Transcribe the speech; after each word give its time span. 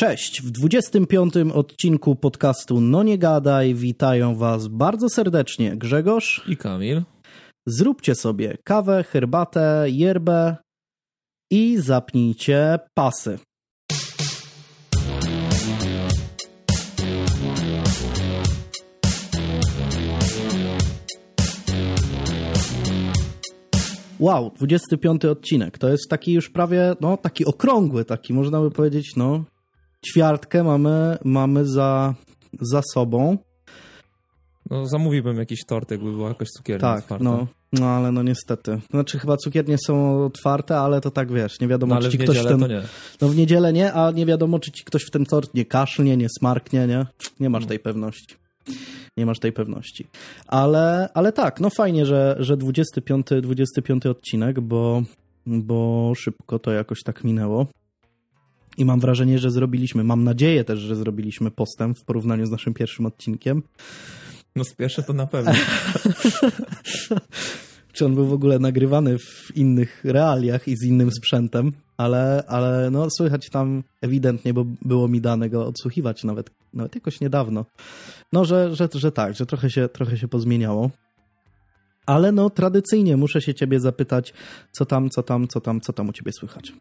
Cześć, 0.00 0.42
w 0.42 0.50
25. 0.50 1.34
odcinku 1.54 2.16
podcastu 2.16 2.80
No 2.80 3.02
Nie 3.02 3.18
Gadaj 3.18 3.74
witają 3.74 4.34
Was 4.34 4.68
bardzo 4.68 5.08
serdecznie 5.08 5.76
Grzegorz 5.76 6.44
i 6.48 6.56
Kamil. 6.56 7.02
Zróbcie 7.66 8.14
sobie 8.14 8.56
kawę, 8.64 9.04
herbatę, 9.04 9.86
yerbę 9.88 10.56
i 11.50 11.76
zapnijcie 11.78 12.78
pasy. 12.94 13.38
Wow, 24.18 24.50
25 24.58 25.24
odcinek. 25.24 25.78
To 25.78 25.88
jest 25.88 26.08
taki 26.10 26.32
już 26.32 26.50
prawie, 26.50 26.94
no 27.00 27.16
taki 27.16 27.44
okrągły, 27.44 28.04
taki 28.04 28.34
można 28.34 28.60
by 28.60 28.70
powiedzieć, 28.70 29.16
no 29.16 29.44
ćwiartkę 30.06 30.64
mamy, 30.64 31.18
mamy 31.24 31.66
za, 31.66 32.14
za 32.60 32.82
sobą. 32.94 33.38
No 34.70 34.86
zamówiłbym 34.86 35.38
jakiś 35.38 35.64
tort, 35.66 35.90
jakby 35.90 36.12
była 36.12 36.28
jakaś 36.28 36.48
cukiernia 36.48 36.94
tak, 36.94 36.98
otwarta. 36.98 37.24
No, 37.24 37.46
no 37.72 37.86
ale 37.86 38.12
no 38.12 38.22
niestety. 38.22 38.80
Znaczy 38.90 39.18
chyba 39.18 39.36
cukiernie 39.36 39.76
są 39.86 40.24
otwarte, 40.24 40.78
ale 40.78 41.00
to 41.00 41.10
tak 41.10 41.32
wiesz, 41.32 41.60
nie 41.60 41.68
wiadomo 41.68 41.94
no, 41.94 42.00
czy 42.00 42.10
ci 42.10 42.18
ktoś 42.18 42.38
w 42.38 42.44
ten... 42.44 42.66
No 43.20 43.28
w 43.28 43.36
niedzielę 43.36 43.72
nie, 43.72 43.92
a 43.92 44.10
nie 44.10 44.26
wiadomo 44.26 44.58
czy 44.58 44.72
ci 44.72 44.84
ktoś 44.84 45.02
w 45.02 45.10
ten 45.10 45.24
tort 45.24 45.54
nie 45.54 45.64
kaszlnie, 45.64 46.16
nie 46.16 46.26
smarknie, 46.38 46.86
nie? 46.86 47.06
Nie 47.40 47.50
masz 47.50 47.62
no. 47.62 47.68
tej 47.68 47.78
pewności. 47.78 48.36
Nie 49.16 49.26
masz 49.26 49.38
tej 49.38 49.52
pewności. 49.52 50.06
Ale, 50.46 51.08
ale 51.14 51.32
tak, 51.32 51.60
no 51.60 51.70
fajnie, 51.70 52.06
że, 52.06 52.36
że 52.38 52.56
25, 52.56 53.26
25 53.42 54.06
odcinek, 54.06 54.60
bo, 54.60 55.02
bo 55.46 56.12
szybko 56.16 56.58
to 56.58 56.72
jakoś 56.72 57.02
tak 57.02 57.24
minęło. 57.24 57.66
I 58.80 58.84
mam 58.84 59.00
wrażenie, 59.00 59.38
że 59.38 59.50
zrobiliśmy, 59.50 60.04
mam 60.04 60.24
nadzieję 60.24 60.64
też, 60.64 60.78
że 60.78 60.96
zrobiliśmy 60.96 61.50
postęp 61.50 61.98
w 61.98 62.04
porównaniu 62.04 62.46
z 62.46 62.50
naszym 62.50 62.74
pierwszym 62.74 63.06
odcinkiem. 63.06 63.62
No 64.56 64.64
spieszę 64.64 65.02
to 65.02 65.12
na 65.12 65.26
pewno. 65.26 65.52
Czy 67.92 68.06
on 68.06 68.14
był 68.14 68.26
w 68.26 68.32
ogóle 68.32 68.58
nagrywany 68.58 69.18
w 69.18 69.56
innych 69.56 70.04
realiach 70.04 70.68
i 70.68 70.76
z 70.76 70.84
innym 70.84 71.10
sprzętem, 71.12 71.72
ale, 71.96 72.44
ale 72.48 72.90
no 72.90 73.08
słychać 73.10 73.50
tam 73.50 73.82
ewidentnie, 74.00 74.54
bo 74.54 74.64
było 74.82 75.08
mi 75.08 75.20
dane 75.20 75.50
go 75.50 75.66
odsłuchiwać 75.66 76.24
nawet, 76.24 76.50
nawet 76.74 76.94
jakoś 76.94 77.20
niedawno. 77.20 77.64
No, 78.32 78.44
że, 78.44 78.76
że, 78.76 78.88
że 78.94 79.12
tak, 79.12 79.34
że 79.34 79.46
trochę 79.46 79.70
się, 79.70 79.88
trochę 79.88 80.16
się 80.16 80.28
pozmieniało. 80.28 80.90
Ale 82.06 82.32
no 82.32 82.50
tradycyjnie 82.50 83.16
muszę 83.16 83.40
się 83.40 83.54
ciebie 83.54 83.80
zapytać, 83.80 84.34
co 84.72 84.86
tam, 84.86 85.10
co 85.10 85.22
tam, 85.22 85.48
co 85.48 85.60
tam, 85.60 85.80
co 85.80 85.92
tam 85.92 86.08
u 86.08 86.12
ciebie 86.12 86.32
słychać. 86.32 86.72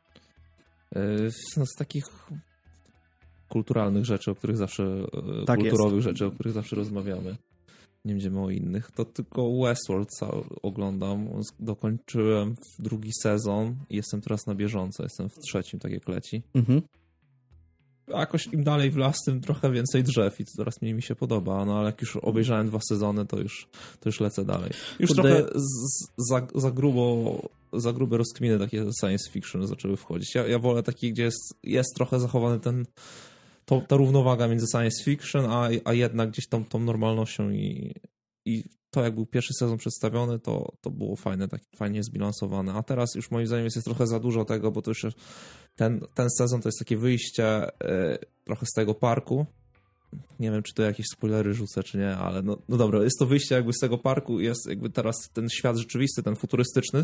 E, 0.95 1.29
no, 1.57 1.65
z 1.65 1.75
takich 1.77 2.05
kulturalnych 3.49 4.05
rzeczy, 4.05 4.31
o 4.31 4.35
których 4.35 4.57
zawsze, 4.57 4.83
e, 5.41 5.45
tak 5.45 5.59
kulturowych 5.59 5.95
jest. 5.95 6.07
rzeczy, 6.07 6.25
o 6.25 6.31
których 6.31 6.53
zawsze 6.53 6.75
rozmawiamy. 6.75 7.35
Nie 8.05 8.13
będziemy 8.13 8.39
o 8.41 8.49
innych. 8.49 8.91
To 8.91 9.05
tylko 9.05 9.59
Westworld 9.63 10.09
oglądam. 10.61 11.29
Dokończyłem 11.59 12.55
drugi 12.79 13.11
sezon 13.23 13.75
i 13.89 13.95
jestem 13.95 14.21
teraz 14.21 14.47
na 14.47 14.55
bieżąco. 14.55 15.03
Jestem 15.03 15.29
w 15.29 15.39
trzecim, 15.39 15.79
tak 15.79 15.91
jak 15.91 16.07
leci. 16.07 16.43
Mhm 16.53 16.81
jakoś 18.17 18.47
im 18.47 18.63
dalej 18.63 18.91
w 18.91 18.97
las, 18.97 19.17
tym 19.25 19.41
trochę 19.41 19.71
więcej 19.71 20.03
drzew 20.03 20.39
i 20.39 20.45
coraz 20.45 20.81
mniej 20.81 20.93
mi 20.93 21.01
się 21.01 21.15
podoba, 21.15 21.65
no 21.65 21.77
ale 21.79 21.85
jak 21.85 22.01
już 22.01 22.15
obejrzałem 22.15 22.67
dwa 22.67 22.79
sezony, 22.89 23.25
to 23.25 23.39
już, 23.39 23.67
to 23.99 24.09
już 24.09 24.19
lecę 24.19 24.45
dalej. 24.45 24.71
Już 24.99 25.11
trochę 25.11 25.43
z, 25.55 26.07
za, 26.29 26.47
za 26.55 26.71
grubo 26.71 27.35
za 27.73 27.93
grube 27.93 28.17
rozkminy 28.17 28.59
takie 28.59 28.85
science 28.99 29.31
fiction 29.31 29.67
zaczęły 29.67 29.97
wchodzić. 29.97 30.35
Ja, 30.35 30.47
ja 30.47 30.59
wolę 30.59 30.83
taki, 30.83 31.11
gdzie 31.11 31.23
jest, 31.23 31.53
jest 31.63 31.95
trochę 31.95 32.19
zachowany 32.19 32.59
ten 32.59 32.85
to, 33.65 33.81
ta 33.81 33.95
równowaga 33.95 34.47
między 34.47 34.65
science 34.71 35.03
fiction, 35.03 35.45
a, 35.45 35.69
a 35.85 35.93
jednak 35.93 36.29
gdzieś 36.29 36.47
tą, 36.47 36.79
normalnością 36.79 37.49
i, 37.49 37.95
i 38.45 38.63
to 38.91 39.03
jak 39.03 39.15
był 39.15 39.25
pierwszy 39.25 39.53
sezon 39.53 39.77
przedstawiony, 39.77 40.39
to, 40.39 40.71
to 40.81 40.91
było 40.91 41.15
fajne, 41.15 41.47
tak 41.47 41.61
fajnie 41.75 42.03
zbilansowane. 42.03 42.73
A 42.73 42.83
teraz 42.83 43.15
już 43.15 43.31
moim 43.31 43.47
zdaniem 43.47 43.65
jest, 43.65 43.75
jest 43.75 43.85
trochę 43.85 44.07
za 44.07 44.19
dużo 44.19 44.45
tego, 44.45 44.71
bo 44.71 44.81
to 44.81 44.91
już 44.91 45.05
ten, 45.75 45.99
ten 46.13 46.27
sezon 46.37 46.61
to 46.61 46.67
jest 46.67 46.79
takie 46.79 46.97
wyjście 46.97 47.67
y, 47.67 48.17
trochę 48.43 48.65
z 48.65 48.73
tego 48.75 48.93
parku. 48.93 49.45
Nie 50.39 50.51
wiem, 50.51 50.63
czy 50.63 50.73
to 50.73 50.83
jakieś 50.83 51.05
spoilery 51.13 51.53
rzucę, 51.53 51.83
czy 51.83 51.97
nie, 51.97 52.15
ale 52.15 52.41
no, 52.41 52.57
no 52.69 52.77
dobra, 52.77 53.03
jest 53.03 53.19
to 53.19 53.25
wyjście 53.25 53.55
jakby 53.55 53.73
z 53.73 53.79
tego 53.79 53.97
parku, 53.97 54.39
jest 54.39 54.69
jakby 54.69 54.89
teraz 54.89 55.15
ten 55.33 55.49
świat 55.49 55.77
rzeczywisty, 55.77 56.23
ten 56.23 56.35
futurystyczny 56.35 57.03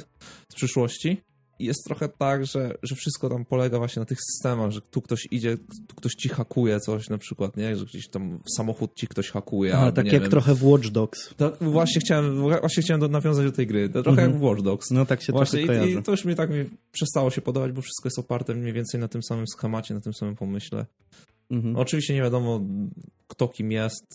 z 0.52 0.56
przyszłości 0.56 1.22
jest 1.60 1.84
trochę 1.86 2.10
tak, 2.10 2.46
że, 2.46 2.78
że 2.84 2.96
wszystko 2.96 3.30
tam 3.30 3.46
polega 3.46 3.78
właśnie 3.78 4.00
na 4.00 4.06
tych 4.06 4.18
systemach, 4.32 4.72
że 4.72 4.82
tu 4.82 5.02
ktoś 5.02 5.28
idzie, 5.32 5.58
tu 5.88 5.96
ktoś 5.96 6.12
ci 6.12 6.30
hakuje 6.30 6.80
coś 6.80 7.10
na 7.10 7.18
przykład, 7.18 7.58
nie? 7.58 7.76
Że 7.76 7.86
gdzieś 7.86 8.08
tam 8.08 8.40
samochód 8.58 8.96
ci 8.96 9.08
ktoś 9.08 9.30
hakuje. 9.30 9.78
Ale 9.78 9.92
tak 9.92 10.06
jak 10.06 10.22
wiem. 10.22 10.32
trochę 10.32 10.56
w 10.56 10.64
Watch 10.64 10.88
Dogs. 10.88 11.34
To, 11.38 11.58
właśnie 11.62 12.02
chciałem, 12.02 12.40
właśnie 12.40 12.84
chciałem 12.84 13.02
do, 13.02 13.08
nawiązać 13.08 13.46
do 13.46 13.52
tej 13.52 13.68
gry. 13.68 13.90
To 13.90 14.04
trochę 14.04 14.22
mhm. 14.22 14.32
jak 14.32 14.40
w 14.40 14.44
Watch 14.44 14.62
Dogs. 14.62 14.92
No 14.92 15.06
tak 15.06 15.22
się 15.22 15.34
właśnie 15.34 15.66
trochę 15.66 15.90
i, 15.90 15.94
i 15.94 16.04
to 16.04 16.12
już 16.12 16.26
mi 16.26 16.36
tak 16.36 16.50
mi 16.50 16.66
przestało 16.92 17.32
się 17.32 17.42
podobać, 17.42 17.72
bo 17.72 17.82
wszystko 17.82 18.08
jest 18.08 18.20
oparte 18.20 18.56
mniej 18.56 18.74
więcej 18.74 19.00
na 19.00 19.08
tym 19.08 19.24
samym 19.24 19.46
schemacie, 19.48 19.94
na 19.94 20.02
tym 20.02 20.14
samym 20.14 20.36
pomyśle. 20.36 20.86
Mhm. 21.52 21.76
Oczywiście 21.76 22.14
nie 22.14 22.22
wiadomo, 22.22 22.62
kto 23.28 23.48
kim 23.48 23.72
jest. 23.72 24.06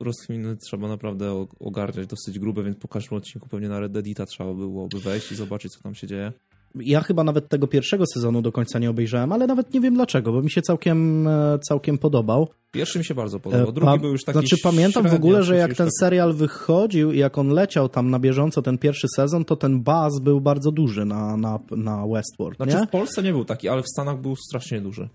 Rozkminy 0.00 0.56
trzeba 0.56 0.88
naprawdę 0.88 1.46
ogarniać 1.60 2.06
dosyć 2.06 2.38
grube, 2.38 2.62
więc 2.62 2.78
po 2.78 2.88
każdym 2.88 3.18
odcinku 3.18 3.48
pewnie 3.48 3.68
na 3.68 3.80
Reddita 3.80 4.26
trzeba 4.26 4.54
byłoby 4.54 5.00
wejść 5.00 5.32
i 5.32 5.34
zobaczyć, 5.34 5.72
co 5.72 5.82
tam 5.82 5.94
się 5.94 6.06
dzieje. 6.06 6.32
Ja 6.74 7.00
chyba 7.00 7.24
nawet 7.24 7.48
tego 7.48 7.66
pierwszego 7.66 8.04
sezonu 8.14 8.42
do 8.42 8.52
końca 8.52 8.78
nie 8.78 8.90
obejrzałem, 8.90 9.32
ale 9.32 9.46
nawet 9.46 9.74
nie 9.74 9.80
wiem 9.80 9.94
dlaczego, 9.94 10.32
bo 10.32 10.42
mi 10.42 10.50
się 10.50 10.62
całkiem, 10.62 11.28
e, 11.28 11.58
całkiem 11.68 11.98
podobał. 11.98 12.48
Pierwszy 12.70 12.98
mi 12.98 13.04
się 13.04 13.14
bardzo 13.14 13.40
podobał, 13.40 13.68
e, 13.68 13.72
drugi 13.72 13.92
pa, 13.92 13.98
był 13.98 14.10
już 14.10 14.24
taki 14.24 14.38
Znaczy 14.38 14.56
pamiętam 14.62 15.08
w 15.08 15.14
ogóle, 15.14 15.42
że 15.42 15.56
jak 15.56 15.74
ten 15.74 15.86
tak... 15.86 15.94
serial 16.00 16.34
wychodził 16.34 17.12
i 17.12 17.18
jak 17.18 17.38
on 17.38 17.48
leciał 17.48 17.88
tam 17.88 18.10
na 18.10 18.18
bieżąco, 18.18 18.62
ten 18.62 18.78
pierwszy 18.78 19.06
sezon, 19.16 19.44
to 19.44 19.56
ten 19.56 19.82
baz 19.82 20.20
był 20.20 20.40
bardzo 20.40 20.72
duży 20.72 21.04
na, 21.04 21.36
na, 21.36 21.58
na 21.70 22.06
Westworld, 22.06 22.56
Znaczy 22.56 22.76
nie? 22.76 22.86
w 22.86 22.90
Polsce 22.90 23.22
nie 23.22 23.32
był 23.32 23.44
taki, 23.44 23.68
ale 23.68 23.82
w 23.82 23.88
Stanach 23.88 24.20
był 24.20 24.36
strasznie 24.36 24.80
duży. 24.80 25.08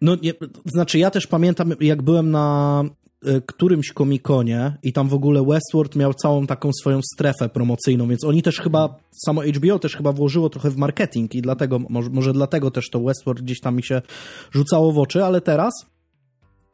No, 0.00 0.16
nie, 0.22 0.32
znaczy 0.64 0.98
ja 0.98 1.10
też 1.10 1.26
pamiętam, 1.26 1.72
jak 1.80 2.02
byłem 2.02 2.30
na 2.30 2.84
e, 3.24 3.40
którymś 3.40 3.92
komikonie 3.92 4.76
i 4.82 4.92
tam 4.92 5.08
w 5.08 5.14
ogóle 5.14 5.44
Westworld 5.44 5.96
miał 5.96 6.14
całą 6.14 6.46
taką 6.46 6.70
swoją 6.80 7.00
strefę 7.14 7.48
promocyjną, 7.48 8.08
więc 8.08 8.24
oni 8.24 8.42
też 8.42 8.60
chyba, 8.60 8.94
samo 9.24 9.42
HBO 9.42 9.78
też 9.78 9.96
chyba 9.96 10.12
włożyło 10.12 10.50
trochę 10.50 10.70
w 10.70 10.76
marketing 10.76 11.34
i 11.34 11.42
dlatego, 11.42 11.78
może, 11.78 12.10
może 12.10 12.32
dlatego 12.32 12.70
też 12.70 12.90
to 12.90 13.00
Westworld 13.00 13.42
gdzieś 13.42 13.60
tam 13.60 13.76
mi 13.76 13.82
się 13.82 14.02
rzucało 14.50 14.92
w 14.92 14.98
oczy, 14.98 15.24
ale 15.24 15.40
teraz 15.40 15.72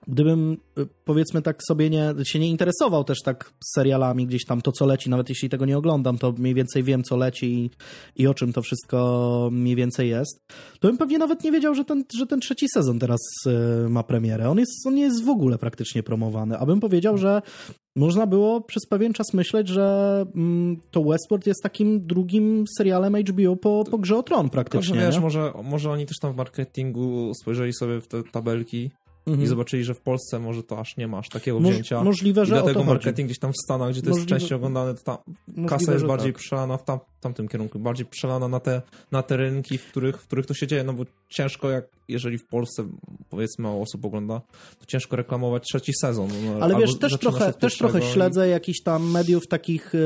gdybym 0.06 0.56
y, 0.78 0.86
powiedzmy 1.04 1.42
tak 1.42 1.62
sobie 1.68 1.90
nie, 1.90 2.14
się 2.24 2.38
nie 2.38 2.50
interesował 2.50 3.04
też 3.04 3.22
tak 3.22 3.52
serialami 3.74 4.26
gdzieś 4.26 4.44
tam 4.44 4.62
to 4.62 4.72
co 4.72 4.86
leci, 4.86 5.10
nawet 5.10 5.28
jeśli 5.28 5.48
tego 5.48 5.66
nie 5.66 5.78
oglądam, 5.78 6.18
to 6.18 6.32
mniej 6.32 6.54
więcej 6.54 6.82
wiem 6.82 7.02
co 7.02 7.16
leci 7.16 7.46
i, 7.46 7.70
i 8.22 8.26
o 8.26 8.34
czym 8.34 8.52
to 8.52 8.62
wszystko 8.62 9.48
mniej 9.52 9.76
więcej 9.76 10.08
jest, 10.08 10.40
to 10.80 10.88
bym 10.88 10.98
pewnie 10.98 11.18
nawet 11.18 11.44
nie 11.44 11.52
wiedział, 11.52 11.74
że 11.74 11.84
ten, 11.84 12.04
że 12.18 12.26
ten 12.26 12.40
trzeci 12.40 12.66
sezon 12.74 12.98
teraz 12.98 13.20
y, 13.46 13.88
ma 13.88 14.02
premierę. 14.02 14.50
On, 14.50 14.58
jest, 14.58 14.86
on 14.86 14.94
nie 14.94 15.02
jest 15.02 15.24
w 15.24 15.28
ogóle 15.28 15.58
praktycznie 15.58 16.02
promowany, 16.02 16.58
abym 16.58 16.80
powiedział, 16.80 17.18
że 17.18 17.42
można 17.96 18.26
było 18.26 18.60
przez 18.60 18.86
pewien 18.86 19.12
czas 19.12 19.34
myśleć, 19.34 19.68
że 19.68 20.26
mm, 20.34 20.76
to 20.90 21.04
Westworld 21.04 21.46
jest 21.46 21.62
takim 21.62 22.06
drugim 22.06 22.64
serialem 22.78 23.16
HBO 23.16 23.56
po, 23.56 23.84
po 23.90 23.98
Grze 23.98 24.16
o 24.16 24.22
Tron 24.22 24.50
praktycznie. 24.50 24.94
Tylko, 24.94 25.06
wiesz, 25.06 25.20
może, 25.20 25.52
może 25.64 25.90
oni 25.90 26.06
też 26.06 26.18
tam 26.18 26.32
w 26.32 26.36
marketingu 26.36 27.32
spojrzeli 27.42 27.72
sobie 27.72 28.00
w 28.00 28.08
te 28.08 28.22
tabelki 28.22 28.90
mhm. 29.26 29.44
i 29.44 29.46
zobaczyli, 29.46 29.84
że 29.84 29.94
w 29.94 30.00
Polsce 30.00 30.38
może 30.38 30.62
to 30.62 30.78
aż 30.78 30.96
nie 30.96 31.08
masz 31.08 31.28
takiego 31.28 31.60
Moż, 31.60 31.72
wzięcia. 31.72 32.04
Możliwe, 32.04 32.46
że 32.46 32.54
I 32.54 32.58
dlatego 32.58 32.84
marketing 32.84 33.16
chodzi. 33.16 33.24
gdzieś 33.24 33.38
tam 33.38 33.52
w 33.52 33.64
Stanach, 33.64 33.90
gdzie 33.90 34.02
to 34.02 34.10
możliwe, 34.10 34.30
jest 34.30 34.40
częściej 34.40 34.56
oglądane, 34.56 34.94
to 34.94 35.02
ta 35.02 35.18
kasa 35.68 35.92
jest 35.92 36.06
bardziej 36.06 36.32
tak. 36.32 36.42
przelana 36.42 36.76
w 36.76 36.84
tam, 36.84 36.98
tamtym 37.20 37.48
kierunku, 37.48 37.78
bardziej 37.78 38.06
przelana 38.06 38.48
na 38.48 38.60
te, 38.60 38.82
na 39.12 39.22
te 39.22 39.36
rynki, 39.36 39.78
w 39.78 39.86
których, 39.86 40.22
w 40.22 40.26
których 40.26 40.46
to 40.46 40.54
się 40.54 40.66
dzieje, 40.66 40.84
no 40.84 40.92
bo 40.92 41.04
ciężko 41.28 41.70
jak, 41.70 41.84
jeżeli 42.08 42.38
w 42.38 42.46
Polsce 42.46 42.84
powiedzmy 43.30 43.62
mało 43.62 43.82
osób 43.82 44.04
ogląda, 44.04 44.40
to 44.78 44.86
ciężko 44.86 45.16
reklamować 45.16 45.62
trzeci 45.62 45.92
sezon. 46.00 46.28
No, 46.44 46.64
Ale 46.64 46.76
wiesz, 46.76 46.98
też 46.98 47.18
trochę, 47.18 47.52
też 47.52 47.78
trochę 47.78 48.02
śledzę 48.02 48.48
i... 48.48 48.50
jakichś 48.50 48.82
tam 48.82 49.10
mediów 49.10 49.46
takich 49.46 49.94
y, 49.94 49.98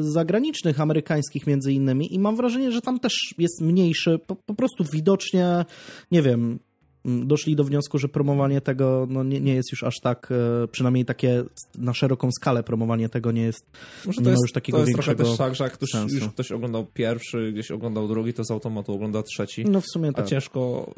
zagranicznych, 0.00 0.80
amerykańskich 0.80 1.46
między 1.46 1.72
innymi 1.72 2.14
i 2.14 2.18
mam 2.18 2.36
wrażenie, 2.36 2.72
że 2.72 2.80
tam 2.80 3.00
też 3.00 3.34
jest 3.38 3.60
mniejszy, 3.60 4.18
po, 4.26 4.36
po 4.36 4.54
prostu 4.54 4.84
widocznie, 4.92 5.64
nie 6.10 6.22
wiem, 6.22 6.58
doszli 7.04 7.56
do 7.56 7.64
wniosku, 7.64 7.98
że 7.98 8.08
promowanie 8.08 8.60
tego 8.60 9.06
no, 9.10 9.24
nie, 9.24 9.40
nie 9.40 9.54
jest 9.54 9.72
już 9.72 9.82
aż 9.82 10.00
tak, 10.02 10.28
e, 10.64 10.68
przynajmniej 10.68 11.04
takie 11.04 11.44
na 11.78 11.94
szeroką 11.94 12.28
skalę 12.40 12.62
promowanie 12.62 13.08
tego 13.08 13.32
nie 13.32 13.42
jest, 13.42 13.66
Może 14.06 14.16
to 14.16 14.24
nie 14.24 14.30
jest, 14.30 14.42
już 14.42 14.52
takiego 14.52 14.78
to 14.78 14.82
jest 14.82 14.92
większego 14.92 15.16
trochę 15.16 15.30
też 15.30 15.38
tak, 15.38 15.54
że 15.54 15.64
jak 15.64 15.72
ktoś, 15.72 15.90
już 16.12 16.28
ktoś 16.28 16.52
oglądał 16.52 16.86
pierwszy, 16.94 17.52
gdzieś 17.52 17.70
oglądał 17.70 18.08
drugi, 18.08 18.34
to 18.34 18.44
z 18.44 18.50
automatu 18.50 18.94
ogląda 18.94 19.22
trzeci. 19.22 19.64
No 19.64 19.80
w 19.80 19.86
sumie 19.86 20.12
tak. 20.12 20.24
A 20.24 20.28
ciężko 20.28 20.90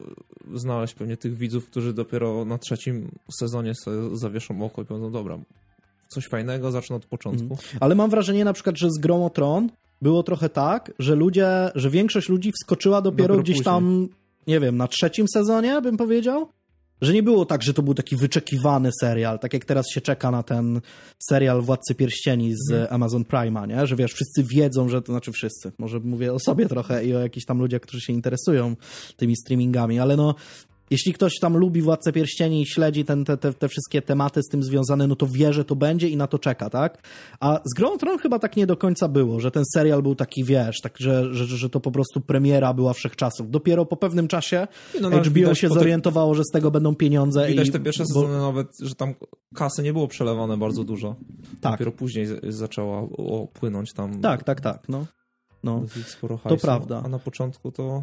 znaleźć 0.55 0.95
pewnie 0.95 1.17
tych 1.17 1.37
widzów, 1.37 1.67
którzy 1.67 1.93
dopiero 1.93 2.45
na 2.45 2.59
trzecim 2.59 3.11
sezonie 3.41 3.75
sobie 3.75 4.17
zawieszą 4.17 4.63
oko 4.65 4.83
i 4.83 4.85
powiedzą, 4.85 5.13
dobra, 5.13 5.39
coś 6.09 6.29
fajnego, 6.29 6.71
zacznę 6.71 6.97
od 6.97 7.07
początku. 7.07 7.43
Mhm. 7.51 7.79
Ale 7.81 7.95
mam 7.95 8.11
wrażenie 8.11 8.45
na 8.45 8.53
przykład, 8.53 8.79
że 8.79 8.89
z 8.91 9.01
Grą 9.01 9.27
o 9.27 9.31
Tron 9.31 9.71
było 10.03 10.23
trochę 10.23 10.49
tak, 10.49 10.93
że 10.99 11.15
ludzie, 11.15 11.49
że 11.75 11.91
większość 11.91 12.29
ludzi 12.29 12.53
wskoczyła 12.53 13.03
dopiero, 13.03 13.29
dopiero 13.29 13.43
gdzieś 13.43 13.57
później. 13.57 13.75
tam 13.75 14.09
nie 14.47 14.61
wiem, 14.61 14.77
na 14.77 14.89
trzecim 14.89 15.27
sezonie 15.29 15.81
bym 15.81 15.97
powiedział. 15.97 16.49
że 17.01 17.13
nie 17.13 17.23
było 17.23 17.47
tak, 17.47 17.63
że 17.63 17.75
to 17.75 17.83
był 17.83 17.95
taki 17.95 18.17
wyczekiwany 18.17 18.91
serial, 19.01 19.39
tak 19.39 19.53
jak 19.53 19.65
teraz 19.65 19.87
się 19.91 20.01
czeka 20.01 20.31
na 20.31 20.43
ten 20.43 20.81
serial 21.29 21.63
Władcy 21.63 21.95
Pierścieni 21.95 22.55
z 22.55 22.71
hmm. 22.71 22.89
Amazon 22.91 23.25
Prime'a, 23.25 23.69
nie? 23.69 23.87
Że 23.87 23.97
wiesz, 23.97 24.13
wszyscy 24.13 24.45
wiedzą, 24.45 24.89
że 24.89 25.03
to 25.03 25.13
znaczy 25.13 25.33
wszyscy, 25.33 25.73
może 25.79 26.01
mówię 26.01 26.33
o 26.33 26.39
sobie 26.39 26.67
trochę 26.67 27.05
i 27.05 27.15
o 27.15 27.21
jakichś 27.21 27.47
tam 27.47 27.59
ludziach, 27.59 27.81
którzy 27.81 28.01
się 28.01 28.13
interesują 28.13 28.77
tymi 29.17 29.37
streamingami, 29.37 30.01
ale 30.01 30.17
no 30.17 30.35
jeśli 30.91 31.13
ktoś 31.13 31.39
tam 31.41 31.57
lubi 31.57 31.83
Władcę 31.83 32.13
Pierścieni 32.13 32.63
i 32.63 32.67
śledzi 32.67 33.05
ten, 33.05 33.25
te, 33.25 33.37
te, 33.37 33.53
te, 33.53 33.69
wszystkie 33.69 34.03
tematy 34.03 34.43
z 34.43 34.49
tym 34.49 34.63
związane, 34.63 35.07
no 35.07 35.17
to 35.17 35.27
wie, 35.27 35.53
że 35.53 35.65
to 35.65 35.77
będzie 35.77 36.09
i 36.09 36.17
na 36.17 36.27
to 36.27 36.39
czeka, 36.39 36.71
tak? 36.71 37.03
A 37.41 37.61
z 37.65 37.75
Grą 37.75 37.99
Tron 37.99 38.19
chyba 38.19 38.39
tak 38.39 38.57
nie 38.57 38.67
do 38.67 38.77
końca 38.77 39.09
było, 39.09 39.41
że 39.41 39.51
ten 39.51 39.63
serial 39.75 40.03
był 40.03 40.15
taki, 40.15 40.45
wiesz, 40.45 40.81
tak, 40.83 40.99
że, 40.99 41.35
że, 41.35 41.47
że 41.47 41.71
to 41.71 41.81
po 41.81 41.91
prostu 41.91 42.21
premiera 42.21 42.75
była 42.75 42.93
wszechczasów. 42.93 43.51
Dopiero 43.51 43.87
po 43.87 43.97
pewnym 43.97 44.29
czasie 44.29 44.67
no, 45.01 45.11
no, 45.11 45.19
HBO 45.19 45.55
się 45.55 45.69
zorientowało, 45.69 46.35
że 46.35 46.43
z 46.45 46.53
tego 46.53 46.71
będą 46.71 46.95
pieniądze. 46.95 47.49
Widać 47.49 47.69
i, 47.69 47.73
te 47.73 47.81
pierwsze 47.81 48.03
bo... 48.03 48.09
sezony 48.09 48.39
nawet, 48.39 48.69
że 48.81 48.95
tam 48.95 49.15
kasy 49.55 49.83
nie 49.83 49.93
było 49.93 50.09
przelewane 50.09 50.57
bardzo 50.57 50.85
dużo. 50.85 51.17
Tak. 51.61 51.73
Dopiero 51.73 51.93
później 51.93 52.27
zaczęła 52.43 53.03
płynąć 53.53 53.93
tam. 53.93 54.21
Tak, 54.21 54.45
tak, 54.45 54.61
tak, 54.61 54.89
no. 54.89 55.07
No, 55.65 55.81
hajsu, 55.81 56.39
to 56.49 56.57
prawda. 56.57 57.03
A 57.05 57.09
na 57.09 57.19
początku 57.19 57.73
to 57.73 58.03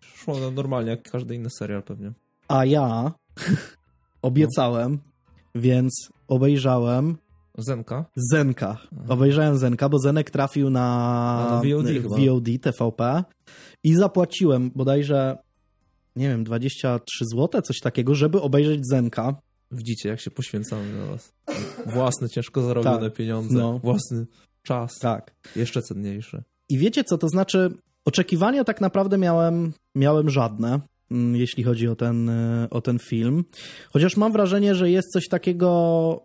szło 0.00 0.50
normalnie, 0.50 0.90
jak 0.90 1.10
każdy 1.10 1.34
inny 1.34 1.50
serial 1.50 1.82
pewnie. 1.82 2.12
A 2.48 2.64
ja 2.64 3.12
obiecałem, 4.22 4.98
więc 5.54 6.08
obejrzałem 6.28 7.16
Zenka? 7.58 8.04
Zenka. 8.32 8.78
Obejrzałem 9.08 9.58
Zenka, 9.58 9.88
bo 9.88 9.98
Zenek 9.98 10.30
trafił 10.30 10.70
na, 10.70 10.80
na 11.50 11.56
VOD, 11.56 11.86
VOD 12.02 12.48
TVP 12.62 13.24
i 13.84 13.94
zapłaciłem 13.94 14.70
bodajże, 14.74 15.38
nie 16.16 16.28
wiem, 16.28 16.44
23 16.44 17.24
zł, 17.34 17.62
coś 17.62 17.80
takiego, 17.80 18.14
żeby 18.14 18.40
obejrzeć 18.40 18.80
Zenka. 18.86 19.34
Widzicie, 19.70 20.08
jak 20.08 20.20
się 20.20 20.30
poświęcamy 20.30 20.98
na 20.98 21.06
was. 21.06 21.32
Własne, 21.86 22.28
ciężko 22.28 22.62
zarobione 22.62 23.08
tak, 23.08 23.14
pieniądze, 23.14 23.58
no. 23.58 23.78
własny 23.78 24.26
czas. 24.62 24.98
Tak. 24.98 25.34
Jeszcze 25.56 25.82
cenniejszy. 25.82 26.42
I 26.68 26.78
wiecie 26.78 27.04
co, 27.04 27.18
to 27.18 27.28
znaczy 27.28 27.70
Oczekiwania 28.08 28.64
tak 28.64 28.80
naprawdę 28.80 29.18
miałem, 29.18 29.72
miałem 29.94 30.30
żadne, 30.30 30.80
mm, 31.10 31.36
jeśli 31.36 31.64
chodzi 31.64 31.88
o 31.88 31.96
ten, 31.96 32.28
e, 32.28 32.66
o 32.70 32.80
ten 32.80 32.98
film. 32.98 33.44
Chociaż 33.92 34.16
mam 34.16 34.32
wrażenie, 34.32 34.74
że 34.74 34.90
jest 34.90 35.08
coś 35.12 35.28
takiego 35.28 36.22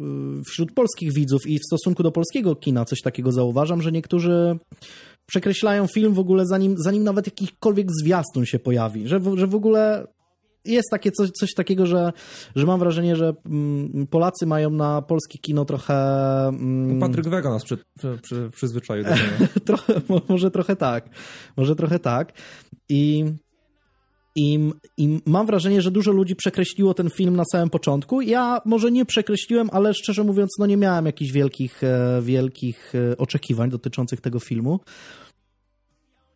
y, 0.00 0.04
wśród 0.44 0.72
polskich 0.72 1.14
widzów 1.14 1.46
i 1.46 1.58
w 1.58 1.66
stosunku 1.66 2.02
do 2.02 2.12
polskiego 2.12 2.56
kina 2.56 2.84
coś 2.84 3.00
takiego 3.00 3.32
zauważam, 3.32 3.82
że 3.82 3.92
niektórzy 3.92 4.58
przekreślają 5.26 5.86
film 5.86 6.14
w 6.14 6.18
ogóle 6.18 6.46
zanim, 6.46 6.74
zanim 6.78 7.04
nawet 7.04 7.26
jakikolwiek 7.26 7.86
zwiastun 8.02 8.44
się 8.44 8.58
pojawi, 8.58 9.08
że, 9.08 9.20
że 9.34 9.46
w 9.46 9.54
ogóle 9.54 10.06
jest 10.64 10.88
takie 10.90 11.10
coś, 11.10 11.30
coś 11.30 11.54
takiego, 11.54 11.86
że, 11.86 12.12
że 12.56 12.66
mam 12.66 12.78
wrażenie, 12.78 13.16
że 13.16 13.34
mm, 13.46 14.06
Polacy 14.06 14.46
mają 14.46 14.70
na 14.70 15.02
polskie 15.02 15.38
kino 15.38 15.64
trochę... 15.64 15.94
Mm, 16.48 17.00
Patryk 17.00 17.28
Wega 17.28 17.50
nas 17.50 17.64
przy, 17.64 17.78
przy, 17.98 18.18
przy, 18.22 18.50
przyzwyczaił 18.50 19.04
do 19.04 19.10
tego. 19.10 19.52
trochę, 19.66 20.00
może 20.28 20.50
trochę 20.50 20.76
tak. 20.76 21.08
Może 21.56 21.76
trochę 21.76 21.98
tak. 21.98 22.32
I, 22.88 23.24
i, 24.36 24.70
I 24.96 25.20
mam 25.26 25.46
wrażenie, 25.46 25.82
że 25.82 25.90
dużo 25.90 26.12
ludzi 26.12 26.36
przekreśliło 26.36 26.94
ten 26.94 27.10
film 27.10 27.36
na 27.36 27.44
samym 27.52 27.70
początku. 27.70 28.20
Ja 28.20 28.60
może 28.64 28.90
nie 28.90 29.04
przekreśliłem, 29.04 29.68
ale 29.72 29.94
szczerze 29.94 30.24
mówiąc, 30.24 30.50
no 30.58 30.66
nie 30.66 30.76
miałem 30.76 31.06
jakichś 31.06 31.32
wielkich, 31.32 31.84
e, 31.84 32.20
wielkich 32.22 32.92
e, 32.94 33.16
oczekiwań 33.16 33.70
dotyczących 33.70 34.20
tego 34.20 34.40
filmu. 34.40 34.80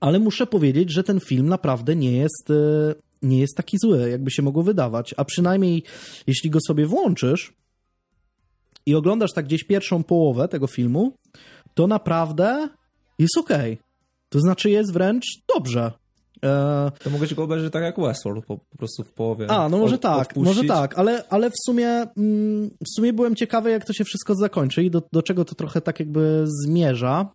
Ale 0.00 0.18
muszę 0.18 0.46
powiedzieć, 0.46 0.92
że 0.92 1.04
ten 1.04 1.20
film 1.20 1.48
naprawdę 1.48 1.96
nie 1.96 2.12
jest 2.12 2.50
e, 2.50 2.94
nie 3.22 3.38
jest 3.38 3.56
taki 3.56 3.78
zły, 3.78 4.10
jakby 4.10 4.30
się 4.30 4.42
mogło 4.42 4.62
wydawać. 4.62 5.14
A 5.16 5.24
przynajmniej 5.24 5.82
jeśli 6.26 6.50
go 6.50 6.58
sobie 6.66 6.86
włączysz 6.86 7.52
i 8.86 8.94
oglądasz 8.94 9.32
tak 9.32 9.44
gdzieś 9.44 9.64
pierwszą 9.64 10.02
połowę 10.02 10.48
tego 10.48 10.66
filmu, 10.66 11.12
to 11.74 11.86
naprawdę 11.86 12.68
jest 13.18 13.38
ok. 13.38 13.50
To 14.28 14.40
znaczy 14.40 14.70
jest 14.70 14.92
wręcz 14.92 15.24
dobrze. 15.54 15.92
E... 16.44 16.92
To 17.04 17.10
mogę 17.10 17.26
go 17.26 17.42
obejrzeć 17.42 17.72
tak 17.72 17.82
jak 17.82 18.00
Westworld, 18.00 18.46
po, 18.46 18.58
po 18.58 18.76
prostu 18.78 19.04
w 19.04 19.12
połowie. 19.12 19.50
A, 19.50 19.68
no 19.68 19.78
może 19.78 19.94
od, 19.94 20.00
tak, 20.00 20.28
odpuścić. 20.28 20.56
może 20.56 20.68
tak, 20.68 20.98
ale, 20.98 21.24
ale 21.28 21.50
w 21.50 21.56
sumie 21.66 21.88
mm, 21.88 22.70
w 22.70 22.94
sumie 22.96 23.12
byłem 23.12 23.36
ciekawy, 23.36 23.70
jak 23.70 23.84
to 23.84 23.92
się 23.92 24.04
wszystko 24.04 24.34
zakończy 24.34 24.84
i 24.84 24.90
do, 24.90 25.02
do 25.12 25.22
czego 25.22 25.44
to 25.44 25.54
trochę 25.54 25.80
tak 25.80 26.00
jakby 26.00 26.44
zmierza. 26.46 27.28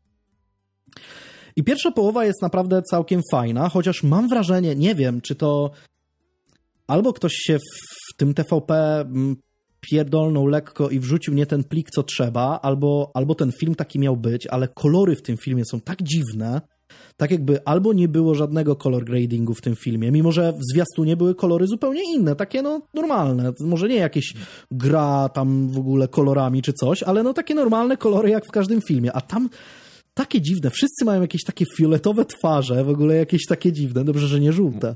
I 1.56 1.64
pierwsza 1.64 1.92
połowa 1.92 2.26
jest 2.26 2.42
naprawdę 2.42 2.82
całkiem 2.82 3.22
fajna, 3.32 3.70
chociaż 3.70 4.04
mam 4.04 4.30
wrażenie, 4.30 4.76
nie 4.76 4.96
wiem, 4.96 5.22
czy 5.22 5.36
to 5.36 5.72
albo 6.88 7.14
ktoś 7.14 7.34
się 7.34 7.58
w 7.60 8.18
tym 8.18 8.34
TVP 8.34 9.02
mm, 9.02 9.36
pierdolnął 9.82 10.48
lekko 10.48 10.90
i 10.90 11.00
wrzucił 11.00 11.34
nie 11.34 11.46
ten 11.46 11.64
plik, 11.64 11.90
co 11.96 12.04
trzeba, 12.04 12.60
albo, 12.62 13.12
albo 13.14 13.36
ten 13.36 13.52
film 13.52 13.76
taki 13.76 14.00
miał 14.00 14.18
być, 14.18 14.48
ale 14.48 14.68
kolory 14.68 15.16
w 15.16 15.22
tym 15.22 15.38
filmie 15.38 15.66
są 15.66 15.80
tak 15.80 16.04
dziwne, 16.04 16.62
tak 17.18 17.32
jakby 17.32 17.66
albo 17.66 17.94
nie 17.94 18.08
było 18.08 18.36
żadnego 18.36 18.76
color 18.76 19.06
gradingu 19.06 19.54
w 19.54 19.62
tym 19.62 19.76
filmie, 19.76 20.12
mimo 20.12 20.32
że 20.32 20.54
w 20.54 20.74
zwiastunie 20.74 21.18
były 21.18 21.36
kolory 21.36 21.68
zupełnie 21.68 22.16
inne, 22.16 22.36
takie 22.36 22.62
no 22.62 22.82
normalne, 22.94 23.52
może 23.60 23.88
nie 23.88 23.96
jakieś 23.96 24.34
gra 24.72 25.30
tam 25.30 25.70
w 25.70 25.78
ogóle 25.78 26.08
kolorami 26.08 26.62
czy 26.62 26.74
coś, 26.74 27.04
ale 27.04 27.24
no 27.24 27.34
takie 27.34 27.56
normalne 27.56 27.98
kolory 27.98 28.30
jak 28.30 28.46
w 28.46 28.52
każdym 28.52 28.82
filmie, 28.82 29.14
a 29.14 29.22
tam 29.22 29.50
takie 30.14 30.42
dziwne. 30.42 30.70
Wszyscy 30.70 31.06
mają 31.06 31.22
jakieś 31.22 31.44
takie 31.44 31.66
fioletowe 31.78 32.26
twarze, 32.26 32.84
w 32.84 32.90
ogóle 32.90 33.16
jakieś 33.16 33.46
takie 33.46 33.72
dziwne. 33.72 34.04
Dobrze, 34.04 34.28
że 34.28 34.40
nie 34.40 34.54
żółte. 34.54 34.96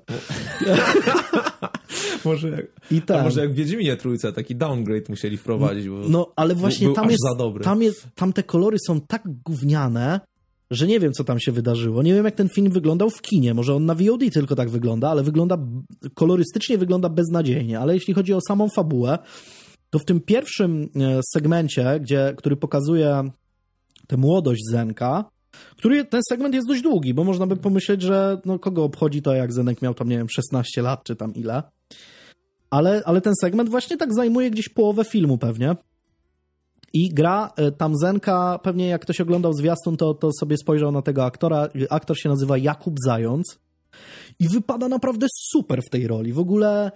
może, 2.25 2.50
jak, 2.50 2.65
I 2.91 3.01
tak. 3.01 3.23
może 3.23 3.41
jak 3.41 3.51
w 3.51 3.56
Wiedźminie 3.56 3.97
Trójce 3.97 4.33
taki 4.33 4.56
downgrade 4.56 5.09
musieli 5.09 5.38
wprowadzić. 5.38 5.89
Bo 5.89 5.95
no, 6.09 6.33
ale 6.35 6.56
właśnie 6.56 6.94
tam 6.94 7.09
jest, 7.12 7.23
tam 7.63 7.81
jest, 7.81 8.07
tam 8.15 8.33
te 8.33 8.44
kolory 8.44 8.77
są 8.88 9.01
tak 9.01 9.23
gówniane, 9.45 10.19
że 10.71 10.88
nie 10.88 11.00
wiem, 11.00 11.13
co 11.13 11.23
tam 11.23 11.39
się 11.39 11.51
wydarzyło. 11.51 12.03
Nie 12.03 12.13
wiem, 12.13 12.25
jak 12.25 12.35
ten 12.35 12.50
film 12.50 12.71
wyglądał 12.71 13.09
w 13.09 13.21
kinie. 13.21 13.53
Może 13.53 13.75
on 13.75 13.85
na 13.85 13.95
VOD 13.95 14.21
tylko 14.33 14.56
tak 14.56 14.69
wygląda, 14.69 15.09
ale 15.09 15.23
wygląda, 15.23 15.57
kolorystycznie 16.13 16.77
wygląda 16.77 17.09
beznadziejnie. 17.09 17.79
Ale 17.79 17.94
jeśli 17.94 18.13
chodzi 18.13 18.33
o 18.33 18.39
samą 18.47 18.69
fabułę, 18.69 19.17
to 19.89 20.00
w 20.00 20.06
tym 20.06 20.19
pierwszym 20.19 20.89
e, 20.95 21.19
segmencie, 21.33 22.00
gdzie, 22.00 22.33
który 22.38 22.56
pokazuje 22.56 23.31
tę 24.07 24.17
młodość 24.17 24.61
Zenka, 24.71 25.25
który 25.77 26.05
ten 26.05 26.21
segment 26.29 26.55
jest 26.55 26.67
dość 26.67 26.81
długi, 26.81 27.13
bo 27.13 27.23
można 27.23 27.47
by 27.47 27.57
pomyśleć, 27.57 28.01
że 28.01 28.41
no, 28.45 28.59
kogo 28.59 28.83
obchodzi 28.83 29.21
to, 29.21 29.33
jak 29.33 29.53
Zenek 29.53 29.81
miał 29.81 29.93
tam, 29.93 30.09
nie 30.09 30.17
wiem, 30.17 30.29
16 30.29 30.81
lat, 30.81 31.03
czy 31.03 31.15
tam 31.15 31.33
ile. 31.33 31.63
Ale, 32.69 33.01
ale 33.05 33.21
ten 33.21 33.33
segment 33.41 33.69
właśnie 33.69 33.97
tak 33.97 34.13
zajmuje 34.13 34.51
gdzieś 34.51 34.69
połowę 34.69 35.03
filmu 35.03 35.38
pewnie. 35.38 35.75
I 36.93 37.09
gra 37.09 37.51
e, 37.55 37.71
tam 37.71 37.93
Zenka, 38.01 38.59
pewnie 38.63 38.88
jak 38.88 39.01
ktoś 39.01 39.21
oglądał 39.21 39.53
zwiastun, 39.53 39.97
to, 39.97 40.13
to 40.13 40.29
sobie 40.39 40.57
spojrzał 40.57 40.91
na 40.91 41.01
tego 41.01 41.25
aktora. 41.25 41.67
Aktor 41.89 42.19
się 42.19 42.29
nazywa 42.29 42.57
Jakub 42.57 42.95
Zając. 43.05 43.59
I 44.39 44.47
wypada 44.47 44.88
naprawdę 44.88 45.27
super 45.51 45.81
w 45.81 45.89
tej 45.89 46.07
roli. 46.07 46.33
W 46.33 46.39
ogóle 46.39 46.91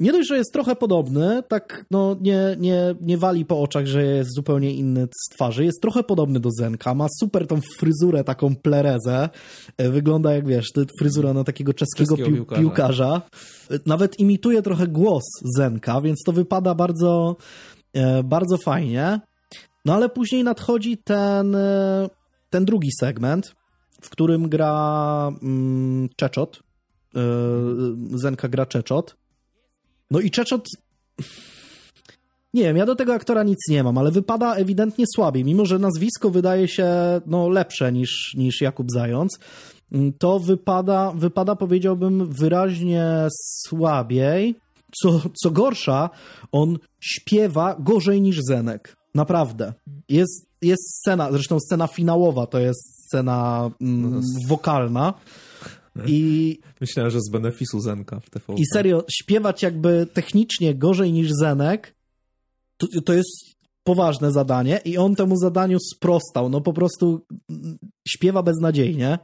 nie 0.00 0.12
dość, 0.12 0.28
że 0.28 0.36
jest 0.36 0.52
trochę 0.52 0.76
podobny, 0.76 1.42
tak 1.48 1.84
no 1.90 2.16
nie, 2.20 2.56
nie, 2.58 2.94
nie 3.00 3.18
wali 3.18 3.44
po 3.44 3.60
oczach, 3.60 3.86
że 3.86 4.04
jest 4.04 4.34
zupełnie 4.34 4.74
inny 4.74 5.08
z 5.24 5.34
twarzy. 5.34 5.64
Jest 5.64 5.82
trochę 5.82 6.02
podobny 6.02 6.40
do 6.40 6.50
Zenka, 6.58 6.94
ma 6.94 7.06
super 7.20 7.46
tą 7.46 7.60
fryzurę, 7.78 8.24
taką 8.24 8.56
plerezę. 8.56 9.28
E, 9.76 9.90
wygląda 9.90 10.32
jak 10.32 10.46
wiesz, 10.46 10.66
fryzura 10.98 11.32
na 11.32 11.44
takiego 11.44 11.74
czeskiego, 11.74 12.16
pił 12.16 12.26
piłkarza. 12.26 12.60
piłkarza. 12.60 13.22
E, 13.70 13.78
nawet 13.86 14.20
imituje 14.20 14.62
trochę 14.62 14.88
głos 14.88 15.24
Zenka, 15.56 16.00
więc 16.00 16.18
to 16.26 16.32
wypada 16.32 16.74
bardzo, 16.74 17.36
e, 17.92 18.22
bardzo 18.22 18.58
fajnie. 18.58 19.20
No 19.84 19.94
ale 19.94 20.08
później 20.08 20.44
nadchodzi 20.44 20.98
ten, 20.98 21.56
ten 22.50 22.64
drugi 22.64 22.88
segment, 23.00 23.54
w 24.02 24.10
którym 24.10 24.48
gra 24.48 25.32
mm, 25.42 26.08
Czeczot. 26.16 26.62
Zenka 28.14 28.48
gra 28.48 28.66
Czeczot 28.66 29.16
no 30.10 30.20
i 30.20 30.30
Czeczot... 30.30 30.68
Nie 32.54 32.62
wiem, 32.62 32.76
ja 32.76 32.86
do 32.86 32.96
tego 32.96 33.14
aktora 33.14 33.42
nic 33.42 33.58
nie 33.68 33.84
mam, 33.84 33.98
ale 33.98 34.10
wypada 34.10 34.54
ewidentnie 34.54 35.04
słabiej. 35.14 35.44
Mimo, 35.44 35.66
że 35.66 35.78
nazwisko 35.78 36.30
wydaje 36.30 36.68
się 36.68 36.88
no, 37.26 37.48
lepsze 37.48 37.92
niż, 37.92 38.34
niż 38.36 38.60
Jakub 38.60 38.86
Zając, 38.94 39.38
to 40.18 40.38
wypada, 40.38 41.12
wypada, 41.16 41.56
powiedziałbym, 41.56 42.32
wyraźnie 42.32 43.28
słabiej. 43.66 44.54
Co, 45.02 45.20
co 45.42 45.50
gorsza, 45.50 46.10
on 46.52 46.78
śpiewa 47.00 47.76
gorzej 47.78 48.20
niż 48.20 48.38
Zenek. 48.48 48.96
Naprawdę. 49.14 49.72
Jest, 50.08 50.46
jest 50.62 50.98
scena, 50.98 51.32
zresztą 51.32 51.60
scena 51.60 51.86
finałowa 51.86 52.46
to 52.46 52.58
jest 52.58 53.04
scena 53.06 53.70
mm, 53.80 54.10
no 54.10 54.20
wokalna 54.48 55.14
i, 56.06 56.58
Myślałem, 56.80 57.10
że 57.10 57.20
z 57.20 57.30
benefisu 57.30 57.80
Zenka 57.80 58.20
w 58.20 58.30
TVP. 58.30 58.54
I 58.54 58.64
serio, 58.74 59.04
śpiewać 59.10 59.62
jakby 59.62 60.06
technicznie 60.12 60.74
gorzej 60.74 61.12
niż 61.12 61.30
Zenek, 61.32 61.94
to, 62.76 62.86
to 63.04 63.12
jest 63.12 63.30
poważne 63.84 64.32
zadanie 64.32 64.80
i 64.84 64.98
on 64.98 65.14
temu 65.14 65.36
zadaniu 65.36 65.78
sprostał. 65.94 66.48
No 66.48 66.60
po 66.60 66.72
prostu 66.72 67.26
śpiewa 68.08 68.42
beznadziejnie. 68.42 69.18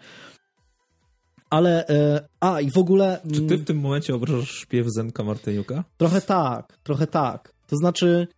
Ale, 1.50 1.88
e, 1.88 2.28
a 2.40 2.61
i 2.61 2.70
w 2.70 2.78
ogóle... 2.78 3.20
Czy 3.35 3.42
ty 3.42 3.56
w 3.56 3.64
tym 3.64 3.78
momencie 3.78 4.14
obrażasz 4.14 4.50
śpiew 4.50 4.87
Zenka 4.88 5.25
Martyniuka? 5.25 5.85
Trochę 5.96 6.20
tak, 6.20 6.78
trochę 6.82 7.06
tak. 7.06 7.54
To 7.66 7.76
znaczy, 7.76 8.28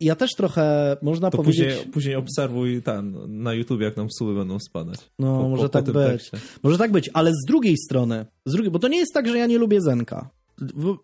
ja 0.00 0.14
też 0.14 0.30
trochę, 0.34 0.96
można 1.02 1.30
to 1.30 1.36
powiedzieć... 1.38 1.74
Później, 1.74 1.92
później 1.92 2.16
obserwuj 2.16 2.82
ten, 2.82 3.16
na 3.42 3.54
YouTube, 3.54 3.80
jak 3.80 3.96
nam 3.96 4.06
suły 4.10 4.34
będą 4.34 4.58
spadać. 4.58 4.98
No, 5.18 5.38
po, 5.38 5.48
może 5.48 5.62
po, 5.62 5.68
tak 5.68 5.84
po 5.84 5.92
być. 5.92 6.06
Tekście. 6.06 6.38
Może 6.62 6.78
tak 6.78 6.92
być, 6.92 7.10
ale 7.12 7.32
z 7.32 7.44
drugiej 7.46 7.76
strony, 7.76 8.26
z 8.46 8.52
drugiej, 8.52 8.70
bo 8.70 8.78
to 8.78 8.88
nie 8.88 8.98
jest 8.98 9.14
tak, 9.14 9.28
że 9.28 9.38
ja 9.38 9.46
nie 9.46 9.58
lubię 9.58 9.80
Zenka. 9.80 10.30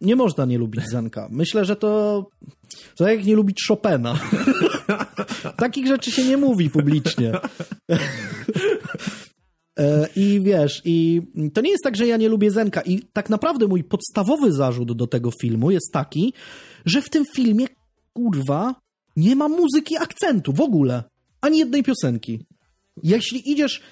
Nie 0.01 0.17
można 0.17 0.45
nie 0.45 0.59
lubić 0.59 0.89
Zenka. 0.89 1.29
Myślę, 1.31 1.65
że 1.65 1.77
to, 1.77 2.27
to 2.97 3.09
jak 3.09 3.25
nie 3.25 3.37
lubić 3.37 3.65
Chopina. 3.69 4.19
Takich 5.57 5.87
rzeczy 5.87 6.11
się 6.11 6.25
nie 6.25 6.37
mówi 6.37 6.71
publicznie. 6.71 7.33
E, 9.79 10.09
I 10.17 10.41
wiesz, 10.41 10.83
i 10.85 11.23
to 11.55 11.61
nie 11.61 11.71
jest 11.71 11.85
tak, 11.85 11.97
że 11.97 12.07
ja 12.07 12.17
nie 12.17 12.29
lubię 12.29 12.51
Zenka. 12.51 12.81
I 12.81 13.03
tak 13.13 13.31
naprawdę 13.31 13.67
mój 13.67 13.85
podstawowy 13.85 14.53
zarzut 14.53 14.93
do 14.93 15.07
tego 15.07 15.31
filmu 15.41 15.71
jest 15.71 15.93
taki, 15.93 16.33
że 16.87 17.03
w 17.03 17.11
tym 17.11 17.25
filmie, 17.37 17.67
kurwa, 18.13 18.75
nie 19.17 19.37
ma 19.37 19.49
muzyki 19.49 19.97
akcentu 19.97 20.53
w 20.53 20.61
ogóle. 20.61 21.03
Ani 21.41 21.59
jednej 21.59 21.83
piosenki. 21.83 22.47
Jeśli 23.03 23.51
idziesz 23.51 23.83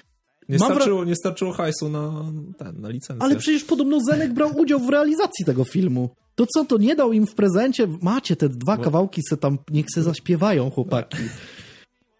nie, 0.49 0.59
starczyło, 0.59 1.05
nie 1.05 1.15
starczyło 1.15 1.51
hajsu 1.51 1.89
na, 1.89 2.25
ten, 2.57 2.81
na 2.81 2.89
licencję. 2.89 3.23
Ale 3.23 3.35
przecież 3.35 3.63
podobno 3.63 3.99
Zenek 4.09 4.33
brał 4.33 4.57
udział 4.57 4.79
w 4.79 4.89
realizacji 4.89 5.45
tego 5.45 5.63
filmu. 5.63 6.09
To 6.35 6.45
co, 6.55 6.65
to 6.65 6.77
nie 6.77 6.95
dał 6.95 7.13
im 7.13 7.27
w 7.27 7.35
prezencie? 7.35 7.87
Macie 8.01 8.35
te 8.35 8.49
dwa 8.49 8.77
Bo... 8.77 8.83
kawałki, 8.83 9.21
se 9.29 9.37
tam, 9.37 9.57
niech 9.71 9.85
se 9.95 10.03
zaśpiewają 10.03 10.69
chłopaki. 10.69 11.17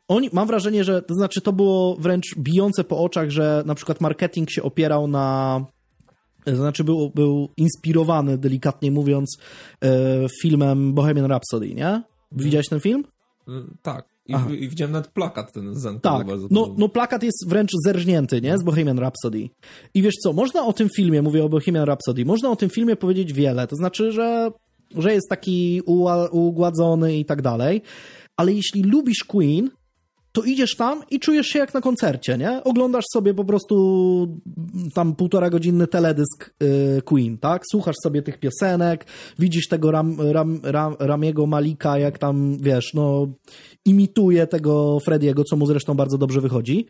Oni, 0.07 0.29
mam 0.33 0.48
wrażenie, 0.48 0.83
że 0.83 1.01
to 1.01 1.13
znaczy 1.13 1.41
to 1.41 1.53
było 1.53 1.95
wręcz 1.95 2.36
bijące 2.38 2.83
po 2.83 2.98
oczach, 2.98 3.29
że 3.29 3.63
na 3.65 3.75
przykład 3.75 4.01
marketing 4.01 4.50
się 4.51 4.63
opierał 4.63 5.07
na 5.07 5.65
to 6.45 6.55
znaczy 6.55 6.83
był, 6.83 7.12
był 7.15 7.50
inspirowany, 7.57 8.38
delikatnie 8.38 8.91
mówiąc, 8.91 9.38
e, 9.83 9.89
filmem 10.41 10.93
Bohemian 10.93 11.25
Rhapsody, 11.25 11.75
nie? 11.75 12.03
Widziałeś 12.36 12.70
ten 12.70 12.80
film? 12.80 13.04
Mm, 13.48 13.78
tak. 13.82 14.13
I, 14.25 14.34
I, 14.63 14.70
widziałem 14.70 14.92
nawet 14.92 15.08
plakat 15.08 15.52
ten 15.52 15.75
z 15.75 16.02
Tak, 16.02 16.28
no, 16.50 16.75
no 16.78 16.90
plakat 16.90 17.24
jest 17.24 17.46
wręcz 17.48 17.72
zerżnięty, 17.86 18.42
nie? 18.42 18.58
Z 18.58 18.63
Bohemian 18.63 19.00
Rhapsody. 19.00 19.50
I 19.94 20.02
wiesz 20.02 20.16
co, 20.24 20.34
można 20.34 20.66
o 20.66 20.74
tym 20.74 20.90
filmie, 20.90 21.22
mówię 21.22 21.44
o 21.44 21.50
Bohemian 21.50 21.86
Rhapsody, 21.86 22.25
można 22.25 22.50
o 22.50 22.56
tym 22.56 22.70
filmie 22.70 22.96
powiedzieć 22.96 23.34
wiele. 23.34 23.68
To 23.68 23.75
znaczy, 23.75 24.12
że, 24.12 24.52
że 24.98 25.13
jest 25.13 25.30
taki 25.30 25.82
ugładzony 26.32 27.18
i 27.18 27.25
tak 27.25 27.42
dalej. 27.42 27.82
Ale 28.38 28.54
jeśli 28.54 28.84
lubisz 28.84 29.24
Queen, 29.24 29.70
to 30.34 30.44
idziesz 30.44 30.75
tam 30.75 31.04
i 31.12 31.20
czujesz 31.20 31.48
się 31.48 31.60
jak 31.60 31.74
na 31.74 31.82
koncercie, 31.82 32.38
nie? 32.38 32.63
Oglądasz 32.63 33.06
sobie 33.13 33.34
po 33.34 33.46
prostu 33.46 33.75
tam 34.94 35.16
półtora 35.16 35.50
godzinny 35.50 35.88
teledysk 35.88 36.54
y, 36.63 37.02
Queen, 37.02 37.38
tak? 37.38 37.62
Słuchasz 37.72 37.96
sobie 38.04 38.22
tych 38.22 38.40
piosenek, 38.40 39.06
widzisz 39.40 39.68
tego 39.68 39.92
Ram, 39.92 40.18
Ram, 40.32 40.60
Ram, 40.63 40.96
Ramiego 41.00 41.46
Malika, 41.46 41.98
jak 41.98 42.18
tam, 42.18 42.58
wiesz, 42.62 42.94
no 42.94 43.28
imituje 43.86 44.48
tego 44.48 44.98
Frediego, 45.06 45.44
co 45.44 45.56
mu 45.56 45.66
zresztą 45.66 45.94
bardzo 45.94 46.18
dobrze 46.18 46.42
wychodzi. 46.42 46.88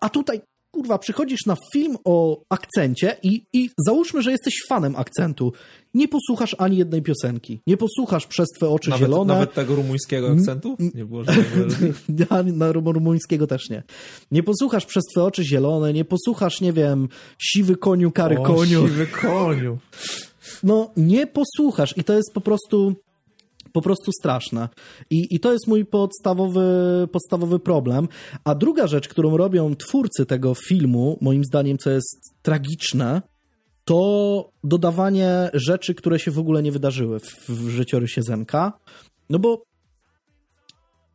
A 0.00 0.08
tutaj 0.08 0.40
kurwa, 0.74 0.98
przychodzisz 0.98 1.46
na 1.46 1.56
film 1.72 1.96
o 2.04 2.42
akcencie 2.48 3.16
i, 3.22 3.42
i 3.52 3.70
załóżmy, 3.86 4.22
że 4.22 4.30
jesteś 4.30 4.54
fanem 4.68 4.96
akcentu. 4.96 5.52
Nie 5.94 6.08
posłuchasz 6.08 6.56
ani 6.58 6.76
jednej 6.76 7.02
piosenki. 7.02 7.60
Nie 7.66 7.76
posłuchasz 7.76 8.26
przez 8.26 8.48
twoje 8.56 8.72
oczy 8.72 8.90
nawet, 8.90 9.06
zielone. 9.06 9.34
Nawet 9.34 9.54
tego 9.54 9.74
rumuńskiego 9.74 10.30
akcentu? 10.30 10.76
Nie 10.94 11.04
było 11.04 11.24
żadnego. 11.24 12.52
na 12.64 12.72
rumuńskiego 12.72 13.46
też 13.46 13.70
nie. 13.70 13.82
Nie 14.30 14.42
posłuchasz 14.42 14.86
przez 14.86 15.04
twoje 15.12 15.26
oczy 15.26 15.44
zielone, 15.44 15.92
nie 15.92 16.04
posłuchasz, 16.04 16.60
nie 16.60 16.72
wiem, 16.72 17.08
siwy 17.38 17.76
koniu, 17.76 18.10
kary 18.10 18.38
o, 18.38 18.42
koniu. 18.42 18.88
siwy 18.88 19.06
koniu. 19.06 19.78
No, 20.62 20.90
nie 20.96 21.26
posłuchasz 21.26 21.96
i 21.96 22.04
to 22.04 22.12
jest 22.12 22.30
po 22.34 22.40
prostu 22.40 22.94
po 23.74 23.82
prostu 23.82 24.12
straszna. 24.12 24.68
I, 25.10 25.26
I 25.30 25.40
to 25.40 25.52
jest 25.52 25.66
mój 25.66 25.84
podstawowy, 25.84 26.68
podstawowy 27.12 27.58
problem. 27.58 28.08
A 28.44 28.54
druga 28.54 28.86
rzecz, 28.86 29.08
którą 29.08 29.36
robią 29.36 29.74
twórcy 29.76 30.26
tego 30.26 30.54
filmu, 30.54 31.18
moim 31.20 31.44
zdaniem, 31.44 31.78
co 31.78 31.90
jest 31.90 32.34
tragiczne, 32.42 33.22
to 33.84 34.50
dodawanie 34.64 35.50
rzeczy, 35.54 35.94
które 35.94 36.18
się 36.18 36.30
w 36.30 36.38
ogóle 36.38 36.62
nie 36.62 36.72
wydarzyły 36.72 37.20
w, 37.20 37.48
w 37.48 37.68
życiorysie 37.68 38.22
Zenka. 38.22 38.72
No 39.30 39.38
bo 39.38 39.62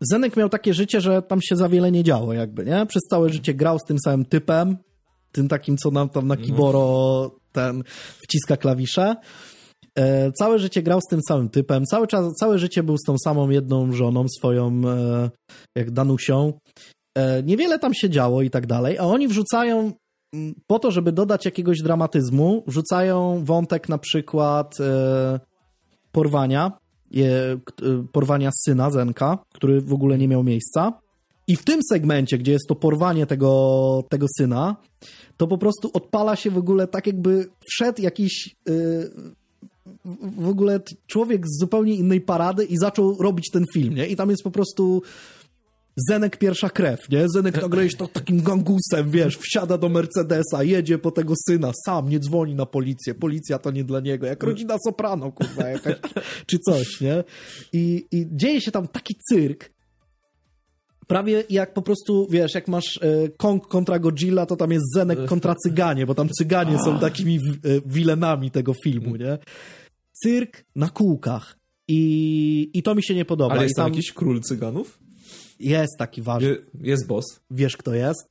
Zenek 0.02 0.38
miał 0.38 0.50
takie 0.50 0.74
życie, 0.74 1.02
że 1.02 1.22
tam 1.22 1.42
się 1.42 1.56
za 1.56 1.70
wiele 1.70 1.92
nie 1.92 2.04
działo, 2.04 2.34
jakby, 2.34 2.66
nie? 2.66 2.86
Przez 2.86 3.04
całe 3.10 3.30
życie 3.30 3.54
grał 3.54 3.80
z 3.80 3.84
tym 3.84 4.00
samym 4.00 4.26
typem, 4.26 4.78
tym 5.32 5.48
takim, 5.48 5.78
co 5.78 5.92
nam 5.92 6.10
tam 6.10 6.28
na 6.28 6.36
no. 6.36 6.42
kiboro 6.42 7.32
ten 7.52 7.84
wciska 8.24 8.58
klawisze. 8.58 9.16
E, 10.00 10.32
całe 10.32 10.60
życie 10.60 10.84
grał 10.84 11.02
z 11.02 11.10
tym 11.10 11.20
samym 11.28 11.50
typem, 11.50 11.86
cały 11.86 12.08
czas, 12.08 12.34
całe 12.34 12.60
życie 12.60 12.84
był 12.84 12.98
z 12.98 13.06
tą 13.06 13.18
samą 13.18 13.50
jedną 13.50 13.92
żoną 13.92 14.26
swoją, 14.38 14.82
e, 14.86 15.30
jak 15.76 15.92
Danusią. 15.92 16.54
E, 17.18 17.44
niewiele 17.44 17.80
tam 17.80 17.94
się 17.94 18.10
działo 18.10 18.42
i 18.42 18.50
tak 18.50 18.68
dalej, 18.68 18.98
a 18.98 19.04
oni 19.04 19.28
wrzucają 19.28 19.92
po 20.68 20.80
to, 20.80 20.92
żeby 20.92 21.12
dodać 21.12 21.46
jakiegoś 21.46 21.82
dramatyzmu, 21.82 22.64
wrzucają 22.68 23.44
wątek 23.46 23.90
na 23.90 23.98
przykład 23.98 24.76
porwania, 26.12 26.72
porwania 28.12 28.50
syna 28.66 28.92
Zenka, 28.92 29.38
który 29.54 29.82
w 29.82 29.94
ogóle 29.94 30.18
nie 30.18 30.28
miał 30.28 30.44
miejsca. 30.44 31.02
I 31.48 31.56
w 31.56 31.66
tym 31.66 31.80
segmencie, 31.90 32.38
gdzie 32.38 32.52
jest 32.52 32.68
to 32.68 32.76
porwanie 32.76 33.26
tego, 33.26 34.04
tego 34.10 34.26
syna, 34.38 34.76
to 35.38 35.48
po 35.48 35.58
prostu 35.58 35.90
odpala 35.94 36.36
się 36.36 36.52
w 36.52 36.58
ogóle 36.58 36.88
tak, 36.88 37.08
jakby 37.08 37.46
wszedł 37.66 38.02
jakiś 38.02 38.56
w 40.38 40.48
ogóle 40.48 40.80
człowiek 41.08 41.48
z 41.48 41.60
zupełnie 41.60 41.96
innej 41.96 42.22
parady 42.22 42.66
i 42.66 42.78
zaczął 42.78 43.18
robić 43.20 43.50
ten 43.52 43.64
film, 43.74 43.96
nie? 43.96 44.08
I 44.08 44.16
tam 44.16 44.30
jest 44.30 44.44
po 44.44 44.52
prostu 44.52 45.02
Zenek 46.08 46.38
pierwsza 46.38 46.70
krew, 46.70 47.10
nie? 47.10 47.26
Zenek 47.30 47.62
nagle 47.62 47.84
jest 47.84 47.98
to 47.98 48.08
takim 48.08 48.44
gangusem, 48.44 49.10
wiesz, 49.10 49.38
wsiada 49.38 49.78
do 49.78 49.90
Mercedesa, 49.90 50.64
jedzie 50.64 50.98
po 50.98 51.12
tego 51.12 51.34
syna, 51.50 51.72
sam 51.86 52.10
nie 52.10 52.20
dzwoni 52.20 52.56
na 52.56 52.66
policję, 52.66 53.14
policja 53.14 53.60
to 53.60 53.72
nie 53.72 53.84
dla 53.84 54.00
niego, 54.00 54.26
jak 54.26 54.44
rodzina 54.44 54.78
Soprano, 54.88 55.32
kurwa, 55.32 55.70
jakaś, 55.70 55.96
czy 56.48 56.60
coś, 56.60 57.02
nie? 57.02 57.24
I, 57.74 58.06
I 58.12 58.28
dzieje 58.32 58.62
się 58.62 58.72
tam 58.72 58.88
taki 58.88 59.16
cyrk, 59.30 59.70
prawie 61.10 61.44
jak 61.50 61.74
po 61.74 61.82
prostu, 61.82 62.28
wiesz, 62.30 62.56
jak 62.56 62.68
masz 62.68 63.00
e, 63.02 63.30
Kong 63.38 63.68
kontra 63.68 64.00
Godzilla, 64.00 64.46
to 64.46 64.56
tam 64.56 64.72
jest 64.72 64.86
Zenek 64.94 65.26
kontra 65.26 65.56
Cyganie, 65.56 66.06
bo 66.06 66.16
tam 66.16 66.30
Cyganie 66.30 66.80
są 66.80 67.00
takimi 67.00 67.36
e, 67.36 67.40
wilenami 67.86 68.52
tego 68.52 68.74
filmu, 68.84 69.16
nie? 69.16 69.38
Cyrk 70.24 70.66
na 70.76 70.90
kółkach. 70.90 71.60
I, 71.88 72.72
I 72.74 72.84
to 72.84 72.96
mi 72.96 73.04
się 73.04 73.16
nie 73.16 73.26
podoba. 73.26 73.54
Ale 73.54 73.64
jest 73.64 73.76
tam 73.76 73.92
jakiś 73.92 74.14
król 74.14 74.42
cyganów? 74.42 75.00
Jest 75.60 75.98
taki 75.98 76.22
ważny. 76.22 76.50
Je, 76.50 76.58
jest 76.82 77.08
boss. 77.08 77.26
Wiesz, 77.52 77.78
kto 77.78 77.94
jest? 77.94 78.30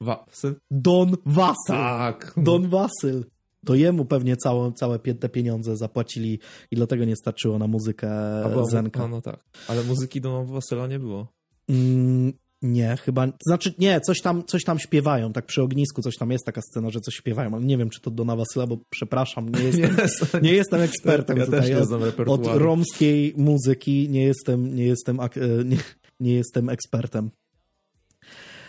Wasyl? 0.00 0.54
Don 0.70 1.16
Wasyl. 1.26 1.66
Tak. 1.66 2.34
Don 2.36 2.68
Wasyl. 2.68 3.24
To 3.64 3.74
jemu 3.74 4.04
pewnie 4.04 4.36
całe, 4.36 4.72
całe 4.72 4.98
te 4.98 5.28
pieniądze 5.28 5.76
zapłacili 5.76 6.38
i 6.70 6.76
dlatego 6.76 7.04
nie 7.04 7.16
starczyło 7.16 7.58
na 7.58 7.66
muzykę 7.66 8.10
A, 8.44 8.64
Zenka. 8.64 9.00
No, 9.00 9.08
no 9.08 9.20
tak. 9.20 9.44
Ale 9.68 9.84
muzyki 9.84 10.20
do 10.20 10.44
Wasyla 10.44 10.86
nie 10.86 10.98
było. 10.98 11.26
Mm, 11.68 12.32
nie, 12.62 12.96
chyba. 12.96 13.26
Znaczy, 13.46 13.74
nie, 13.78 14.00
coś 14.00 14.20
tam, 14.20 14.44
coś 14.44 14.64
tam 14.64 14.78
śpiewają, 14.78 15.32
tak 15.32 15.46
przy 15.46 15.62
ognisku 15.62 16.02
coś 16.02 16.16
tam 16.16 16.30
jest 16.30 16.44
taka 16.46 16.60
scena, 16.62 16.90
że 16.90 17.00
coś 17.00 17.14
śpiewają, 17.14 17.54
ale 17.54 17.64
nie 17.64 17.78
wiem, 17.78 17.90
czy 17.90 18.00
to 18.00 18.10
Dona 18.10 18.36
Wasyla, 18.36 18.66
bo 18.66 18.78
przepraszam, 18.90 19.48
nie 19.48 19.62
jestem, 19.62 19.96
yes. 20.04 20.42
nie 20.42 20.52
jestem 20.52 20.80
ekspertem 20.80 21.38
ja 21.38 21.44
tutaj 21.44 21.74
od, 21.74 22.26
od 22.26 22.46
romskiej 22.46 23.34
muzyki, 23.36 24.08
nie 24.08 24.24
jestem, 24.24 24.74
nie 24.74 24.84
jestem, 24.84 25.20
e, 25.20 25.28
nie, 25.64 25.76
nie 26.20 26.34
jestem 26.34 26.68
ekspertem. 26.68 27.30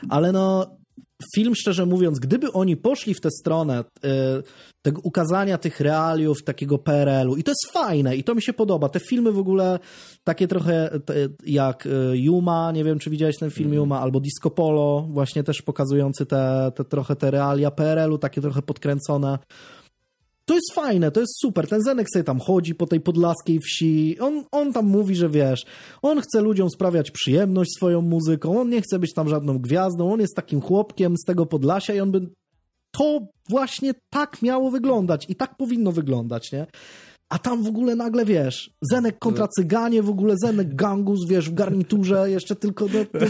Ale 0.10 0.32
no, 0.32 0.78
film, 1.36 1.56
szczerze 1.56 1.86
mówiąc, 1.86 2.20
gdyby 2.20 2.52
oni 2.52 2.78
poszli 2.78 3.14
w 3.14 3.22
tę 3.22 3.32
stronę 3.32 3.80
y, 3.80 4.10
tego 4.82 5.02
ukazania 5.04 5.58
tych 5.58 5.80
realiów, 5.80 6.44
takiego 6.44 6.78
PRL-u, 6.78 7.36
i 7.36 7.44
to 7.44 7.52
jest 7.52 7.72
fajne, 7.74 8.16
i 8.16 8.24
to 8.24 8.36
mi 8.36 8.42
się 8.42 8.54
podoba. 8.54 8.90
Te 8.90 9.00
filmy 9.00 9.32
w 9.32 9.38
ogóle 9.38 9.80
takie 10.24 10.48
trochę 10.48 11.00
jak 11.46 11.86
y, 11.86 11.90
Yuma, 12.14 12.72
nie 12.72 12.84
wiem, 12.84 13.00
czy 13.00 13.10
widziałeś 13.10 13.38
ten 13.38 13.52
film 13.52 13.70
mm. 13.70 13.80
Yuma, 13.80 14.00
albo 14.00 14.20
Disco 14.20 14.50
Polo, 14.50 15.08
właśnie 15.10 15.44
też 15.44 15.62
pokazujący 15.62 16.26
te, 16.26 16.72
te 16.76 16.86
trochę 16.86 17.16
te 17.16 17.32
realia 17.32 17.72
PRL-u, 17.72 18.18
takie 18.18 18.42
trochę 18.42 18.62
podkręcone. 18.62 19.40
To 20.46 20.54
jest 20.54 20.74
fajne, 20.74 21.12
to 21.12 21.20
jest 21.20 21.40
super. 21.42 21.68
Ten 21.68 21.82
Zenek 21.82 22.08
sobie 22.14 22.24
tam 22.24 22.40
chodzi 22.40 22.76
po 22.76 22.88
tej 22.88 23.02
podlaskiej 23.02 23.60
wsi. 23.60 24.18
On, 24.20 24.44
on 24.52 24.74
tam 24.74 24.86
mówi, 24.86 25.16
że 25.16 25.30
wiesz, 25.30 25.66
on 26.02 26.22
chce 26.22 26.42
ludziom 26.42 26.70
sprawiać 26.70 27.12
przyjemność 27.12 27.72
swoją 27.78 28.02
muzyką, 28.02 28.62
on 28.62 28.70
nie 28.70 28.82
chce 28.82 29.00
być 29.00 29.14
tam 29.14 29.30
żadną 29.30 29.60
gwiazdą, 29.60 30.14
on 30.14 30.20
jest 30.20 30.36
takim 30.36 30.62
chłopkiem 30.62 31.18
z 31.18 31.26
tego 31.26 31.46
Podlasia 31.46 31.94
i 31.94 32.00
on 32.00 32.12
by... 32.12 32.30
To 32.92 33.20
właśnie 33.50 33.94
tak 34.10 34.42
miało 34.42 34.72
wyglądać 34.72 35.26
i 35.30 35.36
tak 35.36 35.58
powinno 35.58 35.92
wyglądać, 35.92 36.52
nie? 36.52 36.68
A 37.32 37.40
tam 37.40 37.64
w 37.64 37.68
ogóle 37.68 37.96
nagle, 37.96 38.26
wiesz, 38.26 38.72
Zenek 38.82 39.20
kontra 39.20 39.48
Cyganie, 39.48 40.04
w 40.04 40.10
ogóle 40.10 40.36
Zenek 40.44 40.76
Gangus, 40.76 41.28
wiesz, 41.28 41.50
w 41.50 41.54
garniturze, 41.54 42.30
jeszcze 42.30 42.56
tylko 42.56 42.88
do, 42.90 43.00
do, 43.20 43.26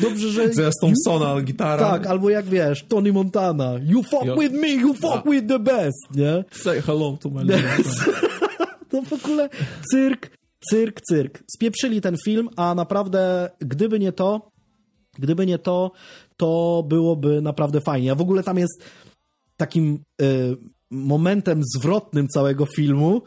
dobrze, 0.00 0.28
że... 0.28 0.52
Zamiast 0.52 0.80
Thompsona 0.80 1.40
gitara. 1.40 1.90
Tak, 1.90 2.06
albo 2.06 2.30
jak 2.30 2.44
wiesz, 2.44 2.84
Tony 2.88 3.12
Montana, 3.12 3.72
you 3.82 4.02
fuck 4.02 4.24
Yo. 4.24 4.36
with 4.36 4.52
me, 4.52 4.68
you 4.68 4.94
fuck 4.94 5.24
with 5.24 5.46
the 5.46 5.58
best, 5.58 6.08
nie? 6.14 6.44
Say 6.50 6.80
hello 6.80 7.18
to 7.20 7.30
my 7.30 7.44
To 8.90 9.02
w 9.02 9.12
ogóle 9.12 9.48
cyrk, 9.90 10.30
cyrk, 10.70 11.00
cyrk. 11.10 11.42
Spieprzyli 11.56 12.00
ten 12.00 12.16
film, 12.24 12.48
a 12.56 12.74
naprawdę, 12.74 13.50
gdyby 13.60 13.98
nie 13.98 14.12
to, 14.12 14.50
gdyby 15.18 15.46
nie 15.46 15.58
to, 15.58 15.90
to 16.36 16.84
byłoby 16.88 17.42
naprawdę 17.42 17.80
fajnie. 17.80 18.12
A 18.12 18.14
w 18.14 18.20
ogóle 18.20 18.42
tam 18.42 18.58
jest 18.58 18.82
takim 19.56 19.98
y, 20.22 20.56
momentem 20.94 21.60
zwrotnym 21.76 22.28
całego 22.28 22.66
filmu, 22.66 23.22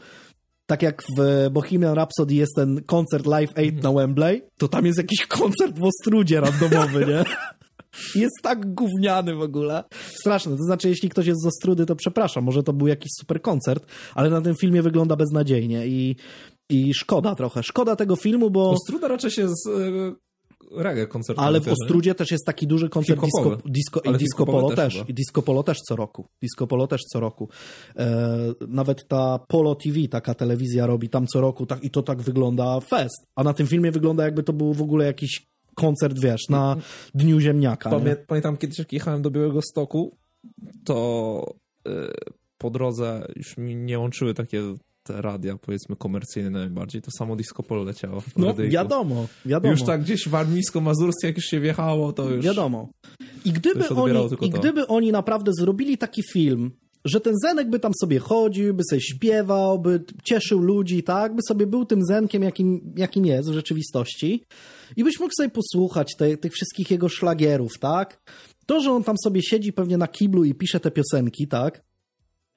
tak 0.66 0.82
jak 0.82 1.02
w 1.18 1.50
Bohemian 1.50 1.94
Rhapsody 1.94 2.34
jest 2.34 2.52
ten 2.56 2.82
koncert 2.86 3.26
Live 3.26 3.50
8 3.56 3.80
na 3.80 3.92
Wembley, 3.92 4.42
to 4.58 4.68
tam 4.68 4.86
jest 4.86 4.98
jakiś 4.98 5.26
koncert 5.26 5.78
w 5.78 5.84
Ostrudzie 5.84 6.40
randomowy, 6.40 7.06
nie? 7.06 7.24
Jest 8.14 8.36
tak 8.42 8.74
gówniany 8.74 9.34
w 9.34 9.40
ogóle. 9.40 9.84
Straszne. 10.14 10.56
To 10.56 10.62
znaczy, 10.62 10.88
jeśli 10.88 11.08
ktoś 11.08 11.26
jest 11.26 11.42
z 11.42 11.46
Ostrudy, 11.46 11.86
to 11.86 11.96
przepraszam, 11.96 12.44
może 12.44 12.62
to 12.62 12.72
był 12.72 12.86
jakiś 12.86 13.10
super 13.18 13.42
koncert, 13.42 13.86
ale 14.14 14.30
na 14.30 14.40
tym 14.40 14.54
filmie 14.54 14.82
wygląda 14.82 15.16
beznadziejnie 15.16 15.86
i, 15.86 16.16
i 16.70 16.94
szkoda 16.94 17.34
trochę. 17.34 17.62
Szkoda 17.62 17.96
tego 17.96 18.16
filmu, 18.16 18.50
bo... 18.50 18.70
Ostruda 18.70 19.08
raczej 19.08 19.30
się 19.30 19.48
z 19.48 19.68
reggae 20.70 21.06
koncertowy. 21.06 21.46
Ale 21.46 21.60
w 21.60 21.68
Ostrudzie 21.68 22.14
też 22.14 22.30
jest 22.30 22.46
taki 22.46 22.66
duży 22.66 22.88
koncert 22.88 23.20
disco, 23.20 23.56
disco, 23.64 24.00
i 24.00 24.18
disco 24.18 24.46
polo 24.46 24.68
też. 24.68 24.94
też. 24.94 25.04
I 25.08 25.14
disco 25.14 25.42
polo 25.42 25.62
też 25.62 25.78
co 25.78 25.96
roku. 25.96 26.26
Disco 26.42 26.66
polo 26.66 26.86
też 26.86 27.00
co 27.02 27.20
roku. 27.20 27.48
E, 27.96 28.38
nawet 28.68 29.08
ta 29.08 29.38
Polo 29.48 29.74
TV, 29.74 30.08
taka 30.10 30.34
telewizja 30.34 30.86
robi 30.86 31.08
tam 31.08 31.26
co 31.26 31.40
roku 31.40 31.66
tak, 31.66 31.84
i 31.84 31.90
to 31.90 32.02
tak 32.02 32.22
wygląda 32.22 32.80
fest. 32.80 33.26
A 33.36 33.42
na 33.42 33.54
tym 33.54 33.66
filmie 33.66 33.92
wygląda 33.92 34.24
jakby 34.24 34.42
to 34.42 34.52
był 34.52 34.74
w 34.74 34.82
ogóle 34.82 35.04
jakiś 35.04 35.46
koncert, 35.74 36.20
wiesz, 36.20 36.48
na 36.48 36.76
Dniu 37.14 37.40
Ziemniaka. 37.40 37.90
Pamię, 37.90 38.16
pamiętam 38.16 38.56
kiedyś 38.56 38.78
jak 38.78 38.92
jechałem 38.92 39.22
do 39.22 39.30
Białego 39.30 39.62
Stoku, 39.62 40.16
to 40.84 41.54
y, 41.88 41.90
po 42.58 42.70
drodze 42.70 43.26
już 43.36 43.56
mi 43.56 43.76
nie 43.76 43.98
łączyły 43.98 44.34
takie 44.34 44.62
te 45.08 45.22
radia, 45.22 45.56
powiedzmy, 45.56 45.96
komercyjne 45.96 46.50
najbardziej, 46.50 47.02
to 47.02 47.10
samo 47.18 47.36
disco 47.36 47.62
polo 47.62 47.84
leciało. 47.84 48.22
No, 48.36 48.46
radyjku. 48.46 48.72
wiadomo, 48.72 49.26
wiadomo. 49.46 49.72
Już 49.72 49.82
tak 49.82 50.02
gdzieś 50.02 50.28
w 50.28 50.34
armińsko-mazurskie, 50.34 51.26
jak 51.26 51.36
już 51.36 51.44
się 51.44 51.60
wjechało, 51.60 52.12
to 52.12 52.30
już... 52.30 52.44
Wiadomo. 52.44 52.88
I 53.44 53.52
gdyby, 53.52 53.88
oni, 53.88 54.28
i 54.40 54.50
gdyby 54.50 54.86
oni 54.86 55.12
naprawdę 55.12 55.52
zrobili 55.52 55.98
taki 55.98 56.22
film, 56.32 56.70
że 57.04 57.20
ten 57.20 57.34
Zenek 57.42 57.70
by 57.70 57.78
tam 57.78 57.92
sobie 58.00 58.18
chodził, 58.18 58.74
by 58.74 58.82
sobie 58.90 59.00
śpiewał, 59.00 59.78
by 59.78 60.04
cieszył 60.24 60.60
ludzi, 60.60 61.02
tak? 61.02 61.34
By 61.34 61.42
sobie 61.48 61.66
był 61.66 61.84
tym 61.84 62.04
Zenkiem, 62.04 62.42
jakim, 62.42 62.94
jakim 62.96 63.26
jest 63.26 63.50
w 63.50 63.52
rzeczywistości 63.52 64.44
i 64.96 65.04
byś 65.04 65.20
mógł 65.20 65.32
sobie 65.36 65.50
posłuchać 65.50 66.16
te, 66.18 66.36
tych 66.36 66.52
wszystkich 66.52 66.90
jego 66.90 67.08
szlagierów, 67.08 67.72
tak? 67.80 68.20
To, 68.66 68.80
że 68.80 68.92
on 68.92 69.04
tam 69.04 69.16
sobie 69.24 69.42
siedzi 69.42 69.72
pewnie 69.72 69.98
na 69.98 70.08
kiblu 70.08 70.44
i 70.44 70.54
pisze 70.54 70.80
te 70.80 70.90
piosenki, 70.90 71.48
tak? 71.48 71.87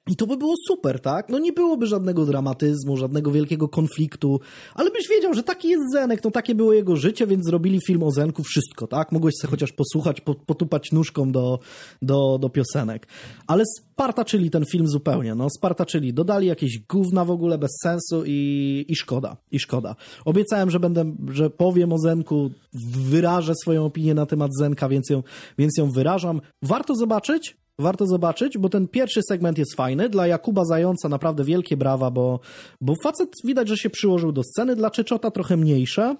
I 0.08 0.16
to 0.16 0.26
by 0.26 0.36
było 0.36 0.54
super, 0.68 1.00
tak? 1.00 1.28
No 1.28 1.38
nie 1.38 1.52
byłoby 1.52 1.86
żadnego 1.86 2.26
dramatyzmu, 2.26 2.96
żadnego 2.96 3.30
wielkiego 3.30 3.68
konfliktu, 3.68 4.40
ale 4.74 4.90
byś 4.90 5.08
wiedział, 5.08 5.34
że 5.34 5.42
taki 5.42 5.68
jest 5.68 5.92
Zenek, 5.92 6.24
no 6.24 6.30
takie 6.30 6.54
było 6.54 6.72
jego 6.72 6.96
życie, 6.96 7.26
więc 7.26 7.46
zrobili 7.46 7.80
film 7.86 8.02
o 8.02 8.10
Zenku, 8.10 8.42
wszystko, 8.42 8.86
tak? 8.86 9.12
Mogłeś 9.12 9.34
sobie 9.40 9.50
chociaż 9.50 9.72
posłuchać, 9.72 10.20
potupać 10.20 10.92
nóżką 10.92 11.32
do, 11.32 11.58
do, 12.02 12.38
do 12.38 12.50
piosenek. 12.50 13.06
Ale 13.46 13.64
spartaczyli 13.76 14.50
ten 14.50 14.64
film 14.64 14.88
zupełnie, 14.88 15.34
no 15.34 15.46
spartaczyli. 15.50 16.14
Dodali 16.14 16.46
jakieś 16.46 16.78
gówna 16.78 17.24
w 17.24 17.30
ogóle 17.30 17.58
bez 17.58 17.70
sensu 17.82 18.22
i, 18.26 18.84
i 18.88 18.96
szkoda, 18.96 19.36
i 19.50 19.58
szkoda. 19.58 19.96
Obiecałem, 20.24 20.70
że 20.70 20.80
będę, 20.80 21.14
że 21.28 21.50
powiem 21.50 21.92
o 21.92 21.98
Zenku, 21.98 22.50
wyrażę 22.96 23.52
swoją 23.62 23.84
opinię 23.84 24.14
na 24.14 24.26
temat 24.26 24.50
Zenka, 24.58 24.88
więc 24.88 25.10
ją, 25.10 25.22
więc 25.58 25.78
ją 25.78 25.90
wyrażam. 25.90 26.40
Warto 26.62 26.94
zobaczyć, 26.94 27.61
Warto 27.78 28.06
zobaczyć, 28.06 28.58
bo 28.58 28.68
ten 28.68 28.88
pierwszy 28.88 29.20
segment 29.28 29.58
jest 29.58 29.74
fajny. 29.76 30.08
Dla 30.08 30.26
Jakuba 30.26 30.64
Zająca 30.64 31.08
naprawdę 31.08 31.44
wielkie 31.44 31.76
brawa, 31.76 32.10
bo, 32.10 32.40
bo 32.80 32.94
facet 33.02 33.28
widać, 33.44 33.68
że 33.68 33.76
się 33.76 33.90
przyłożył 33.90 34.32
do 34.32 34.42
sceny. 34.42 34.76
Dla 34.76 34.90
Czeczota 34.90 35.30
trochę 35.30 35.56
mniejsze. 35.56 36.16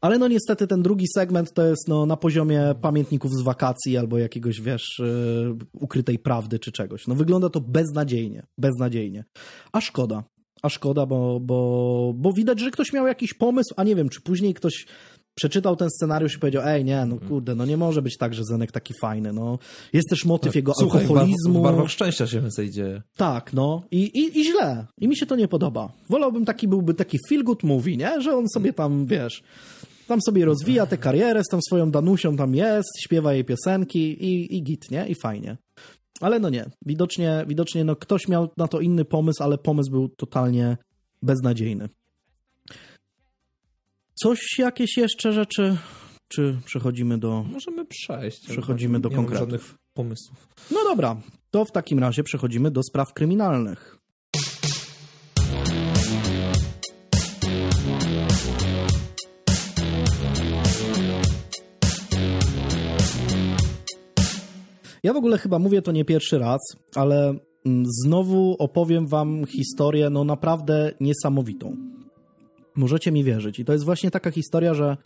Ale 0.00 0.18
no 0.18 0.28
niestety 0.28 0.66
ten 0.66 0.82
drugi 0.82 1.06
segment 1.14 1.52
to 1.52 1.66
jest 1.66 1.88
no, 1.88 2.06
na 2.06 2.16
poziomie 2.16 2.74
pamiętników 2.80 3.30
z 3.32 3.42
wakacji 3.42 3.96
albo 3.96 4.18
jakiegoś, 4.18 4.60
wiesz, 4.60 4.98
yy, 4.98 5.56
ukrytej 5.72 6.18
prawdy 6.18 6.58
czy 6.58 6.72
czegoś. 6.72 7.06
No 7.06 7.14
wygląda 7.14 7.50
to 7.50 7.60
beznadziejnie, 7.60 8.46
beznadziejnie. 8.58 9.24
A 9.72 9.80
szkoda, 9.80 10.24
a 10.62 10.68
szkoda, 10.68 11.06
bo, 11.06 11.40
bo, 11.40 12.12
bo 12.16 12.32
widać, 12.32 12.60
że 12.60 12.70
ktoś 12.70 12.92
miał 12.92 13.06
jakiś 13.06 13.34
pomysł, 13.34 13.74
a 13.76 13.84
nie 13.84 13.96
wiem, 13.96 14.08
czy 14.08 14.20
później 14.20 14.54
ktoś 14.54 14.86
przeczytał 15.34 15.76
ten 15.76 15.90
scenariusz 15.90 16.36
i 16.36 16.38
powiedział, 16.38 16.62
ej, 16.66 16.84
nie, 16.84 17.06
no 17.06 17.16
kurde, 17.28 17.54
no 17.54 17.66
nie 17.66 17.76
może 17.76 18.02
być 18.02 18.16
tak, 18.16 18.34
że 18.34 18.44
Zenek 18.44 18.72
taki 18.72 18.94
fajny, 19.00 19.32
no. 19.32 19.58
Jest 19.92 20.08
też 20.08 20.24
motyw 20.24 20.48
tak. 20.48 20.56
jego 20.56 20.72
Słuchaj, 20.74 21.00
alkoholizmu. 21.00 21.60
W 21.60 21.62
barwach 21.62 21.90
szczęścia 21.90 22.26
się 22.26 22.40
więcej 22.40 22.70
dzieje. 22.70 23.02
Tak, 23.16 23.52
no. 23.52 23.82
I, 23.90 23.98
i, 23.98 24.40
I 24.40 24.44
źle. 24.44 24.86
I 24.98 25.08
mi 25.08 25.16
się 25.16 25.26
to 25.26 25.36
nie 25.36 25.48
podoba. 25.48 25.92
Wolałbym 26.08 26.44
taki, 26.44 26.68
byłby 26.68 26.94
taki 26.94 27.18
feel 27.28 27.44
good 27.44 27.62
movie, 27.62 27.96
nie? 27.96 28.20
Że 28.20 28.36
on 28.36 28.48
sobie 28.48 28.72
tam, 28.72 29.06
wiesz, 29.06 29.42
tam 30.06 30.22
sobie 30.22 30.44
rozwija 30.44 30.86
tę 30.86 30.98
karierę 30.98 31.42
z 31.44 31.48
tą 31.50 31.58
swoją 31.68 31.90
Danusią 31.90 32.36
tam 32.36 32.54
jest, 32.54 32.90
śpiewa 33.00 33.34
jej 33.34 33.44
piosenki 33.44 34.24
i, 34.24 34.56
i 34.56 34.62
git, 34.62 34.90
nie? 34.90 35.06
I 35.08 35.14
fajnie. 35.14 35.56
Ale 36.20 36.40
no 36.40 36.50
nie. 36.50 36.70
Widocznie, 36.86 37.44
widocznie 37.48 37.84
no 37.84 37.96
ktoś 37.96 38.28
miał 38.28 38.48
na 38.56 38.68
to 38.68 38.80
inny 38.80 39.04
pomysł, 39.04 39.42
ale 39.42 39.58
pomysł 39.58 39.90
był 39.90 40.08
totalnie 40.08 40.76
beznadziejny. 41.22 41.88
Coś, 44.22 44.58
jakieś 44.58 44.96
jeszcze 44.96 45.32
rzeczy, 45.32 45.76
czy 46.28 46.56
przechodzimy 46.64 47.18
do... 47.18 47.44
Możemy 47.52 47.86
przejść. 47.86 48.46
Przechodzimy 48.48 49.00
do 49.00 49.10
konkretów. 49.10 49.38
żadnych 49.38 49.74
pomysłów. 49.94 50.48
No 50.70 50.84
dobra, 50.84 51.16
to 51.50 51.64
w 51.64 51.72
takim 51.72 51.98
razie 51.98 52.22
przechodzimy 52.22 52.70
do 52.70 52.82
spraw 52.82 53.12
kryminalnych. 53.12 53.98
Ja 65.02 65.12
w 65.12 65.16
ogóle 65.16 65.38
chyba 65.38 65.58
mówię 65.58 65.82
to 65.82 65.92
nie 65.92 66.04
pierwszy 66.04 66.38
raz, 66.38 66.60
ale 66.94 67.34
mm, 67.66 67.84
znowu 68.04 68.56
opowiem 68.58 69.06
wam 69.06 69.44
historię 69.46 70.10
no 70.10 70.24
naprawdę 70.24 70.92
niesamowitą. 71.00 71.76
Możecie 72.74 73.12
mi 73.12 73.24
wierzyć. 73.24 73.58
I 73.58 73.64
to 73.64 73.72
jest 73.72 73.84
właśnie 73.84 74.10
taka 74.10 74.30
historia, 74.30 74.74
że 74.74 74.96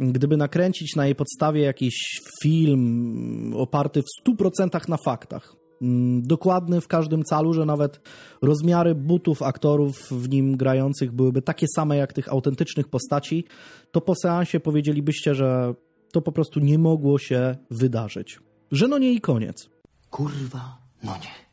gdyby 0.00 0.36
nakręcić 0.36 0.96
na 0.96 1.06
jej 1.06 1.14
podstawie 1.14 1.62
jakiś 1.62 2.20
film 2.42 3.54
oparty 3.56 4.02
w 4.02 4.30
100% 4.30 4.88
na 4.88 4.96
faktach, 4.96 5.56
mm, 5.82 6.22
dokładny 6.22 6.80
w 6.80 6.88
każdym 6.88 7.24
calu, 7.24 7.52
że 7.52 7.64
nawet 7.64 8.00
rozmiary 8.42 8.94
butów 8.94 9.42
aktorów 9.42 10.10
w 10.10 10.28
nim 10.28 10.56
grających 10.56 11.12
byłyby 11.12 11.42
takie 11.42 11.66
same 11.76 11.96
jak 11.96 12.12
tych 12.12 12.28
autentycznych 12.28 12.88
postaci, 12.88 13.44
to 13.92 14.00
po 14.00 14.14
seansie 14.22 14.60
powiedzielibyście, 14.60 15.34
że 15.34 15.74
to 16.12 16.22
po 16.22 16.32
prostu 16.32 16.60
nie 16.60 16.78
mogło 16.78 17.18
się 17.18 17.56
wydarzyć. 17.70 18.38
Że 18.72 18.88
no 18.88 18.98
nie 18.98 19.12
i 19.12 19.20
koniec. 19.20 19.70
Kurwa, 20.10 20.78
no 21.02 21.12
nie. 21.12 21.46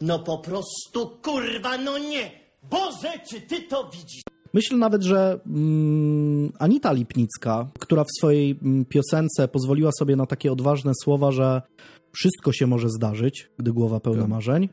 No 0.00 0.18
po 0.18 0.38
prostu 0.38 1.10
kurwa, 1.22 1.78
no 1.78 1.98
nie. 1.98 2.39
Boże, 2.62 3.12
czy 3.28 3.40
ty 3.40 3.62
to 3.62 3.90
widzisz? 3.92 4.22
Myślę 4.54 4.78
nawet, 4.78 5.02
że 5.02 5.40
mm, 5.46 6.52
Anita 6.58 6.92
Lipnicka, 6.92 7.68
która 7.78 8.04
w 8.04 8.08
swojej 8.18 8.58
mm, 8.62 8.84
piosence 8.84 9.48
pozwoliła 9.48 9.90
sobie 9.98 10.16
na 10.16 10.26
takie 10.26 10.52
odważne 10.52 10.92
słowa, 11.02 11.32
że 11.32 11.62
wszystko 12.12 12.52
się 12.52 12.66
może 12.66 12.88
zdarzyć, 12.88 13.50
gdy 13.58 13.72
głowa 13.72 14.00
pełna 14.00 14.22
tak. 14.22 14.30
marzeń. 14.30 14.68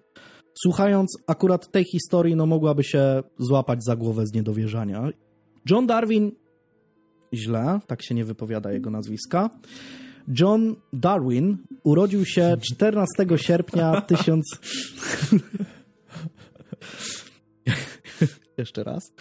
Słuchając 0.63 1.17
akurat 1.27 1.71
tej 1.71 1.85
historii, 1.85 2.35
no 2.35 2.45
mogłaby 2.45 2.83
się 2.83 3.23
złapać 3.39 3.83
za 3.83 3.95
głowę 3.95 4.27
z 4.27 4.33
niedowierzania. 4.33 5.09
John 5.69 5.87
Darwin, 5.87 6.31
źle, 7.33 7.79
tak 7.87 8.03
się 8.03 8.15
nie 8.15 8.25
wypowiada 8.25 8.71
jego 8.71 8.89
nazwiska. 8.89 9.49
John 10.39 10.75
Darwin 10.93 11.57
urodził 11.83 12.25
się 12.25 12.57
14 12.61 13.13
sierpnia 13.37 14.01
1000... 14.17 14.45
Jeszcze 18.57 18.83
raz. 18.83 19.13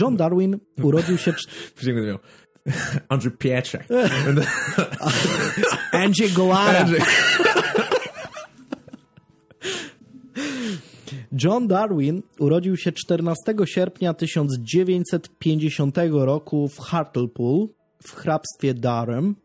John 0.00 0.16
Darwin 0.16 0.58
urodził 0.82 1.18
się... 1.18 1.34
Później 1.76 1.94
będę 1.94 2.08
miał 2.10 2.18
Andrzej 3.08 3.32
Pietrzak. 3.32 3.86
Andrzej 5.92 6.30
Gołara. 6.30 6.86
John 11.44 11.68
Darwin 11.68 12.22
urodził 12.38 12.76
się 12.76 12.92
14 12.92 13.54
sierpnia 13.64 14.14
1950 14.14 15.96
roku 16.10 16.68
w 16.68 16.78
Hartlepool 16.78 17.68
w 18.02 18.12
hrabstwie 18.12 18.74
Durham. 18.74 19.36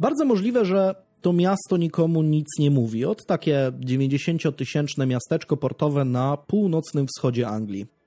Bardzo 0.00 0.24
możliwe, 0.24 0.64
że 0.64 0.94
to 1.20 1.32
miasto 1.32 1.76
nikomu 1.76 2.22
nic 2.22 2.46
nie 2.58 2.70
mówi. 2.70 3.04
Od 3.04 3.26
takie 3.26 3.72
90-tysięczne 3.80 5.06
miasteczko 5.06 5.56
portowe 5.56 6.04
na 6.04 6.36
północnym 6.36 7.06
wschodzie 7.06 7.48
Anglii. 7.48 7.97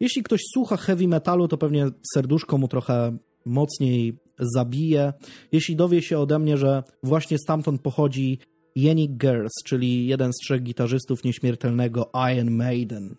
Jeśli 0.00 0.22
ktoś 0.22 0.40
słucha 0.54 0.76
heavy 0.76 1.08
metalu, 1.08 1.48
to 1.48 1.58
pewnie 1.58 1.86
serduszko 2.14 2.58
mu 2.58 2.68
trochę 2.68 3.16
mocniej 3.44 4.18
zabije. 4.38 5.12
Jeśli 5.52 5.76
dowie 5.76 6.02
się 6.02 6.18
ode 6.18 6.38
mnie, 6.38 6.56
że 6.56 6.82
właśnie 7.02 7.38
stamtąd 7.38 7.82
pochodzi 7.82 8.38
Yannick 8.76 9.16
Gers, 9.16 9.52
czyli 9.64 10.06
jeden 10.06 10.32
z 10.32 10.36
trzech 10.36 10.62
gitarzystów 10.62 11.24
nieśmiertelnego 11.24 12.10
Iron 12.32 12.50
Maiden. 12.50 13.16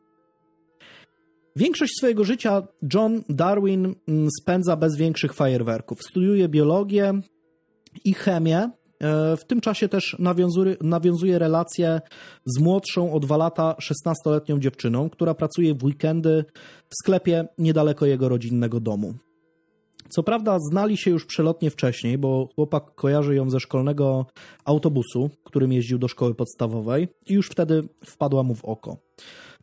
Większość 1.56 1.94
swojego 1.98 2.24
życia 2.24 2.68
John 2.94 3.24
Darwin 3.30 3.96
spędza 4.42 4.76
bez 4.76 4.98
większych 4.98 5.34
fajerwerków. 5.34 6.04
Studiuje 6.04 6.50
biologię 6.50 7.14
i 8.06 8.14
chemię. 8.14 8.70
E, 9.04 9.38
w 9.38 9.46
tym 9.46 9.62
czasie 9.62 9.90
też 9.90 10.16
nawiązuje, 10.20 10.76
nawiązuje 10.82 11.40
relacje 11.40 12.02
z 12.46 12.60
młodszą 12.60 13.14
o 13.14 13.20
dwa 13.20 13.38
lata 13.38 13.76
16-letnią 13.82 14.60
dziewczyną, 14.60 15.10
która 15.10 15.34
pracuje 15.34 15.74
w 15.74 15.84
weekendy 15.84 16.46
w 16.90 16.96
sklepie 17.04 17.48
niedaleko 17.58 18.06
jego 18.06 18.30
rodzinnego 18.30 18.80
domu. 18.80 19.14
Co 20.10 20.24
prawda 20.24 20.58
znali 20.60 20.98
się 20.98 21.12
już 21.12 21.26
przelotnie 21.26 21.70
wcześniej, 21.70 22.18
bo 22.18 22.50
chłopak 22.56 22.96
kojarzy 22.96 23.36
ją 23.36 23.50
ze 23.50 23.60
szkolnego 23.60 24.26
autobusu, 24.66 25.30
którym 25.44 25.74
jeździł 25.74 26.00
do 26.00 26.08
szkoły 26.08 26.36
podstawowej 26.36 27.08
i 27.26 27.34
już 27.34 27.48
wtedy 27.48 27.84
wpadła 28.06 28.44
mu 28.44 28.56
w 28.56 28.66
oko. 28.66 28.98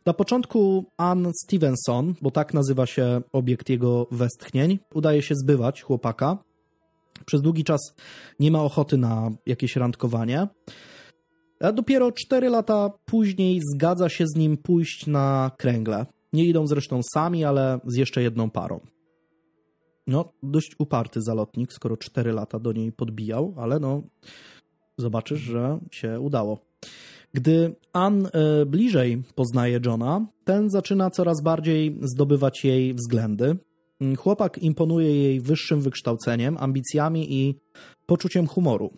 Na 0.05 0.13
początku 0.13 0.85
Ann 0.97 1.31
Stevenson, 1.43 2.13
bo 2.21 2.31
tak 2.31 2.53
nazywa 2.53 2.85
się 2.85 3.21
obiekt 3.33 3.69
jego 3.69 4.07
westchnień, 4.11 4.79
udaje 4.93 5.21
się 5.21 5.35
zbywać 5.35 5.81
chłopaka. 5.81 6.37
Przez 7.25 7.41
długi 7.41 7.63
czas 7.63 7.95
nie 8.39 8.51
ma 8.51 8.63
ochoty 8.63 8.97
na 8.97 9.29
jakieś 9.45 9.75
randkowanie. 9.75 10.47
A 11.59 11.71
dopiero 11.71 12.11
4 12.11 12.49
lata 12.49 12.89
później 13.05 13.59
zgadza 13.73 14.09
się 14.09 14.27
z 14.27 14.35
nim 14.35 14.57
pójść 14.57 15.07
na 15.07 15.51
kręgle. 15.57 16.05
Nie 16.33 16.45
idą 16.45 16.67
zresztą 16.67 17.01
sami, 17.13 17.45
ale 17.45 17.79
z 17.85 17.95
jeszcze 17.95 18.21
jedną 18.21 18.49
parą. 18.49 18.79
No, 20.07 20.33
dość 20.43 20.75
uparty 20.79 21.21
zalotnik, 21.21 21.73
skoro 21.73 21.97
4 21.97 22.31
lata 22.31 22.59
do 22.59 22.71
niej 22.71 22.91
podbijał, 22.91 23.53
ale 23.57 23.79
no, 23.79 24.01
zobaczysz, 24.97 25.39
że 25.39 25.79
się 25.91 26.19
udało. 26.19 26.59
Gdy 27.33 27.75
Ann 27.93 28.25
e, 28.25 28.65
bliżej 28.65 29.23
poznaje 29.35 29.79
Johna, 29.85 30.25
ten 30.43 30.69
zaczyna 30.69 31.09
coraz 31.09 31.41
bardziej 31.41 31.99
zdobywać 32.01 32.63
jej 32.63 32.93
względy. 32.93 33.57
Chłopak 34.17 34.57
imponuje 34.57 35.15
jej 35.15 35.41
wyższym 35.41 35.81
wykształceniem, 35.81 36.57
ambicjami 36.59 37.33
i 37.33 37.55
poczuciem 38.05 38.47
humoru. 38.47 38.91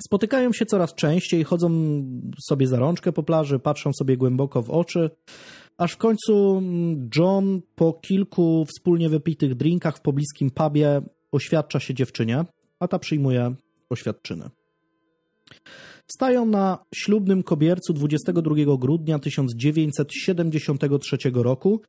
Spotykają 0.00 0.52
się 0.52 0.66
coraz 0.66 0.94
częściej, 0.94 1.44
chodzą 1.44 1.70
sobie 2.48 2.66
za 2.66 2.78
rączkę 2.78 3.12
po 3.12 3.22
plaży, 3.22 3.58
patrzą 3.58 3.92
sobie 3.92 4.16
głęboko 4.16 4.62
w 4.62 4.70
oczy, 4.70 5.10
aż 5.78 5.92
w 5.92 5.96
końcu 5.96 6.58
mm, 6.58 7.10
John 7.16 7.60
po 7.74 7.92
kilku 7.92 8.64
wspólnie 8.64 9.08
wypitych 9.08 9.54
drinkach 9.54 9.96
w 9.96 10.00
pobliskim 10.00 10.50
pubie 10.50 11.02
oświadcza 11.32 11.80
się 11.80 11.94
dziewczynie, 11.94 12.44
a 12.80 12.88
ta 12.88 12.98
przyjmuje 12.98 13.54
oświadczyny. 13.90 14.50
Stają 16.06 16.46
na 16.46 16.78
ślubnym 16.94 17.42
kobiercu 17.42 17.92
22 17.92 18.54
grudnia 18.78 19.18
1973 19.18 21.16
roku, 21.34 21.80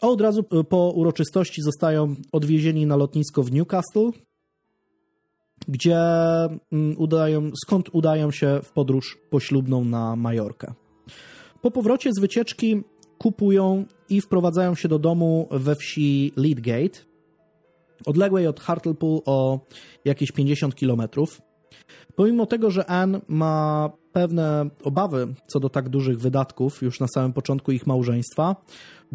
od 0.00 0.20
razu 0.20 0.42
po 0.68 0.90
uroczystości 0.90 1.62
zostają 1.62 2.14
odwiezieni 2.32 2.86
na 2.86 2.96
lotnisko 2.96 3.42
w 3.42 3.52
Newcastle, 3.52 4.10
gdzie 5.68 5.98
mm, 6.72 6.94
udają, 6.98 7.50
skąd 7.64 7.88
udają 7.92 8.30
się 8.30 8.60
w 8.64 8.72
podróż 8.72 9.18
poślubną 9.30 9.84
na 9.84 10.16
Majorkę. 10.16 10.72
Po 11.62 11.70
powrocie 11.70 12.12
z 12.12 12.20
wycieczki 12.20 12.82
kupują 13.18 13.84
i 14.08 14.20
wprowadzają 14.20 14.74
się 14.74 14.88
do 14.88 14.98
domu 14.98 15.48
we 15.50 15.76
wsi 15.76 16.32
Leadgate, 16.36 16.98
odległej 18.06 18.46
od 18.46 18.60
Hartlepool 18.60 19.20
o 19.26 19.60
jakieś 20.04 20.32
50 20.32 20.74
kilometrów. 20.74 21.47
Pomimo 22.16 22.46
tego, 22.46 22.70
że 22.70 22.86
Anne 22.86 23.20
ma 23.28 23.90
pewne 24.12 24.70
obawy 24.84 25.34
co 25.46 25.60
do 25.60 25.68
tak 25.68 25.88
dużych 25.88 26.20
wydatków 26.20 26.82
już 26.82 27.00
na 27.00 27.06
samym 27.08 27.32
początku 27.32 27.72
ich 27.72 27.86
małżeństwa, 27.86 28.56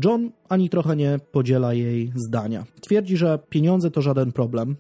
John 0.04 0.32
ani 0.50 0.70
trochę 0.70 0.96
nie 0.96 1.20
podziela 1.32 1.74
jej 1.74 2.12
zdania. 2.16 2.66
Twierdzi, 2.82 3.18
że 3.18 3.40
pieniądze 3.50 3.92
to 3.92 4.02
żaden 4.02 4.32
problem. 4.32 4.76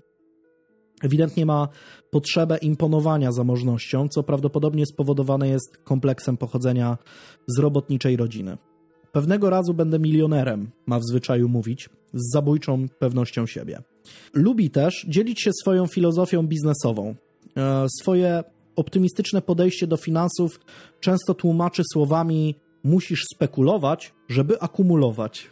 Ewidentnie 1.03 1.45
ma 1.45 1.67
potrzebę 2.11 2.57
imponowania 2.57 3.31
zamożnością, 3.31 4.07
co 4.07 4.23
prawdopodobnie 4.23 4.85
spowodowane 4.85 5.47
jest 5.47 5.77
kompleksem 5.77 6.37
pochodzenia 6.37 6.97
z 7.47 7.59
robotniczej 7.59 8.17
rodziny. 8.17 8.57
Pewnego 9.11 9.49
razu 9.49 9.73
będę 9.73 9.99
milionerem, 9.99 10.71
ma 10.85 10.99
w 10.99 11.03
zwyczaju 11.03 11.49
mówić, 11.49 11.89
z 12.13 12.33
zabójczą 12.33 12.85
pewnością 12.99 13.45
siebie. 13.45 13.81
Lubi 14.33 14.69
też 14.69 15.05
dzielić 15.09 15.41
się 15.41 15.51
swoją 15.61 15.87
filozofią 15.87 16.47
biznesową. 16.47 17.15
E, 17.57 17.85
swoje 18.01 18.43
optymistyczne 18.75 19.41
podejście 19.41 19.87
do 19.87 19.97
finansów 19.97 20.59
często 20.99 21.33
tłumaczy 21.33 21.81
słowami: 21.93 22.55
musisz 22.83 23.23
spekulować, 23.35 24.13
żeby 24.29 24.59
akumulować. 24.59 25.51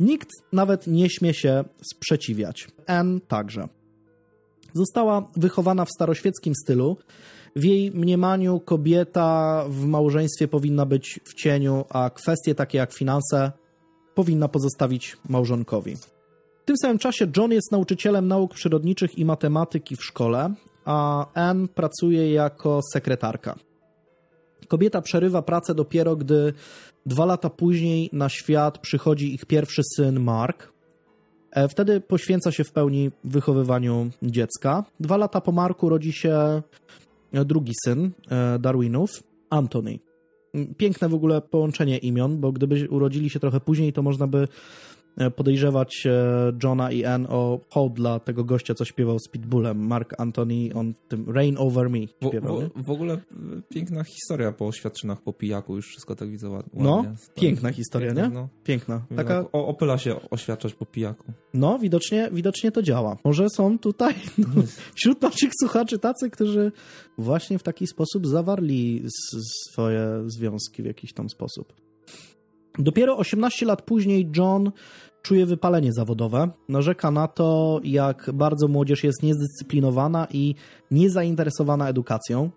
Nikt 0.00 0.28
nawet 0.52 0.86
nie 0.86 1.10
śmie 1.10 1.34
się 1.34 1.64
sprzeciwiać. 1.94 2.68
N 2.86 3.20
także. 3.28 3.68
Została 4.74 5.30
wychowana 5.36 5.84
w 5.84 5.90
staroświeckim 5.90 6.54
stylu. 6.54 6.96
W 7.56 7.64
jej 7.64 7.90
mniemaniu 7.90 8.60
kobieta 8.60 9.64
w 9.68 9.84
małżeństwie 9.84 10.48
powinna 10.48 10.86
być 10.86 11.20
w 11.24 11.34
cieniu, 11.34 11.84
a 11.88 12.10
kwestie 12.10 12.54
takie 12.54 12.78
jak 12.78 12.92
finanse 12.92 13.52
powinna 14.14 14.48
pozostawić 14.48 15.16
małżonkowi. 15.28 15.96
W 16.62 16.64
tym 16.64 16.76
samym 16.76 16.98
czasie 16.98 17.26
John 17.36 17.52
jest 17.52 17.72
nauczycielem 17.72 18.28
nauk 18.28 18.54
przyrodniczych 18.54 19.18
i 19.18 19.24
matematyki 19.24 19.96
w 19.96 20.04
szkole, 20.04 20.54
a 20.84 21.26
Anne 21.34 21.68
pracuje 21.68 22.32
jako 22.32 22.80
sekretarka. 22.92 23.58
Kobieta 24.68 25.02
przerywa 25.02 25.42
pracę 25.42 25.74
dopiero, 25.74 26.16
gdy 26.16 26.52
dwa 27.06 27.24
lata 27.24 27.50
później 27.50 28.10
na 28.12 28.28
świat 28.28 28.78
przychodzi 28.78 29.34
ich 29.34 29.46
pierwszy 29.46 29.82
syn 29.96 30.20
Mark. 30.20 30.72
E, 31.50 31.68
wtedy 31.68 32.00
poświęca 32.00 32.52
się 32.52 32.64
w 32.64 32.72
pełni 32.72 33.10
wychowywaniu 33.24 34.10
dziecka. 34.22 34.84
Dwa 35.00 35.16
lata 35.16 35.40
po 35.40 35.52
Marku 35.52 35.88
rodzi 35.88 36.12
się 36.12 36.62
drugi 37.32 37.72
syn 37.84 38.10
e, 38.30 38.58
Darwinów, 38.58 39.10
Anthony. 39.50 39.98
Piękne 40.76 41.08
w 41.08 41.14
ogóle 41.14 41.40
połączenie 41.40 41.98
imion, 41.98 42.40
bo 42.40 42.52
gdyby 42.52 42.88
urodzili 42.90 43.30
się 43.30 43.40
trochę 43.40 43.60
później, 43.60 43.92
to 43.92 44.02
można 44.02 44.26
by 44.26 44.48
podejrzewać 45.36 46.06
e, 46.06 46.52
Johna 46.62 46.92
i 46.92 47.04
Ann 47.04 47.26
o 47.28 47.60
hołd 47.68 47.92
dla 47.92 48.18
tego 48.18 48.44
gościa, 48.44 48.74
co 48.74 48.84
śpiewał 48.84 49.18
z 49.18 49.28
Pitbullem. 49.28 49.86
Mark 49.86 50.20
Anthony, 50.20 50.70
on 50.74 50.94
tym 51.08 51.30
Rain 51.30 51.56
Over 51.58 51.90
Me 51.90 51.98
śpiewał. 52.28 52.60
W, 52.60 52.82
w, 52.82 52.84
w 52.84 52.90
ogóle 52.90 53.14
e, 53.14 53.18
piękna 53.68 54.04
historia 54.04 54.52
po 54.52 54.66
oświadczynach 54.66 55.22
po 55.22 55.32
pijaku, 55.32 55.76
już 55.76 55.86
wszystko 55.86 56.16
tak 56.16 56.30
widzę 56.30 56.48
ładnie. 56.48 56.82
No, 56.82 57.04
piękna 57.34 57.72
historia, 57.72 58.08
piękna, 58.08 58.28
nie? 58.28 58.34
No. 58.34 58.48
Piękna. 58.64 59.02
Taka... 59.16 59.44
O, 59.52 59.66
opyla 59.66 59.98
się 59.98 60.30
oświadczać 60.30 60.74
po 60.74 60.86
pijaku. 60.86 61.32
No, 61.54 61.78
widocznie, 61.78 62.28
widocznie 62.32 62.72
to 62.72 62.82
działa. 62.82 63.16
Może 63.24 63.46
są 63.56 63.78
tutaj 63.78 64.14
no, 64.38 64.62
wśród 64.94 65.22
naszych 65.22 65.50
słuchaczy 65.60 65.98
tacy, 65.98 66.30
którzy 66.30 66.72
właśnie 67.18 67.58
w 67.58 67.62
taki 67.62 67.86
sposób 67.86 68.26
zawarli 68.26 69.04
swoje 69.70 70.22
związki 70.26 70.82
w 70.82 70.86
jakiś 70.86 71.12
tam 71.12 71.28
sposób. 71.28 71.72
Dopiero 72.78 73.16
18 73.16 73.66
lat 73.66 73.82
później 73.82 74.30
John 74.36 74.70
czuje 75.22 75.46
wypalenie 75.46 75.92
zawodowe. 75.92 76.50
Narzeka 76.68 77.10
na 77.10 77.28
to, 77.28 77.80
jak 77.84 78.30
bardzo 78.34 78.68
młodzież 78.68 79.04
jest 79.04 79.22
niezdyscyplinowana 79.22 80.26
i 80.30 80.54
niezainteresowana 80.90 81.88
edukacją, 81.88 82.50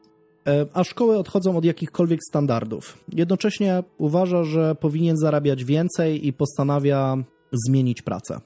e, 0.47 0.65
a 0.73 0.83
szkoły 0.83 1.17
odchodzą 1.17 1.57
od 1.57 1.65
jakichkolwiek 1.65 2.19
standardów. 2.29 3.03
Jednocześnie 3.13 3.83
uważa, 3.97 4.43
że 4.43 4.75
powinien 4.75 5.17
zarabiać 5.17 5.63
więcej 5.63 6.27
i 6.27 6.33
postanawia 6.33 7.17
zmienić 7.51 8.01
pracę. 8.01 8.39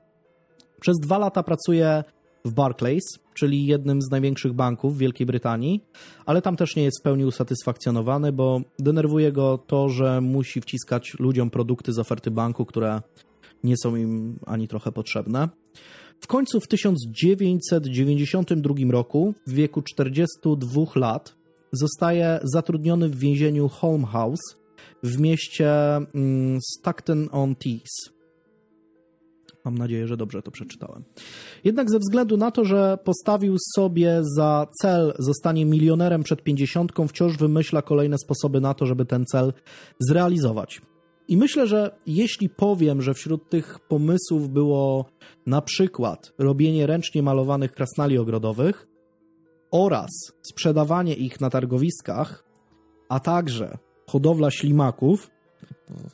Przez 0.79 0.97
dwa 0.99 1.17
lata 1.17 1.43
pracuje 1.43 2.03
w 2.45 2.53
Barclays, 2.53 3.03
czyli 3.33 3.65
jednym 3.65 4.01
z 4.01 4.11
największych 4.11 4.53
banków 4.53 4.95
w 4.95 4.97
Wielkiej 4.97 5.27
Brytanii, 5.27 5.83
ale 6.25 6.41
tam 6.41 6.55
też 6.55 6.75
nie 6.75 6.83
jest 6.83 6.99
w 6.99 7.03
pełni 7.03 7.25
usatysfakcjonowany, 7.25 8.31
bo 8.31 8.61
denerwuje 8.79 9.31
go 9.31 9.57
to, 9.57 9.89
że 9.89 10.21
musi 10.21 10.61
wciskać 10.61 11.15
ludziom 11.19 11.49
produkty 11.49 11.93
z 11.93 11.99
oferty 11.99 12.31
banku, 12.31 12.65
które 12.65 13.01
nie 13.63 13.77
są 13.77 13.95
im 13.95 14.39
ani 14.45 14.67
trochę 14.67 14.91
potrzebne. 14.91 15.49
W 16.19 16.27
końcu 16.27 16.59
w 16.59 16.67
1992 16.67 18.75
roku, 18.89 19.33
w 19.47 19.53
wieku 19.53 19.81
42 19.81 20.81
lat, 20.95 21.35
zostaje 21.71 22.39
zatrudniony 22.43 23.09
w 23.09 23.19
więzieniu 23.19 23.69
Holm 23.69 24.05
House 24.05 24.57
w 25.03 25.19
mieście 25.19 25.95
mm, 25.95 26.59
Stockton-on-Tees. 26.61 28.17
Mam 29.65 29.77
nadzieję, 29.77 30.07
że 30.07 30.17
dobrze 30.17 30.41
to 30.41 30.51
przeczytałem. 30.51 31.03
Jednak 31.63 31.89
ze 31.89 31.99
względu 31.99 32.37
na 32.37 32.51
to, 32.51 32.65
że 32.65 32.97
postawił 33.03 33.55
sobie 33.75 34.19
za 34.35 34.67
cel 34.81 35.13
zostanie 35.19 35.65
milionerem 35.65 36.23
przed 36.23 36.43
pięćdziesiątką, 36.43 37.07
wciąż 37.07 37.37
wymyśla 37.37 37.81
kolejne 37.81 38.17
sposoby 38.17 38.61
na 38.61 38.73
to, 38.73 38.85
żeby 38.85 39.05
ten 39.05 39.25
cel 39.25 39.53
zrealizować. 39.99 40.81
I 41.27 41.37
myślę, 41.37 41.67
że 41.67 41.91
jeśli 42.05 42.49
powiem, 42.49 43.01
że 43.01 43.13
wśród 43.13 43.49
tych 43.49 43.79
pomysłów 43.79 44.49
było 44.49 45.05
na 45.45 45.61
przykład 45.61 46.33
robienie 46.37 46.87
ręcznie 46.87 47.23
malowanych 47.23 47.71
krasnali 47.71 48.17
ogrodowych 48.17 48.87
oraz 49.71 50.09
sprzedawanie 50.41 51.13
ich 51.13 51.41
na 51.41 51.49
targowiskach, 51.49 52.43
a 53.09 53.19
także 53.19 53.77
hodowla 54.09 54.51
ślimaków, 54.51 55.29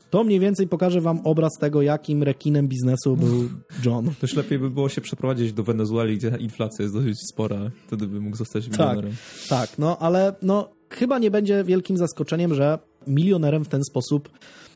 to 0.10 0.24
mniej 0.24 0.40
więcej 0.40 0.68
pokaże 0.68 1.02
wam 1.02 1.20
obraz 1.24 1.52
tego, 1.60 1.82
jakim 1.82 2.24
rekinem 2.24 2.68
biznesu 2.68 3.18
był 3.18 3.50
John. 3.86 4.12
Też 4.22 4.36
lepiej 4.36 4.60
by 4.60 4.70
było 4.70 4.90
się 4.90 5.02
przeprowadzić 5.02 5.54
do 5.54 5.64
Wenezueli, 5.64 6.18
gdzie 6.18 6.38
inflacja 6.40 6.84
jest 6.84 6.96
dosyć 6.96 7.18
spora. 7.34 7.72
Wtedy 7.88 8.08
by 8.08 8.20
mógł 8.22 8.38
zostać 8.38 8.68
tak, 8.68 8.80
milionerem. 8.80 9.12
Tak, 9.50 9.70
tak 9.70 9.80
no 9.80 9.98
ale 9.98 10.36
no, 10.42 10.70
chyba 10.90 11.20
nie 11.20 11.32
będzie 11.32 11.64
wielkim 11.64 11.98
zaskoczeniem, 11.98 12.54
że 12.54 12.80
milionerem 13.08 13.66
w 13.66 13.70
ten 13.70 13.84
sposób 13.84 14.30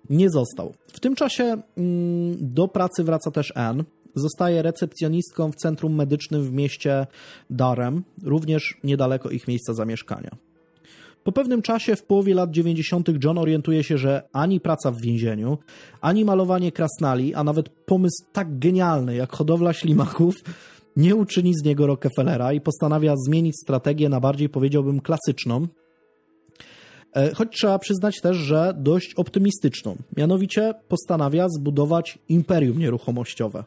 nie 0.09 0.29
został. 0.29 0.73
W 0.87 0.99
tym 0.99 1.15
czasie 1.15 1.43
mm, 1.43 2.37
do 2.39 2.67
pracy 2.67 3.03
wraca 3.03 3.31
też 3.31 3.53
Anne. 3.55 3.83
Zostaje 4.15 4.61
recepcjonistką 4.61 5.51
w 5.51 5.55
centrum 5.55 5.95
medycznym 5.95 6.43
w 6.43 6.51
mieście 6.51 7.07
Darem, 7.49 8.03
również 8.23 8.77
niedaleko 8.83 9.29
ich 9.29 9.47
miejsca 9.47 9.73
zamieszkania. 9.73 10.29
Po 11.23 11.31
pewnym 11.31 11.61
czasie, 11.61 11.95
w 11.95 12.03
połowie 12.03 12.35
lat 12.35 12.51
90., 12.51 13.09
John 13.23 13.37
orientuje 13.37 13.83
się, 13.83 13.97
że 13.97 14.21
ani 14.33 14.59
praca 14.59 14.91
w 14.91 15.01
więzieniu, 15.01 15.57
ani 16.01 16.25
malowanie 16.25 16.71
krasnali, 16.71 17.33
a 17.33 17.43
nawet 17.43 17.69
pomysł 17.69 18.25
tak 18.33 18.59
genialny 18.59 19.15
jak 19.15 19.35
hodowla 19.35 19.73
ślimaków 19.73 20.35
nie 20.97 21.15
uczyni 21.15 21.53
z 21.53 21.65
niego 21.65 21.87
Rockefellera 21.87 22.53
i 22.53 22.61
postanawia 22.61 23.13
zmienić 23.27 23.55
strategię 23.63 24.09
na 24.09 24.19
bardziej, 24.19 24.49
powiedziałbym, 24.49 24.99
klasyczną. 24.99 25.67
E, 27.17 27.33
choć 27.35 27.49
trzeba 27.51 27.79
przyznać 27.79 28.21
też, 28.21 28.37
że 28.37 28.73
dość 28.77 29.13
optymistyczną. 29.13 29.95
Mianowicie 30.17 30.73
postanawia 30.87 31.47
zbudować 31.49 32.19
imperium 32.29 32.79
nieruchomościowe. 32.79 33.63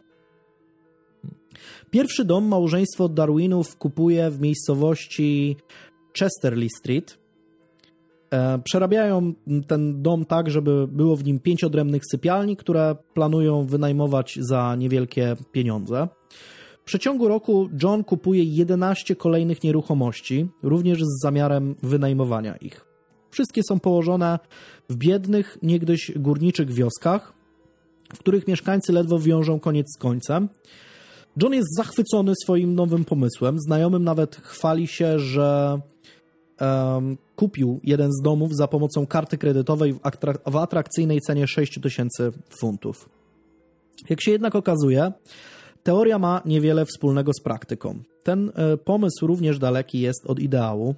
Pierwszy 1.91 2.25
dom 2.25 2.45
małżeństwo 2.45 3.09
Darwinów 3.09 3.77
kupuje 3.77 4.31
w 4.31 4.41
miejscowości 4.41 5.57
Chesterley 6.19 6.69
Street, 6.79 7.21
E, 8.31 8.59
przerabiają 8.65 9.33
ten 9.67 10.03
dom 10.03 10.25
tak, 10.25 10.51
żeby 10.51 10.89
było 10.89 11.17
w 11.17 11.25
nim 11.25 11.39
pięć 11.39 11.65
odrębnych 11.65 12.03
sypialni, 12.11 12.57
które 12.57 12.97
planują 13.15 13.67
wynajmować 13.67 14.39
za 14.41 14.77
niewielkie 14.77 15.37
pieniądze. 15.53 16.09
W 16.83 16.85
przeciągu 16.85 17.29
roku 17.29 17.69
John 17.83 18.05
kupuje 18.05 18.45
11 18.45 19.17
kolejnych 19.17 19.63
nieruchomości, 19.63 20.49
również 20.63 20.99
z 21.03 21.23
zamiarem 21.23 21.75
wynajmowania 21.83 22.57
ich. 22.57 22.90
Wszystkie 23.31 23.63
są 23.69 23.81
położone 23.81 24.39
w 24.89 24.97
biednych, 24.97 25.59
niegdyś 25.63 26.13
górniczych 26.17 26.73
wioskach, 26.73 27.33
w 28.15 28.19
których 28.19 28.49
mieszkańcy 28.49 28.93
ledwo 28.93 29.19
wiążą 29.19 29.61
koniec 29.61 29.87
z 29.97 29.99
końcem. 29.99 30.49
John 31.43 31.53
jest 31.53 31.77
zachwycony 31.77 32.33
swoim 32.43 32.75
nowym 32.75 33.05
pomysłem. 33.05 33.59
Znajomym 33.59 34.05
nawet 34.05 34.37
chwali 34.37 34.87
się, 34.87 35.19
że 35.19 35.81
um, 36.61 37.17
kupił 37.37 37.81
jeden 37.85 38.13
z 38.13 38.23
domów 38.23 38.57
za 38.57 38.69
pomocą 38.69 39.07
karty 39.07 39.39
kredytowej 39.39 39.93
w, 39.93 40.01
w 40.47 40.57
atrakcyjnej 40.57 41.21
cenie 41.21 41.47
6 41.47 41.81
tysięcy 41.83 42.33
funtów. 42.61 43.09
Jak 44.11 44.23
się 44.23 44.31
jednak 44.31 44.55
okazuje, 44.55 45.13
teoria 45.83 46.19
ma 46.19 46.43
niewiele 46.45 46.87
wspólnego 46.87 47.33
z 47.33 47.41
praktyką. 47.41 47.99
Ten 48.23 48.53
e, 48.55 48.77
pomysł 48.77 49.27
również 49.27 49.59
daleki 49.59 50.01
jest 50.01 50.27
od 50.27 50.41
ideału. 50.41 50.95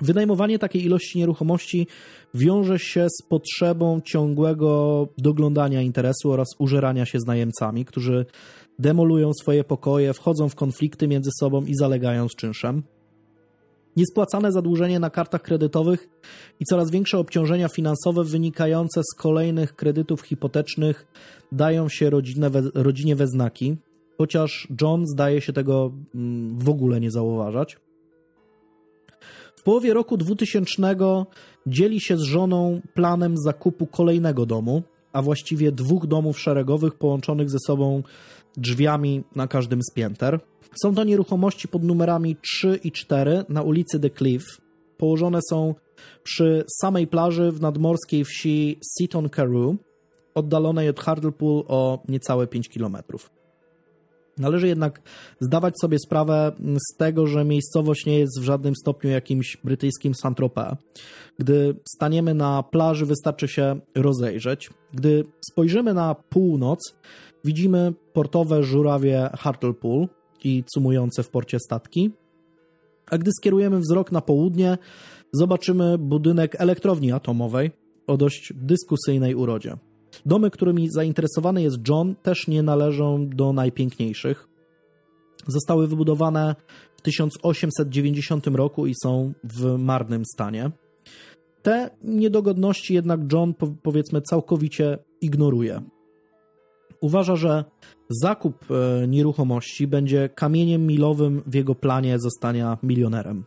Wynajmowanie 0.00 0.58
takiej 0.58 0.84
ilości 0.84 1.18
nieruchomości 1.18 1.86
wiąże 2.34 2.78
się 2.78 3.06
z 3.10 3.22
potrzebą 3.28 4.00
ciągłego 4.04 5.08
doglądania 5.18 5.82
interesu 5.82 6.32
oraz 6.32 6.48
użerania 6.58 7.06
się 7.06 7.20
z 7.20 7.26
najemcami, 7.26 7.84
którzy 7.84 8.26
demolują 8.78 9.30
swoje 9.40 9.64
pokoje, 9.64 10.12
wchodzą 10.12 10.48
w 10.48 10.54
konflikty 10.54 11.08
między 11.08 11.30
sobą 11.40 11.64
i 11.64 11.74
zalegają 11.74 12.28
z 12.28 12.34
czynszem. 12.34 12.82
Niespłacane 13.96 14.52
zadłużenie 14.52 14.98
na 14.98 15.10
kartach 15.10 15.42
kredytowych 15.42 16.08
i 16.60 16.64
coraz 16.64 16.90
większe 16.90 17.18
obciążenia 17.18 17.68
finansowe 17.68 18.24
wynikające 18.24 19.00
z 19.02 19.14
kolejnych 19.14 19.76
kredytów 19.76 20.22
hipotecznych 20.22 21.06
dają 21.52 21.88
się 21.88 22.10
rodzinie 22.74 23.16
we 23.16 23.26
znaki, 23.26 23.76
chociaż 24.18 24.68
John 24.80 25.06
zdaje 25.06 25.40
się 25.40 25.52
tego 25.52 25.92
mm, 26.14 26.58
w 26.58 26.68
ogóle 26.68 27.00
nie 27.00 27.10
zauważać. 27.10 27.76
Połowie 29.66 29.94
roku 29.94 30.16
2000 30.16 30.96
dzieli 31.66 32.00
się 32.00 32.16
z 32.16 32.20
żoną 32.20 32.80
planem 32.94 33.34
zakupu 33.36 33.86
kolejnego 33.86 34.46
domu, 34.46 34.82
a 35.12 35.22
właściwie 35.22 35.72
dwóch 35.72 36.06
domów 36.06 36.40
szeregowych 36.40 36.94
połączonych 36.94 37.50
ze 37.50 37.58
sobą 37.66 38.02
drzwiami 38.56 39.24
na 39.36 39.48
każdym 39.48 39.80
z 39.82 39.94
pięter. 39.94 40.40
Są 40.82 40.94
to 40.94 41.04
nieruchomości 41.04 41.68
pod 41.68 41.84
numerami 41.84 42.36
3 42.36 42.80
i 42.84 42.92
4 42.92 43.44
na 43.48 43.62
ulicy 43.62 44.00
The 44.00 44.10
Cliff. 44.10 44.44
Położone 44.98 45.38
są 45.50 45.74
przy 46.22 46.64
samej 46.80 47.06
plaży 47.06 47.52
w 47.52 47.60
nadmorskiej 47.60 48.24
wsi 48.24 48.78
Seaton 48.98 49.28
Carew, 49.28 49.76
oddalonej 50.34 50.88
od 50.88 51.00
Hartlepool 51.00 51.64
o 51.68 52.02
niecałe 52.08 52.46
5 52.46 52.68
km. 52.68 52.96
Należy 54.38 54.68
jednak 54.68 55.02
zdawać 55.40 55.74
sobie 55.80 55.98
sprawę 55.98 56.52
z 56.92 56.96
tego, 56.96 57.26
że 57.26 57.44
miejscowość 57.44 58.06
nie 58.06 58.18
jest 58.18 58.40
w 58.40 58.44
żadnym 58.44 58.74
stopniu 58.82 59.10
jakimś 59.10 59.56
brytyjskim 59.64 60.14
Saint-Tropez. 60.14 60.76
Gdy 61.38 61.76
staniemy 61.96 62.34
na 62.34 62.62
plaży, 62.62 63.06
wystarczy 63.06 63.48
się 63.48 63.80
rozejrzeć. 63.94 64.70
Gdy 64.92 65.24
spojrzymy 65.50 65.94
na 65.94 66.14
północ, 66.14 66.78
widzimy 67.44 67.92
portowe 68.12 68.62
żurawie 68.62 69.30
Hartlepool, 69.38 70.08
i 70.46 70.64
cumujące 70.74 71.22
w 71.22 71.30
porcie 71.30 71.58
statki. 71.60 72.10
A 73.10 73.18
gdy 73.18 73.30
skierujemy 73.40 73.78
wzrok 73.78 74.12
na 74.12 74.20
południe, 74.20 74.78
zobaczymy 75.32 75.98
budynek 75.98 76.60
elektrowni 76.60 77.12
atomowej 77.12 77.70
o 78.06 78.16
dość 78.16 78.52
dyskusyjnej 78.54 79.34
urodzie. 79.34 79.76
Domy, 80.26 80.50
którymi 80.50 80.90
zainteresowany 80.90 81.62
jest 81.62 81.76
John, 81.88 82.14
też 82.22 82.48
nie 82.48 82.62
należą 82.62 83.28
do 83.28 83.52
najpiękniejszych. 83.52 84.48
Zostały 85.46 85.86
wybudowane 85.86 86.56
w 86.96 87.02
1890 87.02 88.46
roku 88.46 88.86
i 88.86 88.94
są 89.02 89.32
w 89.44 89.78
marnym 89.78 90.22
stanie. 90.34 90.70
Te 91.62 91.90
niedogodności 92.04 92.94
jednak 92.94 93.20
John, 93.32 93.54
powiedzmy, 93.82 94.22
całkowicie 94.22 94.98
ignoruje. 95.20 95.82
Uważa, 97.00 97.36
że 97.36 97.64
zakup 98.08 98.64
e, 98.70 99.08
nieruchomości 99.08 99.86
będzie 99.86 100.28
kamieniem 100.28 100.86
milowym 100.86 101.42
w 101.46 101.54
jego 101.54 101.74
planie 101.74 102.18
zostania 102.18 102.78
milionerem. 102.82 103.44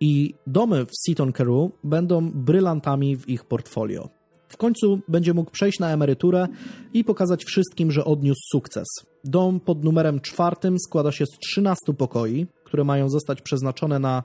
I 0.00 0.34
domy 0.46 0.86
w 0.86 0.90
Seaton 1.06 1.32
Carew 1.32 1.70
będą 1.84 2.30
brylantami 2.30 3.16
w 3.16 3.28
ich 3.28 3.44
portfolio. 3.44 4.19
W 4.50 4.56
końcu 4.56 5.00
będzie 5.08 5.34
mógł 5.34 5.50
przejść 5.50 5.78
na 5.78 5.92
emeryturę 5.92 6.48
i 6.94 7.04
pokazać 7.04 7.44
wszystkim, 7.44 7.90
że 7.90 8.04
odniósł 8.04 8.40
sukces. 8.52 8.86
Dom 9.24 9.60
pod 9.60 9.84
numerem 9.84 10.20
czwartym 10.20 10.78
składa 10.78 11.12
się 11.12 11.26
z 11.26 11.38
13 11.38 11.94
pokoi, 11.98 12.46
które 12.64 12.84
mają 12.84 13.08
zostać 13.08 13.42
przeznaczone 13.42 13.98
na 13.98 14.22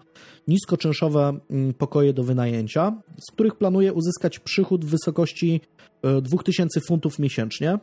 niskoczynszowe 0.48 1.40
mm, 1.50 1.74
pokoje 1.74 2.14
do 2.14 2.24
wynajęcia, 2.24 3.02
z 3.30 3.32
których 3.34 3.56
planuje 3.56 3.94
uzyskać 3.94 4.40
przychód 4.40 4.86
w 4.86 4.90
wysokości 4.90 5.62
2000 6.22 6.80
e, 6.80 6.84
funtów 6.88 7.20
miesięcznie, 7.20 7.80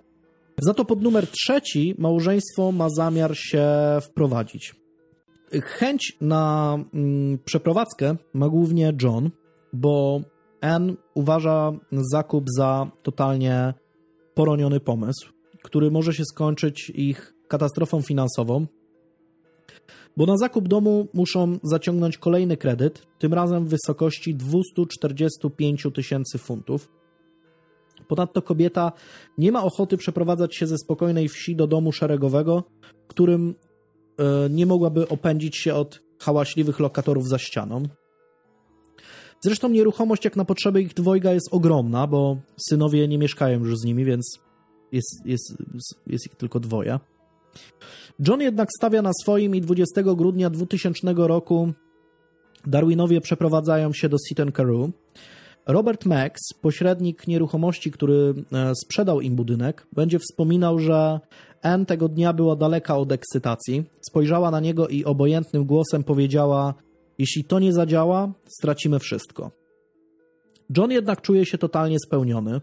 za 0.63 0.75
to 0.75 0.85
pod 0.85 1.03
numer 1.03 1.27
trzeci 1.27 1.95
małżeństwo 1.99 2.73
ma 2.73 2.89
zamiar 2.91 3.37
się 3.37 3.67
wprowadzić. 4.01 4.75
Chęć 5.63 6.17
na 6.21 6.75
mm, 6.95 7.39
przeprowadzkę 7.45 8.17
ma 8.35 8.49
głównie 8.49 8.93
John, 9.03 9.31
bo 9.73 10.21
Anne 10.62 10.94
uważa 11.14 11.72
zakup 11.92 12.44
za 12.57 12.90
totalnie 13.03 13.75
poroniony 14.35 14.81
pomysł, 14.81 15.33
który 15.62 15.90
może 15.90 16.14
się 16.14 16.25
skończyć 16.25 16.90
ich 16.94 17.35
katastrofą 17.48 18.03
finansową, 18.03 18.66
bo 20.16 20.27
na 20.27 20.37
zakup 20.37 20.68
domu 20.68 21.09
muszą 21.14 21.59
zaciągnąć 21.62 22.18
kolejny 22.18 22.57
kredyt, 22.57 23.07
tym 23.18 23.35
razem 23.35 23.64
w 23.64 23.68
wysokości 23.68 24.35
245 24.35 25.87
tysięcy 25.94 26.38
funtów. 26.38 26.88
Ponadto 28.09 28.42
kobieta 28.42 28.92
nie 29.38 29.53
ma 29.53 29.64
ochoty 29.64 29.96
przeprowadzać 29.96 30.57
się 30.57 30.66
ze 30.66 30.79
spokojnej 30.79 31.29
wsi 31.29 31.57
do 31.57 31.66
domu 31.66 31.92
szeregowego, 31.92 32.64
którym 33.09 33.55
e, 34.18 34.51
nie 34.51 34.66
mogłaby 34.66 35.09
opędzić 35.09 35.57
się 35.57 35.75
od 35.75 36.01
hałaśliwych 36.18 36.81
lokatorów 36.81 37.29
za 37.29 37.38
ścianą. 37.38 37.83
Zresztą 39.45 39.69
nieruchomość 39.69 40.25
jak 40.25 40.37
na 40.37 40.45
potrzeby 40.45 40.83
ich 40.83 40.95
dwojga 40.95 41.33
jest 41.33 41.49
ogromna, 41.51 42.07
bo 42.07 42.37
synowie 42.69 43.09
nie 43.09 43.19
mieszkają 43.19 43.59
już 43.59 43.79
z 43.79 43.85
nimi, 43.85 44.05
więc 44.05 44.39
jest, 44.93 45.23
jest, 45.25 45.57
jest 46.07 46.27
ich 46.27 46.35
tylko 46.35 46.61
dwoje. 46.61 46.99
John 48.29 48.41
jednak 48.41 48.69
stawia 48.79 49.03
na 49.03 49.11
swoim 49.23 49.55
i 49.55 49.61
20 49.61 50.03
grudnia 50.03 50.51
2000 50.51 51.15
roku 51.17 51.73
Darwinowie 52.67 53.21
przeprowadzają 53.21 53.93
się 53.93 54.09
do 54.09 54.17
Seaton 54.29 54.53
Carew. 54.53 54.91
Robert 55.67 56.07
Max, 56.07 56.41
pośrednik 56.61 57.27
nieruchomości, 57.27 57.91
który 57.91 58.35
e, 58.53 58.73
sprzedał 58.75 59.21
im 59.21 59.37
budynek, 59.37 59.87
będzie 59.93 60.19
wspominał, 60.19 60.79
że 60.79 61.21
Anne 61.63 61.87
tego 61.87 62.09
dnia 62.09 62.33
była 62.33 62.57
daleka 62.57 62.97
od 62.97 63.13
ekscytacji. 63.13 63.85
Spojrzała 64.01 64.51
na 64.51 64.61
niego 64.61 64.89
i 64.89 65.05
obojętnym 65.05 65.65
głosem 65.65 66.05
powiedziała: 66.05 66.75
Jeśli 67.23 67.45
to 67.45 67.59
nie 67.59 67.73
zadziała, 67.73 68.33
stracimy 68.59 68.99
wszystko. 68.99 69.51
John 70.77 70.91
jednak 70.91 71.21
czuje 71.21 71.47
się 71.47 71.59
totalnie 71.59 71.97
spełniony. 72.07 72.61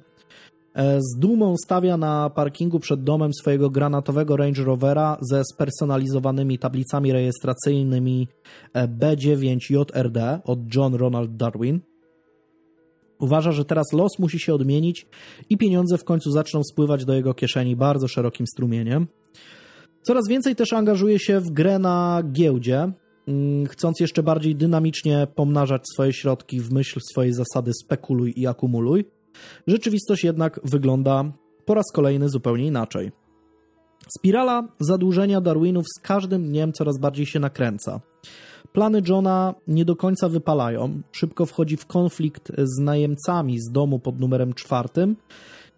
E, 0.73 1.01
z 1.01 1.19
dumą 1.19 1.55
stawia 1.65 1.97
na 1.97 2.29
parkingu 2.29 2.79
przed 2.79 3.03
domem 3.03 3.33
swojego 3.33 3.69
granatowego 3.69 4.37
Range 4.37 4.63
Rovera 4.63 5.17
ze 5.21 5.41
spersonalizowanymi 5.53 6.59
tablicami 6.59 7.11
rejestracyjnymi 7.11 8.27
e, 8.73 8.87
B9JRD 8.87 10.39
od 10.43 10.75
John 10.75 10.95
Ronald 10.95 11.35
Darwin. 11.35 11.79
Uważa, 13.19 13.51
że 13.51 13.65
teraz 13.65 13.93
los 13.93 14.19
musi 14.19 14.39
się 14.39 14.53
odmienić 14.53 15.07
i 15.49 15.57
pieniądze 15.57 15.97
w 15.97 16.03
końcu 16.03 16.31
zaczną 16.31 16.63
spływać 16.63 17.05
do 17.05 17.13
jego 17.13 17.33
kieszeni 17.33 17.75
bardzo 17.75 18.07
szerokim 18.07 18.47
strumieniem. 18.47 19.07
Coraz 20.01 20.27
więcej 20.29 20.55
też 20.55 20.73
angażuje 20.73 21.19
się 21.19 21.39
w 21.39 21.51
grę 21.51 21.79
na 21.79 22.23
giełdzie, 22.31 22.91
chcąc 23.69 23.99
jeszcze 23.99 24.23
bardziej 24.23 24.55
dynamicznie 24.55 25.27
pomnażać 25.35 25.81
swoje 25.93 26.13
środki 26.13 26.61
w 26.61 26.71
myśl 26.71 26.99
swojej 27.11 27.33
zasady 27.33 27.71
spekuluj 27.83 28.33
i 28.35 28.47
akumuluj. 28.47 29.05
Rzeczywistość 29.67 30.23
jednak 30.23 30.59
wygląda 30.63 31.31
po 31.65 31.73
raz 31.73 31.85
kolejny 31.93 32.29
zupełnie 32.29 32.67
inaczej. 32.67 33.11
Spirala 34.17 34.67
zadłużenia 34.79 35.41
Darwinów 35.41 35.85
z 35.97 36.01
każdym 36.01 36.47
dniem 36.47 36.73
coraz 36.73 36.97
bardziej 36.97 37.25
się 37.25 37.39
nakręca. 37.39 38.01
Plany 38.73 39.01
Johna 39.07 39.55
nie 39.67 39.85
do 39.85 39.95
końca 39.95 40.29
wypalają. 40.29 41.01
Szybko 41.11 41.45
wchodzi 41.45 41.77
w 41.77 41.85
konflikt 41.85 42.51
z 42.57 42.79
najemcami 42.79 43.59
z 43.59 43.71
domu 43.71 43.99
pod 43.99 44.19
numerem 44.19 44.53
czwartym 44.53 45.15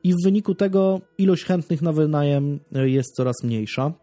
i 0.04 0.14
w 0.14 0.24
wyniku 0.24 0.56
tego 0.56 1.02
ilość 1.18 1.46
chętnych 1.46 1.82
na 1.82 1.92
wynajem 1.92 2.60
jest 2.72 3.16
coraz 3.16 3.36
mniejsza. 3.44 3.94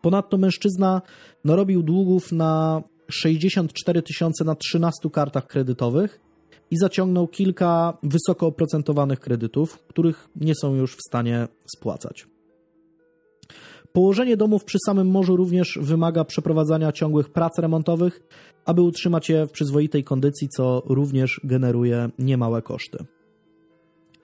Ponadto 0.00 0.38
mężczyzna 0.38 1.02
narobił 1.44 1.82
długów 1.82 2.32
na 2.32 2.82
64 3.10 4.02
tysiące 4.02 4.44
na 4.44 4.54
13 4.54 5.10
kartach 5.10 5.46
kredytowych 5.46 6.20
i 6.70 6.76
zaciągnął 6.78 7.28
kilka 7.28 7.98
wysoko 8.02 8.46
oprocentowanych 8.46 9.20
kredytów, 9.20 9.78
których 9.78 10.28
nie 10.36 10.54
są 10.54 10.74
już 10.74 10.96
w 10.96 11.00
stanie 11.08 11.48
spłacać. 11.76 12.26
Położenie 13.92 14.36
domów 14.36 14.64
przy 14.64 14.78
samym 14.86 15.10
morzu 15.10 15.36
również 15.36 15.78
wymaga 15.82 16.24
przeprowadzania 16.24 16.92
ciągłych 16.92 17.32
prac 17.32 17.58
remontowych, 17.58 18.22
aby 18.64 18.82
utrzymać 18.82 19.28
je 19.28 19.46
w 19.46 19.50
przyzwoitej 19.50 20.04
kondycji, 20.04 20.48
co 20.48 20.82
również 20.86 21.40
generuje 21.44 22.08
niemałe 22.18 22.62
koszty. 22.62 22.98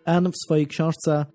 Anne 0.04 0.30
w 0.30 0.37
swojej 0.44 0.66
książce 0.66 1.26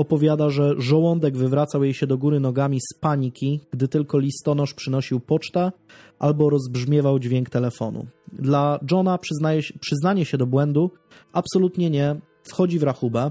opowiada, 0.00 0.50
że 0.50 0.74
żołądek 0.78 1.36
wywracał 1.36 1.84
jej 1.84 1.94
się 1.94 2.06
do 2.06 2.18
góry 2.18 2.40
nogami 2.40 2.78
z 2.80 2.98
paniki, 3.00 3.60
gdy 3.70 3.88
tylko 3.88 4.18
listonosz 4.18 4.74
przynosił 4.74 5.20
pocztę 5.20 5.72
albo 6.18 6.50
rozbrzmiewał 6.50 7.18
dźwięk 7.18 7.50
telefonu. 7.50 8.06
Dla 8.32 8.78
Johna 8.90 9.18
przyznaje, 9.18 9.60
przyznanie 9.80 10.24
się 10.24 10.38
do 10.38 10.46
błędu 10.46 10.90
absolutnie 11.32 11.90
nie 11.90 12.20
wchodzi 12.42 12.78
w 12.78 12.82
rachubę. 12.82 13.30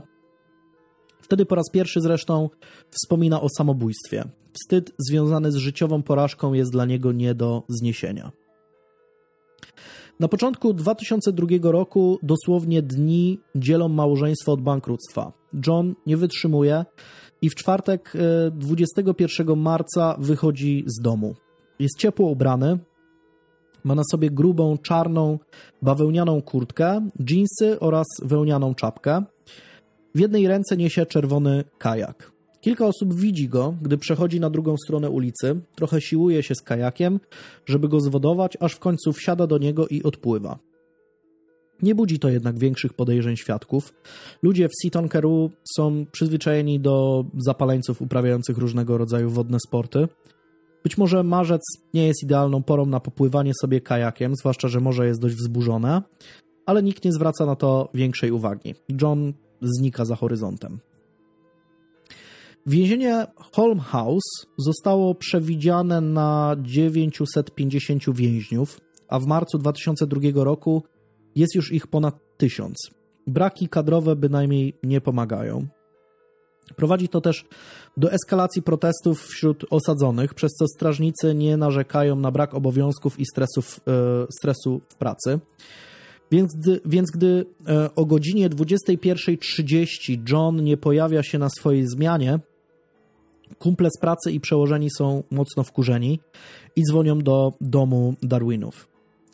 Wtedy 1.21 1.45
po 1.45 1.55
raz 1.55 1.69
pierwszy 1.73 2.01
zresztą 2.01 2.49
wspomina 2.89 3.41
o 3.41 3.47
samobójstwie. 3.57 4.23
Wstyd 4.53 4.91
związany 5.09 5.51
z 5.51 5.55
życiową 5.55 6.03
porażką 6.03 6.53
jest 6.53 6.71
dla 6.71 6.85
niego 6.85 7.11
nie 7.11 7.35
do 7.35 7.63
zniesienia. 7.67 8.31
Na 10.19 10.27
początku 10.27 10.73
2002 10.73 11.47
roku 11.63 12.19
dosłownie 12.23 12.81
dni 12.81 13.39
dzielą 13.55 13.87
małżeństwo 13.87 14.51
od 14.51 14.61
bankructwa. 14.61 15.31
John 15.67 15.95
nie 16.05 16.17
wytrzymuje 16.17 16.85
i 17.41 17.49
w 17.49 17.55
czwartek 17.55 18.13
21 18.51 19.49
e, 19.49 19.55
marca 19.55 20.15
wychodzi 20.19 20.83
z 20.87 21.01
domu. 21.01 21.35
Jest 21.79 21.97
ciepło 21.97 22.29
ubrany, 22.29 22.79
ma 23.83 23.95
na 23.95 24.01
sobie 24.11 24.29
grubą, 24.29 24.77
czarną, 24.77 25.39
bawełnianą 25.81 26.41
kurtkę, 26.41 27.09
dżinsy 27.23 27.79
oraz 27.79 28.07
wełnianą 28.23 28.75
czapkę. 28.75 29.23
W 30.15 30.19
jednej 30.19 30.47
ręce 30.47 30.77
niesie 30.77 31.05
czerwony 31.05 31.63
kajak. 31.77 32.38
Kilka 32.61 32.85
osób 32.85 33.13
widzi 33.13 33.49
go, 33.49 33.75
gdy 33.81 33.97
przechodzi 33.97 34.39
na 34.39 34.49
drugą 34.49 34.75
stronę 34.85 35.09
ulicy, 35.09 35.61
trochę 35.75 36.01
siłuje 36.01 36.43
się 36.43 36.55
z 36.55 36.61
kajakiem, 36.61 37.19
żeby 37.65 37.89
go 37.89 37.99
zwodować, 37.99 38.57
aż 38.59 38.73
w 38.73 38.79
końcu 38.79 39.13
wsiada 39.13 39.47
do 39.47 39.57
niego 39.57 39.87
i 39.87 40.03
odpływa. 40.03 40.59
Nie 41.81 41.95
budzi 41.95 42.19
to 42.19 42.29
jednak 42.29 42.59
większych 42.59 42.93
podejrzeń 42.93 43.37
świadków. 43.37 43.93
Ludzie 44.41 44.67
w 44.67 44.71
Seaton 44.81 45.09
Carew 45.09 45.51
są 45.75 46.05
przyzwyczajeni 46.11 46.79
do 46.79 47.25
zapaleńców 47.37 48.01
uprawiających 48.01 48.57
różnego 48.57 48.97
rodzaju 48.97 49.29
wodne 49.29 49.57
sporty. 49.67 50.07
Być 50.83 50.97
może 50.97 51.23
marzec 51.23 51.61
nie 51.93 52.07
jest 52.07 52.23
idealną 52.23 52.63
porą 52.63 52.85
na 52.85 52.99
popływanie 52.99 53.51
sobie 53.61 53.81
kajakiem, 53.81 54.35
zwłaszcza, 54.35 54.67
że 54.67 54.79
morze 54.79 55.07
jest 55.07 55.21
dość 55.21 55.35
wzburzone, 55.35 56.01
ale 56.65 56.83
nikt 56.83 57.05
nie 57.05 57.11
zwraca 57.11 57.45
na 57.45 57.55
to 57.55 57.89
większej 57.93 58.31
uwagi. 58.31 58.75
John 59.01 59.33
znika 59.61 60.05
za 60.05 60.15
horyzontem. 60.15 60.79
Więzienie 62.69 63.27
Holm 63.35 63.79
House 63.79 64.45
zostało 64.57 65.15
przewidziane 65.15 66.01
na 66.01 66.55
950 66.61 68.15
więźniów, 68.15 68.81
a 69.07 69.19
w 69.19 69.25
marcu 69.25 69.57
2002 69.57 70.43
roku 70.43 70.83
jest 71.35 71.55
już 71.55 71.71
ich 71.71 71.87
ponad 71.87 72.15
1000. 72.37 72.77
Braki 73.27 73.69
kadrowe 73.69 74.15
bynajmniej 74.15 74.73
nie 74.83 75.01
pomagają. 75.01 75.67
Prowadzi 76.75 77.09
to 77.09 77.21
też 77.21 77.45
do 77.97 78.11
eskalacji 78.11 78.61
protestów 78.61 79.27
wśród 79.27 79.65
osadzonych, 79.69 80.33
przez 80.33 80.51
co 80.51 80.67
strażnicy 80.67 81.35
nie 81.35 81.57
narzekają 81.57 82.15
na 82.15 82.31
brak 82.31 82.53
obowiązków 82.53 83.19
i 83.19 83.25
stresów, 83.25 83.79
e, 83.87 84.25
stresu 84.39 84.81
w 84.89 84.95
pracy. 84.95 85.39
Więc 86.31 86.55
gdy, 86.55 86.81
więc 86.85 87.11
gdy 87.11 87.45
e, 87.67 87.95
o 87.95 88.05
godzinie 88.05 88.49
21.30 88.49 90.31
John 90.31 90.63
nie 90.63 90.77
pojawia 90.77 91.23
się 91.23 91.39
na 91.39 91.49
swojej 91.49 91.87
zmianie, 91.87 92.39
kumple 93.59 93.89
z 93.97 93.99
pracy 94.01 94.31
i 94.31 94.39
przełożeni 94.39 94.87
są 94.97 95.23
mocno 95.31 95.63
wkurzeni 95.63 96.19
i 96.75 96.83
dzwonią 96.83 97.19
do 97.19 97.53
domu 97.61 98.13
Darwinów. 98.23 98.89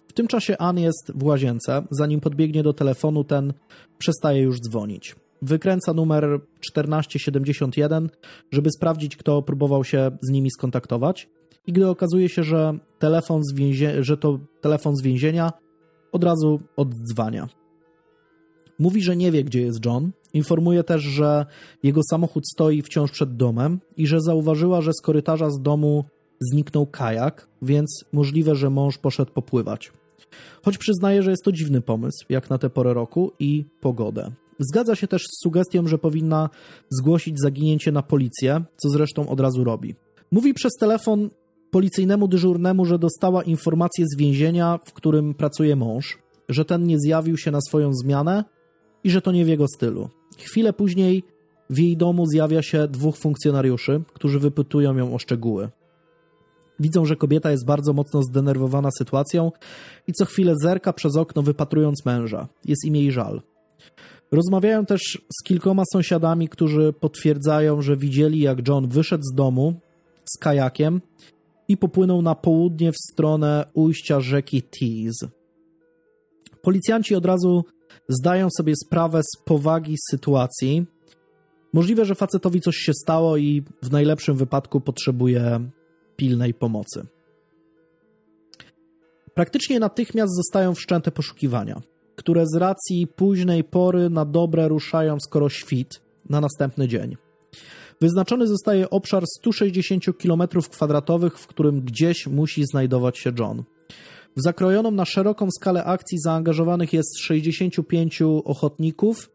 W 0.07 0.13
tym 0.13 0.27
czasie 0.27 0.57
Ann 0.57 0.77
jest 0.77 1.11
w 1.15 1.23
łazience. 1.23 1.83
Zanim 1.91 2.19
podbiegnie 2.19 2.63
do 2.63 2.73
telefonu, 2.73 3.23
ten 3.23 3.53
przestaje 3.97 4.41
już 4.41 4.59
dzwonić. 4.59 5.15
Wykręca 5.41 5.93
numer 5.93 6.39
1471, 6.61 8.09
żeby 8.51 8.69
sprawdzić, 8.71 9.17
kto 9.17 9.41
próbował 9.41 9.83
się 9.83 10.11
z 10.21 10.29
nimi 10.29 10.51
skontaktować. 10.51 11.29
I 11.67 11.73
gdy 11.73 11.87
okazuje 11.89 12.29
się, 12.29 12.43
że, 12.43 12.79
telefon 12.99 13.41
z 13.43 13.53
więzie- 13.53 14.03
że 14.03 14.17
to 14.17 14.39
telefon 14.61 14.95
z 14.95 15.01
więzienia, 15.03 15.51
od 16.11 16.23
razu 16.23 16.59
oddzwania. 16.75 17.47
Mówi, 18.79 19.01
że 19.01 19.15
nie 19.15 19.31
wie, 19.31 19.43
gdzie 19.43 19.61
jest 19.61 19.85
John. 19.85 20.11
Informuje 20.33 20.83
też, 20.83 21.01
że 21.01 21.45
jego 21.83 22.01
samochód 22.09 22.43
stoi 22.47 22.81
wciąż 22.81 23.11
przed 23.11 23.35
domem 23.35 23.79
i 23.97 24.07
że 24.07 24.21
zauważyła, 24.21 24.81
że 24.81 24.91
z 24.93 25.01
korytarza 25.01 25.49
z 25.49 25.61
domu 25.61 26.05
zniknął 26.51 26.85
kajak, 26.85 27.47
więc 27.61 28.05
możliwe, 28.13 28.55
że 28.55 28.69
mąż 28.69 28.97
poszedł 28.97 29.31
popływać. 29.31 29.91
Choć 30.63 30.77
przyznaje, 30.77 31.23
że 31.23 31.31
jest 31.31 31.43
to 31.43 31.51
dziwny 31.51 31.81
pomysł, 31.81 32.25
jak 32.29 32.49
na 32.49 32.57
tę 32.57 32.69
porę 32.69 32.93
roku 32.93 33.31
i 33.39 33.65
pogodę. 33.81 34.31
Zgadza 34.59 34.95
się 34.95 35.07
też 35.07 35.21
z 35.21 35.43
sugestią, 35.43 35.87
że 35.87 35.97
powinna 35.97 36.49
zgłosić 36.89 37.39
zaginięcie 37.39 37.91
na 37.91 38.03
policję, 38.03 38.63
co 38.77 38.89
zresztą 38.89 39.29
od 39.29 39.39
razu 39.39 39.63
robi. 39.63 39.95
Mówi 40.31 40.53
przez 40.53 40.73
telefon 40.79 41.29
policyjnemu 41.71 42.27
dyżurnemu, 42.27 42.85
że 42.85 42.99
dostała 42.99 43.43
informację 43.43 44.05
z 44.07 44.17
więzienia, 44.17 44.79
w 44.85 44.93
którym 44.93 45.33
pracuje 45.33 45.75
mąż, 45.75 46.17
że 46.49 46.65
ten 46.65 46.83
nie 46.83 46.99
zjawił 46.99 47.37
się 47.37 47.51
na 47.51 47.59
swoją 47.61 47.93
zmianę 47.93 48.43
i 49.05 49.09
że 49.09 49.21
to 49.21 49.31
nie 49.31 49.45
w 49.45 49.47
jego 49.47 49.67
stylu. 49.67 50.09
Chwilę 50.37 50.73
później 50.73 51.23
w 51.69 51.79
jej 51.79 51.97
domu 51.97 52.25
zjawia 52.25 52.61
się 52.61 52.87
dwóch 52.87 53.17
funkcjonariuszy, 53.17 54.01
którzy 54.13 54.39
wypytują 54.39 54.97
ją 54.97 55.13
o 55.15 55.19
szczegóły. 55.19 55.69
Widzą, 56.79 57.05
że 57.05 57.15
kobieta 57.15 57.51
jest 57.51 57.65
bardzo 57.65 57.93
mocno 57.93 58.23
zdenerwowana 58.23 58.89
sytuacją 58.97 59.51
i 60.07 60.13
co 60.13 60.25
chwilę 60.25 60.53
zerka 60.61 60.93
przez 60.93 61.17
okno, 61.17 61.41
wypatrując 61.41 62.05
męża. 62.05 62.47
Jest 62.65 62.85
im 62.85 62.95
jej 62.95 63.11
żal. 63.11 63.41
Rozmawiają 64.31 64.85
też 64.85 65.21
z 65.39 65.43
kilkoma 65.43 65.83
sąsiadami, 65.93 66.49
którzy 66.49 66.93
potwierdzają, 66.93 67.81
że 67.81 67.97
widzieli, 67.97 68.39
jak 68.39 68.67
John 68.67 68.87
wyszedł 68.87 69.23
z 69.23 69.35
domu 69.35 69.73
z 70.25 70.37
kajakiem 70.37 71.01
i 71.67 71.77
popłynął 71.77 72.21
na 72.21 72.35
południe 72.35 72.91
w 72.91 73.11
stronę 73.11 73.65
ujścia 73.73 74.19
rzeki 74.19 74.61
Tees. 74.61 75.31
Policjanci 76.61 77.15
od 77.15 77.25
razu 77.25 77.63
zdają 78.09 78.47
sobie 78.57 78.73
sprawę 78.85 79.21
z 79.23 79.43
powagi 79.45 79.95
sytuacji. 80.11 80.85
Możliwe, 81.73 82.05
że 82.05 82.15
facetowi 82.15 82.61
coś 82.61 82.75
się 82.75 82.93
stało 82.93 83.37
i 83.37 83.63
w 83.83 83.91
najlepszym 83.91 84.35
wypadku 84.35 84.81
potrzebuje 84.81 85.69
pilnej 86.15 86.53
pomocy. 86.53 87.05
Praktycznie 89.33 89.79
natychmiast 89.79 90.35
zostają 90.35 90.73
wszczęte 90.73 91.11
poszukiwania, 91.11 91.81
które 92.15 92.43
z 92.47 92.55
racji 92.55 93.07
późnej 93.07 93.63
pory 93.63 94.09
na 94.09 94.25
dobre 94.25 94.67
ruszają 94.67 95.19
skoro 95.19 95.49
świt 95.49 96.01
na 96.29 96.41
następny 96.41 96.87
dzień. 96.87 97.17
Wyznaczony 98.01 98.47
zostaje 98.47 98.89
obszar 98.89 99.23
160 99.39 100.03
km2, 100.05 101.29
w 101.29 101.47
którym 101.47 101.81
gdzieś 101.81 102.27
musi 102.27 102.65
znajdować 102.65 103.17
się 103.17 103.31
John. 103.39 103.63
W 104.37 104.41
zakrojoną 104.41 104.91
na 104.91 105.05
szeroką 105.05 105.47
skalę 105.51 105.83
akcji 105.83 106.19
zaangażowanych 106.19 106.93
jest 106.93 107.17
65 107.17 108.21
ochotników 108.45 109.31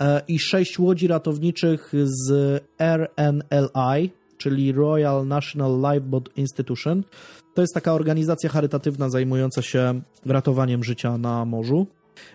e, 0.00 0.22
i 0.28 0.38
6 0.38 0.78
łodzi 0.78 1.06
ratowniczych 1.06 1.92
z 2.04 2.30
RNLI, 2.78 4.10
czyli 4.38 4.72
Royal 4.72 5.26
National 5.26 5.80
Lifeboat 5.80 6.28
Institution. 6.36 7.04
To 7.54 7.60
jest 7.60 7.74
taka 7.74 7.92
organizacja 7.92 8.50
charytatywna 8.50 9.10
zajmująca 9.10 9.62
się 9.62 10.00
ratowaniem 10.26 10.84
życia 10.84 11.18
na 11.18 11.44
morzu. 11.44 11.86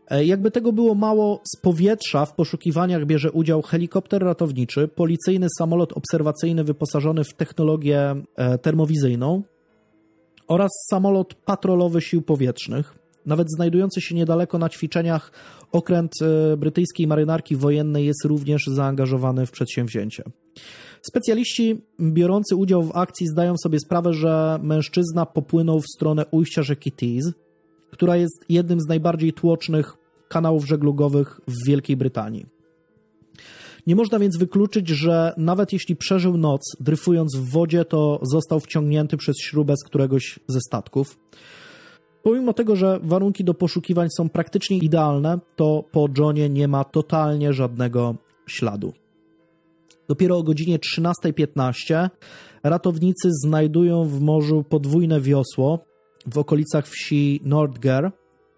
E, 0.08 0.26
jakby 0.26 0.52
tego 0.52 0.74
było 0.74 0.96
mało, 0.96 1.42
z 1.56 1.62
powietrza 1.62 2.26
w 2.26 2.36
poszukiwaniach 2.36 3.06
bierze 3.06 3.32
udział 3.32 3.62
helikopter 3.62 4.24
ratowniczy, 4.24 4.88
policyjny 4.88 5.48
samolot 5.58 5.94
obserwacyjny 5.94 6.64
wyposażony 6.64 7.24
w 7.24 7.34
technologię 7.34 8.16
e, 8.36 8.58
termowizyjną 8.58 9.44
oraz 10.52 10.72
samolot 10.90 11.34
patrolowy 11.34 12.02
sił 12.02 12.22
powietrznych. 12.22 12.96
Nawet 13.26 13.48
znajdujący 13.56 14.02
się 14.02 14.16
niedaleko 14.16 14.58
na 14.58 14.70
ćwiczeniach 14.70 15.32
okręt 15.72 16.12
e, 16.22 16.58
brytyjskiej 16.58 17.08
marynarki 17.08 17.56
wojennej 17.56 18.06
jest 18.06 18.26
również 18.26 18.66
zaangażowany 18.68 19.46
w 19.46 19.52
przedsięwzięcie. 19.52 20.24
Specjaliści 21.02 21.82
biorący 22.00 22.56
udział 22.56 22.84
w 22.84 22.96
akcji 22.96 23.28
zdają 23.28 23.58
sobie 23.58 23.80
sprawę, 23.80 24.14
że 24.14 24.60
mężczyzna 24.64 25.26
popłynął 25.26 25.80
w 25.80 25.88
stronę 25.96 26.26
ujścia 26.32 26.64
rzeki 26.64 26.92
Tees, 26.92 27.32
która 27.92 28.16
jest 28.18 28.46
jednym 28.50 28.82
z 28.82 28.88
najbardziej 28.88 29.34
tłocznych 29.34 29.98
kanałów 30.30 30.68
żeglugowych 30.68 31.42
w 31.48 31.68
Wielkiej 31.68 31.98
Brytanii. 31.98 32.46
Nie 33.88 33.96
można 33.96 34.20
więc 34.20 34.38
wykluczyć, 34.38 34.90
że 34.90 35.34
nawet 35.38 35.74
jeśli 35.74 35.96
przeżył 35.96 36.38
noc, 36.38 36.62
dryfując 36.80 37.36
w 37.36 37.50
wodzie, 37.50 37.86
to 37.86 38.20
został 38.22 38.60
wciągnięty 38.60 39.18
przez 39.18 39.36
śrubę 39.42 39.74
z 39.78 39.84
któregoś 39.84 40.40
ze 40.48 40.60
statków. 40.60 41.18
Pomimo 42.24 42.54
tego, 42.54 42.76
że 42.76 43.00
warunki 43.04 43.44
do 43.44 43.54
poszukiwań 43.54 44.08
są 44.18 44.30
praktycznie 44.30 44.78
idealne, 44.78 45.40
to 45.56 45.84
po 45.92 46.08
Johnie 46.18 46.50
nie 46.50 46.68
ma 46.68 46.84
totalnie 46.84 47.54
żadnego 47.54 48.16
śladu. 48.48 48.94
Dopiero 50.08 50.38
o 50.38 50.44
godzinie 50.44 50.80
13.15 50.80 52.10
ratownicy 52.64 53.30
znajdują 53.46 54.06
w 54.06 54.22
morzu 54.22 54.64
podwójne 54.70 55.22
wiosło 55.22 55.80
w 56.26 56.38
okolicach 56.38 56.88
wsi 56.88 57.42
Nordger, 57.44 58.12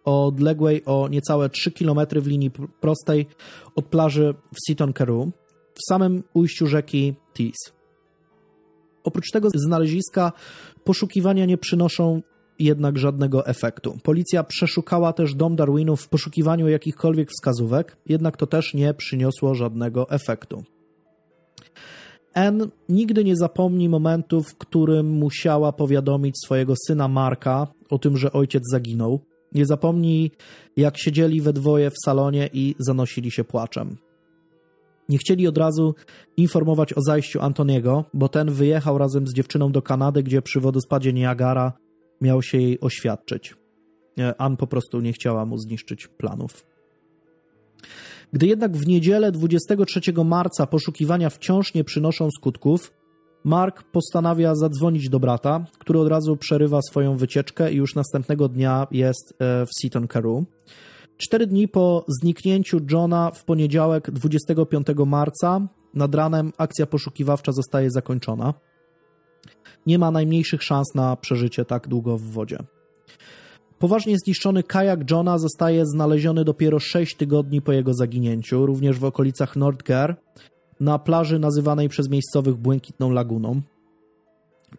odległej 0.05 0.85
o 0.85 1.07
niecałe 1.07 1.49
3 1.49 1.71
km 1.71 1.99
w 2.15 2.27
linii 2.27 2.51
prostej 2.81 3.27
od 3.75 3.85
plaży 3.85 4.33
w 4.53 4.93
Carew, 4.93 5.27
w 5.73 5.79
samym 5.89 6.23
ujściu 6.33 6.67
rzeki 6.67 7.15
Tees. 7.33 7.73
Oprócz 9.03 9.31
tego 9.31 9.49
znaleziska 9.55 10.31
poszukiwania 10.83 11.45
nie 11.45 11.57
przynoszą 11.57 12.21
jednak 12.59 12.97
żadnego 12.97 13.45
efektu. 13.47 13.97
Policja 14.03 14.43
przeszukała 14.43 15.13
też 15.13 15.35
dom 15.35 15.55
Darwinów 15.55 16.01
w 16.01 16.09
poszukiwaniu 16.09 16.67
jakichkolwiek 16.67 17.29
wskazówek, 17.31 17.97
jednak 18.05 18.37
to 18.37 18.47
też 18.47 18.73
nie 18.73 18.93
przyniosło 18.93 19.55
żadnego 19.55 20.09
efektu. 20.09 20.63
Anne 22.33 22.67
nigdy 22.89 23.23
nie 23.23 23.35
zapomni 23.35 23.89
momentu, 23.89 24.43
w 24.43 24.57
którym 24.57 25.09
musiała 25.09 25.71
powiadomić 25.71 26.35
swojego 26.45 26.73
syna 26.87 27.07
Marka 27.07 27.67
o 27.89 27.99
tym, 27.99 28.17
że 28.17 28.31
ojciec 28.31 28.63
zaginął. 28.71 29.19
Nie 29.53 29.65
zapomni, 29.65 30.31
jak 30.77 30.97
siedzieli 30.97 31.41
we 31.41 31.53
dwoje 31.53 31.89
w 31.89 32.05
salonie 32.05 32.49
i 32.53 32.75
zanosili 32.79 33.31
się 33.31 33.43
płaczem. 33.43 33.97
Nie 35.09 35.17
chcieli 35.17 35.47
od 35.47 35.57
razu 35.57 35.95
informować 36.37 36.93
o 36.93 37.01
zajściu 37.01 37.41
Antoniego, 37.41 38.05
bo 38.13 38.29
ten 38.29 38.51
wyjechał 38.51 38.97
razem 38.97 39.27
z 39.27 39.33
dziewczyną 39.33 39.71
do 39.71 39.81
Kanady, 39.81 40.23
gdzie 40.23 40.41
przy 40.41 40.59
wodospadzie 40.59 41.13
Niagara 41.13 41.73
miał 42.21 42.41
się 42.41 42.57
jej 42.57 42.79
oświadczyć. 42.79 43.55
Ann 44.37 44.57
po 44.57 44.67
prostu 44.67 45.01
nie 45.01 45.13
chciała 45.13 45.45
mu 45.45 45.57
zniszczyć 45.57 46.07
planów. 46.07 46.65
Gdy 48.33 48.47
jednak 48.47 48.77
w 48.77 48.87
niedzielę 48.87 49.31
23 49.31 50.01
marca 50.25 50.67
poszukiwania 50.67 51.29
wciąż 51.29 51.73
nie 51.73 51.83
przynoszą 51.83 52.29
skutków, 52.37 52.93
Mark 53.43 53.83
postanawia 53.83 54.55
zadzwonić 54.55 55.09
do 55.09 55.19
brata, 55.19 55.65
który 55.79 55.99
od 55.99 56.07
razu 56.07 56.37
przerywa 56.37 56.79
swoją 56.81 57.17
wycieczkę 57.17 57.73
i 57.73 57.75
już 57.75 57.95
następnego 57.95 58.49
dnia 58.49 58.87
jest 58.91 59.33
e, 59.39 59.65
w 59.65 59.69
Seaton 59.81 60.07
Carew. 60.07 60.43
Cztery 61.17 61.47
dni 61.47 61.67
po 61.67 62.05
zniknięciu 62.07 62.79
Johna 62.91 63.31
w 63.31 63.43
poniedziałek 63.43 64.11
25 64.11 64.87
marca 65.05 65.67
nad 65.93 66.15
ranem 66.15 66.51
akcja 66.57 66.85
poszukiwawcza 66.85 67.51
zostaje 67.51 67.91
zakończona. 67.91 68.53
Nie 69.85 69.99
ma 69.99 70.11
najmniejszych 70.11 70.63
szans 70.63 70.95
na 70.95 71.15
przeżycie 71.15 71.65
tak 71.65 71.87
długo 71.87 72.17
w 72.17 72.21
wodzie. 72.21 72.57
Poważnie 73.79 74.17
zniszczony 74.17 74.63
kajak 74.63 75.11
Johna 75.11 75.37
zostaje 75.37 75.85
znaleziony 75.85 76.43
dopiero 76.43 76.79
6 76.79 77.15
tygodni 77.15 77.61
po 77.61 77.71
jego 77.71 77.93
zaginięciu, 77.93 78.65
również 78.65 78.99
w 78.99 79.05
okolicach 79.05 79.55
Nordger, 79.55 80.15
na 80.83 80.99
plaży 80.99 81.39
nazywanej 81.39 81.89
przez 81.89 82.09
miejscowych 82.09 82.55
Błękitną 82.55 83.11
Laguną. 83.11 83.61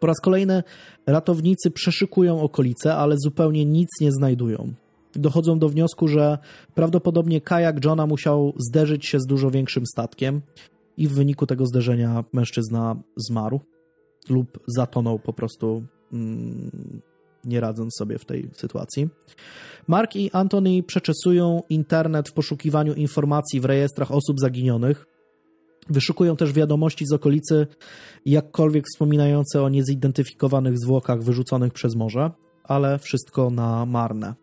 Po 0.01 0.07
raz 0.07 0.21
kolejny 0.21 0.63
ratownicy 1.07 1.71
przeszykują 1.71 2.41
okolice, 2.41 2.95
ale 2.95 3.15
zupełnie 3.19 3.65
nic 3.65 3.89
nie 4.01 4.13
znajdują. 4.13 4.73
Dochodzą 5.15 5.59
do 5.59 5.69
wniosku, 5.69 6.09
że 6.09 6.39
prawdopodobnie 6.75 7.41
kajak 7.41 7.85
Johna 7.85 8.07
musiał 8.07 8.53
zderzyć 8.59 9.07
się 9.07 9.21
z 9.21 9.27
dużo 9.27 9.51
większym 9.51 9.87
statkiem 9.87 10.41
i 10.97 11.09
w 11.09 11.13
wyniku 11.13 11.47
tego 11.47 11.67
zderzenia 11.67 12.25
mężczyzna 12.33 12.97
zmarł 13.17 13.61
lub 14.29 14.59
zatonął 14.67 15.19
po 15.19 15.33
prostu 15.33 15.85
mm, 16.13 16.71
nie 17.45 17.61
radząc 17.61 17.97
sobie 17.99 18.19
w 18.19 18.25
tej 18.25 18.51
sytuacji. 18.53 19.09
Mark 19.89 20.17
i 20.17 20.31
Anthony 20.33 20.83
przeczesują 20.83 21.63
internet 21.69 22.29
w 22.29 22.33
poszukiwaniu 22.33 22.95
informacji 22.95 23.61
w 23.61 23.65
rejestrach 23.65 24.13
osób 24.13 24.41
zaginionych. 24.41 25.14
Wyszukują 25.91 26.37
też 26.37 26.53
wiadomości 26.53 27.07
z 27.07 27.13
okolicy, 27.13 27.67
jakkolwiek 28.27 28.85
wspominające 28.87 29.63
o 29.63 29.69
niezidentyfikowanych 29.69 30.79
zwłokach 30.79 31.23
wyrzuconych 31.23 31.73
przez 31.73 31.97
morze, 31.97 32.31
ale 32.65 32.99
wszystko 32.99 33.51
na 33.51 33.87
marne. 33.87 34.35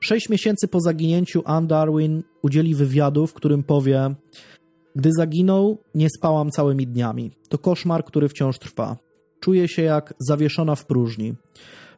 Sześć 0.00 0.28
miesięcy 0.28 0.68
po 0.68 0.80
zaginięciu 0.80 1.42
Anne 1.44 1.66
Darwin 1.66 2.22
udzieli 2.42 2.74
wywiadu, 2.74 3.26
w 3.26 3.34
którym 3.34 3.62
powie: 3.62 4.14
Gdy 4.96 5.10
zaginął, 5.12 5.78
nie 5.94 6.08
spałam 6.10 6.50
całymi 6.50 6.86
dniami. 6.86 7.30
To 7.48 7.58
koszmar, 7.58 8.04
który 8.04 8.28
wciąż 8.28 8.58
trwa. 8.58 8.96
Czuję 9.40 9.68
się 9.68 9.82
jak 9.82 10.14
zawieszona 10.18 10.74
w 10.74 10.86
próżni. 10.86 11.34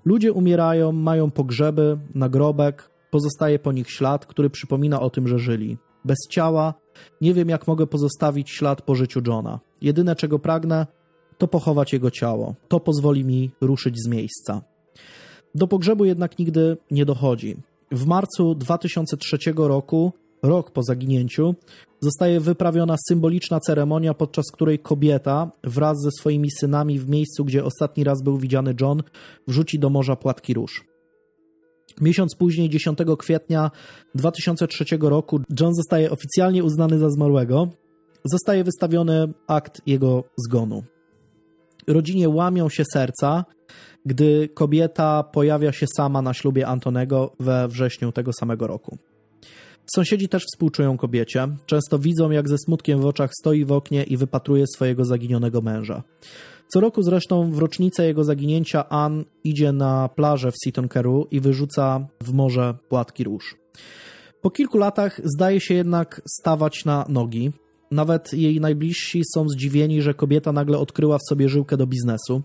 Ludzie 0.04 0.32
umierają, 0.32 0.92
mają 0.92 1.30
pogrzeby, 1.30 1.98
nagrobek, 2.14 2.90
pozostaje 3.10 3.58
po 3.58 3.72
nich 3.72 3.90
ślad, 3.90 4.26
który 4.26 4.50
przypomina 4.50 5.00
o 5.00 5.10
tym, 5.10 5.28
że 5.28 5.38
żyli. 5.38 5.78
Bez 6.04 6.18
ciała 6.30 6.74
nie 7.20 7.34
wiem, 7.34 7.48
jak 7.48 7.66
mogę 7.66 7.86
pozostawić 7.86 8.50
ślad 8.50 8.82
po 8.82 8.94
życiu 8.94 9.20
Johna. 9.26 9.60
Jedyne, 9.80 10.16
czego 10.16 10.38
pragnę, 10.38 10.86
to 11.38 11.48
pochować 11.48 11.92
jego 11.92 12.10
ciało. 12.10 12.54
To 12.68 12.80
pozwoli 12.80 13.24
mi 13.24 13.50
ruszyć 13.60 13.94
z 14.04 14.08
miejsca. 14.08 14.62
Do 15.54 15.66
pogrzebu 15.66 16.04
jednak 16.04 16.38
nigdy 16.38 16.76
nie 16.90 17.04
dochodzi. 17.04 17.56
W 17.92 18.06
marcu 18.06 18.54
2003 18.54 19.38
roku 19.56 20.12
rok 20.42 20.70
po 20.70 20.82
zaginięciu, 20.82 21.54
zostaje 22.00 22.40
wyprawiona 22.40 22.96
symboliczna 23.08 23.60
ceremonia, 23.60 24.14
podczas 24.14 24.44
której 24.52 24.78
kobieta 24.78 25.50
wraz 25.64 25.96
ze 26.00 26.10
swoimi 26.10 26.50
synami 26.50 26.98
w 26.98 27.08
miejscu, 27.08 27.44
gdzie 27.44 27.64
ostatni 27.64 28.04
raz 28.04 28.22
był 28.22 28.38
widziany 28.38 28.74
John, 28.80 29.02
wrzuci 29.48 29.78
do 29.78 29.90
morza 29.90 30.16
płatki 30.16 30.54
róż. 30.54 30.84
Miesiąc 32.00 32.34
później, 32.34 32.70
10 32.70 32.98
kwietnia 33.18 33.70
2003 34.14 34.84
roku, 35.00 35.40
John 35.60 35.74
zostaje 35.74 36.10
oficjalnie 36.10 36.64
uznany 36.64 36.98
za 36.98 37.10
zmarłego. 37.10 37.68
Zostaje 38.24 38.64
wystawiony 38.64 39.32
akt 39.46 39.82
jego 39.86 40.24
zgonu. 40.46 40.84
Rodzinie 41.86 42.28
łamią 42.28 42.68
się 42.68 42.84
serca, 42.92 43.44
gdy 44.06 44.48
kobieta 44.54 45.22
pojawia 45.22 45.72
się 45.72 45.86
sama 45.96 46.22
na 46.22 46.34
ślubie 46.34 46.66
Antonego 46.66 47.32
we 47.40 47.68
wrześniu 47.68 48.12
tego 48.12 48.32
samego 48.32 48.66
roku. 48.66 48.98
Sąsiedzi 49.94 50.28
też 50.28 50.44
współczują 50.52 50.96
kobiecie. 50.96 51.48
Często 51.66 51.98
widzą, 51.98 52.30
jak 52.30 52.48
ze 52.48 52.58
smutkiem 52.58 53.00
w 53.00 53.06
oczach 53.06 53.30
stoi 53.40 53.64
w 53.64 53.72
oknie 53.72 54.02
i 54.02 54.16
wypatruje 54.16 54.64
swojego 54.74 55.04
zaginionego 55.04 55.60
męża. 55.60 56.02
Co 56.68 56.80
roku 56.80 57.02
zresztą 57.02 57.50
w 57.50 57.58
rocznicę 57.58 58.06
jego 58.06 58.24
zaginięcia 58.24 58.88
Ann 58.88 59.24
idzie 59.44 59.72
na 59.72 60.08
plażę 60.08 60.52
w 60.52 60.54
Seaton 60.64 60.88
Carew 60.88 61.24
i 61.30 61.40
wyrzuca 61.40 62.06
w 62.22 62.32
morze 62.32 62.74
płatki 62.88 63.24
róż. 63.24 63.56
Po 64.40 64.50
kilku 64.50 64.78
latach 64.78 65.20
zdaje 65.24 65.60
się 65.60 65.74
jednak 65.74 66.22
stawać 66.40 66.84
na 66.84 67.04
nogi. 67.08 67.52
nawet 67.90 68.32
jej 68.32 68.60
najbliżsi 68.60 69.22
są 69.34 69.48
zdziwieni, 69.48 70.02
że 70.02 70.14
kobieta 70.14 70.52
nagle 70.52 70.78
odkryła 70.78 71.18
w 71.18 71.28
sobie 71.28 71.48
żyłkę 71.48 71.76
do 71.76 71.86
biznesu. 71.86 72.42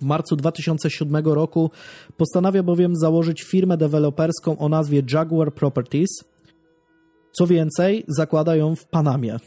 W 0.00 0.02
marcu 0.02 0.36
2007 0.36 1.26
roku 1.26 1.70
postanawia 2.16 2.62
bowiem 2.62 2.96
założyć 2.96 3.42
firmę 3.42 3.76
deweloperską 3.76 4.58
o 4.58 4.68
nazwie 4.68 5.02
Jaguar 5.12 5.54
Properties. 5.54 6.10
Co 7.38 7.46
więcej, 7.46 8.04
zakłada 8.08 8.56
ją 8.56 8.76
w 8.76 8.86
Panamie. 8.86 9.38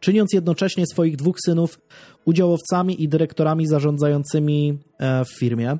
Czyniąc 0.00 0.32
jednocześnie 0.32 0.86
swoich 0.86 1.16
dwóch 1.16 1.36
synów 1.46 1.78
udziałowcami 2.24 3.02
i 3.02 3.08
dyrektorami 3.08 3.66
zarządzającymi 3.66 4.78
e, 4.98 5.24
w 5.24 5.38
firmie. 5.38 5.78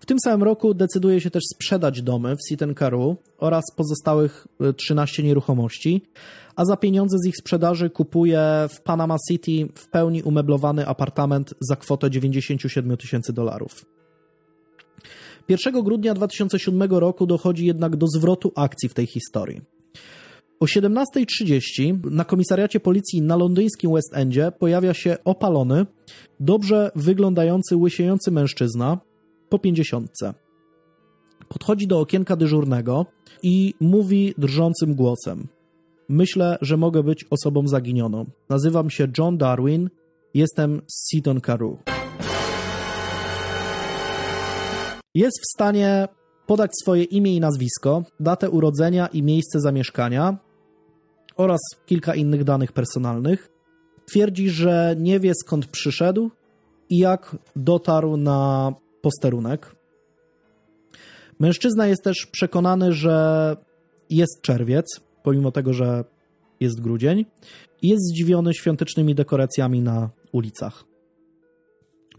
W 0.00 0.06
tym 0.06 0.18
samym 0.24 0.42
roku 0.42 0.74
decyduje 0.74 1.20
się 1.20 1.30
też 1.30 1.42
sprzedać 1.54 2.02
domy 2.02 2.36
w 2.36 2.48
Sitenkaru 2.48 3.16
oraz 3.38 3.64
pozostałych 3.76 4.46
13 4.76 5.22
e, 5.22 5.26
nieruchomości, 5.26 6.02
a 6.56 6.64
za 6.64 6.76
pieniądze 6.76 7.18
z 7.18 7.26
ich 7.26 7.36
sprzedaży 7.36 7.90
kupuje 7.90 8.40
w 8.68 8.80
Panama 8.80 9.16
City 9.30 9.68
w 9.74 9.88
pełni 9.88 10.22
umeblowany 10.22 10.86
apartament 10.86 11.54
za 11.60 11.76
kwotę 11.76 12.10
97 12.10 12.96
tysięcy 12.96 13.32
dolarów. 13.32 13.86
1 15.48 15.82
grudnia 15.82 16.14
2007 16.14 16.82
roku 16.90 17.26
dochodzi 17.26 17.66
jednak 17.66 17.96
do 17.96 18.06
zwrotu 18.06 18.52
akcji 18.54 18.88
w 18.88 18.94
tej 18.94 19.06
historii. 19.06 19.75
O 20.60 20.64
17.30 20.64 22.10
na 22.10 22.24
komisariacie 22.24 22.80
policji 22.80 23.22
na 23.22 23.36
londyńskim 23.36 23.92
West 23.92 24.16
Endzie 24.16 24.52
pojawia 24.58 24.94
się 24.94 25.16
opalony, 25.24 25.86
dobrze 26.40 26.90
wyglądający, 26.94 27.76
łysiejący 27.76 28.30
mężczyzna 28.30 28.98
po 29.48 29.58
pięćdziesiątce. 29.58 30.34
Podchodzi 31.48 31.86
do 31.86 32.00
okienka 32.00 32.36
dyżurnego 32.36 33.06
i 33.42 33.74
mówi 33.80 34.34
drżącym 34.38 34.94
głosem: 34.94 35.48
Myślę, 36.08 36.58
że 36.60 36.76
mogę 36.76 37.02
być 37.02 37.24
osobą 37.30 37.68
zaginioną. 37.68 38.24
Nazywam 38.48 38.90
się 38.90 39.08
John 39.18 39.38
Darwin, 39.38 39.90
jestem 40.34 40.82
z 40.86 41.10
Seaton 41.10 41.40
Carew. 41.40 41.78
Jest 45.14 45.40
w 45.40 45.50
stanie 45.54 46.08
podać 46.46 46.70
swoje 46.82 47.04
imię 47.04 47.36
i 47.36 47.40
nazwisko, 47.40 48.04
datę 48.20 48.50
urodzenia 48.50 49.06
i 49.06 49.22
miejsce 49.22 49.60
zamieszkania 49.60 50.45
oraz 51.36 51.60
kilka 51.86 52.14
innych 52.14 52.44
danych 52.44 52.72
personalnych. 52.72 53.48
Twierdzi, 54.06 54.50
że 54.50 54.94
nie 54.98 55.20
wie 55.20 55.32
skąd 55.34 55.66
przyszedł 55.66 56.30
i 56.90 56.98
jak 56.98 57.36
dotarł 57.56 58.16
na 58.16 58.72
posterunek. 59.02 59.76
Mężczyzna 61.38 61.86
jest 61.86 62.04
też 62.04 62.26
przekonany, 62.32 62.92
że 62.92 63.56
jest 64.10 64.42
czerwiec, 64.42 65.00
pomimo 65.22 65.52
tego, 65.52 65.72
że 65.72 66.04
jest 66.60 66.80
grudzień, 66.80 67.24
i 67.82 67.88
jest 67.88 68.02
zdziwiony 68.02 68.54
świątecznymi 68.54 69.14
dekoracjami 69.14 69.80
na 69.80 70.10
ulicach. 70.32 70.84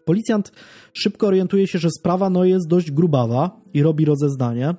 Policjant 0.05 0.51
szybko 0.93 1.27
orientuje 1.27 1.67
się, 1.67 1.79
że 1.79 1.89
sprawa 1.99 2.29
no 2.29 2.45
jest 2.45 2.67
dość 2.67 2.91
grubawa 2.91 3.61
i 3.73 3.83
robi 3.83 4.05
rozeznanie. 4.05 4.75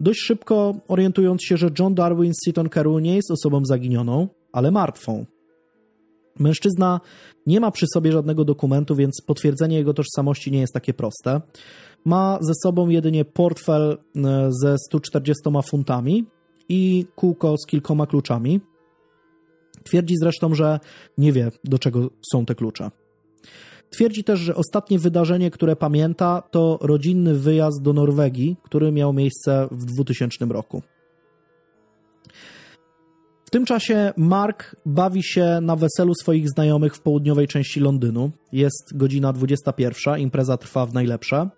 Dość 0.00 0.20
szybko 0.20 0.74
orientując 0.88 1.44
się, 1.44 1.56
że 1.56 1.70
John 1.78 1.94
Darwin 1.94 2.32
Seaton 2.44 2.68
Carew 2.68 3.02
nie 3.02 3.16
jest 3.16 3.30
osobą 3.30 3.60
zaginioną, 3.64 4.28
ale 4.52 4.70
martwą. 4.70 5.24
Mężczyzna 6.38 7.00
nie 7.46 7.60
ma 7.60 7.70
przy 7.70 7.86
sobie 7.94 8.12
żadnego 8.12 8.44
dokumentu, 8.44 8.96
więc 8.96 9.22
potwierdzenie 9.26 9.76
jego 9.76 9.94
tożsamości 9.94 10.52
nie 10.52 10.60
jest 10.60 10.74
takie 10.74 10.94
proste. 10.94 11.40
Ma 12.04 12.38
ze 12.40 12.52
sobą 12.62 12.88
jedynie 12.88 13.24
portfel 13.24 13.98
e, 14.16 14.48
ze 14.62 14.76
140 14.78 15.42
funtami 15.70 16.24
i 16.68 17.06
kółko 17.16 17.54
z 17.58 17.66
kilkoma 17.66 18.06
kluczami. 18.06 18.60
Twierdzi 19.84 20.14
zresztą, 20.16 20.54
że 20.54 20.80
nie 21.18 21.32
wie, 21.32 21.50
do 21.64 21.78
czego 21.78 22.10
są 22.32 22.46
te 22.46 22.54
klucze. 22.54 22.90
Twierdzi 23.94 24.24
też, 24.24 24.40
że 24.40 24.54
ostatnie 24.54 24.98
wydarzenie, 24.98 25.50
które 25.50 25.76
pamięta, 25.76 26.42
to 26.50 26.78
rodzinny 26.82 27.34
wyjazd 27.34 27.82
do 27.82 27.92
Norwegii, 27.92 28.56
który 28.62 28.92
miał 28.92 29.12
miejsce 29.12 29.68
w 29.70 29.84
2000 29.84 30.44
roku. 30.44 30.82
W 33.44 33.50
tym 33.50 33.64
czasie 33.64 34.12
Mark 34.16 34.76
bawi 34.86 35.22
się 35.22 35.58
na 35.62 35.76
weselu 35.76 36.14
swoich 36.14 36.48
znajomych 36.48 36.94
w 36.94 37.00
południowej 37.00 37.48
części 37.48 37.80
Londynu. 37.80 38.30
Jest 38.52 38.96
godzina 38.96 39.32
21, 39.32 40.18
impreza 40.18 40.56
trwa 40.56 40.86
w 40.86 40.94
najlepsze. 40.94 41.48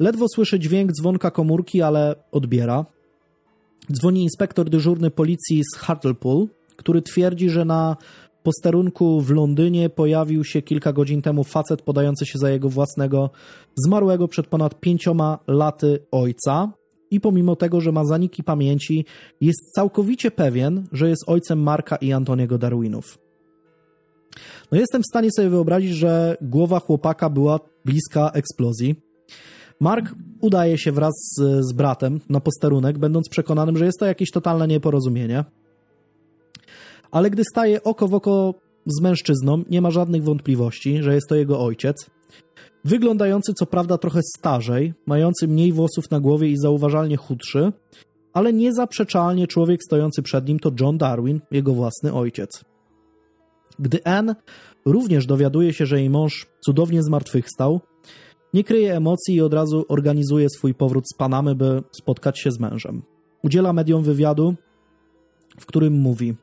Ledwo 0.00 0.26
słyszy 0.34 0.58
dźwięk 0.58 0.92
dzwonka 0.92 1.30
komórki, 1.30 1.82
ale 1.82 2.14
odbiera. 2.32 2.86
Dzwoni 3.92 4.22
inspektor 4.22 4.70
dyżurny 4.70 5.10
policji 5.10 5.62
z 5.74 5.76
Hartlepool, 5.78 6.46
który 6.76 7.02
twierdzi, 7.02 7.50
że 7.50 7.64
na 7.64 7.96
posterunku 8.46 9.20
w 9.20 9.30
Londynie 9.30 9.90
pojawił 9.90 10.44
się 10.44 10.62
kilka 10.62 10.92
godzin 10.92 11.22
temu 11.22 11.44
facet 11.44 11.82
podający 11.82 12.26
się 12.26 12.38
za 12.38 12.50
jego 12.50 12.68
własnego, 12.68 13.30
zmarłego 13.84 14.28
przed 14.28 14.46
ponad 14.46 14.80
pięcioma 14.80 15.38
laty 15.46 16.06
ojca. 16.10 16.72
I 17.10 17.20
pomimo 17.20 17.56
tego, 17.56 17.80
że 17.80 17.92
ma 17.92 18.04
zaniki 18.04 18.42
pamięci, 18.42 19.04
jest 19.40 19.72
całkowicie 19.74 20.30
pewien, 20.30 20.86
że 20.92 21.08
jest 21.08 21.24
ojcem 21.26 21.62
Marka 21.62 21.96
i 21.96 22.12
Antoniego 22.12 22.58
Darwinów. 22.58 23.18
No 24.72 24.78
jestem 24.78 25.02
w 25.02 25.10
stanie 25.10 25.28
sobie 25.36 25.48
wyobrazić, 25.48 25.92
że 25.92 26.36
głowa 26.42 26.80
chłopaka 26.80 27.30
była 27.30 27.60
bliska 27.84 28.30
eksplozji. 28.30 28.94
Mark 29.80 30.14
udaje 30.40 30.78
się 30.78 30.92
wraz 30.92 31.14
z, 31.14 31.64
z 31.70 31.72
bratem 31.72 32.20
na 32.28 32.40
posterunek, 32.40 32.98
będąc 32.98 33.28
przekonanym, 33.28 33.76
że 33.78 33.84
jest 33.84 33.98
to 33.98 34.06
jakieś 34.06 34.30
totalne 34.30 34.68
nieporozumienie 34.68 35.44
ale 37.10 37.30
gdy 37.30 37.42
staje 37.44 37.82
oko 37.82 38.08
w 38.08 38.14
oko 38.14 38.54
z 38.86 39.02
mężczyzną, 39.02 39.62
nie 39.70 39.80
ma 39.80 39.90
żadnych 39.90 40.24
wątpliwości, 40.24 41.02
że 41.02 41.14
jest 41.14 41.28
to 41.28 41.34
jego 41.34 41.60
ojciec. 41.60 42.10
Wyglądający 42.84 43.52
co 43.58 43.66
prawda 43.66 43.98
trochę 43.98 44.20
starzej, 44.38 44.94
mający 45.06 45.48
mniej 45.48 45.72
włosów 45.72 46.10
na 46.10 46.20
głowie 46.20 46.48
i 46.48 46.56
zauważalnie 46.56 47.16
chudszy, 47.16 47.72
ale 48.32 48.52
niezaprzeczalnie 48.52 49.46
człowiek 49.46 49.82
stojący 49.82 50.22
przed 50.22 50.48
nim 50.48 50.58
to 50.58 50.72
John 50.80 50.98
Darwin, 50.98 51.40
jego 51.50 51.72
własny 51.74 52.12
ojciec. 52.12 52.64
Gdy 53.78 54.04
Anne 54.04 54.34
również 54.84 55.26
dowiaduje 55.26 55.72
się, 55.72 55.86
że 55.86 56.00
jej 56.00 56.10
mąż 56.10 56.46
cudownie 56.64 57.02
zmartwychwstał, 57.02 57.80
nie 58.54 58.64
kryje 58.64 58.96
emocji 58.96 59.34
i 59.34 59.40
od 59.40 59.54
razu 59.54 59.84
organizuje 59.88 60.48
swój 60.50 60.74
powrót 60.74 61.04
z 61.14 61.16
Panamy, 61.16 61.54
by 61.54 61.82
spotkać 62.00 62.40
się 62.40 62.50
z 62.50 62.60
mężem. 62.60 63.02
Udziela 63.42 63.72
mediom 63.72 64.02
wywiadu, 64.02 64.54
w 65.60 65.66
którym 65.66 65.92
mówi: 65.92 66.34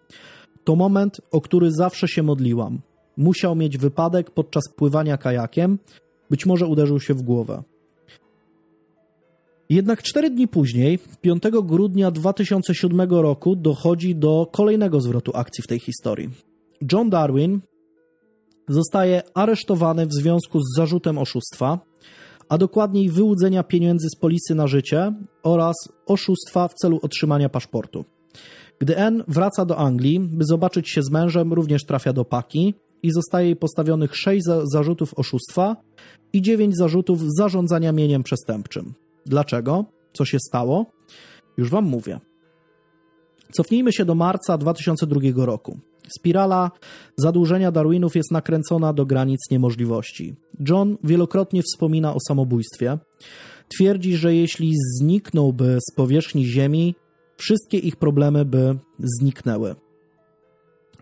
to 0.64 0.76
moment, 0.76 1.22
o 1.32 1.42
który 1.42 1.72
zawsze 1.72 2.08
się 2.08 2.24
modliłam. 2.24 2.82
Musiał 3.18 3.56
mieć 3.56 3.78
wypadek 3.78 4.32
podczas 4.32 4.64
pływania 4.76 5.18
kajakiem, 5.18 5.80
być 6.30 6.46
może 6.46 6.68
uderzył 6.68 7.00
się 7.00 7.14
w 7.14 7.22
głowę. 7.22 7.64
Jednak 9.70 10.04
cztery 10.04 10.30
dni 10.30 10.48
później, 10.48 11.00
5 11.22 11.44
grudnia 11.64 12.12
2007 12.12 13.10
roku, 13.10 13.56
dochodzi 13.56 14.16
do 14.16 14.48
kolejnego 14.52 15.02
zwrotu 15.02 15.32
akcji 15.36 15.64
w 15.64 15.68
tej 15.68 15.80
historii. 15.80 16.30
John 16.92 17.10
Darwin 17.10 17.62
zostaje 18.68 19.22
aresztowany 19.34 20.08
w 20.08 20.14
związku 20.14 20.60
z 20.60 20.76
zarzutem 20.78 21.18
oszustwa, 21.18 21.80
a 22.50 22.58
dokładniej 22.58 23.10
wyłudzenia 23.10 23.64
pieniędzy 23.64 24.08
z 24.10 24.16
polisy 24.16 24.56
na 24.56 24.68
życie 24.68 25.14
oraz 25.44 25.76
oszustwa 26.06 26.68
w 26.68 26.74
celu 26.74 27.00
otrzymania 27.02 27.50
paszportu. 27.50 28.06
Gdy 28.84 28.98
Anne 28.98 29.24
wraca 29.28 29.66
do 29.66 29.78
Anglii, 29.78 30.20
by 30.20 30.46
zobaczyć 30.46 30.90
się 30.90 31.04
z 31.04 31.12
mężem, 31.12 31.54
również 31.54 31.86
trafia 31.86 32.14
do 32.14 32.26
paki 32.26 32.74
i 33.04 33.12
zostaje 33.12 33.46
jej 33.46 33.56
postawionych 33.56 34.16
sześć 34.16 34.46
za 34.46 34.62
zarzutów 34.66 35.14
oszustwa 35.16 35.76
i 36.34 36.42
dziewięć 36.42 36.78
zarzutów 36.78 37.20
zarządzania 37.38 37.92
mieniem 37.92 38.24
przestępczym. 38.24 38.94
Dlaczego? 39.26 39.86
Co 40.14 40.26
się 40.26 40.38
stało? 40.40 40.86
Już 41.58 41.70
wam 41.70 41.86
mówię. 41.86 42.20
Cofnijmy 43.52 43.94
się 43.94 44.06
do 44.06 44.16
marca 44.16 44.58
2002 44.58 45.46
roku. 45.46 45.80
Spirala 46.20 46.72
zadłużenia 47.18 47.72
Darwinów 47.72 48.16
jest 48.16 48.32
nakręcona 48.32 48.94
do 48.94 49.06
granic 49.06 49.40
niemożliwości. 49.52 50.36
John 50.70 50.98
wielokrotnie 51.04 51.62
wspomina 51.62 52.16
o 52.16 52.18
samobójstwie. 52.28 52.98
Twierdzi, 53.78 54.16
że 54.16 54.36
jeśli 54.36 54.74
zniknąłby 55.00 55.78
z 55.90 55.96
powierzchni 55.96 56.46
Ziemi, 56.46 56.96
wszystkie 57.44 57.78
ich 57.78 57.96
problemy 57.96 58.46
by 58.46 58.76
zniknęły. 59.00 59.76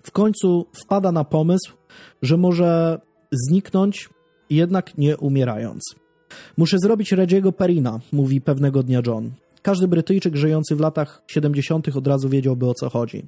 W 0.04 0.12
końcu 0.12 0.66
wpada 0.74 1.12
na 1.12 1.24
pomysł, 1.24 1.74
że 2.22 2.38
może 2.38 3.00
zniknąć, 3.32 4.10
jednak 4.50 4.98
nie 4.98 5.18
umierając. 5.18 5.82
Muszę 6.58 6.78
zrobić 6.80 7.14
Reggie'ego 7.14 7.52
Perina, 7.52 8.00
mówi 8.12 8.42
pewnego 8.42 8.84
dnia 8.84 9.02
John. 9.08 9.32
Każdy 9.62 9.88
Brytyjczyk 9.88 10.36
żyjący 10.36 10.76
w 10.76 10.80
latach 10.80 11.24
70. 11.28 11.96
od 11.96 12.08
razu 12.08 12.30
wiedziałby 12.30 12.70
o 12.70 12.74
co 12.74 12.90
chodzi. 12.90 13.26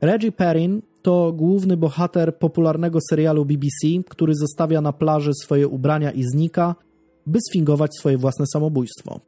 Reggie 0.00 0.32
Perrin 0.32 0.82
to 1.02 1.32
główny 1.32 1.76
bohater 1.76 2.38
popularnego 2.38 2.98
serialu 3.10 3.44
BBC, 3.44 4.02
który 4.08 4.32
zostawia 4.34 4.80
na 4.80 4.92
plaży 4.92 5.30
swoje 5.42 5.68
ubrania 5.68 6.10
i 6.10 6.22
znika, 6.22 6.74
by 7.26 7.38
sfingować 7.50 7.90
swoje 7.98 8.18
własne 8.18 8.46
samobójstwo. 8.52 9.20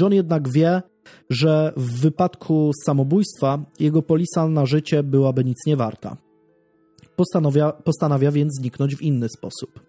John 0.00 0.12
jednak 0.12 0.48
wie, 0.48 0.82
że 1.30 1.72
w 1.76 2.00
wypadku 2.00 2.70
samobójstwa 2.84 3.64
jego 3.80 4.02
polisa 4.02 4.48
na 4.48 4.66
życie 4.66 5.02
byłaby 5.02 5.44
nic 5.44 5.66
nie 5.66 5.76
warta. 5.76 6.16
Postanawia, 7.16 7.72
postanawia 7.72 8.32
więc 8.32 8.54
zniknąć 8.60 8.96
w 8.96 9.02
inny 9.02 9.28
sposób. 9.28 9.80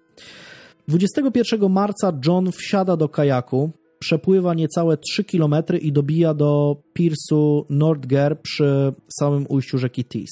21 0.87 1.71
marca 1.71 2.13
John 2.25 2.51
wsiada 2.51 2.97
do 2.97 3.09
kajaku, 3.09 3.71
przepływa 3.99 4.53
niecałe 4.53 4.97
3 4.97 5.23
km 5.23 5.55
i 5.81 5.91
dobija 5.91 6.33
do 6.33 6.75
Piersu 6.93 7.65
Nordger 7.69 8.41
przy 8.41 8.93
samym 9.19 9.45
ujściu 9.49 9.77
rzeki 9.77 10.03
Tees. 10.03 10.29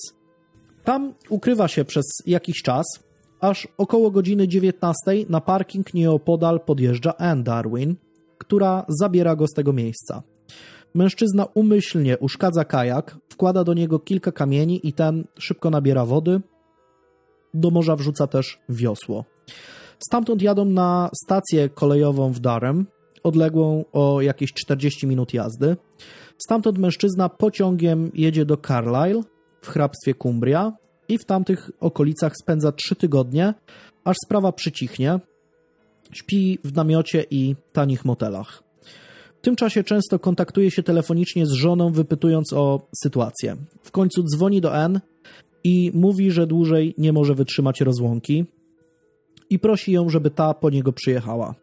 Tam 0.84 1.14
ukrywa 1.30 1.68
się 1.68 1.86
przez 1.86 2.06
jakiś 2.26 2.62
czas, 2.62 2.86
aż 3.40 3.68
około 3.78 4.12
godziny 4.12 4.48
19 4.48 4.96
na 5.30 5.42
parking 5.42 5.94
nieopodal 5.94 6.60
podjeżdża 6.60 7.18
Anne 7.18 7.44
Darwin, 7.44 7.96
która 8.38 8.86
zabiera 8.90 9.36
go 9.36 9.48
z 9.48 9.54
tego 9.54 9.74
miejsca. 9.74 10.24
Mężczyzna 10.98 11.46
umyślnie 11.54 12.18
uszkadza 12.18 12.66
kajak, 12.66 13.18
wkłada 13.30 13.64
do 13.64 13.74
niego 13.74 14.00
kilka 14.00 14.32
kamieni 14.32 14.88
i 14.88 14.94
ten 14.94 15.26
szybko 15.40 15.70
nabiera 15.70 16.06
wody. 16.06 16.42
Do 17.54 17.70
morza 17.72 17.96
wrzuca 17.96 18.28
też 18.28 18.60
wiosło. 18.70 19.26
Stamtąd 20.00 20.42
jadą 20.42 20.66
na 20.66 21.10
stację 21.26 21.70
kolejową 21.70 22.32
w 22.32 22.40
Durham, 22.40 22.86
odległą 23.24 23.86
o 23.94 24.22
jakieś 24.22 24.54
40 24.54 25.08
minut 25.08 25.34
jazdy. 25.34 25.78
Stamtąd 26.38 26.78
mężczyzna 26.78 27.30
pociągiem 27.30 28.12
jedzie 28.14 28.46
do 28.46 28.58
Carlisle 28.58 29.22
w 29.62 29.68
hrabstwie 29.68 30.14
Cumbria 30.14 30.74
i 31.10 31.18
w 31.18 31.26
tamtych 31.26 31.72
okolicach 31.80 32.34
spędza 32.42 32.72
3 32.72 32.96
tygodnie, 32.96 33.54
aż 34.04 34.16
sprawa 34.26 34.52
przycichnie. 34.52 35.20
Śpi 36.12 36.60
w 36.64 36.76
namiocie 36.76 37.26
i 37.32 37.56
tanich 37.74 38.06
motelach. 38.06 38.67
W 39.38 39.42
tym 39.42 39.56
czasie 39.56 39.84
często 39.84 40.20
kontaktuje 40.20 40.72
się 40.72 40.84
telefonicznie 40.84 41.46
z 41.46 41.52
żoną, 41.52 41.92
wypytując 41.92 42.54
o 42.54 42.88
sytuację. 43.04 43.56
W 43.84 43.92
końcu 43.92 44.24
dzwoni 44.24 44.62
do 44.62 44.78
N 44.78 45.00
i 45.64 45.92
mówi, 45.94 46.32
że 46.32 46.48
dłużej 46.48 46.96
nie 46.98 47.14
może 47.14 47.36
wytrzymać 47.36 47.82
rozłąki 47.82 48.46
i 49.50 49.60
prosi 49.60 49.92
ją, 49.92 50.10
żeby 50.10 50.30
ta 50.30 50.54
po 50.54 50.70
niego 50.70 50.94
przyjechała. 50.94 51.56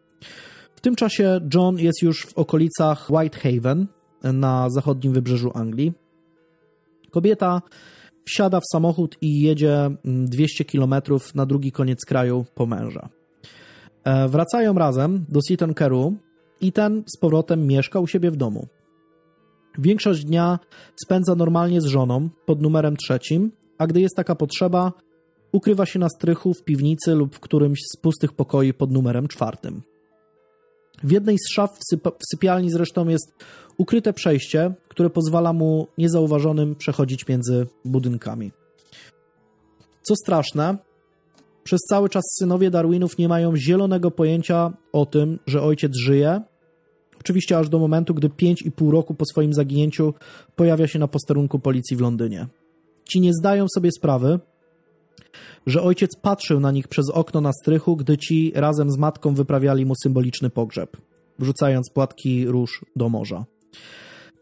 W 0.75 0.81
tym 0.81 0.95
czasie 0.95 1.39
John 1.53 1.77
jest 1.77 2.01
już 2.01 2.25
w 2.25 2.37
okolicach 2.37 3.09
Whitehaven 3.09 3.87
na 4.23 4.69
zachodnim 4.69 5.13
wybrzeżu 5.13 5.51
Anglii. 5.53 5.93
Kobieta 7.11 7.61
wsiada 8.25 8.59
w 8.59 8.65
samochód 8.71 9.17
i 9.21 9.41
jedzie 9.41 9.89
200 10.03 10.65
km 10.65 10.95
na 11.35 11.45
drugi 11.45 11.71
koniec 11.71 12.05
kraju 12.05 12.45
po 12.55 12.65
męża. 12.65 13.09
E, 14.03 14.29
wracają 14.29 14.73
razem 14.73 15.25
do 15.29 15.39
Seaton 15.41 15.73
Carew 15.73 16.13
i 16.61 16.71
ten 16.71 17.03
z 17.15 17.19
powrotem 17.19 17.67
mieszka 17.67 17.99
u 17.99 18.07
siebie 18.07 18.31
w 18.31 18.35
domu. 18.35 18.67
Większość 19.77 20.25
dnia 20.25 20.59
spędza 21.05 21.35
normalnie 21.35 21.81
z 21.81 21.85
żoną 21.85 22.29
pod 22.45 22.61
numerem 22.61 22.97
trzecim, 22.97 23.51
a 23.77 23.87
gdy 23.87 24.01
jest 24.01 24.15
taka 24.15 24.35
potrzeba, 24.35 24.93
ukrywa 25.51 25.85
się 25.85 25.99
na 25.99 26.09
strychu 26.09 26.53
w 26.53 26.63
piwnicy 26.63 27.15
lub 27.15 27.35
w 27.35 27.39
którymś 27.39 27.79
z 27.93 27.97
pustych 28.01 28.33
pokoi 28.33 28.73
pod 28.73 28.91
numerem 28.91 29.27
czwartym. 29.27 29.81
W 31.03 31.11
jednej 31.11 31.37
z 31.37 31.53
szaf 31.53 31.79
w 32.19 32.25
sypialni 32.31 32.71
zresztą 32.71 33.07
jest 33.07 33.33
ukryte 33.77 34.13
przejście, 34.13 34.73
które 34.87 35.09
pozwala 35.09 35.53
mu 35.53 35.87
niezauważonym 35.97 36.75
przechodzić 36.75 37.27
między 37.27 37.67
budynkami. 37.85 38.51
Co 40.01 40.15
straszne, 40.15 40.77
przez 41.65 41.81
cały 41.89 42.09
czas 42.09 42.23
synowie 42.39 42.71
Darwinów 42.71 43.17
nie 43.17 43.27
mają 43.27 43.55
zielonego 43.57 44.11
pojęcia 44.11 44.73
o 44.93 45.05
tym, 45.05 45.39
że 45.47 45.61
ojciec 45.61 45.97
żyje. 45.97 46.41
Oczywiście 47.19 47.57
aż 47.57 47.69
do 47.69 47.79
momentu, 47.79 48.13
gdy 48.13 48.29
5,5 48.29 48.91
roku 48.91 49.13
po 49.13 49.25
swoim 49.25 49.53
zaginięciu 49.53 50.13
pojawia 50.55 50.87
się 50.87 50.99
na 50.99 51.07
posterunku 51.07 51.59
policji 51.59 51.97
w 51.97 52.01
Londynie. 52.01 52.47
Ci 53.09 53.21
nie 53.21 53.33
zdają 53.33 53.65
sobie 53.75 53.89
sprawy, 53.91 54.39
że 55.67 55.81
ojciec 55.81 56.15
patrzył 56.21 56.59
na 56.59 56.71
nich 56.71 56.87
przez 56.87 57.09
okno 57.09 57.41
na 57.41 57.51
strychu, 57.53 57.95
gdy 57.95 58.17
ci 58.17 58.51
razem 58.55 58.91
z 58.91 58.97
matką 58.97 59.35
wyprawiali 59.35 59.85
mu 59.85 59.93
symboliczny 60.03 60.49
pogrzeb, 60.49 60.97
wrzucając 61.39 61.89
płatki 61.89 62.47
róż 62.47 62.85
do 62.95 63.09
morza. 63.09 63.45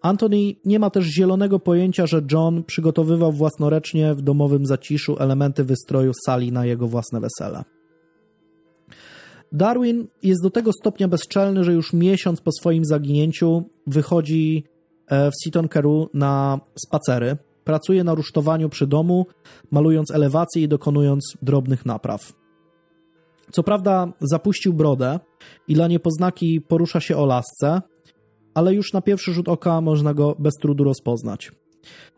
Anthony 0.03 0.55
nie 0.65 0.79
ma 0.79 0.89
też 0.89 1.05
zielonego 1.05 1.59
pojęcia, 1.59 2.07
że 2.07 2.21
John 2.31 2.63
przygotowywał 2.63 3.31
własnoręcznie 3.31 4.13
w 4.13 4.21
domowym 4.21 4.65
zaciszu 4.65 5.15
elementy 5.19 5.63
wystroju 5.63 6.11
sali 6.25 6.51
na 6.51 6.65
jego 6.65 6.87
własne 6.87 7.19
wesele. 7.19 7.63
Darwin 9.51 10.07
jest 10.23 10.43
do 10.43 10.49
tego 10.49 10.71
stopnia 10.73 11.07
bezczelny, 11.07 11.63
że 11.63 11.73
już 11.73 11.93
miesiąc 11.93 12.41
po 12.41 12.51
swoim 12.51 12.85
zaginięciu 12.85 13.63
wychodzi 13.87 14.63
e, 15.07 15.31
w 15.31 15.33
Seaton 15.43 15.67
Carew 15.67 16.07
na 16.13 16.59
spacery, 16.85 17.37
Pracuje 17.63 18.03
na 18.03 18.15
rusztowaniu 18.15 18.69
przy 18.69 18.87
domu, 18.87 19.25
malując 19.71 20.11
elewacje 20.11 20.61
i 20.63 20.67
dokonując 20.67 21.37
drobnych 21.41 21.85
napraw. 21.85 22.33
Co 23.51 23.63
prawda 23.63 24.13
zapuścił 24.21 24.73
brodę 24.73 25.19
i 25.67 25.73
dla 25.73 25.87
niepoznaki 25.87 26.61
porusza 26.61 26.99
się 26.99 27.17
o 27.17 27.25
lasce, 27.25 27.81
ale 28.53 28.73
już 28.73 28.93
na 28.93 29.01
pierwszy 29.01 29.33
rzut 29.33 29.49
oka 29.49 29.81
można 29.81 30.13
go 30.13 30.35
bez 30.39 30.53
trudu 30.53 30.83
rozpoznać. 30.83 31.51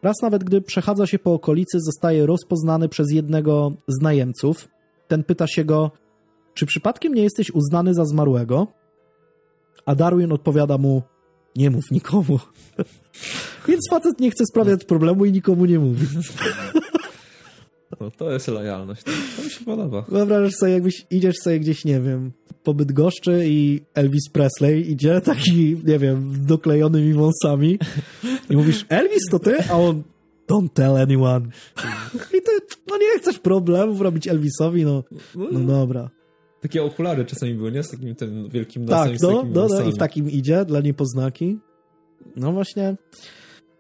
Raz 0.04 0.16
nawet 0.22 0.44
gdy 0.44 0.62
przechadza 0.62 1.08
się 1.08 1.20
po 1.20 1.34
okolicy, 1.34 1.78
zostaje 1.80 2.26
rozpoznany 2.26 2.90
przez 2.90 3.12
jednego 3.12 3.72
z 3.88 4.02
najemców. 4.02 4.68
Ten 5.08 5.24
pyta 5.24 5.48
się 5.48 5.66
go, 5.66 5.92
czy 6.54 6.66
przypadkiem 6.66 7.14
nie 7.14 7.24
jesteś 7.24 7.52
uznany 7.52 7.94
za 7.94 8.06
zmarłego? 8.06 8.68
A 9.86 9.96
Darwin 9.96 10.32
odpowiada 10.32 10.78
mu, 10.78 11.02
nie 11.56 11.70
mów 11.70 11.92
nikomu. 11.92 12.40
Więc 13.68 13.82
facet 13.90 14.20
nie 14.20 14.32
chce 14.32 14.46
sprawiać 14.46 14.84
problemu 14.84 15.26
i 15.26 15.32
nikomu 15.32 15.66
nie 15.66 15.80
mówi. 15.80 16.08
No, 18.00 18.12
to 18.12 18.32
jest 18.32 18.48
lojalność. 18.48 19.04
To 19.04 19.44
mi 19.44 19.50
się 19.50 19.66
podoba. 19.66 20.06
Wyobrażasz 20.10 20.54
sobie, 20.54 20.72
jakbyś 20.72 21.06
idziesz 21.12 21.36
sobie 21.36 21.60
gdzieś, 21.60 21.86
nie 21.86 22.02
wiem, 22.02 22.32
po 22.64 22.74
Bydgoszczy 22.74 23.44
i 23.46 23.82
Elvis 23.94 24.30
Presley 24.30 24.92
idzie, 24.92 25.22
taki, 25.22 25.78
nie 25.84 26.00
wiem, 26.00 26.46
doklejonymi 26.46 27.14
wąsami 27.14 27.80
i 28.50 28.56
mówisz, 28.56 28.86
Elvis 28.90 29.24
to 29.32 29.40
ty? 29.40 29.56
A 29.70 29.74
on, 29.74 30.04
don't 30.50 30.70
tell 30.74 30.98
anyone. 30.98 31.48
I 32.16 32.42
ty, 32.42 32.52
no 32.90 32.98
nie 32.98 33.20
chcesz 33.20 33.40
problemów 33.40 34.02
robić 34.02 34.28
Elvisowi, 34.28 34.86
no, 34.86 35.04
no 35.36 35.60
dobra. 35.60 36.10
Takie 36.62 36.84
okulary 36.84 37.26
czasami 37.26 37.54
były, 37.54 37.72
nie? 37.72 37.84
Z 37.84 37.92
takim 37.92 38.16
tym 38.16 38.50
wielkim 38.50 38.86
nosem. 38.86 39.12
Tak, 39.12 39.22
no, 39.22 39.44
no, 39.54 39.68
no, 39.68 39.82
i 39.82 39.92
w 39.92 39.98
takim 39.98 40.30
idzie 40.30 40.66
dla 40.66 40.82
niepoznaki. 40.82 41.60
No 42.36 42.52
właśnie. 42.52 42.96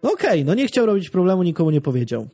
No 0.04 0.12
okej, 0.12 0.30
okay, 0.30 0.44
no 0.44 0.54
nie 0.54 0.68
chciał 0.68 0.86
robić 0.86 1.10
problemu, 1.10 1.44
nikomu 1.44 1.72
nie 1.72 1.82
powiedział. 1.82 2.28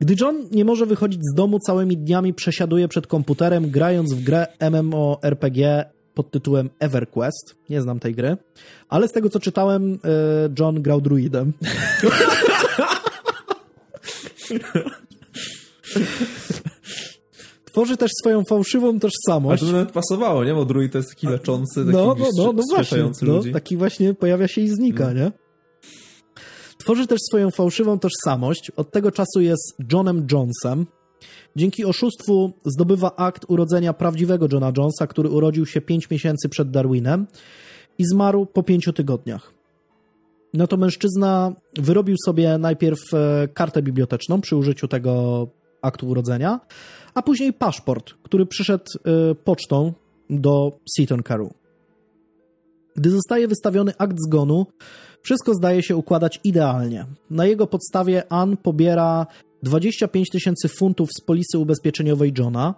Gdy 0.00 0.14
John 0.20 0.48
nie 0.52 0.64
może 0.64 0.86
wychodzić 0.86 1.20
z 1.32 1.34
domu, 1.34 1.58
całymi 1.58 1.96
dniami 1.96 2.34
przesiaduje 2.34 2.88
przed 2.88 3.06
komputerem, 3.06 3.70
grając 3.70 4.14
w 4.14 4.24
grę 4.24 4.46
MMORPG 4.60 5.84
pod 6.14 6.30
tytułem 6.30 6.70
EverQuest. 6.78 7.54
Nie 7.70 7.82
znam 7.82 8.00
tej 8.00 8.14
gry, 8.14 8.36
ale 8.88 9.08
z 9.08 9.12
tego 9.12 9.30
co 9.30 9.40
czytałem, 9.40 9.92
e, 9.92 9.98
John 10.58 10.82
grał 10.82 11.00
druidem. 11.00 11.52
Tworzy 17.64 17.96
też 17.96 18.10
swoją 18.20 18.44
fałszywą 18.44 18.98
tożsamość. 19.00 19.62
A 19.62 19.66
to 19.66 19.72
nawet 19.72 19.92
pasowało, 19.92 20.44
nie? 20.44 20.54
Bo 20.54 20.64
druid 20.64 20.92
to 20.92 20.98
jest 20.98 21.10
taki 21.10 21.26
leczący, 21.26 21.74
taki 21.74 21.96
no, 21.96 22.16
no, 22.18 22.26
no, 22.36 22.52
no 22.52 22.62
właśnie, 22.74 23.10
no, 23.22 23.42
taki 23.52 23.76
właśnie 23.76 24.14
pojawia 24.14 24.48
się 24.48 24.60
i 24.60 24.68
znika, 24.68 25.12
nie? 25.12 25.32
Tworzy 26.86 27.06
też 27.06 27.20
swoją 27.28 27.50
fałszywą 27.50 27.98
tożsamość. 27.98 28.70
Od 28.70 28.90
tego 28.90 29.12
czasu 29.12 29.40
jest 29.40 29.76
Johnem 29.92 30.26
Jonesem. 30.32 30.86
Dzięki 31.56 31.84
oszustwu 31.84 32.52
zdobywa 32.64 33.16
akt 33.16 33.44
urodzenia 33.48 33.92
prawdziwego 33.92 34.48
Johna 34.52 34.72
Jonesa, 34.76 35.06
który 35.06 35.28
urodził 35.28 35.66
się 35.66 35.80
5 35.80 36.10
miesięcy 36.10 36.48
przed 36.48 36.70
Darwinem 36.70 37.26
i 37.98 38.04
zmarł 38.06 38.46
po 38.46 38.62
5 38.62 38.88
tygodniach. 38.94 39.52
No 40.54 40.66
to 40.66 40.76
mężczyzna 40.76 41.52
wyrobił 41.78 42.16
sobie 42.26 42.58
najpierw 42.58 42.98
e, 43.14 43.48
kartę 43.48 43.82
biblioteczną 43.82 44.40
przy 44.40 44.56
użyciu 44.56 44.88
tego 44.88 45.46
aktu 45.82 46.08
urodzenia, 46.08 46.60
a 47.14 47.22
później 47.22 47.52
paszport, 47.52 48.14
który 48.22 48.46
przyszedł 48.46 48.84
e, 48.84 49.34
pocztą 49.34 49.92
do 50.30 50.78
Seaton 50.96 51.22
Carew. 51.22 51.65
Gdy 52.96 53.10
zostaje 53.10 53.48
wystawiony 53.48 53.92
akt 53.98 54.16
zgonu, 54.18 54.66
wszystko 55.22 55.54
zdaje 55.54 55.82
się 55.82 55.96
układać 55.96 56.40
idealnie. 56.44 57.06
Na 57.30 57.46
jego 57.46 57.66
podstawie 57.66 58.32
Ann 58.32 58.56
pobiera 58.56 59.26
25 59.62 60.30
tysięcy 60.30 60.68
funtów 60.68 61.08
z 61.18 61.20
polisy 61.20 61.58
ubezpieczeniowej 61.58 62.32
Johna, 62.38 62.74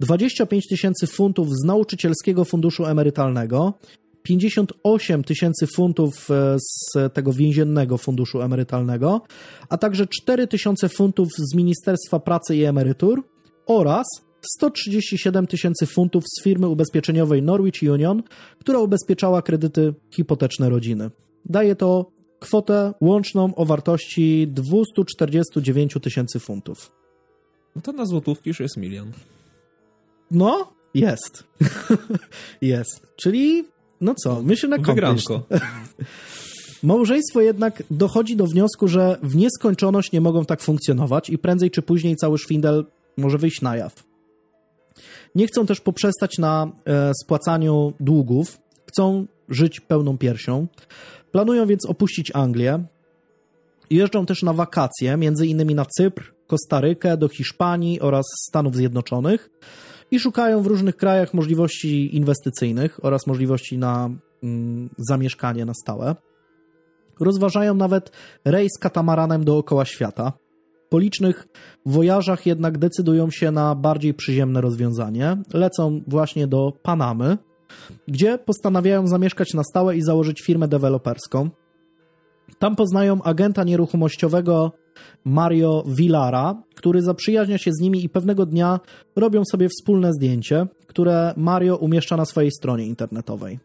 25 0.00 0.68
tysięcy 0.68 1.06
funtów 1.06 1.48
z 1.50 1.64
nauczycielskiego 1.64 2.44
funduszu 2.44 2.86
emerytalnego, 2.86 3.74
58 4.22 5.24
tysięcy 5.24 5.66
funtów 5.66 6.30
e, 6.30 6.56
z 6.58 7.12
tego 7.12 7.32
więziennego 7.32 7.98
funduszu 7.98 8.42
emerytalnego, 8.42 9.20
a 9.68 9.78
także 9.78 10.06
4 10.06 10.46
tysiące 10.46 10.88
funtów 10.88 11.28
z 11.38 11.54
Ministerstwa 11.54 12.20
Pracy 12.20 12.56
i 12.56 12.64
Emerytur 12.64 13.22
oraz 13.66 14.06
137 14.56 15.46
tysięcy 15.46 15.86
funtów 15.86 16.24
z 16.38 16.44
firmy 16.44 16.68
ubezpieczeniowej 16.68 17.42
Norwich 17.42 17.82
Union, 17.82 18.22
która 18.58 18.78
ubezpieczała 18.78 19.42
kredyty 19.42 19.94
hipoteczne 20.16 20.68
rodziny. 20.68 21.10
daje 21.44 21.76
to 21.76 22.10
kwotę 22.40 22.94
łączną 23.00 23.54
o 23.54 23.64
wartości 23.64 24.48
249 24.48 25.94
tysięcy 26.02 26.40
funtów. 26.40 26.92
No 27.76 27.82
to 27.82 27.92
na 27.92 28.06
złotówki 28.06 28.50
już 28.50 28.60
jest 28.60 28.76
milion. 28.76 29.12
No, 30.30 30.72
jest. 30.94 31.44
jest. 32.62 33.06
Czyli, 33.16 33.64
no 34.00 34.14
co, 34.14 34.42
mission 34.42 34.72
accomplished. 34.72 35.28
Wygranko. 35.28 35.46
Małżeństwo 36.82 37.40
jednak 37.40 37.82
dochodzi 37.90 38.36
do 38.36 38.46
wniosku, 38.46 38.88
że 38.88 39.18
w 39.22 39.36
nieskończoność 39.36 40.12
nie 40.12 40.20
mogą 40.20 40.44
tak 40.44 40.60
funkcjonować 40.60 41.30
i 41.30 41.38
prędzej 41.38 41.70
czy 41.70 41.82
później 41.82 42.16
cały 42.16 42.38
szwindel 42.38 42.84
może 43.16 43.38
wyjść 43.38 43.62
na 43.62 43.76
jaw. 43.76 44.04
Nie 45.34 45.46
chcą 45.46 45.66
też 45.66 45.80
poprzestać 45.80 46.38
na 46.38 46.72
e, 46.86 47.12
spłacaniu 47.24 47.92
długów, 48.00 48.58
chcą 48.86 49.26
żyć 49.48 49.80
pełną 49.80 50.18
piersią. 50.18 50.66
Planują 51.32 51.66
więc 51.66 51.86
opuścić 51.86 52.30
Anglię. 52.34 52.84
Jeżdżą 53.90 54.26
też 54.26 54.42
na 54.42 54.52
wakacje, 54.52 55.16
między 55.16 55.46
innymi 55.46 55.74
na 55.74 55.84
Cypr, 55.84 56.34
Kostarykę, 56.46 57.16
do 57.16 57.28
Hiszpanii 57.28 58.00
oraz 58.00 58.24
Stanów 58.48 58.74
Zjednoczonych 58.76 59.50
i 60.10 60.20
szukają 60.20 60.62
w 60.62 60.66
różnych 60.66 60.96
krajach 60.96 61.34
możliwości 61.34 62.16
inwestycyjnych 62.16 63.04
oraz 63.04 63.26
możliwości 63.26 63.78
na 63.78 64.10
mm, 64.42 64.90
zamieszkanie 65.08 65.64
na 65.64 65.74
stałe. 65.74 66.14
Rozważają 67.20 67.74
nawet 67.74 68.10
rejs 68.44 68.78
katamaranem 68.80 69.44
dookoła 69.44 69.84
świata. 69.84 70.32
Po 70.88 70.98
licznych 70.98 71.48
wojażach 71.86 72.46
jednak 72.46 72.78
decydują 72.78 73.30
się 73.30 73.50
na 73.50 73.74
bardziej 73.74 74.14
przyziemne 74.14 74.60
rozwiązanie. 74.60 75.36
Lecą 75.54 76.00
właśnie 76.06 76.46
do 76.46 76.72
Panamy, 76.82 77.38
gdzie 78.08 78.38
postanawiają 78.38 79.06
zamieszkać 79.06 79.54
na 79.54 79.62
stałe 79.64 79.96
i 79.96 80.02
założyć 80.02 80.42
firmę 80.42 80.68
deweloperską. 80.68 81.50
Tam 82.58 82.76
poznają 82.76 83.22
agenta 83.22 83.64
nieruchomościowego 83.64 84.72
Mario 85.24 85.84
Villara, 85.86 86.62
który 86.74 87.02
zaprzyjaźnia 87.02 87.58
się 87.58 87.72
z 87.72 87.80
nimi 87.80 88.04
i 88.04 88.08
pewnego 88.08 88.46
dnia 88.46 88.80
robią 89.16 89.42
sobie 89.50 89.68
wspólne 89.68 90.12
zdjęcie, 90.12 90.66
które 90.86 91.34
Mario 91.36 91.76
umieszcza 91.76 92.16
na 92.16 92.24
swojej 92.24 92.50
stronie 92.50 92.86
internetowej. 92.86 93.58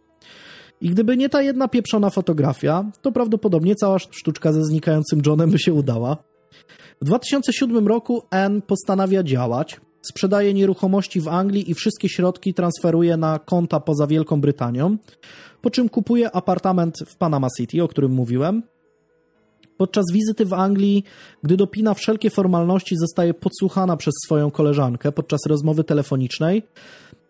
I 0.81 0.89
gdyby 0.89 1.17
nie 1.17 1.29
ta 1.29 1.41
jedna 1.41 1.67
pieprzona 1.67 2.09
fotografia, 2.09 2.91
to 3.01 3.11
prawdopodobnie 3.11 3.75
cała 3.75 3.99
sztuczka 3.99 4.53
ze 4.53 4.65
znikającym 4.65 5.21
Johnem 5.25 5.51
by 5.51 5.59
się 5.59 5.73
udała. 5.73 6.17
W 7.01 7.05
2007 7.05 7.87
roku 7.87 8.23
Anne 8.29 8.61
postanawia 8.61 9.23
działać, 9.23 9.81
sprzedaje 10.01 10.53
nieruchomości 10.53 11.21
w 11.21 11.27
Anglii 11.27 11.71
i 11.71 11.73
wszystkie 11.73 12.09
środki 12.09 12.53
transferuje 12.53 13.17
na 13.17 13.39
konta 13.39 13.79
poza 13.79 14.07
Wielką 14.07 14.41
Brytanią, 14.41 14.97
po 15.61 15.69
czym 15.69 15.89
kupuje 15.89 16.31
apartament 16.31 16.97
w 17.07 17.17
Panama 17.17 17.47
City, 17.57 17.83
o 17.83 17.87
którym 17.87 18.11
mówiłem. 18.11 18.63
Podczas 19.77 20.05
wizyty 20.13 20.45
w 20.45 20.53
Anglii, 20.53 21.03
gdy 21.43 21.57
dopina 21.57 21.93
wszelkie 21.93 22.29
formalności, 22.29 22.95
zostaje 22.97 23.33
podsłuchana 23.33 23.97
przez 23.97 24.13
swoją 24.25 24.51
koleżankę 24.51 25.11
podczas 25.11 25.39
rozmowy 25.47 25.83
telefonicznej, 25.83 26.63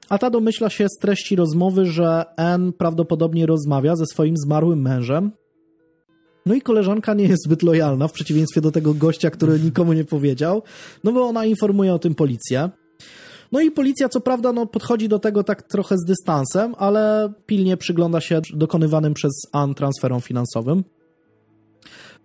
a 0.10 0.18
ta 0.18 0.30
domyśla 0.30 0.70
się 0.70 0.88
z 0.90 1.00
treści 1.02 1.36
rozmowy, 1.36 1.86
że 1.86 2.26
Anne 2.38 2.72
prawdopodobnie 2.72 3.46
rozmawia 3.46 3.96
ze 3.96 4.06
swoim 4.06 4.38
zmarłym 4.38 4.82
mężem. 4.82 5.32
No 6.50 6.56
i 6.56 6.62
koleżanka 6.62 7.14
nie 7.14 7.24
jest 7.24 7.44
zbyt 7.46 7.64
lojalna, 7.64 8.08
w 8.08 8.12
przeciwieństwie 8.12 8.62
do 8.62 8.72
tego 8.72 8.94
gościa, 8.94 9.30
który 9.32 9.60
nikomu 9.60 9.94
nie 9.94 10.06
powiedział, 10.06 10.64
no 11.04 11.12
bo 11.12 11.28
ona 11.28 11.46
informuje 11.46 11.94
o 11.94 12.00
tym 12.00 12.16
policję. 12.16 12.70
No 13.52 13.62
i 13.62 13.72
policja, 13.72 14.10
co 14.10 14.22
prawda, 14.22 14.54
no, 14.54 14.66
podchodzi 14.66 15.10
do 15.10 15.20
tego 15.20 15.44
tak 15.44 15.64
trochę 15.64 15.98
z 15.98 16.06
dystansem, 16.06 16.76
ale 16.78 17.34
pilnie 17.46 17.78
przygląda 17.78 18.22
się 18.22 18.42
dokonywanym 18.54 19.14
przez 19.14 19.32
Anne 19.52 19.74
transferom 19.74 20.22
finansowym. 20.22 20.84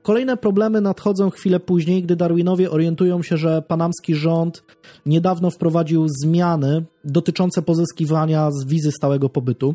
Kolejne 0.03 0.37
problemy 0.37 0.81
nadchodzą 0.81 1.31
chwilę 1.31 1.61
później, 1.61 2.03
gdy 2.03 2.17
Darwinowie 2.17 2.71
orientują 2.71 3.23
się, 3.23 3.37
że 3.37 3.63
panamski 3.63 4.15
rząd 4.15 4.63
niedawno 5.07 5.51
wprowadził 5.51 6.07
zmiany 6.09 6.85
dotyczące 7.05 7.63
pozyskiwania 7.63 8.51
z 8.51 8.65
wizy 8.67 8.93
stałego 8.93 9.29
pobytu. 9.29 9.75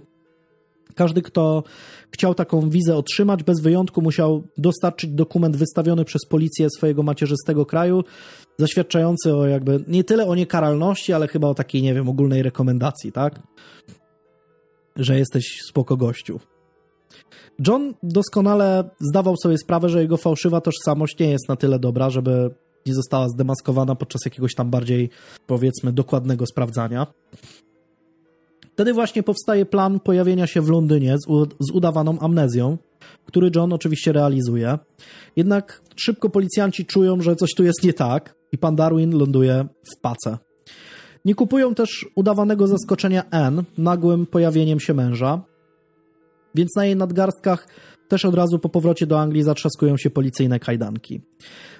Każdy, 0.96 1.22
kto 1.22 1.64
chciał 2.12 2.36
taką 2.36 2.70
wizę 2.70 2.96
otrzymać, 2.96 3.44
bez 3.44 3.60
wyjątku 3.62 4.02
musiał 4.02 4.44
dostarczyć 4.58 5.10
dokument 5.10 5.58
wystawiony 5.58 6.06
przez 6.06 6.22
policję 6.30 6.68
swojego 6.78 7.04
macierzystego 7.04 7.66
kraju, 7.66 8.04
zaświadczający 8.58 9.36
o 9.36 9.48
jakby 9.48 9.84
nie 9.88 10.04
tyle 10.04 10.28
o 10.28 10.36
niekaralności, 10.36 11.14
ale 11.14 11.28
chyba 11.28 11.48
o 11.48 11.54
takiej, 11.54 11.82
nie 11.82 11.94
wiem, 11.94 12.10
ogólnej 12.10 12.44
rekomendacji, 12.44 13.12
tak? 13.12 13.42
Że 14.96 15.18
jesteś 15.20 15.60
spoko 15.70 15.98
gościu. 15.98 16.40
John 17.68 17.94
doskonale 18.04 18.90
zdawał 19.00 19.36
sobie 19.44 19.58
sprawę, 19.58 19.90
że 19.90 20.02
jego 20.02 20.18
fałszywa 20.18 20.62
tożsamość 20.62 21.20
nie 21.20 21.30
jest 21.30 21.50
na 21.50 21.56
tyle 21.56 21.80
dobra, 21.80 22.10
żeby 22.10 22.50
nie 22.86 22.94
została 22.94 23.30
zdemaskowana 23.30 23.96
podczas 23.96 24.22
jakiegoś 24.26 24.56
tam 24.56 24.70
bardziej, 24.70 25.10
powiedzmy, 25.48 25.94
dokładnego 25.94 26.46
sprawdzania. 26.46 27.08
Wtedy 28.80 28.94
właśnie 28.94 29.24
powstaje 29.24 29.66
plan 29.66 30.00
pojawienia 30.00 30.48
się 30.48 30.62
w 30.62 30.70
Londynie 30.70 31.18
z, 31.18 31.26
z 31.60 31.72
udawaną 31.72 32.20
amnezją, 32.20 32.78
który 33.26 33.52
John 33.56 33.74
oczywiście 33.74 34.12
realizuje. 34.12 34.78
Jednak 35.36 35.82
szybko 35.96 36.30
policjanci 36.30 36.86
czują, 36.86 37.22
że 37.22 37.36
coś 37.36 37.54
tu 37.56 37.64
jest 37.64 37.84
nie 37.84 37.94
tak 37.94 38.36
i 38.52 38.58
pan 38.58 38.76
Darwin 38.76 39.18
ląduje 39.18 39.66
w 39.84 40.02
pace. 40.02 40.38
Nie 41.26 41.36
kupują 41.36 41.76
też 41.76 42.06
udawanego 42.16 42.68
zaskoczenia 42.68 43.30
Anne 43.32 43.64
nagłym 43.78 44.26
pojawieniem 44.26 44.80
się 44.80 44.94
męża, 44.94 45.42
więc 46.56 46.76
na 46.76 46.86
jej 46.86 46.96
nadgarstkach 46.96 47.68
też 48.08 48.26
od 48.26 48.36
razu 48.36 48.60
po 48.60 48.70
powrocie 48.70 49.08
do 49.08 49.20
Anglii 49.20 49.44
zatrzaskują 49.44 49.98
się 49.98 50.10
policyjne 50.10 50.60
kajdanki. 50.60 51.22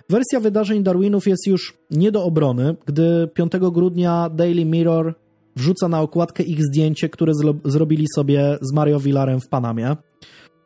Wersja 0.10 0.39
wydarzeń 0.39 0.84
Darwinów 0.84 1.28
jest 1.28 1.47
już 1.47 1.78
nie 1.91 2.12
do 2.12 2.24
obrony, 2.24 2.76
gdy 2.86 3.30
5 3.34 3.52
grudnia 3.72 4.30
Daily 4.30 4.66
Mirror 4.66 5.16
wrzuca 5.60 5.88
na 5.88 6.01
okładkę 6.01 6.43
ich 6.43 6.64
zdjęcie, 6.64 7.10
które 7.10 7.34
zrobili 7.66 8.05
sobie 8.16 8.57
z 8.62 8.74
Mario 8.74 8.99
Villarem 8.99 9.39
w 9.39 9.47
Panamie. 9.47 9.95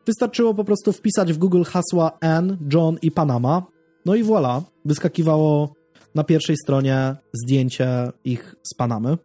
Wystarczyło 0.05 0.53
po 0.53 0.63
prostu 0.63 0.91
wpisać 0.91 1.33
w 1.33 1.37
Google 1.37 1.63
hasła 1.63 2.11
N, 2.21 2.57
John 2.73 2.97
i 3.01 3.11
Panama, 3.11 3.63
no 4.05 4.15
i 4.15 4.23
voilà, 4.23 4.61
wyskakiwało 4.85 5.73
na 6.15 6.23
pierwszej 6.23 6.55
stronie 6.63 7.15
zdjęcie 7.33 8.11
ich 8.25 8.55
z 8.63 8.75
Panamy. 8.77 9.17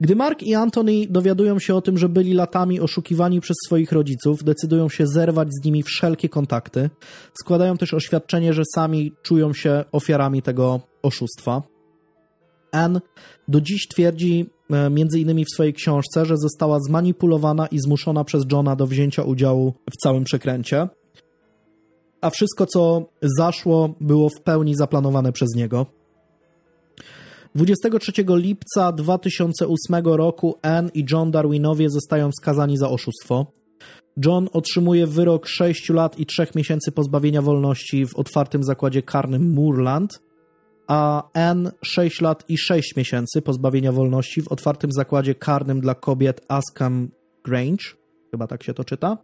Gdy 0.00 0.16
Mark 0.16 0.42
i 0.42 0.54
Anthony 0.54 1.06
dowiadują 1.10 1.58
się 1.58 1.74
o 1.74 1.82
tym, 1.82 1.98
że 1.98 2.08
byli 2.08 2.34
latami 2.34 2.80
oszukiwani 2.80 3.40
przez 3.40 3.56
swoich 3.66 3.92
rodziców, 3.92 4.44
decydują 4.44 4.88
się 4.88 5.06
zerwać 5.06 5.48
z 5.60 5.64
nimi 5.64 5.82
wszelkie 5.82 6.28
kontakty. 6.28 6.90
Składają 7.40 7.76
też 7.76 7.94
oświadczenie, 7.94 8.52
że 8.52 8.62
sami 8.74 9.12
czują 9.22 9.52
się 9.52 9.84
ofiarami 9.92 10.42
tego 10.42 10.80
oszustwa. 11.02 11.73
Anne 12.74 13.00
do 13.48 13.60
dziś 13.60 13.88
twierdzi, 13.88 14.50
e, 14.70 14.90
między 14.90 15.20
innymi 15.20 15.44
w 15.44 15.54
swojej 15.54 15.72
książce, 15.72 16.26
że 16.26 16.36
została 16.36 16.80
zmanipulowana 16.80 17.66
i 17.66 17.78
zmuszona 17.78 18.24
przez 18.24 18.44
Johna 18.52 18.76
do 18.76 18.86
wzięcia 18.86 19.22
udziału 19.22 19.74
w 19.90 19.96
całym 20.02 20.24
przekręcie. 20.24 20.88
A 22.20 22.30
wszystko, 22.30 22.66
co 22.66 23.08
zaszło, 23.38 23.94
było 24.00 24.28
w 24.28 24.40
pełni 24.40 24.74
zaplanowane 24.76 25.32
przez 25.32 25.48
niego. 25.56 25.86
23 27.54 28.12
lipca 28.28 28.92
2008 28.92 30.04
roku 30.04 30.54
Anne 30.62 30.90
i 30.94 31.04
John 31.10 31.30
Darwinowie 31.30 31.90
zostają 31.90 32.30
skazani 32.40 32.76
za 32.76 32.88
oszustwo. 32.88 33.46
John 34.24 34.48
otrzymuje 34.52 35.06
wyrok 35.06 35.46
6 35.46 35.88
lat 35.88 36.18
i 36.18 36.26
3 36.26 36.46
miesięcy 36.54 36.92
pozbawienia 36.92 37.42
wolności 37.42 38.06
w 38.06 38.16
otwartym 38.16 38.62
zakładzie 38.64 39.02
karnym 39.02 39.54
Moorland, 39.54 40.20
a 40.86 41.30
Anne 41.32 41.72
6 41.82 42.20
lat 42.20 42.44
i 42.48 42.58
6 42.58 42.96
miesięcy 42.96 43.42
pozbawienia 43.42 43.92
wolności 43.92 44.42
w 44.42 44.48
otwartym 44.48 44.92
zakładzie 44.92 45.34
karnym 45.34 45.80
dla 45.80 45.94
kobiet 45.94 46.40
Askham 46.48 47.08
Grange. 47.44 47.84
Chyba 48.30 48.46
tak 48.46 48.62
się 48.62 48.74
to 48.74 48.84
czyta. 48.84 49.18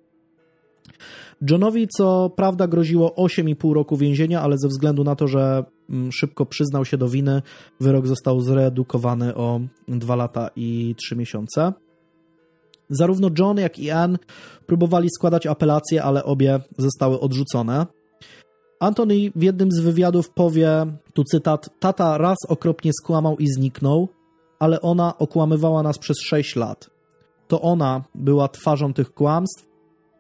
Johnowi 1.51 1.89
co 1.89 2.31
prawda 2.37 2.67
groziło 2.67 3.15
8,5 3.17 3.73
roku 3.73 3.97
więzienia, 3.97 4.43
ale 4.43 4.59
ze 4.59 4.69
względu 4.69 5.05
na 5.05 5.17
to, 5.17 5.29
że 5.29 5.65
mm, 5.91 6.13
szybko 6.13 6.47
przyznał 6.47 6.85
się 6.85 6.97
do 6.97 7.09
winy, 7.09 7.43
wyrok 7.81 8.07
został 8.07 8.41
zredukowany 8.41 9.35
o 9.35 9.61
2 9.89 10.17
lata 10.17 10.51
i 10.57 10.95
3 10.99 11.17
miesiące. 11.17 11.73
Zarówno 12.91 13.31
John, 13.39 13.59
jak 13.59 13.79
i 13.79 13.91
Anne 13.91 14.19
próbowali 14.67 15.09
składać 15.11 15.47
apelacje, 15.47 16.03
ale 16.03 16.25
obie 16.25 16.61
zostały 16.79 17.21
odrzucone. 17.21 17.87
Anthony 18.81 19.14
w 19.37 19.43
jednym 19.43 19.72
z 19.72 19.81
wywiadów 19.81 20.31
powie, 20.31 20.87
tu 21.14 21.24
cytat, 21.24 21.70
tata 21.81 22.18
raz 22.18 22.39
okropnie 22.49 22.91
skłamał 22.93 23.37
i 23.37 23.47
zniknął, 23.49 24.09
ale 24.59 24.81
ona 24.81 25.18
okłamywała 25.18 25.83
nas 25.83 25.99
przez 25.99 26.16
6 26.20 26.57
lat. 26.57 26.91
To 27.49 27.61
ona 27.61 28.05
była 28.14 28.49
twarzą 28.49 28.93
tych 28.93 29.14
kłamstw, 29.14 29.70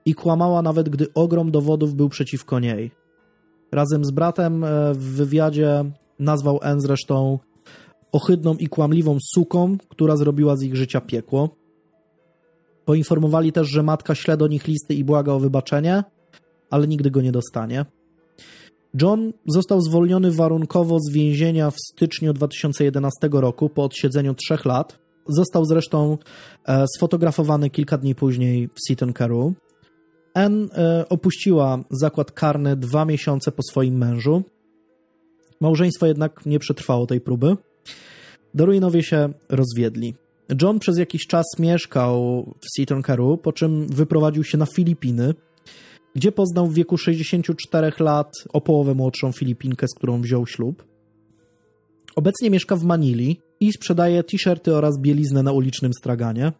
i 0.04 0.14
kłamała 0.14 0.62
nawet 0.62 0.88
gdy 0.88 1.06
ogrom 1.14 1.50
dowodów 1.50 1.94
był 1.94 2.08
przeciwko 2.08 2.60
niej. 2.60 2.90
Razem 3.72 4.04
z 4.04 4.10
bratem 4.10 4.64
e, 4.64 4.94
w 4.94 4.98
wywiadzie 4.98 5.84
nazwał 6.18 6.58
N 6.62 6.80
zresztą 6.80 7.38
ohydną 8.12 8.54
i 8.54 8.68
kłamliwą 8.68 9.18
suką, 9.34 9.76
która 9.88 10.16
zrobiła 10.16 10.56
z 10.56 10.62
ich 10.62 10.76
życia 10.76 11.00
piekło. 11.00 11.48
Poinformowali 12.84 13.52
też, 13.52 13.68
że 13.68 13.82
matka 13.82 14.14
śle 14.14 14.36
do 14.36 14.46
nich 14.48 14.66
listy 14.66 14.94
i 14.94 15.04
błaga 15.04 15.32
o 15.32 15.40
wybaczenie, 15.40 16.04
ale 16.70 16.88
nigdy 16.88 17.10
go 17.10 17.20
nie 17.20 17.32
dostanie. 17.32 17.84
John 18.94 19.32
został 19.46 19.80
zwolniony 19.80 20.32
warunkowo 20.32 20.98
z 21.00 21.12
więzienia 21.12 21.70
w 21.70 21.76
styczniu 21.90 22.32
2011 22.32 23.28
roku 23.32 23.68
po 23.68 23.84
odsiedzeniu 23.84 24.34
trzech 24.34 24.64
lat. 24.64 24.98
Został 25.28 25.64
zresztą 25.64 26.18
e, 26.68 26.84
sfotografowany 26.96 27.70
kilka 27.70 27.98
dni 27.98 28.14
później 28.14 28.68
w 28.68 28.88
Seaton 28.88 29.12
Carew. 29.12 29.52
Anne 30.34 30.66
e, 30.74 31.08
opuściła 31.08 31.78
zakład 31.90 32.32
karny 32.32 32.76
dwa 32.76 33.04
miesiące 33.04 33.52
po 33.52 33.62
swoim 33.62 33.98
mężu. 33.98 34.42
Małżeństwo 35.60 36.06
jednak 36.06 36.46
nie 36.46 36.58
przetrwało 36.58 37.06
tej 37.06 37.20
próby. 37.20 37.56
Darwinowie 38.54 39.02
się 39.02 39.32
rozwiedli. 39.48 40.14
John 40.62 40.78
przez 40.78 40.98
jakiś 40.98 41.26
czas 41.26 41.46
mieszkał 41.58 42.44
w 42.60 42.76
Seaton 42.76 43.02
Carew, 43.02 43.40
po 43.42 43.52
czym 43.52 43.86
wyprowadził 43.86 44.44
się 44.44 44.58
na 44.58 44.66
Filipiny, 44.66 45.34
gdzie 46.14 46.32
poznał 46.32 46.66
w 46.66 46.74
wieku 46.74 46.96
64 46.96 47.92
lat 48.00 48.32
o 48.52 48.60
połowę 48.60 48.94
młodszą 48.94 49.32
Filipinkę, 49.32 49.86
z 49.88 49.94
którą 49.94 50.20
wziął 50.20 50.46
ślub. 50.46 50.84
Obecnie 52.16 52.50
mieszka 52.50 52.76
w 52.76 52.84
Manili 52.84 53.40
i 53.60 53.72
sprzedaje 53.72 54.24
t-shirty 54.24 54.74
oraz 54.74 54.98
bieliznę 54.98 55.42
na 55.42 55.52
ulicznym 55.52 55.92
straganie. 55.92 56.52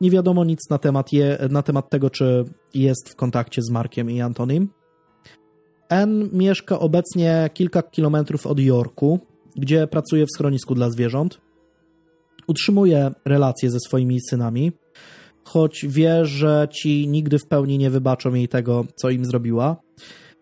Nie 0.00 0.10
wiadomo 0.10 0.44
nic 0.44 0.70
na 0.70 0.78
temat, 0.78 1.12
je, 1.12 1.38
na 1.50 1.62
temat 1.62 1.90
tego, 1.90 2.10
czy 2.10 2.44
jest 2.74 3.08
w 3.08 3.16
kontakcie 3.16 3.62
z 3.62 3.70
Markiem 3.70 4.10
i 4.10 4.20
Antonim. 4.20 4.68
N 5.88 6.30
mieszka 6.32 6.78
obecnie 6.78 7.50
kilka 7.54 7.82
kilometrów 7.82 8.46
od 8.46 8.60
Yorku, 8.60 9.20
gdzie 9.56 9.86
pracuje 9.86 10.24
w 10.26 10.36
schronisku 10.36 10.74
dla 10.74 10.90
zwierząt. 10.90 11.40
Utrzymuje 12.46 13.10
relacje 13.24 13.70
ze 13.70 13.78
swoimi 13.80 14.18
synami, 14.30 14.72
choć 15.48 15.86
wie, 15.88 16.26
że 16.26 16.68
ci 16.70 17.08
nigdy 17.08 17.38
w 17.38 17.46
pełni 17.46 17.78
nie 17.78 17.90
wybaczą 17.90 18.34
jej 18.34 18.48
tego, 18.48 18.84
co 18.96 19.10
im 19.10 19.24
zrobiła. 19.24 19.76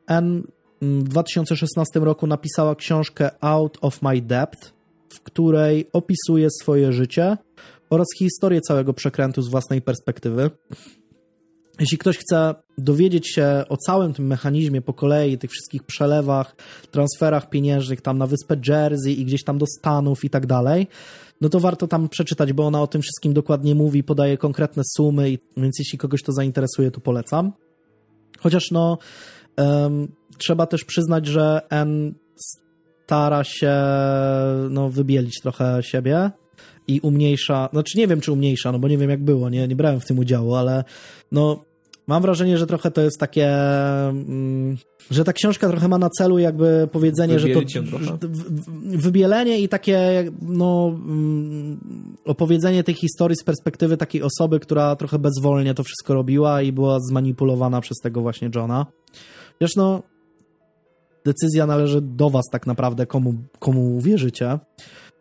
N 0.08 0.42
w 0.82 1.02
2016 1.02 2.00
roku 2.00 2.26
napisała 2.26 2.74
książkę 2.74 3.30
Out 3.40 3.78
of 3.80 4.02
My 4.02 4.20
Depth, 4.20 4.72
w 5.08 5.20
której 5.20 5.88
opisuje 5.92 6.48
swoje 6.62 6.92
życie 6.92 7.36
oraz 7.90 8.06
historię 8.18 8.60
całego 8.60 8.94
przekrętu 8.94 9.42
z 9.42 9.48
własnej 9.48 9.82
perspektywy. 9.82 10.50
Jeśli 11.80 11.98
ktoś 11.98 12.18
chce 12.18 12.54
dowiedzieć 12.78 13.32
się 13.34 13.64
o 13.68 13.76
całym 13.76 14.14
tym 14.14 14.26
mechanizmie 14.26 14.82
po 14.82 14.92
kolei, 14.92 15.38
tych 15.38 15.50
wszystkich 15.50 15.82
przelewach, 15.82 16.56
transferach 16.90 17.50
pieniężnych 17.50 18.00
tam 18.00 18.18
na 18.18 18.26
wyspę 18.26 18.56
Jersey 18.68 19.20
i 19.20 19.24
gdzieś 19.24 19.44
tam 19.44 19.58
do 19.58 19.66
Stanów 19.78 20.24
i 20.24 20.30
tak 20.30 20.46
dalej, 20.46 20.86
no 21.40 21.48
to 21.48 21.60
warto 21.60 21.88
tam 21.88 22.08
przeczytać, 22.08 22.52
bo 22.52 22.66
ona 22.66 22.82
o 22.82 22.86
tym 22.86 23.02
wszystkim 23.02 23.32
dokładnie 23.32 23.74
mówi, 23.74 24.04
podaje 24.04 24.38
konkretne 24.38 24.82
sumy, 24.96 25.38
więc 25.56 25.78
jeśli 25.78 25.98
kogoś 25.98 26.22
to 26.22 26.32
zainteresuje, 26.32 26.90
to 26.90 27.00
polecam. 27.00 27.52
Chociaż 28.38 28.70
no, 28.70 28.98
um, 29.56 30.08
trzeba 30.38 30.66
też 30.66 30.84
przyznać, 30.84 31.26
że 31.26 31.60
N 31.70 32.14
stara 33.04 33.44
się 33.44 33.74
no, 34.70 34.88
wybielić 34.88 35.40
trochę 35.42 35.82
siebie 35.82 36.30
i 36.88 37.00
umniejsza, 37.00 37.68
znaczy 37.72 37.98
nie 37.98 38.06
wiem, 38.06 38.20
czy 38.20 38.32
umniejsza, 38.32 38.72
no 38.72 38.78
bo 38.78 38.88
nie 38.88 38.98
wiem 38.98 39.10
jak 39.10 39.24
było, 39.24 39.50
nie, 39.50 39.68
nie 39.68 39.76
brałem 39.76 40.00
w 40.00 40.06
tym 40.06 40.18
udziału, 40.18 40.54
ale 40.54 40.84
no 41.32 41.64
mam 42.06 42.22
wrażenie, 42.22 42.58
że 42.58 42.66
trochę 42.66 42.90
to 42.90 43.00
jest 43.00 43.20
takie, 43.20 43.48
mm, 44.08 44.76
że 45.10 45.24
ta 45.24 45.32
książka 45.32 45.68
trochę 45.68 45.88
ma 45.88 45.98
na 45.98 46.10
celu 46.10 46.38
jakby 46.38 46.88
powiedzenie, 46.92 47.38
że 47.38 47.48
to 47.48 47.60
że 48.00 48.18
wybielenie 48.82 49.60
i 49.60 49.68
takie 49.68 50.30
no 50.42 50.92
mm, 50.94 51.80
opowiedzenie 52.24 52.84
tej 52.84 52.94
historii 52.94 53.36
z 53.36 53.44
perspektywy 53.44 53.96
takiej 53.96 54.22
osoby, 54.22 54.60
która 54.60 54.96
trochę 54.96 55.18
bezwolnie 55.18 55.74
to 55.74 55.84
wszystko 55.84 56.14
robiła 56.14 56.62
i 56.62 56.72
była 56.72 56.98
zmanipulowana 57.00 57.80
przez 57.80 57.96
tego 58.02 58.20
właśnie 58.20 58.50
Johna. 58.54 58.86
Wiesz, 59.60 59.76
no 59.76 60.02
decyzja 61.26 61.66
należy 61.66 62.00
do 62.00 62.30
was 62.30 62.44
tak 62.52 62.66
naprawdę, 62.66 63.06
komu, 63.06 63.34
komu 63.58 64.00
wierzycie. 64.00 64.58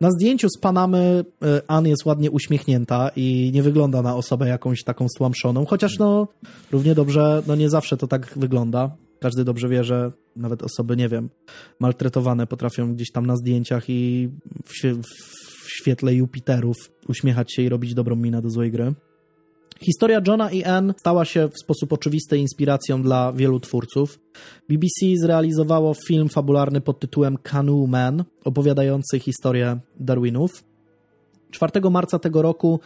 Na 0.00 0.10
zdjęciu 0.10 0.48
z 0.48 0.60
Panamy 0.60 1.24
e, 1.42 1.62
Ann 1.68 1.86
jest 1.86 2.06
ładnie 2.06 2.30
uśmiechnięta 2.30 3.10
i 3.16 3.50
nie 3.54 3.62
wygląda 3.62 4.02
na 4.02 4.16
osobę 4.16 4.48
jakąś 4.48 4.84
taką 4.84 5.08
stłamszoną, 5.08 5.66
chociaż 5.66 5.98
no 5.98 6.28
równie 6.72 6.94
dobrze, 6.94 7.42
no 7.46 7.54
nie 7.54 7.70
zawsze 7.70 7.96
to 7.96 8.06
tak 8.06 8.32
wygląda. 8.36 8.96
Każdy 9.20 9.44
dobrze 9.44 9.68
wie, 9.68 9.84
że 9.84 10.12
nawet 10.36 10.62
osoby, 10.62 10.96
nie 10.96 11.08
wiem, 11.08 11.30
maltretowane 11.80 12.46
potrafią 12.46 12.94
gdzieś 12.94 13.10
tam 13.12 13.26
na 13.26 13.36
zdjęciach 13.36 13.84
i 13.88 14.28
w, 14.64 14.72
w 15.02 15.70
świetle 15.70 16.14
Jupiterów 16.14 16.76
uśmiechać 17.08 17.54
się 17.54 17.62
i 17.62 17.68
robić 17.68 17.94
dobrą 17.94 18.16
minę 18.16 18.42
do 18.42 18.50
złej 18.50 18.70
gry. 18.70 18.94
Historia 19.80 20.20
Johna 20.26 20.50
i 20.50 20.64
Anne 20.64 20.94
stała 20.98 21.24
się 21.24 21.48
w 21.48 21.58
sposób 21.62 21.92
oczywisty 21.92 22.38
inspiracją 22.38 23.02
dla 23.02 23.32
wielu 23.32 23.60
twórców. 23.60 24.18
BBC 24.68 25.16
zrealizowało 25.16 25.94
film 26.08 26.28
fabularny 26.28 26.80
pod 26.80 27.00
tytułem 27.00 27.36
Canoe 27.42 27.86
Man, 27.86 28.24
opowiadający 28.44 29.18
historię 29.18 29.78
Darwinów. 30.00 30.64
4 31.50 31.90
marca 31.90 32.18
tego 32.18 32.42
roku 32.42 32.80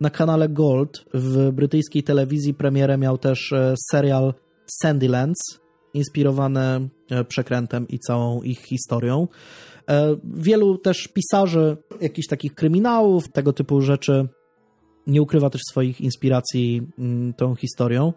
na 0.00 0.10
kanale 0.10 0.48
Gold 0.48 1.04
w 1.14 1.52
brytyjskiej 1.52 2.02
telewizji 2.02 2.54
premierę 2.54 2.98
miał 2.98 3.18
też 3.18 3.52
e, 3.52 3.74
serial 3.90 4.34
Sandylands, 4.66 5.60
inspirowany 5.94 6.88
e, 7.10 7.24
przekrętem 7.24 7.88
i 7.88 7.98
całą 7.98 8.42
ich 8.42 8.60
historią. 8.60 9.28
E, 9.88 10.16
wielu 10.24 10.78
też 10.78 11.08
pisarzy 11.08 11.76
jakichś 12.00 12.28
takich 12.28 12.54
kryminałów, 12.54 13.28
tego 13.28 13.52
typu 13.52 13.80
rzeczy 13.80 14.28
nie 15.06 15.22
ukrywa 15.22 15.50
też 15.50 15.60
swoich 15.70 16.00
inspiracji 16.00 16.82
mm, 16.98 17.34
tą 17.34 17.54
historią, 17.54 18.12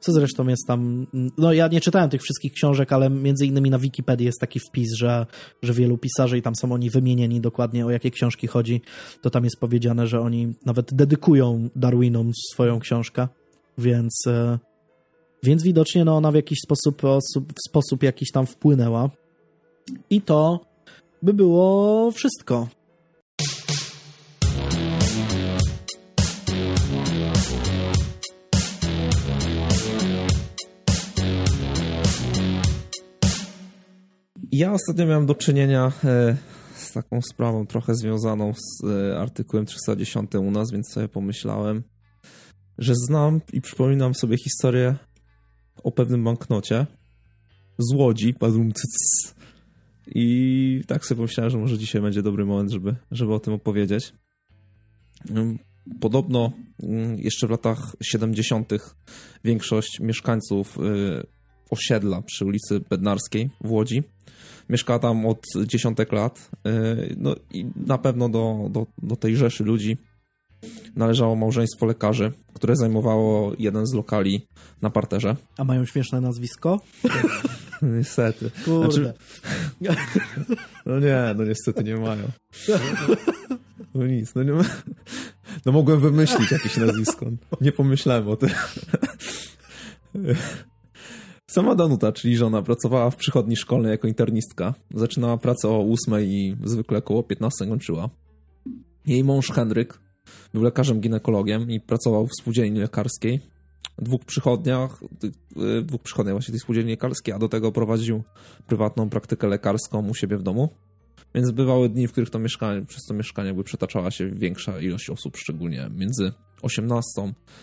co 0.00 0.12
zresztą 0.12 0.48
jest 0.48 0.66
tam, 0.66 1.06
mm, 1.14 1.30
no 1.38 1.52
ja 1.52 1.68
nie 1.68 1.80
czytałem 1.80 2.10
tych 2.10 2.22
wszystkich 2.22 2.52
książek, 2.52 2.92
ale 2.92 3.10
między 3.10 3.46
innymi 3.46 3.70
na 3.70 3.78
Wikipedii 3.78 4.26
jest 4.26 4.40
taki 4.40 4.60
wpis, 4.60 4.92
że, 4.94 5.26
że 5.62 5.72
wielu 5.72 5.98
pisarzy 5.98 6.38
i 6.38 6.42
tam 6.42 6.54
są 6.54 6.72
oni 6.72 6.90
wymienieni 6.90 7.40
dokładnie 7.40 7.86
o 7.86 7.90
jakie 7.90 8.10
książki 8.10 8.46
chodzi, 8.46 8.80
to 9.22 9.30
tam 9.30 9.44
jest 9.44 9.60
powiedziane, 9.60 10.06
że 10.06 10.20
oni 10.20 10.54
nawet 10.66 10.94
dedykują 10.94 11.68
Darwinom 11.76 12.30
swoją 12.52 12.80
książkę, 12.80 13.28
więc 13.78 14.26
e, 14.26 14.58
więc 15.42 15.62
widocznie 15.62 16.04
no, 16.04 16.16
ona 16.16 16.32
w 16.32 16.34
jakiś 16.34 16.58
sposób, 16.64 17.02
w 17.36 17.68
sposób 17.68 18.02
jakiś 18.02 18.30
tam 18.30 18.46
wpłynęła. 18.46 19.10
I 20.10 20.22
to 20.22 20.60
by 21.22 21.34
było 21.34 22.10
wszystko. 22.10 22.68
Ja 34.58 34.72
ostatnio 34.72 35.06
miałem 35.06 35.26
do 35.26 35.34
czynienia 35.34 35.92
e, 36.04 36.36
z 36.74 36.92
taką 36.92 37.22
sprawą 37.22 37.66
trochę 37.66 37.94
związaną 37.94 38.52
z 38.54 38.84
e, 38.84 39.18
artykułem 39.18 39.66
310 39.66 40.34
u 40.34 40.50
nas, 40.50 40.70
więc 40.72 40.88
sobie 40.88 41.08
pomyślałem, 41.08 41.82
że 42.78 42.94
znam 42.94 43.40
i 43.52 43.60
przypominam 43.60 44.14
sobie 44.14 44.36
historię 44.38 44.96
o 45.82 45.92
pewnym 45.92 46.24
banknocie 46.24 46.86
z 47.78 47.94
Łodzi, 47.94 48.34
i 50.06 50.82
tak 50.86 51.06
sobie 51.06 51.16
pomyślałem, 51.16 51.50
że 51.50 51.58
może 51.58 51.78
dzisiaj 51.78 52.02
będzie 52.02 52.22
dobry 52.22 52.46
moment, 52.46 52.70
żeby, 52.70 52.96
żeby 53.10 53.34
o 53.34 53.40
tym 53.40 53.54
opowiedzieć. 53.54 54.12
Podobno 56.00 56.52
mm, 56.82 57.18
jeszcze 57.18 57.46
w 57.46 57.50
latach 57.50 57.96
70. 58.02 58.72
większość 59.44 60.00
mieszkańców 60.00 60.78
y, 60.78 61.37
osiedla 61.70 62.22
przy 62.22 62.44
ulicy 62.44 62.80
Bednarskiej 62.90 63.50
w 63.60 63.70
Łodzi 63.70 64.02
mieszka 64.68 64.98
tam 64.98 65.26
od 65.26 65.44
dziesiątek 65.66 66.12
lat. 66.12 66.50
Y, 66.66 67.16
no 67.18 67.34
i 67.50 67.66
na 67.76 67.98
pewno 67.98 68.28
do, 68.28 68.68
do, 68.70 68.86
do 69.02 69.16
tej 69.16 69.36
rzeszy 69.36 69.64
ludzi 69.64 69.96
należało 70.96 71.36
małżeństwo 71.36 71.86
lekarzy, 71.86 72.32
które 72.54 72.76
zajmowało 72.76 73.52
jeden 73.58 73.86
z 73.86 73.94
lokali 73.94 74.48
na 74.82 74.90
parterze. 74.90 75.36
A 75.58 75.64
mają 75.64 75.84
śmieszne 75.84 76.20
nazwisko? 76.20 76.80
niestety. 77.82 78.50
Kurde. 78.64 78.92
Znaczy... 78.92 79.14
No 80.86 81.00
nie, 81.00 81.34
no 81.36 81.44
niestety 81.44 81.84
nie 81.84 81.96
mają. 81.96 82.22
No 83.94 84.06
nic, 84.06 84.34
no 84.34 84.42
nie 84.42 84.52
ma... 84.52 84.64
No 85.66 85.72
mogłem 85.72 86.00
wymyślić 86.00 86.50
jakieś 86.50 86.76
nazwisko. 86.76 87.26
Nie 87.60 87.72
pomyślałem 87.72 88.28
o 88.28 88.36
tym. 88.36 88.50
Sama 91.50 91.74
Danuta, 91.74 92.12
czyli 92.12 92.36
żona, 92.36 92.62
pracowała 92.62 93.10
w 93.10 93.16
przychodni 93.16 93.56
szkolnej 93.56 93.90
jako 93.90 94.08
internistka. 94.08 94.74
Zaczynała 94.94 95.36
pracę 95.36 95.68
o 95.68 95.86
8 96.08 96.20
i 96.20 96.56
zwykle 96.64 96.98
około 96.98 97.22
15 97.22 97.66
kończyła. 97.66 98.10
Jej 99.06 99.24
mąż 99.24 99.50
Henryk 99.50 100.00
był 100.54 100.62
lekarzem 100.62 101.00
ginekologiem 101.00 101.70
i 101.70 101.80
pracował 101.80 102.26
w 102.26 102.30
spółdzielni 102.40 102.80
lekarskiej. 102.80 103.40
W 103.98 104.02
dwóch 104.02 104.24
przychodniach, 104.24 105.00
dwóch 105.82 106.02
przychodniach 106.02 106.34
właśnie 106.34 106.52
tej 106.52 106.60
spółdzielni 106.60 106.90
lekarskiej, 106.90 107.34
a 107.34 107.38
do 107.38 107.48
tego 107.48 107.72
prowadził 107.72 108.22
prywatną 108.66 109.10
praktykę 109.10 109.46
lekarską 109.46 110.08
u 110.08 110.14
siebie 110.14 110.36
w 110.36 110.42
domu. 110.42 110.68
Więc 111.34 111.50
bywały 111.50 111.88
dni, 111.88 112.08
w 112.08 112.12
których 112.12 112.30
to 112.30 112.38
mieszkanie, 112.38 112.86
przez 112.86 113.04
to 113.04 113.14
mieszkanie 113.14 113.54
by 113.54 113.64
przetaczała 113.64 114.10
się 114.10 114.30
większa 114.30 114.80
ilość 114.80 115.10
osób, 115.10 115.36
szczególnie 115.36 115.90
między 115.96 116.32
18, 116.62 117.04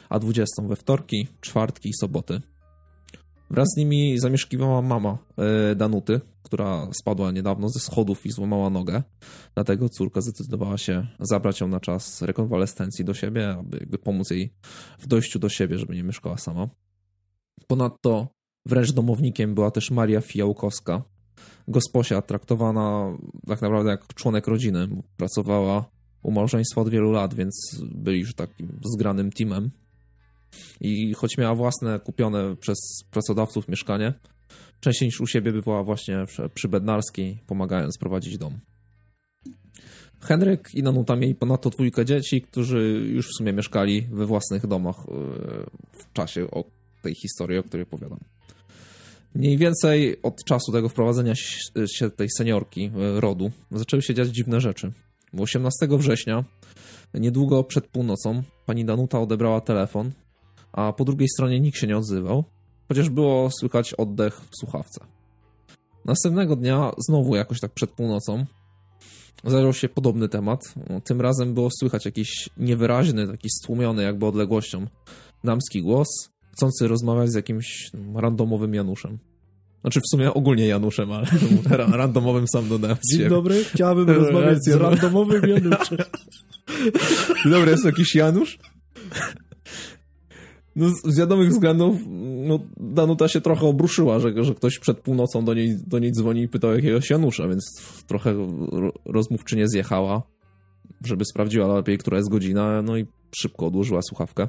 a 0.10 0.20
20 0.20 0.64
we 0.64 0.76
wtorki, 0.76 1.28
czwartki 1.42 1.90
i 1.90 1.94
soboty. 1.94 2.42
Wraz 3.50 3.68
z 3.76 3.78
nimi 3.78 4.20
zamieszkiwała 4.20 4.82
mama 4.82 5.18
e, 5.38 5.76
Danuty, 5.76 6.22
która 6.44 6.88
spadła 6.92 7.32
niedawno 7.32 7.70
ze 7.70 7.80
schodów 7.80 8.26
i 8.26 8.32
złamała 8.32 8.70
nogę. 8.70 9.04
Dlatego 9.56 9.90
córka 9.90 10.22
zdecydowała 10.22 10.78
się 10.78 11.08
zabrać 11.20 11.62
ją 11.62 11.68
na 11.68 11.80
czas 11.80 12.22
rekonwalescencji 12.22 13.06
do 13.06 13.14
siebie, 13.14 13.50
aby 13.50 13.78
jakby 13.78 13.98
pomóc 13.98 14.32
jej 14.32 14.54
w 15.00 15.08
dojściu 15.08 15.40
do 15.40 15.50
siebie, 15.50 15.78
żeby 15.78 15.96
nie 15.96 16.04
mieszkała 16.04 16.38
sama. 16.38 16.68
Ponadto 17.68 18.28
wręcz 18.66 18.92
domownikiem 18.92 19.56
była 19.56 19.72
też 19.72 19.92
Maria 19.92 20.22
Fijałkowska, 20.22 21.04
gosposia 21.68 22.22
traktowana 22.22 23.18
tak 23.48 23.62
naprawdę 23.62 23.90
jak 23.92 24.14
członek 24.14 24.48
rodziny. 24.48 24.88
Pracowała 25.18 25.86
u 26.24 26.32
małżeństwa 26.32 26.82
od 26.82 26.90
wielu 26.90 27.12
lat, 27.12 27.34
więc 27.34 27.82
byli 27.96 28.20
już 28.20 28.36
takim 28.36 28.80
zgranym 28.96 29.32
teamem. 29.32 29.72
I 30.82 31.14
choć 31.14 31.38
miała 31.38 31.56
własne, 31.56 32.00
kupione 32.00 32.56
przez 32.56 32.78
pracodawców 33.12 33.68
mieszkanie, 33.68 34.14
częściej 34.80 35.08
niż 35.08 35.22
u 35.22 35.28
siebie 35.28 35.52
bywała 35.52 35.84
właśnie 35.84 36.18
przy 36.54 36.68
Bednarskiej, 36.68 37.40
pomagając 37.48 37.98
prowadzić 37.98 38.38
dom. 38.38 38.60
Henryk 40.22 40.70
i 40.74 40.84
Nanuta 40.84 41.16
mieli 41.16 41.36
ponadto 41.36 41.70
dwójkę 41.70 42.06
dzieci, 42.06 42.42
którzy 42.42 43.10
już 43.14 43.28
w 43.28 43.38
sumie 43.38 43.54
mieszkali 43.54 44.08
we 44.12 44.26
własnych 44.26 44.68
domach 44.68 44.96
e, 45.00 45.04
w 45.92 46.14
czasie 46.14 46.52
o 46.52 46.64
tej 47.02 47.16
historii, 47.16 47.58
o 47.58 47.64
której 47.64 47.84
opowiadam. 47.84 48.20
Mniej 49.36 49.58
więcej 49.58 50.22
od 50.24 50.44
czasu 50.44 50.72
tego 50.72 50.90
wprowadzenia 50.90 51.34
się 51.86 52.10
tej 52.10 52.28
seniorki 52.38 52.86
e, 52.86 53.22
rodu 53.22 53.52
zaczęły 53.72 54.02
się 54.02 54.14
dziać 54.14 54.30
dziwne 54.30 54.62
rzeczy. 54.62 54.92
18 55.40 55.88
września, 55.92 56.44
niedługo 57.14 57.64
przed 57.64 57.88
północą, 57.88 58.44
pani 58.66 58.86
Danuta 58.86 59.20
odebrała 59.20 59.62
telefon, 59.62 60.12
a 60.76 60.94
po 60.94 61.06
drugiej 61.06 61.28
stronie 61.30 61.60
nikt 61.60 61.78
się 61.78 61.88
nie 61.88 61.98
odzywał, 61.98 62.44
chociaż 62.88 63.10
było 63.10 63.50
słychać 63.60 63.94
oddech 63.94 64.42
w 64.42 64.60
słuchawce. 64.60 65.06
Następnego 66.06 66.56
dnia, 66.56 66.92
znowu 66.98 67.36
jakoś 67.36 67.60
tak 67.60 67.74
przed 67.74 67.92
północą, 67.92 68.46
zaczął 69.44 69.74
się 69.74 69.90
podobny 69.90 70.30
temat. 70.30 70.60
Tym 71.04 71.22
razem 71.22 71.54
było 71.54 71.70
słychać 71.80 72.06
jakiś 72.06 72.50
niewyraźny, 72.58 73.28
taki 73.28 73.50
stłumiony 73.50 74.04
jakby 74.04 74.26
odległością 74.26 74.88
damski 75.44 75.82
głos, 75.82 76.08
chcący 76.52 76.88
rozmawiać 76.88 77.32
z 77.32 77.36
jakimś 77.36 77.92
randomowym 78.16 78.74
Januszem. 78.74 79.20
Znaczy 79.82 80.00
w 80.00 80.10
sumie 80.12 80.34
ogólnie 80.34 80.68
Januszem, 80.68 81.12
ale 81.12 81.28
randomowym 81.98 82.48
sam 82.48 82.70
dodałem. 82.70 82.98
Dzień 83.14 83.30
dobry, 83.30 83.64
chciałabym 83.64 84.10
rozmawiać 84.24 84.58
z 84.64 84.68
randomowym 84.68 85.50
Januszem. 85.50 85.98
Dobry, 87.46 87.72
jest 87.72 87.86
jakiś 87.86 88.16
Janusz? 88.16 88.60
No, 90.76 90.90
z 91.04 91.18
wiadomych 91.18 91.50
względów 91.50 91.96
no, 92.48 92.60
Danuta 92.78 93.28
się 93.28 93.42
trochę 93.42 93.68
obruszyła, 93.68 94.20
że, 94.20 94.44
że 94.44 94.56
ktoś 94.56 94.80
przed 94.80 95.00
północą 95.00 95.46
do 95.46 95.54
niej, 95.54 95.76
do 95.88 96.00
niej 96.00 96.12
dzwoni 96.12 96.42
i 96.42 96.48
pytał 96.48 96.76
jakiegoś 96.76 97.10
Janusza, 97.10 97.48
więc 97.48 97.82
trochę 98.08 98.36
rozmówczynie 99.06 99.68
zjechała, 99.68 100.24
żeby 101.06 101.26
sprawdziła 101.26 101.76
lepiej, 101.76 101.98
która 101.98 102.18
jest 102.18 102.30
godzina, 102.30 102.82
no 102.82 102.98
i 102.98 103.06
szybko 103.36 103.66
odłożyła 103.66 104.02
słuchawkę. 104.02 104.48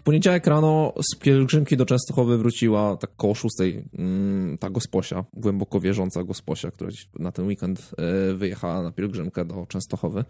W 0.00 0.02
poniedziałek 0.02 0.46
rano 0.46 0.92
z 1.12 1.18
pielgrzymki 1.18 1.76
do 1.76 1.86
Częstochowy 1.86 2.38
wróciła 2.38 2.96
tak 2.96 3.10
koło 3.16 3.34
szóstej 3.34 3.84
mm, 3.98 4.58
ta 4.58 4.70
gosposia, 4.70 5.24
głęboko 5.32 5.80
wierząca 5.80 6.24
gosposia, 6.24 6.70
która 6.70 6.90
na 7.18 7.32
ten 7.32 7.46
weekend 7.46 7.90
e, 7.98 8.34
wyjechała 8.34 8.82
na 8.82 8.92
pielgrzymkę 8.92 9.44
do 9.44 9.66
Częstochowy. 9.66 10.24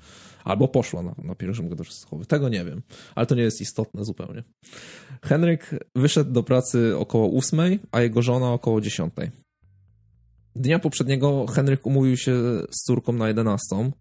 Albo 0.44 0.68
poszła 0.68 1.02
na, 1.02 1.14
na 1.18 1.34
pielgrzymkę 1.34 1.76
do 1.76 1.84
Częstochowy. 1.84 2.26
Tego 2.26 2.48
nie 2.48 2.64
wiem, 2.64 2.82
ale 3.14 3.26
to 3.26 3.34
nie 3.34 3.42
jest 3.42 3.60
istotne 3.60 4.04
zupełnie. 4.04 4.44
Henryk 5.22 5.70
wyszedł 5.96 6.32
do 6.32 6.42
pracy 6.42 6.96
około 6.96 7.26
ósmej, 7.26 7.80
a 7.92 8.00
jego 8.00 8.22
żona 8.22 8.52
około 8.52 8.80
dziesiątej. 8.80 9.30
Dnia 10.56 10.78
poprzedniego 10.78 11.46
Henryk 11.46 11.86
umówił 11.86 12.16
się 12.16 12.32
z 12.70 12.84
córką 12.86 13.12
na 13.12 13.28
jedenastą. 13.28 13.92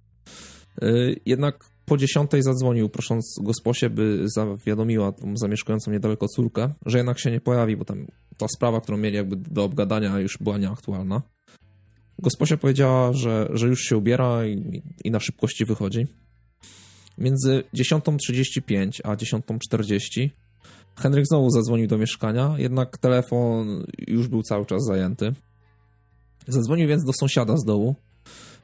E, 0.81 0.91
jednak 1.25 1.68
po 1.89 1.97
dziesiątej 1.97 2.43
zadzwonił, 2.43 2.89
prosząc 2.89 3.35
gosposię, 3.41 3.89
by 3.89 4.23
zawiadomiła 4.25 5.11
tą 5.11 5.37
zamieszkującą 5.37 5.91
niedaleko 5.91 6.27
córkę, 6.27 6.73
że 6.85 6.97
jednak 6.97 7.19
się 7.19 7.31
nie 7.31 7.41
pojawi, 7.41 7.77
bo 7.77 7.85
tam 7.85 8.07
ta 8.37 8.47
sprawa, 8.47 8.81
którą 8.81 8.97
mieli 8.97 9.15
jakby 9.15 9.35
do 9.35 9.63
obgadania 9.63 10.19
już 10.19 10.37
była 10.41 10.57
nieaktualna. 10.57 11.21
Gosposia 12.19 12.57
powiedziała, 12.57 13.13
że, 13.13 13.49
że 13.53 13.67
już 13.67 13.81
się 13.81 13.97
ubiera 13.97 14.45
i, 14.45 14.81
i 15.03 15.11
na 15.11 15.19
szybkości 15.19 15.65
wychodzi. 15.65 16.07
Między 17.17 17.63
10.35 17.73 18.99
a 19.03 19.15
10.40 19.15 20.29
Henryk 20.95 21.25
znowu 21.25 21.49
zadzwonił 21.49 21.87
do 21.87 21.97
mieszkania, 21.97 22.55
jednak 22.57 22.97
telefon 22.97 23.85
już 24.07 24.27
był 24.27 24.43
cały 24.43 24.65
czas 24.65 24.85
zajęty. 24.85 25.33
Zadzwonił 26.47 26.87
więc 26.87 27.05
do 27.05 27.11
sąsiada 27.13 27.57
z 27.57 27.63
dołu, 27.65 27.95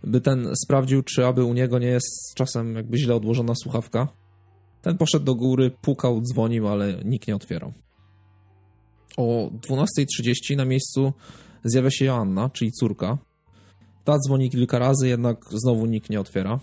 by 0.05 0.21
ten 0.21 0.49
sprawdził, 0.63 1.03
czy 1.03 1.25
aby 1.25 1.43
u 1.43 1.53
niego 1.53 1.79
nie 1.79 1.87
jest 1.87 2.33
czasem 2.35 2.75
jakby 2.75 2.97
źle 2.97 3.15
odłożona 3.15 3.53
słuchawka. 3.55 4.07
Ten 4.81 4.97
poszedł 4.97 5.25
do 5.25 5.35
góry, 5.35 5.71
pukał, 5.81 6.21
dzwonił, 6.21 6.67
ale 6.67 6.93
nikt 7.05 7.27
nie 7.27 7.35
otwierał. 7.35 7.73
O 9.17 9.49
12.30 9.69 10.57
na 10.57 10.65
miejscu 10.65 11.13
zjawia 11.63 11.91
się 11.91 12.05
Joanna, 12.05 12.49
czyli 12.49 12.71
córka. 12.71 13.17
Ta 14.03 14.17
dzwoni 14.19 14.49
kilka 14.49 14.79
razy, 14.79 15.07
jednak 15.07 15.45
znowu 15.49 15.85
nikt 15.85 16.09
nie 16.09 16.19
otwiera. 16.19 16.59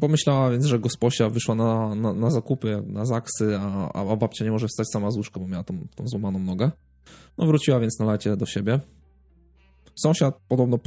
Pomyślała 0.00 0.50
więc, 0.50 0.66
że 0.66 0.78
gosposia 0.78 1.28
wyszła 1.28 1.54
na, 1.54 1.94
na, 1.94 2.12
na 2.12 2.30
zakupy, 2.30 2.82
na 2.86 3.06
zaksy, 3.06 3.58
a, 3.60 3.92
a 3.92 4.16
babcia 4.16 4.44
nie 4.44 4.50
może 4.50 4.66
wstać 4.68 4.86
sama 4.92 5.10
z 5.10 5.16
łóżka, 5.16 5.40
bo 5.40 5.48
miała 5.48 5.64
tą, 5.64 5.86
tą 5.94 6.08
złamaną 6.08 6.38
nogę. 6.38 6.70
No 7.38 7.46
wróciła 7.46 7.80
więc 7.80 7.98
na 7.98 8.06
lecie 8.06 8.36
do 8.36 8.46
siebie. 8.46 8.80
Sąsiad 9.94 10.40
podobno 10.48 10.78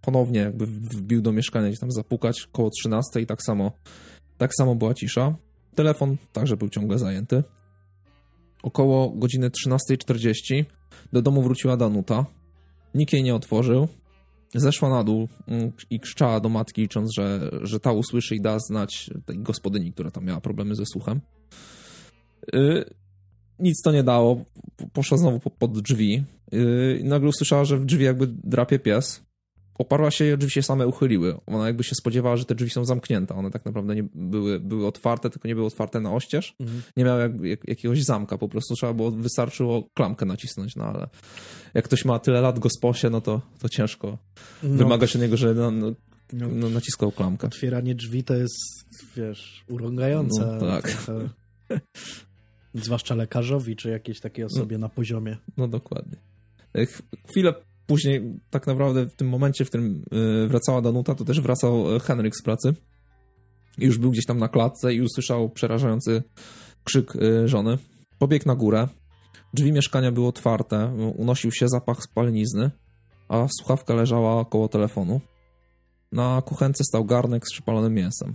ponownie 0.00 0.40
jakby 0.40 0.66
wbił 0.66 1.22
do 1.22 1.32
mieszkania, 1.32 1.68
gdzieś 1.68 1.80
tam 1.80 1.92
zapukać 1.92 2.48
koło 2.52 2.70
13 2.70 3.20
i 3.20 3.26
tak 3.26 3.42
samo, 3.42 3.72
tak 4.38 4.54
samo 4.54 4.74
była 4.74 4.94
cisza. 4.94 5.36
Telefon 5.74 6.16
także 6.32 6.56
był 6.56 6.68
ciągle 6.68 6.98
zajęty. 6.98 7.42
Około 8.62 9.10
godziny 9.10 9.50
13.40 9.50 10.64
do 11.12 11.22
domu 11.22 11.42
wróciła 11.42 11.76
Danuta. 11.76 12.26
Nikt 12.94 13.12
jej 13.12 13.22
nie 13.22 13.34
otworzył. 13.34 13.88
Zeszła 14.54 14.90
na 14.90 15.04
dół 15.04 15.28
mm, 15.48 15.72
i 15.90 16.00
krzyczała 16.00 16.40
do 16.40 16.48
matki, 16.48 16.82
licząc, 16.82 17.14
że, 17.14 17.50
że 17.62 17.80
ta 17.80 17.92
usłyszy 17.92 18.36
i 18.36 18.40
da 18.40 18.58
znać 18.58 19.10
tej 19.26 19.38
gospodyni, 19.38 19.92
która 19.92 20.10
tam 20.10 20.24
miała 20.24 20.40
problemy 20.40 20.74
ze 20.74 20.86
słuchem. 20.86 21.20
Y, 22.54 22.84
nic 23.58 23.82
to 23.82 23.92
nie 23.92 24.02
dało. 24.02 24.44
Poszła 24.92 25.18
znowu 25.18 25.40
pod 25.50 25.80
drzwi. 25.80 26.24
Yy, 26.54 26.98
i 27.00 27.04
nagle 27.04 27.28
usłyszała, 27.28 27.64
że 27.64 27.78
w 27.78 27.84
drzwi 27.84 28.04
jakby 28.04 28.26
drapie 28.26 28.78
pies. 28.78 29.22
Oparła 29.78 30.10
się 30.10 30.32
i 30.34 30.38
drzwi 30.38 30.50
się 30.50 30.62
same 30.62 30.86
uchyliły. 30.86 31.36
Ona 31.46 31.66
jakby 31.66 31.84
się 31.84 31.94
spodziewała, 31.94 32.36
że 32.36 32.44
te 32.44 32.54
drzwi 32.54 32.70
są 32.70 32.84
zamknięte. 32.84 33.34
One 33.34 33.50
tak 33.50 33.64
naprawdę 33.64 33.94
nie 33.94 34.02
były, 34.14 34.60
były 34.60 34.86
otwarte, 34.86 35.30
tylko 35.30 35.48
nie 35.48 35.54
były 35.54 35.66
otwarte 35.66 36.00
na 36.00 36.12
oścież. 36.12 36.54
Mhm. 36.60 36.82
Nie 36.96 37.04
miały 37.04 37.20
jak, 37.20 37.40
jak, 37.40 37.68
jakiegoś 37.68 38.02
zamka. 38.02 38.38
Po 38.38 38.48
prostu 38.48 38.74
trzeba 38.74 38.94
było, 38.94 39.10
wystarczyło 39.10 39.88
klamkę 39.94 40.26
nacisnąć, 40.26 40.76
no 40.76 40.84
ale 40.84 41.08
jak 41.74 41.84
ktoś 41.84 42.04
ma 42.04 42.18
tyle 42.18 42.40
lat 42.40 42.58
gosposie, 42.58 43.10
no 43.10 43.20
to, 43.20 43.40
to 43.58 43.68
ciężko 43.68 44.18
no. 44.62 44.76
wymagać 44.76 45.16
od 45.16 45.22
niego, 45.22 45.36
że 45.36 45.54
no, 45.54 45.70
no, 45.70 45.92
no, 46.32 46.48
no, 46.48 46.68
naciskał 46.68 47.12
klamkę. 47.12 47.46
Otwieranie 47.46 47.94
drzwi 47.94 48.24
to 48.24 48.34
jest, 48.34 48.56
wiesz, 49.16 49.64
urągające. 49.68 50.58
No, 50.60 50.66
tak. 50.66 50.96
Zwłaszcza 52.74 53.14
lekarzowi, 53.14 53.76
czy 53.76 53.90
jakiejś 53.90 54.20
takiej 54.20 54.44
osobie 54.44 54.78
na 54.78 54.88
poziomie. 54.88 55.36
No 55.56 55.68
dokładnie. 55.68 56.16
Chwilę 57.28 57.54
później, 57.86 58.40
tak 58.50 58.66
naprawdę 58.66 59.06
w 59.06 59.14
tym 59.16 59.28
momencie, 59.28 59.64
w 59.64 59.68
którym 59.68 60.04
e, 60.44 60.48
wracała 60.48 60.82
Danuta, 60.82 61.14
to 61.14 61.24
też 61.24 61.40
wracał 61.40 61.96
e, 61.96 62.00
Henryk 62.00 62.36
z 62.36 62.42
pracy. 62.42 62.74
Już 63.78 63.98
był 63.98 64.10
gdzieś 64.10 64.26
tam 64.26 64.38
na 64.38 64.48
klatce 64.48 64.94
i 64.94 65.02
usłyszał 65.02 65.50
przerażający 65.50 66.22
krzyk 66.84 67.16
e, 67.16 67.48
żony. 67.48 67.78
Pobiegł 68.18 68.44
na 68.46 68.54
górę. 68.54 68.88
Drzwi 69.54 69.72
mieszkania 69.72 70.12
były 70.12 70.26
otwarte, 70.26 70.94
unosił 71.16 71.52
się 71.52 71.68
zapach 71.68 72.02
spalenizny, 72.02 72.70
a 73.28 73.46
słuchawka 73.58 73.94
leżała 73.94 74.44
koło 74.44 74.68
telefonu. 74.68 75.20
Na 76.12 76.42
kuchence 76.42 76.84
stał 76.84 77.04
garnek 77.04 77.42
z 77.48 77.52
przypalonym 77.52 77.94
mięsem. 77.94 78.34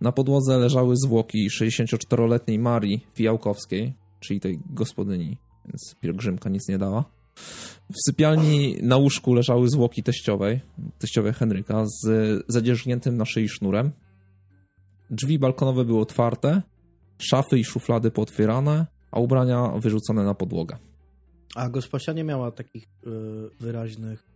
Na 0.00 0.12
podłodze 0.12 0.58
leżały 0.58 0.94
zwłoki 0.96 1.48
64-letniej 1.50 2.58
Marii 2.58 3.06
Fijałkowskiej, 3.14 3.94
czyli 4.20 4.40
tej 4.40 4.60
gospodyni, 4.70 5.38
więc 5.64 5.94
pielgrzymka 6.00 6.50
nic 6.50 6.68
nie 6.68 6.78
dała. 6.78 7.04
W 7.92 8.10
sypialni 8.10 8.76
na 8.82 8.96
łóżku 8.96 9.34
leżały 9.34 9.68
zwłoki 9.68 10.02
teściowej, 10.02 10.60
teściowej 10.98 11.32
Henryka, 11.32 11.84
z 11.86 12.04
zadzierzgniętym 12.48 13.16
na 13.16 13.24
szyi 13.24 13.48
sznurem. 13.48 13.90
Drzwi 15.10 15.38
balkonowe 15.38 15.84
były 15.84 16.00
otwarte, 16.00 16.62
szafy 17.18 17.58
i 17.58 17.64
szuflady 17.64 18.10
pootwierane, 18.10 18.86
a 19.10 19.20
ubrania 19.20 19.72
wyrzucone 19.78 20.24
na 20.24 20.34
podłogę. 20.34 20.76
A 21.54 21.68
gosposia 21.68 22.12
nie 22.12 22.24
miała 22.24 22.50
takich 22.50 22.88
yy, 23.06 23.50
wyraźnych 23.60 24.34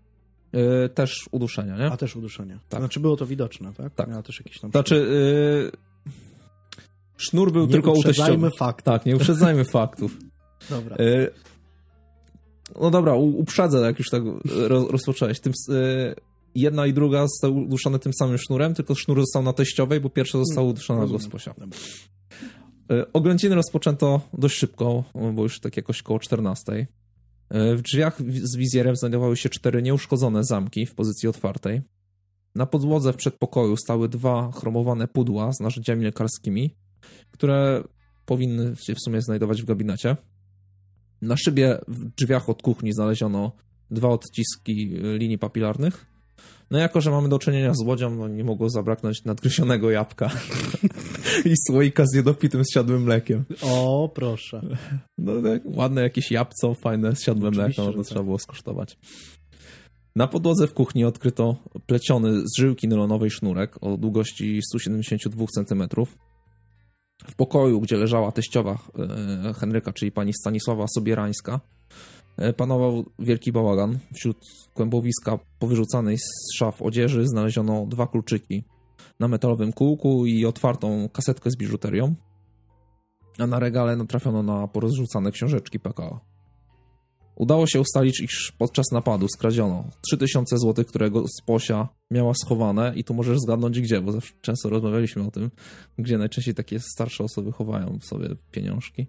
Yy, 0.52 0.88
też 0.88 1.28
uduszenia, 1.30 1.78
nie? 1.78 1.86
A 1.86 1.96
też 1.96 2.16
uduszenia. 2.16 2.58
Tak. 2.68 2.80
Znaczy 2.80 3.00
było 3.00 3.16
to 3.16 3.26
widoczne, 3.26 3.72
tak? 3.72 3.94
Tak. 3.94 4.08
Miała 4.08 4.22
też 4.22 4.38
jakieś 4.38 4.60
tam... 4.60 4.70
Znaczy, 4.70 4.94
yy, 4.94 5.70
Sznur 7.16 7.52
był 7.52 7.66
nie 7.66 7.72
tylko 7.72 7.92
u 7.92 8.02
teściowej. 8.02 8.50
faktów. 8.58 8.84
Tak, 8.84 9.06
nie 9.06 9.16
uprzedzajmy 9.16 9.64
faktów. 9.64 10.18
Dobra. 10.70 10.96
No 12.80 12.90
dobra, 12.90 13.14
uprzedzę, 13.14 13.80
jak 13.80 13.98
już 13.98 14.10
tak 14.10 14.22
rozpocząłeś. 14.88 15.40
Tym, 15.40 15.52
y, 15.68 16.14
jedna 16.54 16.86
i 16.86 16.92
druga 16.92 17.22
zostały 17.22 17.52
uduszone 17.54 17.98
tym 17.98 18.12
samym 18.12 18.38
sznurem, 18.38 18.74
tylko 18.74 18.94
sznur 18.94 19.20
został 19.20 19.42
na 19.42 19.52
teściowej, 19.52 20.00
bo 20.00 20.10
pierwsza 20.10 20.38
została 20.38 20.64
mm, 20.64 20.70
uduszona 20.70 21.00
na 21.00 21.06
gosposia. 21.06 21.54
Y, 22.92 23.12
oględziny 23.12 23.54
rozpoczęto 23.54 24.20
dość 24.38 24.56
szybko, 24.56 25.04
bo 25.34 25.42
już 25.42 25.60
tak 25.60 25.76
jakoś 25.76 26.02
koło 26.02 26.18
14. 26.18 26.86
W 27.50 27.82
drzwiach 27.82 28.22
z 28.42 28.56
wizjerem 28.56 28.96
znajdowały 28.96 29.36
się 29.36 29.48
cztery 29.48 29.82
nieuszkodzone 29.82 30.44
zamki 30.44 30.86
w 30.86 30.94
pozycji 30.94 31.28
otwartej. 31.28 31.82
Na 32.54 32.66
podłodze 32.66 33.12
w 33.12 33.16
przedpokoju 33.16 33.76
stały 33.76 34.08
dwa 34.08 34.50
chromowane 34.52 35.08
pudła 35.08 35.52
z 35.52 35.60
narzędziami 35.60 36.04
lekarskimi, 36.04 36.74
które 37.30 37.84
powinny 38.26 38.76
się 38.76 38.94
w 38.94 39.00
sumie 39.00 39.22
znajdować 39.22 39.62
w 39.62 39.64
gabinecie. 39.64 40.16
Na 41.22 41.36
szybie 41.36 41.78
w 41.88 42.04
drzwiach 42.04 42.48
od 42.48 42.62
kuchni 42.62 42.92
znaleziono 42.92 43.52
dwa 43.90 44.08
odciski 44.08 44.90
linii 45.18 45.38
papilarnych. 45.38 46.06
No 46.70 46.78
jako, 46.78 47.00
że 47.00 47.10
mamy 47.10 47.28
do 47.28 47.38
czynienia 47.38 47.74
z 47.74 47.82
łodzią, 47.82 48.14
no 48.14 48.28
nie 48.28 48.44
mogło 48.44 48.70
zabraknąć 48.70 49.24
nadgryzionego 49.24 49.90
jabłka 49.90 50.30
i 51.50 51.54
słoika 51.66 52.04
z 52.06 52.14
niedopitym 52.14 52.64
zsiadłym 52.64 53.02
mlekiem. 53.02 53.44
O, 53.62 54.10
proszę. 54.14 54.60
No 55.18 55.42
tak, 55.42 55.62
ładne 55.64 56.02
jakieś 56.02 56.30
jabłco, 56.30 56.74
fajne 56.74 57.16
z 57.16 57.22
siadłym 57.22 57.54
mlekiem, 57.54 57.84
no 57.84 57.92
to 57.92 57.98
tak. 57.98 58.06
trzeba 58.06 58.22
było 58.22 58.38
skosztować. 58.38 58.98
Na 60.16 60.26
podłodze 60.26 60.66
w 60.66 60.74
kuchni 60.74 61.04
odkryto 61.04 61.56
pleciony 61.86 62.40
z 62.40 62.58
żyłki 62.58 62.88
nylonowej 62.88 63.30
sznurek 63.30 63.76
o 63.80 63.96
długości 63.96 64.60
172 64.62 65.44
cm. 65.46 65.82
W 67.30 67.34
pokoju, 67.34 67.80
gdzie 67.80 67.96
leżała 67.96 68.32
teściowa 68.32 68.78
e, 69.48 69.54
Henryka, 69.54 69.92
czyli 69.92 70.12
pani 70.12 70.32
Stanisława 70.40 70.84
Sobierańska, 70.94 71.60
e, 72.36 72.52
panował 72.52 73.04
wielki 73.18 73.52
bałagan. 73.52 73.98
Wśród 74.14 74.36
kłębowiska 74.74 75.38
powyrzucanej 75.58 76.18
z 76.18 76.56
szaf 76.58 76.82
odzieży 76.82 77.26
znaleziono 77.26 77.86
dwa 77.86 78.06
kluczyki 78.06 78.64
na 79.20 79.28
metalowym 79.28 79.72
kółku 79.72 80.26
i 80.26 80.46
otwartą 80.46 81.08
kasetkę 81.12 81.50
z 81.50 81.56
biżuterią, 81.56 82.14
a 83.38 83.46
na 83.46 83.58
regale 83.58 83.96
natrafiono 83.96 84.42
na 84.42 84.68
porozrzucane 84.68 85.32
książeczki 85.32 85.80
PKO. 85.80 86.20
Udało 87.38 87.66
się 87.66 87.80
ustalić, 87.80 88.20
iż 88.20 88.52
podczas 88.58 88.86
napadu 88.92 89.28
skradziono 89.28 89.84
3000 90.06 90.58
zł, 90.58 90.84
którego 90.84 91.24
Sposia 91.42 91.88
miała 92.10 92.32
schowane 92.34 92.92
i 92.96 93.04
tu 93.04 93.14
możesz 93.14 93.38
zgadnąć 93.38 93.80
gdzie, 93.80 94.00
bo 94.00 94.12
zawsze 94.12 94.34
często 94.40 94.68
rozmawialiśmy 94.68 95.26
o 95.26 95.30
tym, 95.30 95.50
gdzie 95.98 96.18
najczęściej 96.18 96.54
takie 96.54 96.80
starsze 96.80 97.24
osoby 97.24 97.52
chowają 97.52 97.98
w 98.00 98.04
sobie 98.04 98.28
pieniążki. 98.50 99.06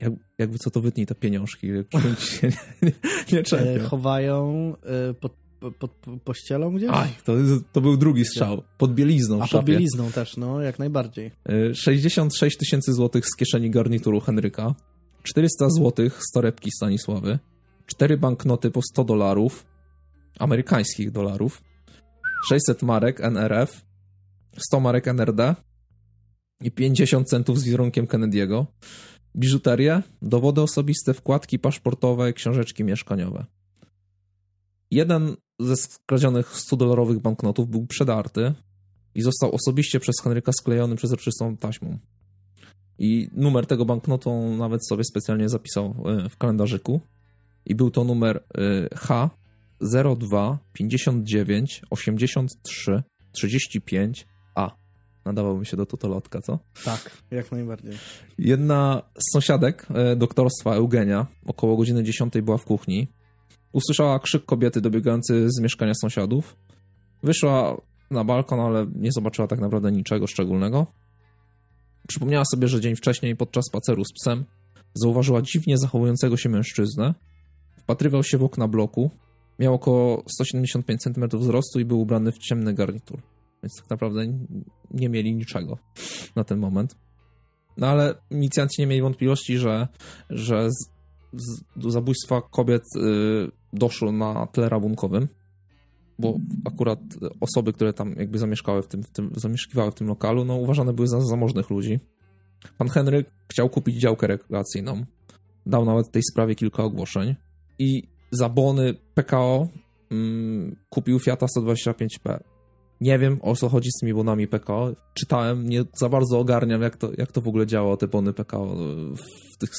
Jak, 0.00 0.12
jakby 0.38 0.58
co 0.58 0.70
to 0.70 0.80
wytnij 0.80 1.06
te 1.06 1.14
pieniążki, 1.14 1.66
się 2.40 2.52
nie, 2.82 2.92
nie, 3.32 3.42
nie 3.52 3.58
e, 3.58 3.78
Chowają 3.78 4.72
e, 4.82 5.14
pod, 5.14 5.32
pod, 5.60 5.76
pod 5.76 5.90
pościelą 6.24 6.74
gdzieś? 6.74 6.90
Aj, 6.90 7.08
to, 7.24 7.32
to 7.72 7.80
był 7.80 7.96
drugi 7.96 8.24
strzał. 8.24 8.62
Pod 8.78 8.94
bielizną 8.94 9.42
A 9.42 9.46
pod 9.46 9.64
bielizną 9.64 10.12
też, 10.12 10.36
no, 10.36 10.60
jak 10.60 10.78
najbardziej. 10.78 11.30
66 11.74 12.56
e, 12.56 12.58
tysięcy 12.58 12.92
złotych 12.92 13.24
z 13.26 13.36
kieszeni 13.36 13.70
garnituru 13.70 14.20
Henryka. 14.20 14.74
400 15.22 15.70
zł 15.70 16.10
z 16.18 16.30
torebki 16.32 16.70
Stanisławy, 16.70 17.38
4 17.86 18.16
banknoty 18.16 18.70
po 18.70 18.82
100 18.82 19.04
dolarów, 19.04 19.66
amerykańskich 20.38 21.10
dolarów, 21.10 21.62
600 22.48 22.82
marek 22.82 23.20
NRF, 23.20 23.84
100 24.56 24.80
marek 24.80 25.08
NRD 25.08 25.54
i 26.60 26.70
50 26.70 27.28
centów 27.28 27.58
z 27.58 27.64
wizerunkiem 27.64 28.06
Kennedy'ego, 28.06 28.66
biżuterię, 29.36 30.02
dowody 30.22 30.60
osobiste, 30.60 31.14
wkładki 31.14 31.58
paszportowe, 31.58 32.32
książeczki 32.32 32.84
mieszkaniowe. 32.84 33.46
Jeden 34.90 35.36
ze 35.60 35.76
skradzionych 35.76 36.54
100-dolarowych 36.54 37.18
banknotów 37.18 37.68
był 37.68 37.86
przedarty 37.86 38.54
i 39.14 39.22
został 39.22 39.54
osobiście 39.54 40.00
przez 40.00 40.14
Henryka 40.24 40.52
sklejony 40.52 40.96
przezroczystą 40.96 41.56
taśmą. 41.56 41.98
I 42.98 43.28
numer 43.32 43.66
tego 43.66 43.84
banknotu 43.84 44.56
nawet 44.56 44.86
sobie 44.86 45.04
specjalnie 45.04 45.48
zapisał 45.48 45.94
e, 46.04 46.28
w 46.28 46.36
kalendarzyku. 46.36 47.00
I 47.66 47.74
był 47.74 47.90
to 47.90 48.04
numer 48.04 48.44
H 48.94 49.30
02 50.16 50.58
59 50.72 51.82
83 51.90 53.02
35 53.32 54.26
A. 54.54 54.70
Nadawałby 55.24 55.64
się 55.64 55.76
do 55.76 55.86
tutolotka, 55.86 56.40
co? 56.40 56.58
Tak, 56.84 57.10
jak 57.30 57.52
najbardziej. 57.52 57.92
Jedna 58.38 59.02
z 59.18 59.32
sąsiadek 59.32 59.86
e, 59.94 60.16
doktorstwa 60.16 60.74
Eugenia 60.74 61.26
około 61.46 61.76
godziny 61.76 62.04
10 62.04 62.32
była 62.42 62.58
w 62.58 62.64
kuchni. 62.64 63.08
Usłyszała 63.72 64.18
krzyk 64.18 64.44
kobiety 64.44 64.80
dobiegający 64.80 65.48
z 65.50 65.60
mieszkania 65.60 65.92
sąsiadów. 65.94 66.56
Wyszła 67.22 67.80
na 68.10 68.24
balkon, 68.24 68.60
ale 68.60 68.86
nie 68.94 69.12
zobaczyła 69.12 69.48
tak 69.48 69.60
naprawdę 69.60 69.92
niczego 69.92 70.26
szczególnego. 70.26 70.86
Przypomniała 72.08 72.44
sobie, 72.44 72.68
że 72.68 72.80
dzień 72.80 72.96
wcześniej 72.96 73.36
podczas 73.36 73.64
spaceru 73.66 74.04
z 74.04 74.12
psem 74.12 74.44
zauważyła 74.94 75.42
dziwnie 75.42 75.78
zachowującego 75.78 76.36
się 76.36 76.48
mężczyznę. 76.48 77.14
Wpatrywał 77.76 78.24
się 78.24 78.38
w 78.38 78.44
okna 78.44 78.68
bloku. 78.68 79.10
Miał 79.58 79.74
około 79.74 80.22
175 80.34 81.02
cm 81.02 81.38
wzrostu 81.38 81.80
i 81.80 81.84
był 81.84 82.00
ubrany 82.00 82.32
w 82.32 82.38
ciemny 82.38 82.74
garnitur. 82.74 83.22
Więc 83.62 83.76
tak 83.80 83.90
naprawdę 83.90 84.26
nie 84.90 85.08
mieli 85.08 85.34
niczego 85.34 85.78
na 86.36 86.44
ten 86.44 86.58
moment. 86.58 86.96
No 87.76 87.86
ale 87.86 88.14
inicjanci 88.30 88.82
nie 88.82 88.86
mieli 88.86 89.02
wątpliwości, 89.02 89.58
że, 89.58 89.88
że 90.30 90.70
z, 90.70 90.90
z, 91.32 91.64
do 91.76 91.90
zabójstwa 91.90 92.42
kobiet 92.50 92.82
y, 92.96 93.50
doszło 93.72 94.12
na 94.12 94.46
tle 94.46 94.68
rabunkowym 94.68 95.28
bo 96.22 96.36
akurat 96.64 97.00
osoby, 97.40 97.72
które 97.72 97.92
tam 97.92 98.14
jakby 98.18 98.38
zamieszkały 98.38 98.82
w 98.82 98.86
tym, 98.86 99.02
w 99.02 99.10
tym, 99.10 99.30
zamieszkiwały 99.36 99.90
w 99.90 99.94
tym 99.94 100.06
lokalu, 100.06 100.44
no 100.44 100.56
uważane 100.56 100.92
były 100.92 101.08
za 101.08 101.20
zamożnych 101.20 101.70
ludzi. 101.70 102.00
Pan 102.78 102.88
Henryk 102.88 103.30
chciał 103.48 103.68
kupić 103.68 104.00
działkę 104.00 104.26
rekreacyjną. 104.26 105.04
Dał 105.66 105.84
nawet 105.84 106.08
w 106.08 106.10
tej 106.10 106.22
sprawie 106.22 106.54
kilka 106.54 106.82
ogłoszeń 106.84 107.34
i 107.78 108.02
za 108.30 108.48
bony 108.48 108.94
PKO 109.14 109.68
mm, 110.10 110.76
kupił 110.88 111.18
Fiata 111.18 111.46
125P. 111.58 112.40
Nie 113.00 113.18
wiem, 113.18 113.38
o 113.42 113.56
co 113.56 113.68
chodzi 113.68 113.90
z 113.90 114.00
tymi 114.00 114.14
bonami 114.14 114.48
PKO. 114.48 114.92
Czytałem, 115.14 115.68
nie 115.68 115.84
za 115.94 116.08
bardzo 116.08 116.38
ogarniam, 116.38 116.82
jak 116.82 116.96
to, 116.96 117.10
jak 117.18 117.32
to 117.32 117.40
w 117.40 117.48
ogóle 117.48 117.66
działa, 117.66 117.96
te 117.96 118.08
bony 118.08 118.32
PKO 118.32 118.76
w 119.16 119.58
tych 119.58 119.70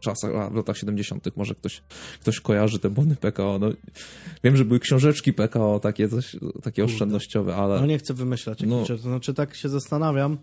czasach, 0.00 0.52
w 0.52 0.56
latach 0.56 0.76
70. 0.76 1.36
może 1.36 1.54
ktoś, 1.54 1.82
ktoś 2.20 2.40
kojarzy 2.40 2.78
te 2.78 2.90
bony 2.90 3.16
PKO. 3.16 3.58
No, 3.60 3.68
wiem, 4.44 4.56
że 4.56 4.64
były 4.64 4.80
książeczki 4.80 5.32
PKO, 5.32 5.80
takie, 5.80 6.08
coś, 6.08 6.36
takie 6.62 6.84
oszczędnościowe, 6.84 7.56
ale... 7.56 7.80
No 7.80 7.86
nie 7.86 7.98
chcę 7.98 8.14
wymyślać 8.14 8.62
no, 8.66 8.84
to 8.86 8.96
znaczy 8.96 9.34
tak 9.34 9.54
się 9.54 9.68
zastanawiam, 9.68 10.38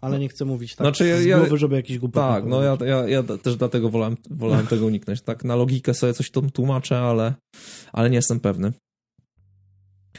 ale 0.00 0.18
nie 0.18 0.28
chcę 0.28 0.44
mówić 0.44 0.76
tak 0.76 0.84
znaczy, 0.84 1.08
ja, 1.08 1.38
z 1.38 1.40
głowy, 1.40 1.58
żeby 1.58 1.76
jakiś 1.76 1.98
głupot 1.98 2.22
Tak, 2.22 2.44
no 2.46 2.62
ja, 2.62 2.76
ja, 2.86 3.08
ja 3.08 3.22
też 3.22 3.56
dlatego 3.56 3.90
wolałem, 3.90 4.16
wolałem 4.30 4.66
tego 4.66 4.86
uniknąć. 4.86 5.20
Tak, 5.20 5.44
na 5.44 5.56
logikę 5.56 5.94
sobie 5.94 6.14
coś 6.14 6.30
tam 6.30 6.50
tłumaczę, 6.50 6.98
ale, 6.98 7.34
ale 7.92 8.10
nie 8.10 8.16
jestem 8.16 8.40
pewny. 8.40 8.72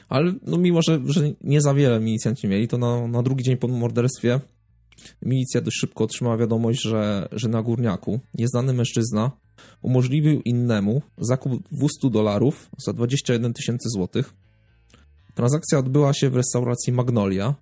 Ale 0.10 0.34
no 0.42 0.58
mimo, 0.58 0.82
że, 0.82 1.00
że 1.06 1.22
nie 1.42 1.62
za 1.62 1.74
wiele 1.74 2.00
milicjanci 2.00 2.48
mieli, 2.48 2.68
to 2.68 2.78
na, 2.78 3.08
na 3.08 3.24
drugi 3.24 3.44
dzień 3.44 3.58
po 3.58 3.68
morderstwie 3.68 4.40
milicja 5.22 5.62
dość 5.62 5.78
szybko 5.80 6.04
otrzymała 6.04 6.38
wiadomość, 6.38 6.82
że, 6.82 7.28
że 7.32 7.50
na 7.50 7.62
górniaku 7.62 8.20
nieznany 8.34 8.74
mężczyzna 8.74 9.32
umożliwił 9.82 10.42
innemu 10.42 11.02
zakup 11.18 11.70
200 11.72 12.10
dolarów 12.10 12.70
za 12.78 12.94
21 12.94 13.54
tysięcy 13.54 13.90
złotych. 13.90 14.34
Transakcja 15.34 15.80
odbyła 15.80 16.14
się 16.14 16.30
w 16.30 16.36
restauracji 16.36 16.94
Magnolia. 16.94 17.56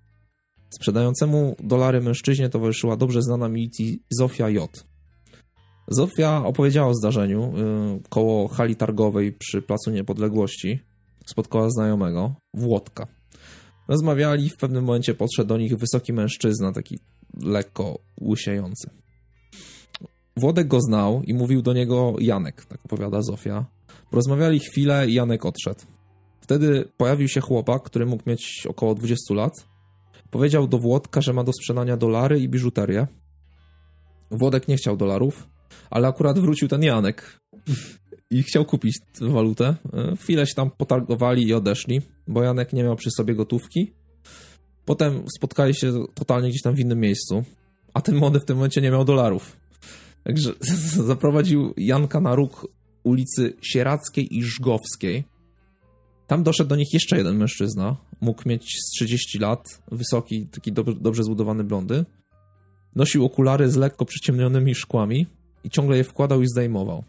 Sprzedającemu 0.70 1.56
dolary 1.62 2.00
mężczyźnie 2.00 2.48
towarzyszyła 2.48 2.96
dobrze 2.96 3.22
znana 3.22 3.48
milicji 3.48 4.02
Zofia 4.10 4.50
J. 4.50 4.84
Zofia 5.88 6.44
opowiedziała 6.44 6.88
o 6.88 6.94
zdarzeniu 6.94 7.52
yy, 7.56 8.00
koło 8.08 8.48
hali 8.48 8.76
targowej 8.76 9.32
przy 9.32 9.62
Placu 9.62 9.90
Niepodległości. 9.90 10.80
Spotkała 11.26 11.70
znajomego, 11.70 12.34
Włodka. 12.54 13.06
Rozmawiali, 13.88 14.50
w 14.50 14.56
pewnym 14.56 14.84
momencie 14.84 15.14
podszedł 15.14 15.48
do 15.48 15.58
nich 15.58 15.76
wysoki 15.76 16.12
mężczyzna, 16.12 16.72
taki 16.72 16.98
lekko 17.42 17.98
łysiejący. 18.20 18.90
Włodek 20.36 20.68
go 20.68 20.80
znał 20.80 21.22
i 21.22 21.34
mówił 21.34 21.62
do 21.62 21.72
niego 21.72 22.14
Janek, 22.18 22.64
tak 22.64 22.84
opowiada 22.84 23.22
Zofia. 23.22 23.64
Rozmawiali 24.12 24.60
chwilę 24.60 25.08
i 25.08 25.14
Janek 25.14 25.46
odszedł. 25.46 25.80
Wtedy 26.40 26.88
pojawił 26.96 27.28
się 27.28 27.40
chłopak, 27.40 27.82
który 27.82 28.06
mógł 28.06 28.22
mieć 28.26 28.66
około 28.68 28.94
20 28.94 29.34
lat. 29.34 29.52
Powiedział 30.30 30.68
do 30.68 30.78
Włodka, 30.78 31.20
że 31.20 31.32
ma 31.32 31.44
do 31.44 31.52
sprzedania 31.52 31.96
dolary 31.96 32.40
i 32.40 32.48
biżuterię. 32.48 33.06
Włodek 34.30 34.68
nie 34.68 34.76
chciał 34.76 34.96
dolarów, 34.96 35.48
ale 35.90 36.08
akurat 36.08 36.38
wrócił 36.38 36.68
ten 36.68 36.82
Janek 36.82 37.40
i 38.30 38.42
chciał 38.42 38.64
kupić 38.64 38.98
walutę. 39.20 39.74
Chwilę 40.20 40.46
się 40.46 40.54
tam 40.54 40.70
potargowali 40.70 41.46
i 41.46 41.54
odeszli, 41.54 42.00
bo 42.28 42.42
Janek 42.42 42.72
nie 42.72 42.84
miał 42.84 42.96
przy 42.96 43.10
sobie 43.10 43.34
gotówki. 43.34 43.92
Potem 44.84 45.24
spotkali 45.36 45.74
się 45.74 45.92
totalnie 46.14 46.48
gdzieś 46.48 46.62
tam 46.62 46.74
w 46.74 46.80
innym 46.80 47.00
miejscu, 47.00 47.44
a 47.94 48.00
ten 48.00 48.16
młody 48.16 48.40
w 48.40 48.44
tym 48.44 48.56
momencie 48.56 48.80
nie 48.80 48.90
miał 48.90 49.04
dolarów. 49.04 49.56
Także 50.24 50.52
zaprowadził 51.10 51.74
Janka 51.76 52.20
na 52.20 52.34
róg 52.34 52.68
ulicy 53.02 53.56
Sierackiej 53.62 54.36
i 54.36 54.42
Żgowskiej. 54.42 55.24
Tam 56.26 56.42
doszedł 56.42 56.68
do 56.68 56.76
nich 56.76 56.92
jeszcze 56.92 57.16
jeden 57.16 57.36
mężczyzna. 57.36 57.96
Mógł 58.20 58.48
mieć 58.48 58.78
z 58.78 58.90
30 58.90 59.38
lat, 59.38 59.82
wysoki, 59.92 60.46
taki 60.46 60.72
dobrze, 60.72 60.94
dobrze 61.00 61.24
zbudowany 61.24 61.64
blondy. 61.64 62.04
Nosił 62.96 63.24
okulary 63.24 63.70
z 63.70 63.76
lekko 63.76 64.04
przyciemnionymi 64.04 64.74
szkłami 64.74 65.26
i 65.64 65.70
ciągle 65.70 65.96
je 65.96 66.04
wkładał 66.04 66.42
i 66.42 66.48
zdejmował. 66.48 67.04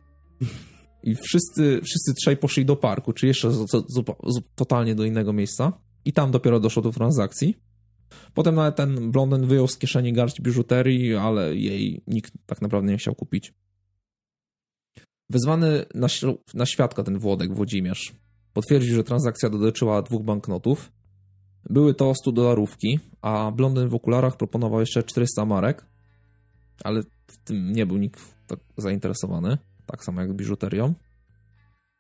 I 1.04 1.16
wszyscy, 1.16 1.82
wszyscy 1.84 2.14
trzej 2.14 2.38
poszli 2.38 2.66
do 2.66 2.76
parku, 2.76 3.14
czy 3.14 3.28
jeszcze 3.28 3.52
z, 3.52 3.56
z, 3.56 3.86
z, 3.88 4.42
totalnie 4.56 4.96
do 4.96 5.04
innego 5.04 5.34
miejsca. 5.34 5.74
I 6.06 6.14
tam 6.14 6.32
dopiero 6.32 6.60
doszło 6.60 6.84
do 6.84 6.92
transakcji. 6.92 7.58
Potem 8.34 8.56
nawet 8.56 8.76
ten 8.76 9.12
blondyn 9.12 9.48
wyjął 9.48 9.68
z 9.68 9.78
kieszeni 9.78 10.14
garść 10.14 10.42
biżuterii, 10.42 11.16
ale 11.16 11.56
jej 11.56 12.02
nikt 12.08 12.34
tak 12.46 12.62
naprawdę 12.62 12.92
nie 12.92 12.98
chciał 12.98 13.16
kupić. 13.16 13.54
Wezwany 15.30 15.86
na, 15.96 16.08
na 16.54 16.66
świadka 16.66 17.04
ten 17.04 17.20
Włodek, 17.20 17.54
Włodzimierz, 17.54 18.14
potwierdził, 18.54 18.96
że 18.96 19.04
transakcja 19.04 19.50
dotyczyła 19.50 20.02
dwóch 20.02 20.24
banknotów. 20.24 20.92
Były 21.70 21.94
to 21.94 22.16
100 22.16 22.32
dolarówki, 22.32 23.00
a 23.22 23.52
blondyn 23.52 23.90
w 23.90 23.96
okularach 23.96 24.38
proponował 24.38 24.80
jeszcze 24.80 25.04
400 25.04 25.46
marek, 25.46 25.86
ale 26.84 27.02
w 27.28 27.38
tym 27.44 27.72
nie 27.72 27.86
był 27.86 27.98
nikt 27.98 28.22
tak 28.48 28.60
zainteresowany, 28.78 29.58
tak 29.86 30.04
samo 30.04 30.22
jak 30.22 30.34
biżuterią. 30.34 30.94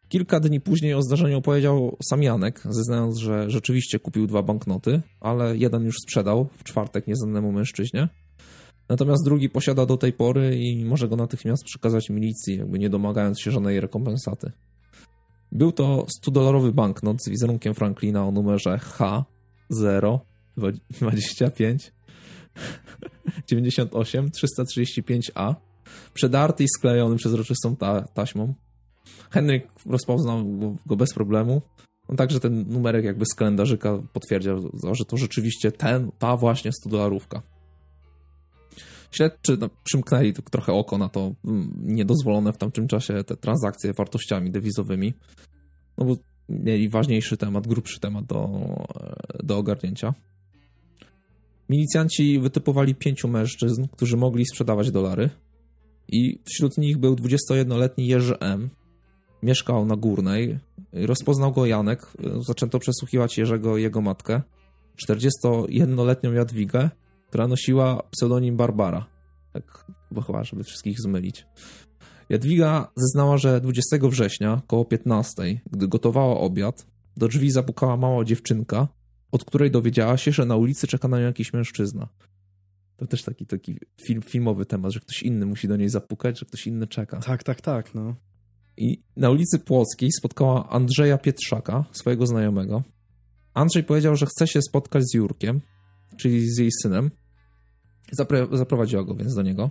Kilka 0.10 0.40
dni 0.40 0.62
później 0.62 0.94
o 0.94 1.02
zdarzeniu 1.02 1.38
opowiedział 1.38 1.98
sam 2.10 2.24
Janek, 2.24 2.62
zeznając, 2.70 3.18
że 3.18 3.50
rzeczywiście 3.50 4.00
kupił 4.00 4.28
dwa 4.28 4.44
banknoty, 4.44 5.02
ale 5.20 5.58
jeden 5.58 5.84
już 5.84 5.96
sprzedał 6.04 6.50
w 6.58 6.64
czwartek 6.64 7.08
nieznanemu 7.08 7.52
mężczyźnie. 7.52 8.10
Natomiast 8.90 9.26
drugi 9.26 9.50
posiada 9.50 9.86
do 9.86 9.98
tej 9.98 10.14
pory 10.14 10.58
i 10.58 10.86
może 10.86 11.08
go 11.08 11.16
natychmiast 11.16 11.64
przekazać 11.64 12.10
milicji, 12.10 12.58
jakby 12.58 12.80
nie 12.80 12.90
domagając 12.90 13.42
się 13.42 13.52
żadnej 13.52 13.80
rekompensaty. 13.80 14.52
Był 15.52 15.72
to 15.72 16.06
100-dolarowy 16.26 16.72
banknot 16.72 17.24
z 17.24 17.30
wizerunkiem 17.30 17.74
Franklina 17.74 18.28
o 18.28 18.32
numerze 18.32 18.80
H025 20.58 21.92
98 23.48 24.30
335A, 24.30 25.56
przedarty 26.14 26.64
i 26.64 26.68
sklejony 26.68 27.16
przezroczystą 27.16 27.76
ta 27.76 28.02
taśmą. 28.02 28.54
Henryk 29.32 29.68
rozpoznał 29.86 30.46
go 30.86 30.96
bez 30.96 31.14
problemu. 31.14 31.62
On 32.08 32.18
także 32.18 32.40
ten 32.40 32.66
numerek 32.68 33.06
jakby 33.06 33.26
z 33.26 33.36
kalendarzyka 33.36 34.04
potwierdził, 34.14 34.72
że 34.92 35.06
to 35.06 35.18
rzeczywiście 35.18 35.72
ten, 35.72 36.12
ta 36.20 36.38
właśnie 36.38 36.72
100 36.72 36.90
dolarówka. 36.90 37.42
Śledczy 39.12 39.58
no, 39.60 39.70
przymknęli 39.84 40.34
trochę 40.34 40.74
oko 40.74 40.98
na 40.98 41.10
to 41.10 41.32
mm, 41.46 41.72
niedozwolone 41.78 42.54
w 42.54 42.58
tamtym 42.58 42.88
czasie 42.88 43.24
te 43.24 43.38
transakcje 43.38 43.94
wartościami 43.94 44.52
dewizowymi, 44.52 45.14
no 45.98 46.06
bo 46.06 46.16
mieli 46.50 46.90
ważniejszy 46.90 47.38
temat, 47.38 47.68
grubszy 47.68 48.00
temat 48.00 48.26
do, 48.26 48.50
do 49.44 49.58
ogarnięcia. 49.58 50.14
Milicjanci 51.70 52.40
wytypowali 52.40 52.96
pięciu 52.96 53.28
mężczyzn, 53.28 53.88
którzy 53.92 54.18
mogli 54.18 54.46
sprzedawać 54.46 54.92
dolary 54.92 55.30
i 56.08 56.40
wśród 56.46 56.78
nich 56.78 56.98
był 56.98 57.16
21-letni 57.16 58.08
Jerzy 58.08 58.40
M., 58.40 58.70
mieszkał 59.46 59.86
na 59.86 59.96
Górnej. 59.96 60.60
Rozpoznał 60.94 61.52
go 61.52 61.66
Janek. 61.66 62.08
Zaczęto 62.48 62.80
przesłuchiwać 62.80 63.38
Jerzego 63.38 63.78
jego 63.78 64.02
matkę. 64.02 64.42
41-letnią 65.10 66.34
Jadwigę, 66.34 66.90
która 67.28 67.48
nosiła 67.48 68.04
pseudonim 68.12 68.58
Barbara. 68.58 69.06
Tak, 69.54 69.86
bo 70.12 70.22
chyba, 70.22 70.44
żeby 70.44 70.64
wszystkich 70.64 71.00
zmylić. 71.02 71.46
Jadwiga 72.30 72.92
zeznała, 72.96 73.38
że 73.38 73.62
20 73.62 73.98
września, 74.02 74.62
koło 74.68 74.86
15, 74.86 75.62
gdy 75.72 75.88
gotowała 75.88 76.40
obiad, 76.40 76.88
do 77.18 77.28
drzwi 77.28 77.52
zapukała 77.52 77.98
mała 77.98 78.24
dziewczynka, 78.24 78.88
od 79.32 79.46
której 79.46 79.72
dowiedziała 79.72 80.18
się, 80.18 80.32
że 80.32 80.46
na 80.46 80.56
ulicy 80.56 80.88
czeka 80.88 81.08
na 81.08 81.20
nią 81.20 81.26
jakiś 81.26 81.54
mężczyzna. 81.54 82.08
To 82.98 83.08
też 83.08 83.24
taki, 83.24 83.46
taki 83.46 83.78
film, 84.06 84.22
filmowy 84.22 84.66
temat, 84.66 84.92
że 84.92 85.00
ktoś 85.00 85.24
inny 85.24 85.46
musi 85.46 85.68
do 85.68 85.78
niej 85.78 85.90
zapukać, 85.90 86.40
że 86.40 86.46
ktoś 86.46 86.68
inny 86.68 86.88
czeka. 86.88 87.20
Tak, 87.20 87.44
tak, 87.44 87.62
tak, 87.62 87.96
no. 87.96 88.16
I 88.78 89.04
na 89.18 89.30
ulicy 89.30 89.60
Płockiej 89.60 90.12
spotkała 90.12 90.70
Andrzeja 90.70 91.18
Pietrzaka, 91.18 91.86
swojego 91.92 92.28
znajomego. 92.28 92.84
Andrzej 93.54 93.84
powiedział, 93.84 94.16
że 94.16 94.26
chce 94.26 94.48
się 94.48 94.62
spotkać 94.62 95.04
z 95.04 95.14
Jurkiem, 95.14 95.62
czyli 96.18 96.50
z 96.50 96.58
jej 96.58 96.70
synem. 96.82 97.12
Zaprowadziła 98.52 99.04
go 99.04 99.16
więc 99.16 99.36
do 99.36 99.42
niego. 99.42 99.70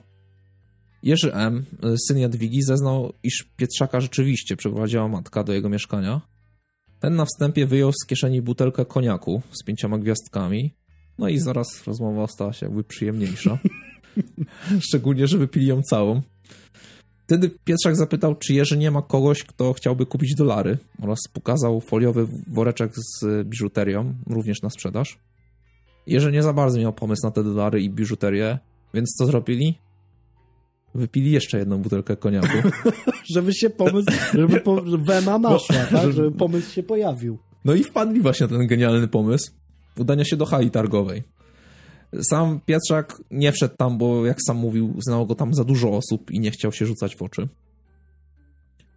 Jerzy 1.03 1.35
M., 1.35 1.65
syn 2.09 2.19
Jadwigi, 2.19 2.63
zeznał, 2.63 3.13
iż 3.23 3.45
Pietrzaka 3.57 4.01
rzeczywiście 4.01 4.57
przeprowadziła 4.57 5.09
matka 5.09 5.45
do 5.45 5.53
jego 5.53 5.69
mieszkania. 5.69 6.21
Ten 7.01 7.17
na 7.17 7.25
wstępie 7.25 7.67
wyjął 7.67 7.93
z 7.93 8.07
kieszeni 8.07 8.43
butelkę 8.43 8.85
koniaku 8.85 9.43
z 9.51 9.65
pięcioma 9.65 9.99
gwiazdkami, 9.99 10.75
no 11.19 11.29
i 11.29 11.39
zaraz 11.39 11.87
rozmowa 11.87 12.27
stała 12.27 12.53
się 12.53 12.67
jakby 12.67 12.85
przyjemniejsza. 12.85 13.59
Szczególnie, 14.89 15.27
że 15.27 15.39
wypili 15.39 15.67
ją 15.67 15.83
całą. 15.83 16.23
Wtedy 17.27 17.51
Pietrzak 17.65 17.97
zapytał, 17.97 18.35
czy 18.35 18.55
Jerzy 18.55 18.79
nie 18.79 18.91
ma 18.91 19.03
kogoś, 19.03 19.45
kto 19.45 19.73
chciałby 19.73 20.07
kupić 20.07 20.35
dolary 20.35 20.79
oraz 21.03 21.19
pokazał 21.33 21.81
foliowy 21.81 22.27
woreczek 22.53 22.93
z 22.97 23.49
biżuterią, 23.49 24.15
również 24.27 24.63
na 24.63 24.71
sprzedaż. 24.71 25.19
Jerzy 26.07 26.33
nie 26.33 26.43
za 26.43 26.53
bardzo 26.53 26.81
miał 26.81 26.93
pomysł 26.93 27.23
na 27.27 27.31
te 27.31 27.45
dolary 27.45 27.83
i 27.83 27.91
biżuterię, 27.91 28.59
więc 28.95 29.15
co 29.19 29.27
zrobili? 29.27 29.79
Wypili 30.95 31.33
jeszcze 31.33 31.59
jedną 31.59 31.79
butelkę 31.79 32.17
koniaku. 32.17 32.69
żeby 33.35 33.55
się 33.55 33.71
pomysł, 33.71 34.11
żeby 34.35 34.61
po, 34.61 34.83
wena 34.83 35.39
naszła, 35.39 35.77
tak? 35.91 36.13
żeby 36.13 36.33
pomysł 36.33 36.73
się 36.73 36.83
pojawił. 36.83 37.39
No 37.65 37.75
i 37.75 37.85
wpadli 37.85 38.21
właśnie 38.21 38.47
na 38.47 38.59
ten 38.59 38.67
genialny 38.67 39.09
pomysł 39.09 39.53
udania 39.97 40.25
się 40.25 40.37
do 40.37 40.47
hali 40.47 40.71
targowej. 40.71 41.23
Sam 42.23 42.61
Pietrzak 42.67 43.23
nie 43.31 43.53
wszedł 43.53 43.75
tam, 43.77 43.99
bo 43.99 44.27
jak 44.27 44.39
sam 44.47 44.57
mówił, 44.57 44.95
znało 44.99 45.27
go 45.27 45.35
tam 45.35 45.55
za 45.55 45.65
dużo 45.65 45.91
osób 45.91 46.31
i 46.31 46.41
nie 46.41 46.51
chciał 46.51 46.73
się 46.73 46.87
rzucać 46.87 47.17
w 47.17 47.23
oczy. 47.23 47.49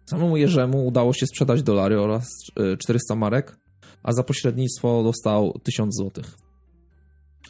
Samemu 0.06 0.36
Jerzemu 0.36 0.86
udało 0.86 1.12
się 1.12 1.26
sprzedać 1.26 1.62
dolary 1.62 2.00
oraz 2.00 2.28
400 2.78 3.14
e, 3.14 3.16
marek, 3.16 3.56
a 4.02 4.12
za 4.12 4.22
pośrednictwo 4.22 5.02
dostał 5.02 5.60
1000 5.62 5.96
złotych. 5.96 6.34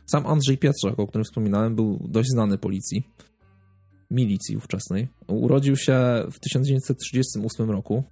Sam 0.07 0.27
Andrzej 0.27 0.59
Pietrzak, 0.59 0.99
o 1.01 1.07
którym 1.07 1.25
wspominałem, 1.25 1.75
był 1.77 1.99
dość 2.09 2.29
znany 2.29 2.59
policji, 2.59 3.09
milicji 4.11 4.57
ówczesnej. 4.57 5.09
Urodził 5.27 5.77
się 5.77 6.25
w 6.33 6.41
1938 6.41 7.71
roku. 7.71 8.05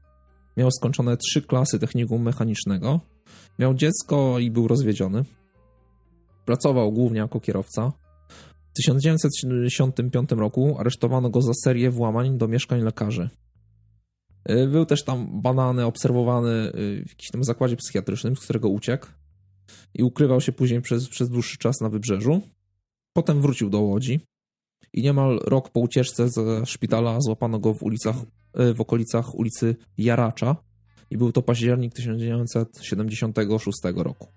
Miał 0.56 0.70
skończone 0.70 1.16
trzy 1.16 1.42
klasy 1.42 1.78
technikum 1.78 2.22
mechanicznego. 2.22 3.00
Miał 3.58 3.74
dziecko 3.74 4.38
i 4.38 4.50
był 4.50 4.68
rozwiedziony. 4.68 5.24
Pracował 6.46 6.92
głównie 6.92 7.18
jako 7.18 7.40
kierowca. 7.40 7.92
W 8.70 8.76
1975 8.76 10.30
roku 10.30 10.76
aresztowano 10.78 11.30
go 11.30 11.42
za 11.42 11.52
serię 11.64 11.90
włamań 11.90 12.38
do 12.38 12.48
mieszkań 12.48 12.82
lekarzy. 12.82 13.28
Y, 14.50 14.68
był 14.68 14.86
też 14.86 15.04
tam 15.04 15.42
banany, 15.42 15.84
obserwowany 15.84 16.50
y, 16.50 17.04
w 17.06 17.10
jakimś 17.10 17.30
tam 17.32 17.44
zakładzie 17.44 17.76
psychiatrycznym, 17.76 18.36
z 18.36 18.40
którego 18.40 18.68
uciekł 18.68 19.06
i 19.94 20.02
ukrywał 20.02 20.40
się 20.40 20.52
później 20.52 20.80
przez, 20.80 21.08
przez 21.08 21.28
dłuższy 21.28 21.58
czas 21.58 21.80
na 21.80 21.88
wybrzeżu. 21.88 22.40
Potem 23.12 23.40
wrócił 23.40 23.70
do 23.70 23.80
Łodzi 23.80 24.20
i 24.92 25.02
niemal 25.02 25.40
rok 25.44 25.70
po 25.70 25.80
ucieczce 25.80 26.28
ze 26.28 26.66
szpitala 26.66 27.20
złapano 27.20 27.58
go 27.58 27.74
w 27.74 27.82
ulicach, 27.82 28.16
y, 28.60 28.74
w 28.74 28.80
okolicach 28.80 29.34
ulicy 29.34 29.76
Jaracza 29.98 30.56
i 31.10 31.16
był 31.16 31.32
to 31.32 31.42
październik 31.42 31.94
1976 31.94 33.78
roku. 33.96 34.28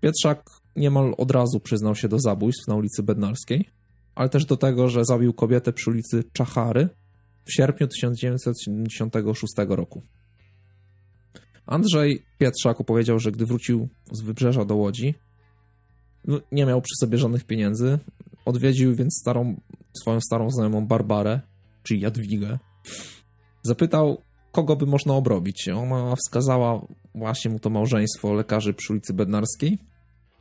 Pietrzak 0.00 0.59
niemal 0.76 1.14
od 1.18 1.30
razu 1.30 1.60
przyznał 1.60 1.94
się 1.94 2.08
do 2.08 2.18
zabójstw 2.18 2.68
na 2.68 2.74
ulicy 2.74 3.02
Bednarskiej, 3.02 3.68
ale 4.14 4.28
też 4.28 4.44
do 4.44 4.56
tego, 4.56 4.88
że 4.88 5.04
zabił 5.04 5.32
kobietę 5.32 5.72
przy 5.72 5.90
ulicy 5.90 6.24
Czachary 6.32 6.88
w 7.44 7.52
sierpniu 7.52 7.88
1976 7.88 9.52
roku. 9.68 10.02
Andrzej 11.66 12.24
Pietrzak 12.38 12.80
opowiedział, 12.80 13.18
że 13.18 13.32
gdy 13.32 13.46
wrócił 13.46 13.88
z 14.12 14.22
wybrzeża 14.22 14.64
do 14.64 14.76
Łodzi, 14.76 15.14
no, 16.24 16.40
nie 16.52 16.66
miał 16.66 16.82
przy 16.82 16.94
sobie 17.00 17.18
żadnych 17.18 17.44
pieniędzy. 17.44 17.98
Odwiedził 18.44 18.94
więc 18.94 19.18
starą, 19.20 19.60
swoją 20.00 20.20
starą 20.20 20.50
znajomą 20.50 20.86
Barbarę, 20.86 21.40
czyli 21.82 22.00
Jadwigę. 22.00 22.58
Zapytał, 23.62 24.22
kogo 24.52 24.76
by 24.76 24.86
można 24.86 25.14
obrobić. 25.14 25.68
Ona 25.68 26.16
wskazała 26.16 26.86
właśnie 27.14 27.50
mu 27.50 27.58
to 27.58 27.70
małżeństwo 27.70 28.32
lekarzy 28.32 28.74
przy 28.74 28.92
ulicy 28.92 29.14
Bednarskiej 29.14 29.78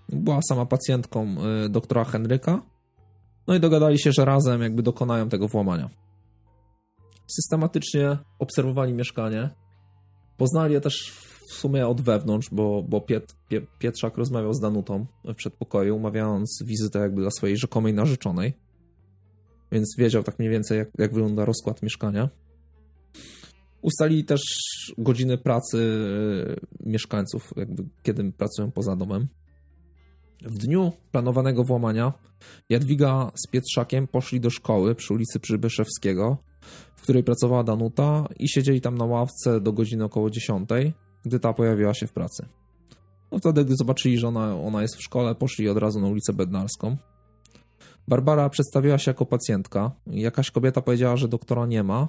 była 0.10 0.40
sama 0.41 0.65
pacjentką 0.65 1.36
y, 1.65 1.69
doktora 1.69 2.03
Henryka. 2.03 2.61
No 3.48 3.56
i 3.56 3.60
dogadali 3.60 3.99
się, 3.99 4.11
że 4.11 4.26
razem 4.26 4.61
jakby 4.61 4.84
dokonają 4.84 5.30
tego 5.30 5.48
włamania. 5.48 5.90
Systematycznie 7.27 8.18
obserwowali 8.40 8.94
mieszkanie. 8.94 9.49
Poznali 10.38 10.73
je 10.73 10.81
też 10.81 11.11
w 11.49 11.53
sumie 11.53 11.88
od 11.88 12.02
wewnątrz, 12.02 12.49
bo, 12.52 12.84
bo 12.84 13.02
Piet, 13.02 13.36
Pietrzak 13.80 14.18
rozmawiał 14.18 14.53
z 14.53 14.60
Danutą 14.60 15.06
w 15.23 15.36
przedpokoju, 15.36 15.95
umawiając 15.95 16.64
wizytę 16.65 16.99
jakby 16.99 17.22
dla 17.22 17.31
swojej 17.31 17.57
rzekomej 17.57 17.94
narzeczonej. 17.94 18.53
Więc 19.72 19.95
wiedział 19.98 20.23
tak 20.23 20.40
mniej 20.40 20.52
więcej, 20.52 20.77
jak, 20.77 20.90
jak 20.98 21.14
wygląda 21.14 21.45
rozkład 21.45 21.81
mieszkania. 21.84 22.30
Ustalili 23.81 24.26
też 24.26 24.41
godziny 24.98 25.38
pracy 25.38 25.77
e, 26.84 26.90
mieszkańców, 26.90 27.53
jakby 27.56 27.84
kiedy 28.03 28.31
pracują 28.31 28.72
poza 28.72 28.95
domem. 28.95 29.27
W 30.41 30.57
dniu 30.57 30.91
planowanego 31.11 31.64
włamania 31.64 32.14
Jadwiga 32.70 33.32
z 33.36 33.48
Pietrzakiem 33.48 34.07
poszli 34.07 34.40
do 34.40 34.49
szkoły 34.49 34.95
przy 34.95 35.14
ulicy 35.14 35.40
Przybyszewskiego, 35.40 36.38
w 36.95 37.02
której 37.02 37.24
pracowała 37.24 37.64
Danuta 37.64 38.28
i 38.40 38.49
siedzieli 38.49 38.82
tam 38.82 38.98
na 38.98 39.06
ławce 39.06 39.61
do 39.61 39.74
godziny 39.74 40.03
około 40.03 40.30
10, 40.30 40.70
gdy 41.26 41.40
ta 41.40 41.53
pojawiła 41.53 41.94
się 41.94 42.07
w 42.07 42.14
pracy. 42.14 42.45
No 43.32 43.40
wtedy, 43.40 43.66
gdy 43.66 43.76
zobaczyli, 43.76 44.18
że 44.18 44.28
ona, 44.28 44.61
ona 44.61 44.82
jest 44.82 44.95
w 44.95 45.02
szkole, 45.02 45.36
poszli 45.36 45.70
od 45.70 45.78
razu 45.78 46.02
na 46.02 46.07
ulicę 46.07 46.34
Bednarską. 46.34 46.98
Barbara 48.07 48.49
przedstawiła 48.49 48.98
się 48.98 49.11
jako 49.11 49.26
pacjentka. 49.26 49.91
Jakaś 50.07 50.52
kobieta 50.52 50.82
powiedziała, 50.82 51.18
że 51.18 51.28
doktora 51.28 51.66
nie 51.66 51.84
ma 51.84 52.07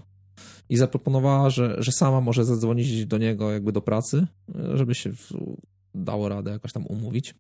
i 0.69 0.77
zaproponowała, 0.77 1.51
że, 1.51 1.77
że 1.78 1.93
sama 1.93 2.20
może 2.20 2.44
zadzwonić 2.44 3.07
do 3.07 3.19
niego 3.19 3.52
jakby 3.52 3.73
do 3.73 3.81
pracy, 3.81 4.27
żeby 4.74 4.94
się 4.94 5.11
dało 5.94 6.28
radę 6.28 6.51
jakoś 6.51 6.73
tam 6.73 6.86
umówić. 6.86 7.35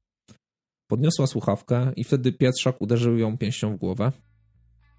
Podniosła 0.90 1.26
słuchawkę 1.26 1.92
i 1.96 2.04
wtedy 2.04 2.32
Pietrzak 2.32 2.80
uderzył 2.80 3.18
ją 3.18 3.38
pięścią 3.38 3.76
w 3.76 3.78
głowę. 3.78 4.12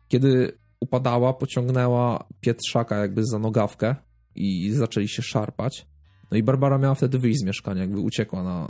Kiedy 0.08 0.58
upadała, 0.80 1.34
pociągnęła 1.34 2.28
Pietrzaka 2.42 2.98
jakby 2.98 3.26
za 3.26 3.40
nogawkę 3.40 3.96
i 4.36 4.72
zaczęli 4.72 5.08
się 5.08 5.22
szarpać. 5.22 5.88
No 6.32 6.38
i 6.38 6.44
Barbara 6.44 6.78
miała 6.78 6.96
wtedy 6.96 7.20
wyjść 7.20 7.40
z 7.40 7.44
mieszkania, 7.44 7.82
jakby 7.82 8.00
uciekła 8.00 8.44
na, 8.44 8.68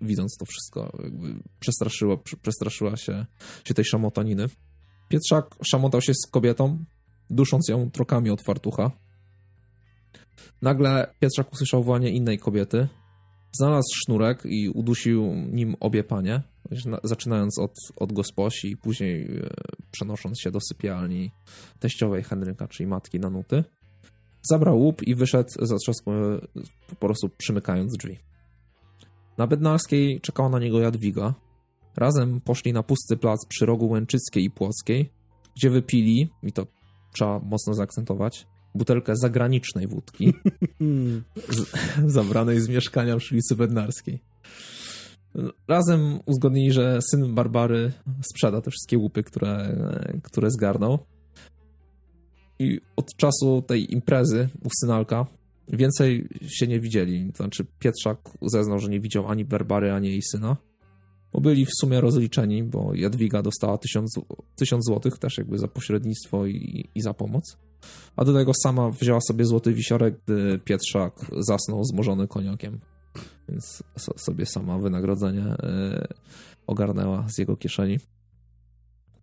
widząc 0.00 0.36
to 0.36 0.44
wszystko, 0.44 0.98
jakby 1.02 1.34
przestraszyła, 1.60 2.16
przestraszyła 2.42 2.96
się, 2.96 3.26
się 3.64 3.74
tej 3.74 3.84
szamotaniny. 3.84 4.46
Pietrzak 5.08 5.54
szamotał 5.64 6.00
się 6.00 6.12
z 6.14 6.30
kobietą, 6.30 6.84
dusząc 7.30 7.68
ją 7.68 7.90
trokami 7.90 8.30
od 8.30 8.42
fartucha. 8.42 8.90
Nagle 10.62 11.14
Pietrzak 11.20 11.52
usłyszał 11.52 11.82
wołanie 11.82 12.10
innej 12.10 12.38
kobiety. 12.38 12.88
Znalazł 13.52 13.88
sznurek 13.94 14.42
i 14.44 14.68
udusił 14.68 15.34
nim 15.34 15.76
obie 15.80 16.04
panie, 16.04 16.42
zaczynając 17.04 17.58
od, 17.58 17.74
od 17.96 18.12
gosposi 18.12 18.70
i 18.70 18.76
później 18.76 19.22
e, 19.22 19.48
przenosząc 19.90 20.40
się 20.40 20.50
do 20.50 20.58
sypialni 20.60 21.30
teściowej 21.80 22.22
Henryka, 22.22 22.68
czyli 22.68 22.86
matki 22.86 23.20
Nanuty. 23.20 23.64
Zabrał 24.42 24.78
łup 24.78 25.02
i 25.02 25.14
wyszedł 25.14 25.48
za 25.62 25.76
trzaską, 25.76 26.12
po 26.88 27.06
prostu 27.06 27.28
przymykając 27.28 27.96
drzwi. 27.96 28.18
Na 29.38 29.46
Bednarskiej 29.46 30.20
czekała 30.20 30.48
na 30.48 30.58
niego 30.58 30.80
Jadwiga. 30.80 31.34
Razem 31.96 32.40
poszli 32.40 32.72
na 32.72 32.82
pusty 32.82 33.16
plac 33.16 33.46
przy 33.48 33.66
rogu 33.66 33.88
Łęczyckiej 33.88 34.44
i 34.44 34.50
Płockiej, 34.50 35.12
gdzie 35.56 35.70
wypili, 35.70 36.30
i 36.42 36.52
to 36.52 36.66
trzeba 37.12 37.38
mocno 37.38 37.74
zaakcentować, 37.74 38.46
butelkę 38.78 39.16
zagranicznej 39.16 39.86
wódki 39.86 40.34
zabranej 42.06 42.60
z 42.60 42.68
mieszkania 42.68 43.16
przy 43.16 43.34
ulicy 43.34 43.56
Bednarskiej. 43.56 44.20
Razem 45.68 46.20
uzgodnili, 46.26 46.72
że 46.72 46.98
syn 47.10 47.34
Barbary 47.34 47.92
sprzeda 48.30 48.60
te 48.60 48.70
wszystkie 48.70 48.98
łupy, 48.98 49.22
które, 49.22 49.76
które 50.22 50.50
zgarnął. 50.50 50.98
I 52.58 52.80
od 52.96 53.16
czasu 53.16 53.62
tej 53.62 53.92
imprezy 53.92 54.48
u 54.64 54.68
synalka 54.80 55.26
więcej 55.68 56.28
się 56.46 56.66
nie 56.66 56.80
widzieli. 56.80 57.32
Znaczy 57.36 57.66
Pietrzak 57.78 58.18
zeznał, 58.42 58.78
że 58.78 58.88
nie 58.88 59.00
widział 59.00 59.28
ani 59.28 59.44
Barbary, 59.44 59.92
ani 59.92 60.08
jej 60.08 60.22
syna. 60.22 60.56
Bo 61.32 61.40
byli 61.40 61.66
w 61.66 61.74
sumie 61.80 62.00
rozliczeni, 62.00 62.62
bo 62.62 62.94
Jadwiga 62.94 63.42
dostała 63.42 63.78
tysiąc, 63.78 64.20
tysiąc 64.56 64.84
złotych 64.84 65.18
też 65.18 65.38
jakby 65.38 65.58
za 65.58 65.68
pośrednictwo 65.68 66.46
i, 66.46 66.88
i 66.94 67.02
za 67.02 67.14
pomoc. 67.14 67.58
A 68.16 68.24
do 68.24 68.34
tego 68.34 68.52
sama 68.62 68.90
wzięła 68.90 69.20
sobie 69.20 69.44
złoty 69.44 69.74
wisiorek, 69.74 70.20
gdy 70.24 70.58
Pietrzak 70.64 71.12
zasnął 71.38 71.84
zmorzony 71.84 72.28
koniakiem. 72.28 72.80
Więc 73.48 73.82
sobie 74.16 74.46
sama 74.46 74.78
wynagrodzenie 74.78 75.44
e, 75.44 76.08
ogarnęła 76.66 77.28
z 77.28 77.38
jego 77.38 77.56
kieszeni. 77.56 77.98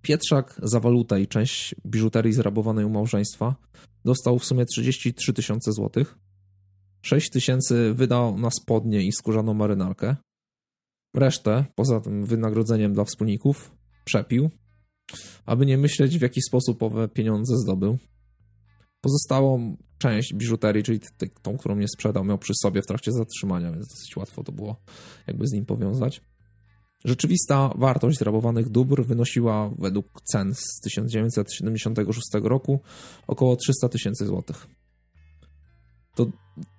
Pietrzak 0.02 0.60
za 0.64 0.80
walutę 0.80 1.22
i 1.22 1.28
część 1.28 1.76
biżuterii 1.86 2.34
zrabowanej 2.34 2.86
u 2.86 2.90
małżeństwa 2.90 3.56
dostał 4.06 4.40
w 4.40 4.46
sumie 4.46 4.66
33 4.66 5.34
tysiące 5.34 5.72
złotych. 5.72 6.18
6 7.02 7.30
tysięcy 7.30 7.94
wydał 7.94 8.38
na 8.38 8.50
spodnie 8.52 9.04
i 9.04 9.12
skórzaną 9.12 9.54
marynarkę. 9.54 10.16
Resztę, 11.16 11.66
poza 11.76 12.02
tym 12.02 12.26
wynagrodzeniem 12.26 12.94
dla 12.94 13.04
wspólników, 13.04 13.72
przepił, 14.06 14.50
aby 15.46 15.66
nie 15.66 15.78
myśleć 15.78 16.18
w 16.18 16.22
jaki 16.22 16.42
sposób 16.42 16.84
owe 16.84 17.08
pieniądze 17.08 17.58
zdobył. 17.58 17.98
Pozostałą 19.06 19.78
część 19.98 20.34
biżuterii, 20.34 20.84
czyli 20.84 21.00
tą, 21.42 21.58
którą 21.58 21.76
nie 21.76 21.88
sprzedał, 21.88 22.26
miał 22.26 22.38
przy 22.38 22.54
sobie 22.62 22.82
w 22.82 22.86
trakcie 22.86 23.12
zatrzymania, 23.12 23.72
więc 23.72 23.88
dosyć 23.88 24.18
łatwo 24.18 24.44
to 24.44 24.52
było 24.52 24.76
jakby 25.28 25.48
z 25.48 25.52
nim 25.52 25.66
powiązać. 25.66 26.22
Rzeczywista 27.04 27.70
wartość 27.76 28.18
zrabowanych 28.18 28.70
dóbr 28.70 29.06
wynosiła 29.06 29.70
według 29.78 30.22
cen 30.22 30.56
z 30.56 30.80
1976 30.84 32.28
roku 32.34 32.80
około 33.28 33.56
300 33.56 33.90
tysięcy 33.90 34.26
złotych. 34.26 34.68
To, 36.16 36.26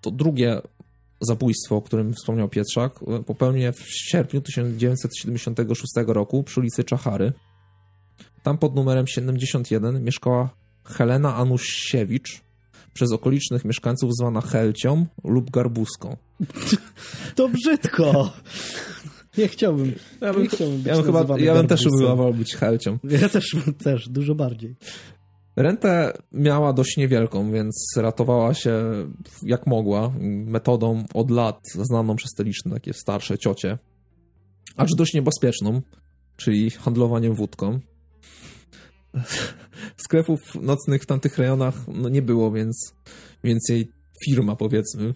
to 0.01 0.11
drugie 0.11 0.61
zabójstwo, 1.21 1.77
o 1.77 1.83
którym 1.83 2.15
wspomniał 2.15 2.49
Pietrzak, 2.49 3.01
popełnił 3.27 3.73
w 3.73 3.83
sierpniu 3.89 4.41
1976 4.41 5.93
roku 6.07 6.43
przy 6.43 6.61
ulicy 6.61 6.85
Czachary. 6.85 7.33
Tam 8.43 8.59
pod 8.59 8.75
numerem 8.75 9.07
71 9.07 10.05
mieszkała 10.05 10.66
Helena 10.87 11.37
Anusiewicz, 11.37 12.41
przez 12.95 13.13
okolicznych 13.13 13.65
mieszkańców 13.65 14.11
zwana 14.15 14.41
Helcią 14.41 15.07
lub 15.25 15.51
Garbuską. 15.51 16.17
To 17.35 17.49
brzydko! 17.49 18.33
Nie 19.39 19.49
chciałbym. 19.49 19.93
Ja 20.21 20.33
bym, 20.33 20.43
nie 20.43 20.49
chciałbym 20.49 20.77
być 20.77 20.87
ja 20.87 20.97
bym, 20.97 21.05
chyba, 21.05 21.39
ja 21.39 21.55
bym 21.55 21.67
też 21.67 21.87
umiłował 21.87 22.35
być 22.35 22.55
Helcią. 22.55 22.99
Ja 23.05 23.29
też, 23.29 23.57
też, 23.85 24.09
dużo 24.09 24.35
bardziej. 24.35 24.77
Rentę 25.57 26.13
miała 26.33 26.73
dość 26.73 26.97
niewielką, 26.97 27.53
więc 27.53 27.95
ratowała 27.97 28.55
się 28.55 28.83
jak 29.43 29.67
mogła, 29.67 30.13
metodą 30.47 31.05
od 31.15 31.31
lat 31.31 31.61
znaną 31.75 32.17
przez 32.17 32.31
te 32.33 32.45
liczne 32.45 32.73
takie 32.73 32.93
starsze 32.93 33.39
ciocie, 33.39 33.79
acz 34.77 34.91
dość 34.97 35.15
niebezpieczną, 35.15 35.83
czyli 36.37 36.71
handlowaniem 36.71 37.35
wódką. 37.35 37.81
Sklepów 40.07 40.41
nocnych 40.55 41.03
w 41.03 41.07
tamtych 41.07 41.39
rejonach 41.39 41.75
no, 41.89 42.09
nie 42.09 42.23
było, 42.23 42.53
więc, 42.53 42.95
więc 43.45 43.69
jej 43.69 43.89
firma, 44.25 44.57
powiedzmy, 44.57 45.15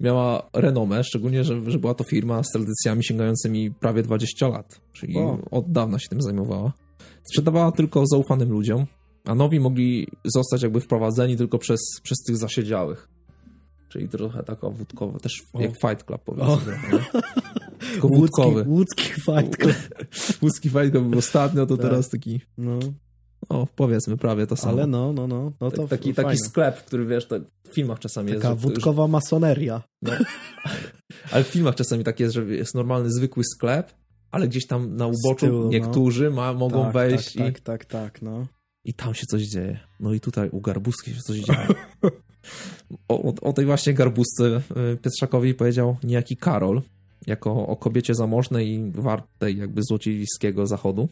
miała 0.00 0.50
renomę, 0.52 1.04
szczególnie, 1.04 1.44
że, 1.44 1.70
że 1.70 1.78
była 1.78 1.94
to 1.94 2.04
firma 2.04 2.42
z 2.42 2.50
tradycjami 2.50 3.04
sięgającymi 3.04 3.70
prawie 3.70 4.02
20 4.02 4.48
lat, 4.48 4.80
czyli 4.92 5.16
o. 5.16 5.38
od 5.50 5.72
dawna 5.72 5.98
się 5.98 6.08
tym 6.08 6.22
zajmowała. 6.22 6.72
Sprzedawała 7.22 7.72
tylko 7.72 8.06
zaufanym 8.06 8.50
ludziom, 8.50 8.86
a 9.24 9.34
nowi 9.34 9.60
mogli 9.60 10.06
zostać 10.24 10.62
jakby 10.62 10.80
wprowadzeni 10.80 11.36
tylko 11.36 11.58
przez, 11.58 11.80
przez 12.02 12.18
tych 12.18 12.36
zasiedziałych. 12.36 13.08
Czyli 13.88 14.08
trochę 14.08 14.42
taka 14.42 14.70
wódkowa, 14.70 15.18
też 15.18 15.42
o. 15.52 15.60
jak 15.60 15.70
Fight 15.70 16.04
Club 16.04 16.22
powiedzmy. 16.24 16.78
Tylko 17.92 18.08
wódkowy. 18.08 18.64
Łódzki, 18.68 19.04
Fight 19.04 19.56
Club. 19.56 19.76
Łódzki 20.42 20.70
Fight 20.70 20.90
Club 20.90 21.04
był 21.04 21.18
ostatnio, 21.18 21.66
to 21.66 21.76
tak. 21.76 21.86
teraz 21.86 22.08
taki... 22.08 22.40
No. 22.58 22.78
O, 23.48 23.66
powiedzmy 23.76 24.16
prawie 24.16 24.46
to 24.46 24.56
samo. 24.56 24.72
Ale 24.72 24.86
no, 24.86 25.12
no, 25.12 25.26
no. 25.26 25.52
no 25.60 25.70
to 25.70 25.88
taki, 25.88 26.14
taki 26.14 26.38
sklep, 26.38 26.84
który 26.84 27.06
wiesz, 27.06 27.28
w 27.70 27.74
filmach 27.74 27.98
czasami 27.98 28.28
Taka 28.28 28.34
jest. 28.34 28.42
Taka 28.42 28.54
wódkowa 28.54 29.02
już... 29.02 29.12
masoneria. 29.12 29.82
No. 30.02 30.12
ale 31.32 31.44
w 31.44 31.46
filmach 31.46 31.74
czasami 31.74 32.04
tak 32.04 32.20
jest, 32.20 32.34
że 32.34 32.44
jest 32.44 32.74
normalny, 32.74 33.12
zwykły 33.12 33.44
sklep, 33.44 33.92
ale 34.30 34.48
gdzieś 34.48 34.66
tam 34.66 34.96
na 34.96 35.06
uboczu 35.06 35.46
tyłu, 35.46 35.62
no. 35.62 35.68
niektórzy 35.68 36.24
no. 36.24 36.36
ma, 36.36 36.52
mogą 36.54 36.84
tak, 36.84 36.92
wejść 36.92 37.32
tak, 37.32 37.34
i... 37.34 37.52
Tak, 37.52 37.60
tak, 37.60 37.84
tak, 37.84 38.22
no. 38.22 38.46
I 38.84 38.94
tam 38.94 39.14
się 39.14 39.26
coś 39.26 39.42
dzieje. 39.42 39.78
No 40.00 40.14
i 40.14 40.20
tutaj 40.20 40.48
u 40.50 40.60
Garbuskiej 40.60 41.14
się 41.14 41.20
coś 41.20 41.38
dzieje. 41.38 41.66
o, 43.08 43.34
o, 43.40 43.52
tej 43.52 43.66
właśnie 43.66 43.94
Garbusce 43.94 44.62
y, 44.92 44.96
Pietrzakowi 44.96 45.54
powiedział 45.54 45.96
niejaki 46.04 46.36
Karol, 46.36 46.82
jako 47.26 47.66
o 47.66 47.76
kobiecie 47.76 48.14
zamożnej 48.14 48.68
i 48.68 48.92
wartej 48.92 49.58
jakby 49.58 49.82
złociejskiego 49.82 50.66
zachodu. 50.66 51.08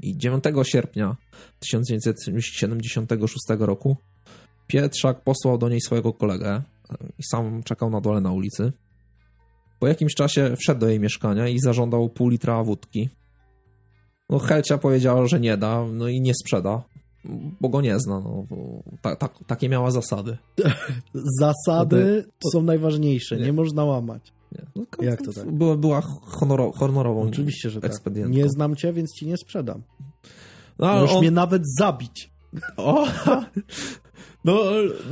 I 0.00 0.16
9 0.16 0.44
sierpnia 0.62 1.16
1976 1.60 3.44
roku 3.58 3.96
Pietrzak 4.66 5.20
posłał 5.20 5.58
do 5.58 5.68
niej 5.68 5.80
swojego 5.80 6.12
kolegę 6.12 6.62
i 7.18 7.22
sam 7.22 7.62
czekał 7.62 7.90
na 7.90 8.00
dole 8.00 8.20
na 8.20 8.32
ulicy. 8.32 8.72
Po 9.78 9.86
jakimś 9.86 10.14
czasie 10.14 10.54
wszedł 10.58 10.80
do 10.80 10.88
jej 10.88 11.00
mieszkania 11.00 11.48
i 11.48 11.58
zażądał 11.58 12.08
pół 12.08 12.28
litra 12.28 12.64
wódki. 12.64 13.08
No 14.30 14.38
Helcia 14.38 14.78
powiedziała, 14.78 15.26
że 15.26 15.40
nie 15.40 15.56
da, 15.56 15.84
no 15.92 16.08
i 16.08 16.20
nie 16.20 16.32
sprzeda. 16.34 16.82
bo 17.60 17.68
go 17.68 17.80
nie 17.80 18.00
zna. 18.00 18.20
No, 18.20 18.46
ta, 19.02 19.16
ta, 19.16 19.28
takie 19.46 19.68
miała 19.68 19.90
zasady. 19.90 20.38
Zasady 21.40 22.24
są 22.52 22.62
najważniejsze, 22.62 23.36
nie, 23.36 23.44
nie 23.44 23.52
można 23.52 23.84
łamać. 23.84 24.32
No, 24.76 24.84
Jak 25.00 25.22
to 25.22 25.32
tak? 25.32 25.52
Była, 25.52 25.76
była 25.76 26.00
honoro, 26.22 26.72
honorową 26.72 27.22
Oczywiście, 27.22 27.70
że 27.70 27.80
tak. 27.80 27.92
Nie 28.28 28.48
znam 28.48 28.76
cię, 28.76 28.92
więc 28.92 29.12
ci 29.12 29.26
nie 29.26 29.36
sprzedam. 29.36 29.82
No, 30.78 30.86
Możesz 30.86 31.12
on... 31.12 31.20
mnie 31.20 31.30
nawet 31.30 31.62
zabić. 31.78 32.30
O! 32.76 33.06
No, 34.44 34.62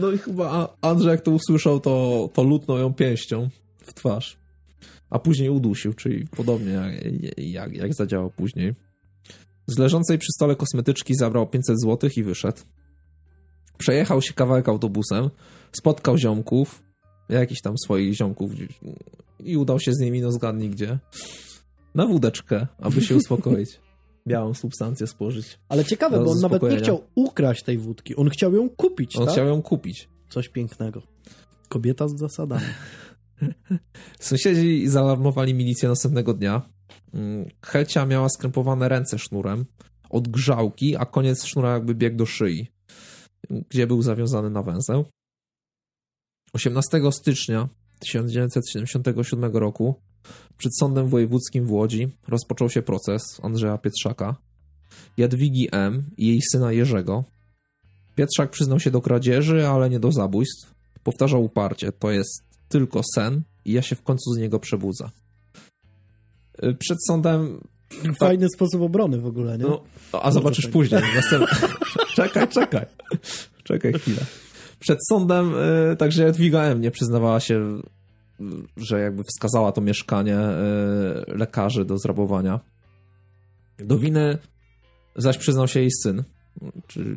no 0.01 0.11
i 0.13 0.19
chyba 0.19 0.77
Andrzej 0.81 1.11
jak 1.11 1.21
to 1.21 1.31
usłyszał, 1.31 1.81
to, 1.81 2.29
to 2.33 2.43
lutnął 2.43 2.79
ją 2.79 2.95
pięścią 2.95 3.49
w 3.79 3.95
twarz. 3.95 4.39
A 5.11 5.19
później 5.19 5.51
udusił, 5.51 5.95
czyli 5.95 6.27
podobnie 6.37 6.73
jak, 6.73 6.93
jak, 7.37 7.77
jak 7.77 7.95
zadziałał 7.95 8.31
później. 8.31 8.75
Z 9.67 9.79
leżącej 9.79 10.19
przy 10.19 10.33
stole 10.33 10.57
kosmetyczki 10.57 11.15
zabrał 11.15 11.47
500 11.47 11.81
zł 11.81 12.11
i 12.17 12.23
wyszedł. 12.23 12.59
Przejechał 13.79 14.23
się 14.23 14.35
kawałek 14.35 14.69
autobusem, 14.69 15.31
spotkał 15.73 16.19
ziomków, 16.19 16.83
jakichś 17.29 17.61
tam 17.61 17.79
swoich 17.79 18.15
ziomków 18.15 18.51
i 19.41 19.57
udał 19.57 19.81
się 19.81 19.93
z 19.93 19.99
nimi, 19.99 20.21
no 20.21 20.33
zgadnij 20.33 20.71
gdzie, 20.71 20.99
na 21.95 22.07
wódeczkę, 22.07 22.67
aby 22.79 23.01
się 23.01 23.17
uspokoić. 23.17 23.71
Białą 24.27 24.55
substancję 24.55 25.07
spożyć. 25.07 25.59
Ale 25.69 25.85
ciekawe, 25.85 26.25
bo 26.25 26.31
on 26.31 26.41
nawet 26.41 26.63
nie 26.63 26.77
chciał 26.77 27.05
ukraść 27.15 27.63
tej 27.63 27.79
wódki, 27.79 28.17
on 28.17 28.31
chciał 28.31 28.55
ją 28.55 28.71
kupić, 28.71 29.17
On 29.17 29.25
tak? 29.25 29.35
chciał 29.35 29.47
ją 29.47 29.63
kupić. 29.63 30.09
Coś 30.29 30.49
pięknego. 30.49 31.03
Kobieta 31.69 32.09
z 32.09 32.19
zasadami. 32.19 32.65
Sąsiedzi 34.21 34.89
zaalarmowali 34.89 35.55
milicję 35.55 35.89
następnego 35.89 36.35
dnia. 36.35 36.63
Mm, 37.15 37.49
Helcia 37.63 38.07
miała 38.07 38.29
skrępowane 38.29 38.89
ręce 38.89 39.19
sznurem 39.19 39.65
od 40.11 40.29
grzałki, 40.29 40.97
a 40.97 41.05
koniec 41.05 41.45
sznura 41.45 41.73
jakby 41.73 41.95
biegł 41.95 42.17
do 42.17 42.27
szyi, 42.27 42.69
gdzie 43.69 43.87
był 43.87 44.03
zawiązany 44.03 44.51
na 44.51 44.63
węzeł. 44.63 45.05
18 46.55 47.01
stycznia 47.13 47.69
1977 48.01 49.57
roku 49.57 49.95
przed 50.59 50.77
Sądem 50.79 51.09
Wojewódzkim 51.09 51.67
w 51.67 51.73
Łodzi 51.73 52.09
rozpoczął 52.29 52.71
się 52.71 52.83
proces 52.83 53.23
Andrzeja 53.43 53.79
Pietrzaka, 53.79 54.37
Jadwigi 55.17 55.69
M. 55.73 56.05
i 56.17 56.27
jej 56.27 56.41
syna 56.53 56.73
Jerzego. 56.73 57.25
Pietrzak 58.15 58.51
przyznał 58.51 58.81
się 58.81 58.91
do 58.91 59.01
kradzieży, 59.01 59.69
ale 59.69 59.91
nie 59.91 60.01
do 60.01 60.13
zabójstw. 60.13 60.75
Powtarzał 61.05 61.45
uparcie, 61.45 61.93
to 61.93 62.11
jest 62.11 62.43
tylko 62.69 63.01
sen 63.15 63.43
i 63.65 63.73
ja 63.73 63.83
się 63.83 63.97
w 63.97 64.03
końcu 64.03 64.33
z 64.33 64.39
niego 64.39 64.61
przebudzę. 64.61 65.11
Y, 66.65 66.75
przed 66.75 66.99
sądem... 67.07 67.61
Fajny 68.21 68.47
tak, 68.47 68.55
sposób 68.55 68.83
obrony 68.83 69.21
w 69.21 69.27
ogóle, 69.27 69.59
nie? 69.59 69.65
No, 69.65 69.85
a 70.13 70.31
zobaczysz 70.31 70.67
później. 70.67 71.03
czekaj, 72.17 72.49
czekaj. 72.49 72.87
Czekaj 73.65 73.93
chwilę. 73.93 74.27
Przed 74.85 74.99
sądem 75.09 75.55
y, 75.93 75.97
także 75.97 76.23
Jadwiga 76.23 76.63
M. 76.63 76.81
nie 76.81 76.91
przyznawała 76.91 77.41
się, 77.41 77.81
że 78.77 79.01
jakby 79.01 79.23
wskazała 79.25 79.73
to 79.73 79.81
mieszkanie 79.81 80.39
y, 80.39 81.37
lekarzy 81.37 81.85
do 81.85 81.99
zrabowania. 81.99 82.61
Do 83.79 83.99
winy 83.99 84.39
zaś 85.17 85.39
przyznał 85.39 85.69
się 85.69 85.81
jej 85.81 85.91
syn. 86.03 86.25
Czy, 86.87 87.17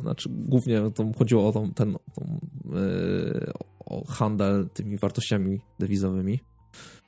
znaczy, 0.00 0.28
głównie 0.32 0.90
to 0.94 1.12
chodziło 1.18 1.48
o 1.48 1.52
tą, 1.52 1.72
ten, 1.72 1.96
tą, 2.14 2.40
yy, 2.64 3.52
o 3.86 4.04
handel 4.04 4.68
tymi 4.74 4.98
wartościami 4.98 5.60
dewizowymi. 5.78 6.40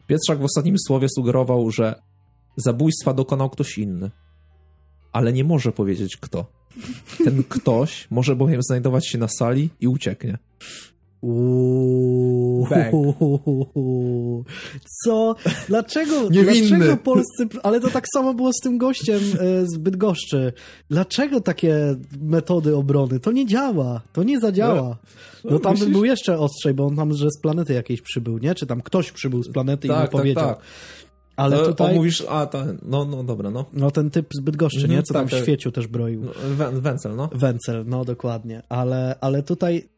Pietrzak 0.06 0.38
w 0.38 0.44
ostatnim 0.44 0.76
słowie 0.86 1.08
sugerował, 1.16 1.70
że 1.70 2.02
zabójstwa 2.56 3.14
dokonał 3.14 3.50
ktoś 3.50 3.78
inny, 3.78 4.10
ale 5.12 5.32
nie 5.32 5.44
może 5.44 5.72
powiedzieć 5.72 6.16
kto. 6.16 6.61
Ten 7.24 7.42
ktoś 7.48 8.06
może 8.10 8.36
bowiem 8.36 8.62
znajdować 8.62 9.08
się 9.08 9.18
na 9.18 9.28
sali 9.28 9.70
i 9.80 9.88
ucieknie. 9.88 10.38
Uuu. 11.22 12.66
Co? 15.04 15.34
Dlaczego, 15.68 16.28
dlaczego 16.30 16.96
polscy... 16.96 17.48
Ale 17.62 17.80
to 17.80 17.90
tak 17.90 18.04
samo 18.14 18.34
było 18.34 18.52
z 18.52 18.60
tym 18.62 18.78
gościem 18.78 19.20
e, 19.40 19.66
z 19.66 19.78
Bydgoszczy. 19.78 20.52
Dlaczego 20.90 21.40
takie 21.40 21.96
metody 22.22 22.76
obrony? 22.76 23.20
To 23.20 23.32
nie 23.32 23.46
działa. 23.46 24.00
To 24.12 24.22
nie 24.22 24.40
zadziała. 24.40 24.98
No, 25.44 25.50
no 25.50 25.58
tam 25.58 25.72
myślisz? 25.72 25.90
był 25.90 26.04
jeszcze 26.04 26.38
ostrzej, 26.38 26.74
bo 26.74 26.86
on 26.86 26.96
tam, 26.96 27.14
że 27.14 27.30
z 27.30 27.40
planety 27.40 27.72
jakiejś 27.72 28.00
przybył, 28.00 28.38
nie? 28.38 28.54
Czy 28.54 28.66
tam 28.66 28.80
ktoś 28.80 29.12
przybył 29.12 29.42
z 29.42 29.52
planety 29.52 29.88
tak, 29.88 29.96
i 29.96 30.00
mu 30.00 30.04
tak, 30.04 30.10
powiedział. 30.10 30.46
Tak, 30.46 30.56
tak. 30.56 30.66
Ale 31.36 31.56
no, 31.56 31.66
tutaj... 31.66 31.92
O, 31.92 31.94
mówisz, 31.94 32.24
a 32.28 32.46
ta, 32.46 32.66
no, 32.82 33.04
no 33.04 33.24
dobra, 33.24 33.50
no. 33.50 33.64
No 33.72 33.90
ten 33.90 34.10
typ 34.10 34.26
z 34.34 34.40
Bydgoszczy, 34.40 34.88
nie? 34.88 35.02
Co 35.02 35.14
tak, 35.14 35.20
tam 35.20 35.28
w 35.28 35.30
tak. 35.30 35.42
świeciu 35.42 35.72
też 35.72 35.86
broił. 35.86 36.22
No, 36.58 36.80
Wencel, 36.80 37.16
no. 37.16 37.30
Wencel, 37.34 37.84
no 37.86 38.04
dokładnie. 38.04 38.62
Ale, 38.68 39.16
ale 39.20 39.42
tutaj 39.42 39.88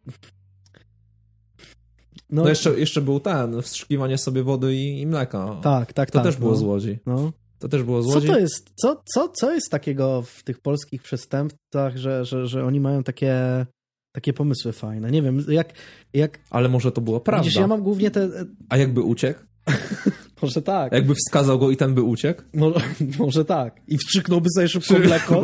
no, 2.31 2.43
no 2.43 2.48
jeszcze, 2.48 2.78
jeszcze 2.78 3.02
był 3.02 3.20
ten, 3.20 3.62
wstrzykiwanie 3.62 4.19
sobie 4.19 4.43
wody 4.43 4.74
i, 4.74 5.01
i 5.01 5.06
mleka. 5.06 5.61
Tak, 5.62 5.93
tak, 5.93 6.11
to 6.11 6.19
tak. 6.19 6.24
To 6.24 6.31
też 6.31 6.36
było 6.36 6.51
no. 6.51 6.56
z 6.56 6.62
Łodzi. 6.62 6.98
No. 7.06 7.32
To 7.59 7.69
też 7.69 7.82
było 7.82 8.02
z 8.02 8.06
Łodzi. 8.06 8.27
Co 8.27 8.32
to 8.32 8.39
jest, 8.39 8.73
co, 8.74 9.02
co, 9.15 9.28
co 9.28 9.52
jest 9.52 9.70
takiego 9.70 10.23
w 10.23 10.43
tych 10.43 10.61
polskich 10.61 11.02
przestępcach, 11.02 11.97
że, 11.97 12.24
że, 12.24 12.47
że 12.47 12.65
oni 12.65 12.81
mają 12.81 13.02
takie, 13.02 13.66
takie 14.12 14.32
pomysły 14.32 14.73
fajne? 14.73 15.11
Nie 15.11 15.23
wiem, 15.23 15.44
jak... 15.48 15.73
jak... 16.12 16.39
Ale 16.51 16.69
może 16.69 16.93
to 16.93 17.01
było 17.01 17.20
prawda. 17.20 17.44
Widzisz, 17.44 17.61
ja 17.61 17.66
mam 17.66 17.82
głównie 17.82 18.11
te... 18.11 18.28
A 18.69 18.77
jakby 18.77 19.02
uciekł? 19.02 19.40
może 20.43 20.62
tak. 20.62 20.93
Jakby 20.93 21.15
wskazał 21.15 21.59
go 21.59 21.70
i 21.70 21.77
ten 21.77 21.94
by 21.94 22.02
uciekł? 22.02 22.43
Może, 22.55 22.81
może 23.19 23.44
tak. 23.44 23.81
I 23.89 23.98
wstrzyknąłby 23.98 24.48
sobie 24.55 24.69
szybko 24.69 24.98
mleko. 24.98 25.43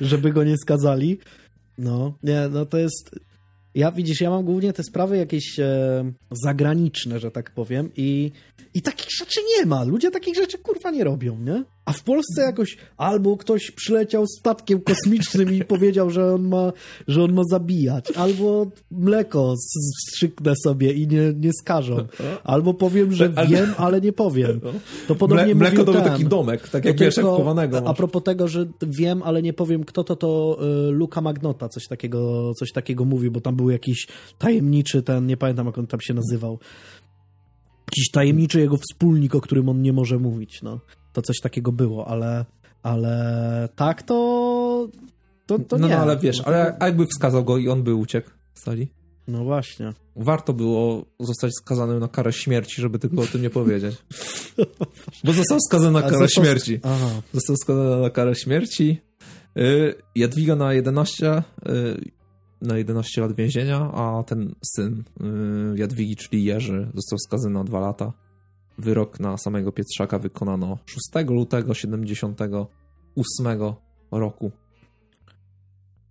żeby 0.00 0.32
go 0.32 0.44
nie 0.44 0.56
skazali. 0.56 1.18
No, 1.78 2.18
nie, 2.22 2.48
no 2.50 2.66
to 2.66 2.78
jest 2.78 3.10
ja 3.76 3.92
widzisz, 3.92 4.20
ja 4.20 4.30
mam 4.30 4.44
głównie 4.44 4.72
te 4.72 4.82
sprawy 4.82 5.16
jakieś 5.16 5.58
e, 5.58 6.12
zagraniczne, 6.30 7.20
że 7.20 7.30
tak 7.30 7.50
powiem, 7.50 7.90
i, 7.96 8.32
i 8.76 8.82
takich 8.82 9.10
rzeczy 9.18 9.40
nie 9.58 9.66
ma. 9.66 9.84
Ludzie 9.84 10.10
takich 10.10 10.34
rzeczy 10.34 10.58
kurwa 10.58 10.90
nie 10.90 11.04
robią, 11.04 11.38
nie? 11.38 11.64
A 11.84 11.92
w 11.92 12.02
Polsce 12.02 12.42
jakoś 12.42 12.76
albo 12.96 13.36
ktoś 13.36 13.70
przyleciał 13.70 14.24
statkiem 14.26 14.80
kosmicznym 14.80 15.52
i 15.54 15.64
powiedział, 15.64 16.10
że 16.10 16.34
on 16.34 16.48
ma, 16.48 16.72
że 17.08 17.22
on 17.22 17.32
ma 17.32 17.42
zabijać, 17.50 18.10
albo 18.16 18.66
mleko 18.90 19.54
strzyknę 20.08 20.52
sobie 20.64 20.92
i 20.92 21.06
nie, 21.06 21.32
nie 21.36 21.50
skażą. 21.52 21.96
Albo 22.44 22.74
powiem, 22.74 23.12
że 23.12 23.28
wiem, 23.48 23.74
ale 23.76 24.00
nie 24.00 24.12
powiem. 24.12 24.60
To 25.08 25.14
podobnie 25.14 25.54
Mle, 25.54 25.70
Mleko 25.70 25.84
to 25.84 25.92
był 25.92 26.02
taki 26.02 26.24
domek, 26.24 26.68
tak 26.68 26.84
jak 26.84 26.98
wiesz, 26.98 27.14
chowanego. 27.14 27.82
A 27.88 27.94
propos 27.94 28.22
tego, 28.22 28.48
że 28.48 28.66
wiem, 28.82 29.22
ale 29.22 29.42
nie 29.42 29.52
powiem 29.52 29.84
kto 29.84 30.04
to, 30.04 30.16
to 30.16 30.58
y, 30.88 30.90
Luka 30.90 31.20
Magnota 31.20 31.68
coś 31.68 31.86
takiego, 31.88 32.52
coś 32.54 32.72
takiego 32.72 33.04
mówił, 33.04 33.30
bo 33.30 33.40
tam 33.40 33.56
był 33.56 33.70
jakiś 33.70 34.08
tajemniczy 34.38 35.02
ten, 35.02 35.26
nie 35.26 35.36
pamiętam 35.36 35.66
jak 35.66 35.78
on 35.78 35.86
tam 35.86 36.00
się 36.00 36.14
nazywał 36.14 36.58
jakiś 37.90 38.10
tajemniczy 38.10 38.60
jego 38.60 38.76
wspólnik, 38.76 39.34
o 39.34 39.40
którym 39.40 39.68
on 39.68 39.82
nie 39.82 39.92
może 39.92 40.18
mówić, 40.18 40.62
no 40.62 40.80
to 41.12 41.22
coś 41.22 41.40
takiego 41.40 41.72
było, 41.72 42.08
ale, 42.08 42.44
ale 42.82 43.68
tak 43.76 44.02
to, 44.02 44.88
to, 45.46 45.58
to 45.58 45.78
no, 45.78 45.88
nie. 45.88 45.94
No 45.94 46.00
ale 46.00 46.16
wiesz, 46.16 46.40
ale 46.40 46.76
jakby 46.80 47.06
wskazał 47.06 47.44
go 47.44 47.58
i 47.58 47.68
on 47.68 47.82
by 47.82 47.94
uciekł 47.94 48.30
z 48.54 48.62
sali? 48.62 48.88
No 49.28 49.44
właśnie. 49.44 49.92
Warto 50.16 50.52
było 50.52 51.04
zostać 51.20 51.52
skazanym 51.54 51.98
na 51.98 52.08
karę 52.08 52.32
śmierci, 52.32 52.82
żeby 52.82 52.98
tylko 52.98 53.22
o 53.22 53.26
tym 53.26 53.42
nie 53.42 53.50
powiedzieć. 53.50 53.96
Bo 55.24 55.32
został 55.32 55.58
skazany 55.68 55.92
na 55.92 56.02
karę 56.02 56.18
został... 56.18 56.44
śmierci. 56.44 56.80
Aha. 56.82 57.22
Został 57.32 57.56
skazany 57.56 58.02
na 58.02 58.10
karę 58.10 58.34
śmierci. 58.34 59.00
Y, 59.58 59.94
Jadwiga 60.14 60.56
na 60.56 60.72
11, 60.72 61.42
y, 61.68 62.15
na 62.62 62.78
11 62.78 63.20
lat 63.20 63.32
więzienia, 63.32 63.92
a 63.92 64.22
ten 64.22 64.54
syn 64.62 65.04
y, 65.74 65.78
Jadwigi, 65.78 66.16
czyli 66.16 66.44
Jerzy, 66.44 66.90
został 66.94 67.18
skazany 67.18 67.54
na 67.54 67.64
2 67.64 67.80
lata. 67.80 68.12
Wyrok 68.78 69.20
na 69.20 69.36
samego 69.36 69.72
Pietrzaka 69.72 70.18
wykonano 70.18 70.78
6 70.86 71.28
lutego 71.28 71.74
78 71.74 73.46
roku. 74.10 74.52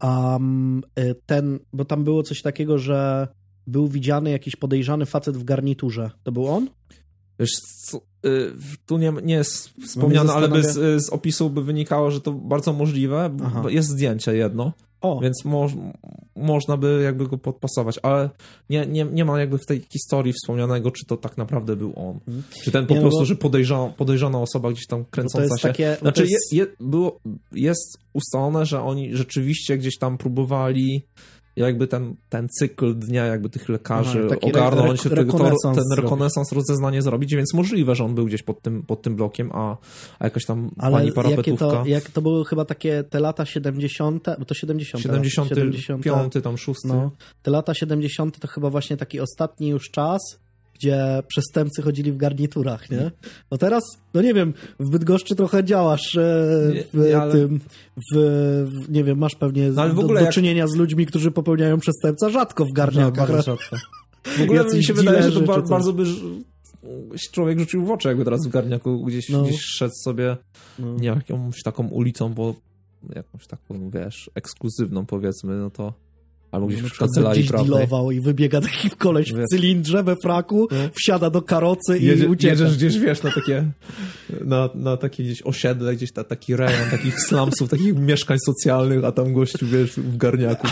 Um, 0.04 0.82
ten, 1.26 1.60
bo 1.74 1.86
tam 1.86 2.04
było 2.04 2.24
coś 2.24 2.42
takiego, 2.42 2.78
że 2.78 3.28
był 3.68 3.88
widziany 3.88 4.32
jakiś 4.32 4.56
podejrzany 4.56 5.06
facet 5.06 5.38
w 5.38 5.44
garniturze. 5.44 6.12
To 6.24 6.32
był 6.32 6.48
on? 6.48 6.70
Wiesz, 7.40 7.50
y, 8.26 8.54
tu 8.86 8.98
nie, 8.98 9.14
nie 9.24 9.36
jest 9.36 9.70
wspomniane, 9.86 10.34
ale 10.34 10.50
by 10.50 10.64
z, 10.64 11.06
z, 11.06 11.10
opisu 11.10 11.50
by 11.50 11.64
wynikało, 11.64 12.12
że 12.12 12.22
to 12.22 12.32
bardzo 12.32 12.74
możliwe. 12.74 13.32
Aha. 13.44 13.64
Jest 13.70 13.90
zdjęcie 13.90 14.36
jedno. 14.36 14.74
O. 15.06 15.20
Więc 15.20 15.46
mo 15.46 15.68
można 16.36 16.78
by 16.78 17.02
jakby 17.04 17.28
go 17.28 17.38
podpasować, 17.38 18.00
ale 18.04 18.30
nie, 18.70 18.86
nie, 18.86 19.06
nie 19.06 19.26
ma 19.26 19.40
jakby 19.40 19.58
w 19.58 19.66
tej 19.66 19.82
historii 19.94 20.34
wspomnianego, 20.34 20.92
czy 20.92 21.06
to 21.06 21.18
tak 21.18 21.38
naprawdę 21.38 21.76
był 21.76 21.94
on. 21.96 22.20
Hmm. 22.26 22.44
Czy 22.64 22.72
ten 22.72 22.86
po 22.86 22.94
nie, 22.94 23.00
no 23.00 23.04
prostu, 23.04 23.20
bo... 23.20 23.26
że 23.26 23.36
podejrzana, 23.36 23.90
podejrzana 23.90 24.42
osoba 24.42 24.72
gdzieś 24.72 24.88
tam 24.88 25.06
kręcąca 25.06 25.58
się. 25.58 25.68
Takie, 25.68 25.98
znaczy, 26.02 26.22
jest... 26.22 26.54
Je, 26.54 26.60
je, 26.60 26.68
było, 26.80 27.20
jest 27.52 27.98
ustalone, 28.14 28.66
że 28.66 28.82
oni 28.82 29.16
rzeczywiście 29.16 29.78
gdzieś 29.78 29.98
tam 29.98 30.18
próbowali 30.18 31.02
jakby 31.56 31.88
ten, 31.88 32.16
ten 32.30 32.48
cykl 32.50 32.96
dnia 32.96 33.26
jakby 33.26 33.50
tych 33.50 33.70
lekarzy 33.70 34.28
Aha, 34.56 34.90
on 34.90 34.98
się 34.98 35.10
tego, 35.10 35.34
to, 35.38 35.74
ten 35.76 35.84
rekonesans, 35.96 36.52
rozeznanie 36.52 37.02
zrobić, 37.02 37.36
więc 37.36 37.54
możliwe, 37.54 37.96
że 37.96 38.04
on 38.04 38.16
był 38.16 38.26
gdzieś 38.26 38.44
pod 38.44 38.62
tym, 38.62 38.84
pod 38.84 39.02
tym 39.02 39.16
blokiem, 39.16 39.52
a, 39.54 39.78
a 40.20 40.24
jakaś 40.24 40.46
tam 40.46 40.72
Ale 40.78 40.98
pani 40.98 41.12
parapetówka... 41.12 41.66
to, 41.66 41.84
jak 41.86 42.10
to 42.10 42.22
były 42.22 42.46
chyba 42.46 42.66
takie 42.66 43.04
te 43.04 43.20
lata 43.20 43.46
70., 43.46 44.26
bo 44.40 44.46
to 44.46 44.54
70. 44.54 45.04
75, 45.04 45.86
70, 45.86 46.44
tam 46.44 46.58
6. 46.58 46.80
No, 46.86 47.12
te 47.42 47.52
lata 47.52 47.74
70. 47.74 48.40
to 48.40 48.48
chyba 48.48 48.70
właśnie 48.70 48.98
taki 48.98 49.20
ostatni 49.20 49.70
już 49.70 49.92
czas, 49.92 50.40
gdzie 50.76 51.24
przestępcy 51.28 51.82
chodzili 51.82 52.12
w 52.12 52.18
garniturach, 52.18 52.90
nie? 52.90 53.12
No 53.52 53.58
teraz, 53.58 53.84
no 54.14 54.22
nie 54.22 54.34
wiem, 54.34 54.54
w 54.80 54.90
Bydgoszczy 54.90 55.36
trochę 55.36 55.64
działasz 55.64 56.16
e, 56.16 56.22
w 56.94 57.06
nie, 57.08 57.18
ale... 57.18 57.32
tym, 57.32 57.60
w, 57.98 58.18
w, 58.66 58.90
nie 58.90 59.04
wiem, 59.04 59.18
masz 59.18 59.36
pewnie 59.36 59.70
no, 59.70 59.90
do, 59.90 60.04
do 60.04 60.14
jak... 60.14 60.34
czynienia 60.34 60.68
z 60.68 60.76
ludźmi, 60.76 61.06
którzy 61.06 61.32
popełniają 61.32 61.80
przestępstwa 61.80 62.30
rzadko 62.30 62.66
w 62.66 62.74
garniakach. 62.74 63.30
No, 63.30 63.42
rzadko. 63.42 63.76
W 64.38 64.42
ogóle 64.42 64.64
mi 64.74 64.84
się 64.84 64.94
wydaje, 64.94 65.24
że 65.24 65.42
to 65.42 65.42
ba 65.42 65.62
bardzo 65.62 65.94
by 65.94 66.04
człowiek 67.32 67.60
rzucił 67.60 67.86
w 67.86 67.92
oczy, 67.92 68.08
jakby 68.08 68.26
teraz 68.26 68.48
w 68.48 68.50
garniaku 68.50 69.06
gdzieś, 69.06 69.30
no. 69.30 69.44
gdzieś 69.44 69.62
szedł 69.62 69.94
sobie 70.04 70.38
no. 70.80 70.96
jakąś 71.02 71.64
taką 71.64 71.88
ulicą, 71.88 72.34
bo 72.34 72.56
jakąś 73.16 73.48
taką, 73.48 73.90
wiesz, 73.90 74.32
ekskluzywną 74.36 75.06
powiedzmy, 75.06 75.58
no 75.58 75.70
to 75.70 75.94
Albo 76.56 76.68
gdzieś 76.68 76.82
w 76.82 76.98
kancelarii 76.98 77.40
gdzieś 77.42 77.52
prawnej. 77.52 77.70
dealował 77.70 78.12
i 78.12 78.22
wybiega 78.22 78.62
taki 78.62 78.90
koleś 78.90 79.34
w 79.34 79.46
cylindrze, 79.50 80.04
we 80.04 80.16
fraku, 80.16 80.68
no. 80.72 80.78
wsiada 80.94 81.30
do 81.30 81.42
karocy 81.42 81.98
i 81.98 82.06
Jedzie, 82.06 82.28
ucieka. 82.28 82.54
Jedziesz 82.54 82.78
gdzieś, 82.78 82.98
wiesz, 82.98 83.24
na 83.24 83.32
takie, 83.32 83.72
na, 84.42 84.70
na 84.76 84.98
takie 84.98 85.24
gdzieś 85.24 85.42
osiedle, 85.42 85.96
gdzieś 85.96 86.12
ta, 86.12 86.24
taki 86.24 86.56
rejon 86.56 86.90
takich 86.92 87.22
slumsów, 87.22 87.70
takich 87.70 87.96
mieszkań 87.96 88.38
socjalnych, 88.46 89.06
a 89.06 89.12
tam 89.12 89.34
gościu, 89.34 89.66
wiesz, 89.68 89.92
w 89.92 90.18
garniaku. 90.18 90.68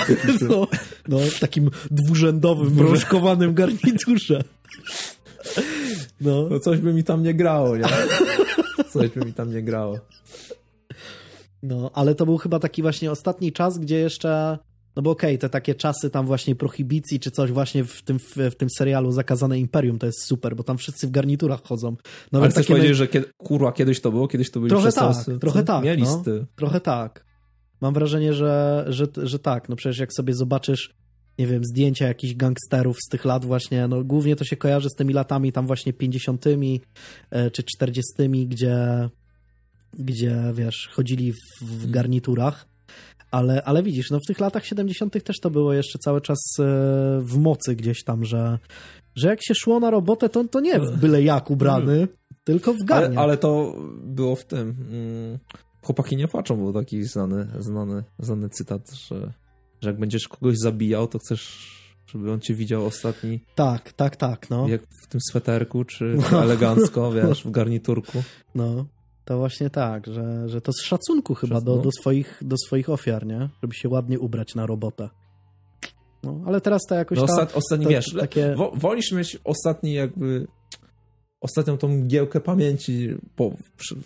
No, 0.50 0.68
no, 1.08 1.18
takim 1.40 1.70
dwurzędowym, 1.92 2.70
broszkowanym 2.70 3.54
garniturze. 3.54 4.44
No. 6.22 6.48
no 6.50 6.60
coś 6.60 6.80
by 6.80 6.94
mi 6.94 7.04
tam 7.04 7.24
nie 7.24 7.34
grało, 7.34 7.78
nie? 7.78 7.84
Coś 8.94 9.10
by 9.10 9.26
mi 9.26 9.34
tam 9.34 9.54
nie 9.54 9.62
grało. 9.62 10.00
No, 11.64 11.92
ale 11.94 12.16
to 12.16 12.26
był 12.26 12.38
chyba 12.38 12.60
taki 12.60 12.82
właśnie 12.82 13.12
ostatni 13.12 13.52
czas, 13.52 13.78
gdzie 13.78 13.96
jeszcze 13.96 14.58
no 14.96 15.02
bo 15.02 15.12
okej, 15.12 15.32
okay, 15.32 15.38
te 15.38 15.50
takie 15.50 15.76
czasy 15.76 16.10
tam 16.10 16.26
właśnie 16.26 16.56
prohibicji 16.56 17.20
czy 17.20 17.32
coś 17.32 17.52
właśnie 17.52 17.84
w 17.84 18.02
tym, 18.02 18.20
w, 18.20 18.36
w, 18.38 18.56
tym 18.56 18.70
serialu 18.78 19.12
Zakazane 19.12 19.60
Imperium 19.60 20.00
to 20.00 20.06
jest 20.06 20.24
super, 20.24 20.56
bo 20.56 20.64
tam 20.64 20.78
wszyscy 20.78 21.08
w 21.08 21.12
garniturach 21.12 21.64
chodzą. 21.64 21.96
Nawet 22.32 22.46
Ale 22.46 22.52
chcesz 22.52 22.66
takie... 22.66 22.74
powiedzieć, 22.74 22.98
że 22.98 23.08
kiedy, 23.08 23.26
kurwa, 23.38 23.72
kiedyś 23.72 24.02
to 24.02 24.12
było? 24.12 24.28
Kiedyś 24.28 24.52
to 24.52 24.60
byli 24.60 24.70
trochę 24.70 24.92
tak, 24.92 25.16
trochę 25.42 25.64
tak, 25.64 25.84
no, 26.00 26.24
trochę 26.56 26.80
tak. 26.80 27.26
Mam 27.82 27.94
wrażenie, 27.94 28.34
że, 28.34 28.86
że, 28.88 29.08
że 29.24 29.40
tak. 29.40 29.70
No 29.70 29.76
przecież 29.76 30.00
jak 30.00 30.14
sobie 30.14 30.34
zobaczysz 30.34 30.94
nie 31.40 31.48
wiem, 31.48 31.64
zdjęcia 31.64 32.08
jakichś 32.08 32.34
gangsterów 32.36 32.98
z 33.06 33.10
tych 33.10 33.26
lat 33.26 33.46
właśnie, 33.46 33.88
no 33.88 34.04
głównie 34.04 34.36
to 34.36 34.44
się 34.44 34.58
kojarzy 34.58 34.90
z 34.90 34.96
tymi 34.96 35.14
latami 35.14 35.52
tam 35.52 35.68
właśnie 35.68 35.94
50 35.94 36.46
e, 37.30 37.52
czy 37.52 37.64
40 37.64 38.14
gdzie 38.48 39.10
gdzie, 40.00 40.44
wiesz, 40.54 40.90
chodzili 40.94 41.34
w, 41.34 41.62
w 41.62 41.92
garniturach 41.92 42.73
ale, 43.34 43.64
ale 43.64 43.84
widzisz, 43.84 44.12
no 44.12 44.20
w 44.20 44.28
tych 44.28 44.40
latach 44.40 44.66
70. 44.66 45.24
też 45.24 45.40
to 45.40 45.50
było 45.50 45.74
jeszcze 45.74 46.00
cały 46.00 46.22
czas 46.22 46.40
e, 46.60 46.64
w 47.22 47.38
mocy 47.38 47.76
gdzieś 47.76 48.04
tam, 48.04 48.26
że, 48.26 48.60
że 49.16 49.28
jak 49.28 49.40
się 49.44 49.56
szło 49.56 49.80
na 49.80 49.90
robotę, 49.90 50.30
to, 50.30 50.44
to 50.44 50.60
nie 50.60 50.80
byle 50.80 51.24
jak 51.24 51.52
ubrany, 51.52 51.94
mm. 51.94 52.08
tylko 52.44 52.74
w 52.74 52.84
garnie. 52.84 53.18
Ale, 53.18 53.28
ale, 53.28 53.38
to 53.38 53.76
było 54.04 54.36
w 54.36 54.46
tym. 54.46 54.76
Mm, 54.92 55.40
chłopaki 55.82 56.18
nie 56.18 56.28
płaczą, 56.28 56.58
był 56.58 56.74
taki 56.74 57.04
znany, 57.04 57.48
znany, 57.60 58.04
znany 58.20 58.50
cytat, 58.50 58.92
że, 58.92 59.34
że 59.82 59.90
jak 59.90 60.00
będziesz 60.00 60.28
kogoś 60.28 60.58
zabijał, 60.58 61.08
to 61.08 61.20
chcesz 61.20 61.74
żeby 62.06 62.32
on 62.32 62.40
cię 62.40 62.54
widział 62.54 62.86
ostatni. 62.86 63.40
Tak, 63.56 63.94
tak, 63.94 64.16
tak, 64.16 64.50
no. 64.50 64.68
Jak 64.68 64.82
w 65.04 65.08
tym 65.08 65.22
sweterku, 65.30 65.84
czy 65.84 66.18
no. 66.32 66.44
elegancko, 66.44 67.12
wiesz, 67.12 67.44
w 67.44 67.52
garniturku. 67.52 68.24
No. 68.56 68.86
To 69.26 69.38
właśnie 69.38 69.70
tak, 69.70 70.08
że, 70.08 70.50
że 70.50 70.62
to 70.62 70.74
z 70.74 70.82
szacunku 70.82 71.36
chyba 71.36 71.62
do, 71.62 71.78
do, 71.78 71.90
swoich, 71.92 72.42
do 72.42 72.56
swoich 72.58 72.90
ofiar, 72.90 73.26
nie? 73.26 73.50
Żeby 73.62 73.76
się 73.76 73.90
ładnie 73.90 74.20
ubrać 74.20 74.56
na 74.56 74.66
robotę. 74.66 75.10
No, 76.24 76.42
ale 76.46 76.62
teraz 76.62 76.82
to 76.90 76.96
jakoś 76.96 77.18
no, 77.18 77.24
ostat, 77.24 77.56
Ostatni, 77.56 77.86
to, 77.86 77.90
wiesz, 77.90 78.14
takie... 78.20 78.56
wolisz 78.74 79.12
mieć 79.12 79.40
ostatni 79.44 79.94
jakby 79.94 80.48
ostatnią 81.44 81.78
tą 81.78 81.88
mgiełkę 81.88 82.42
pamięci 82.42 83.10
po, 83.36 83.52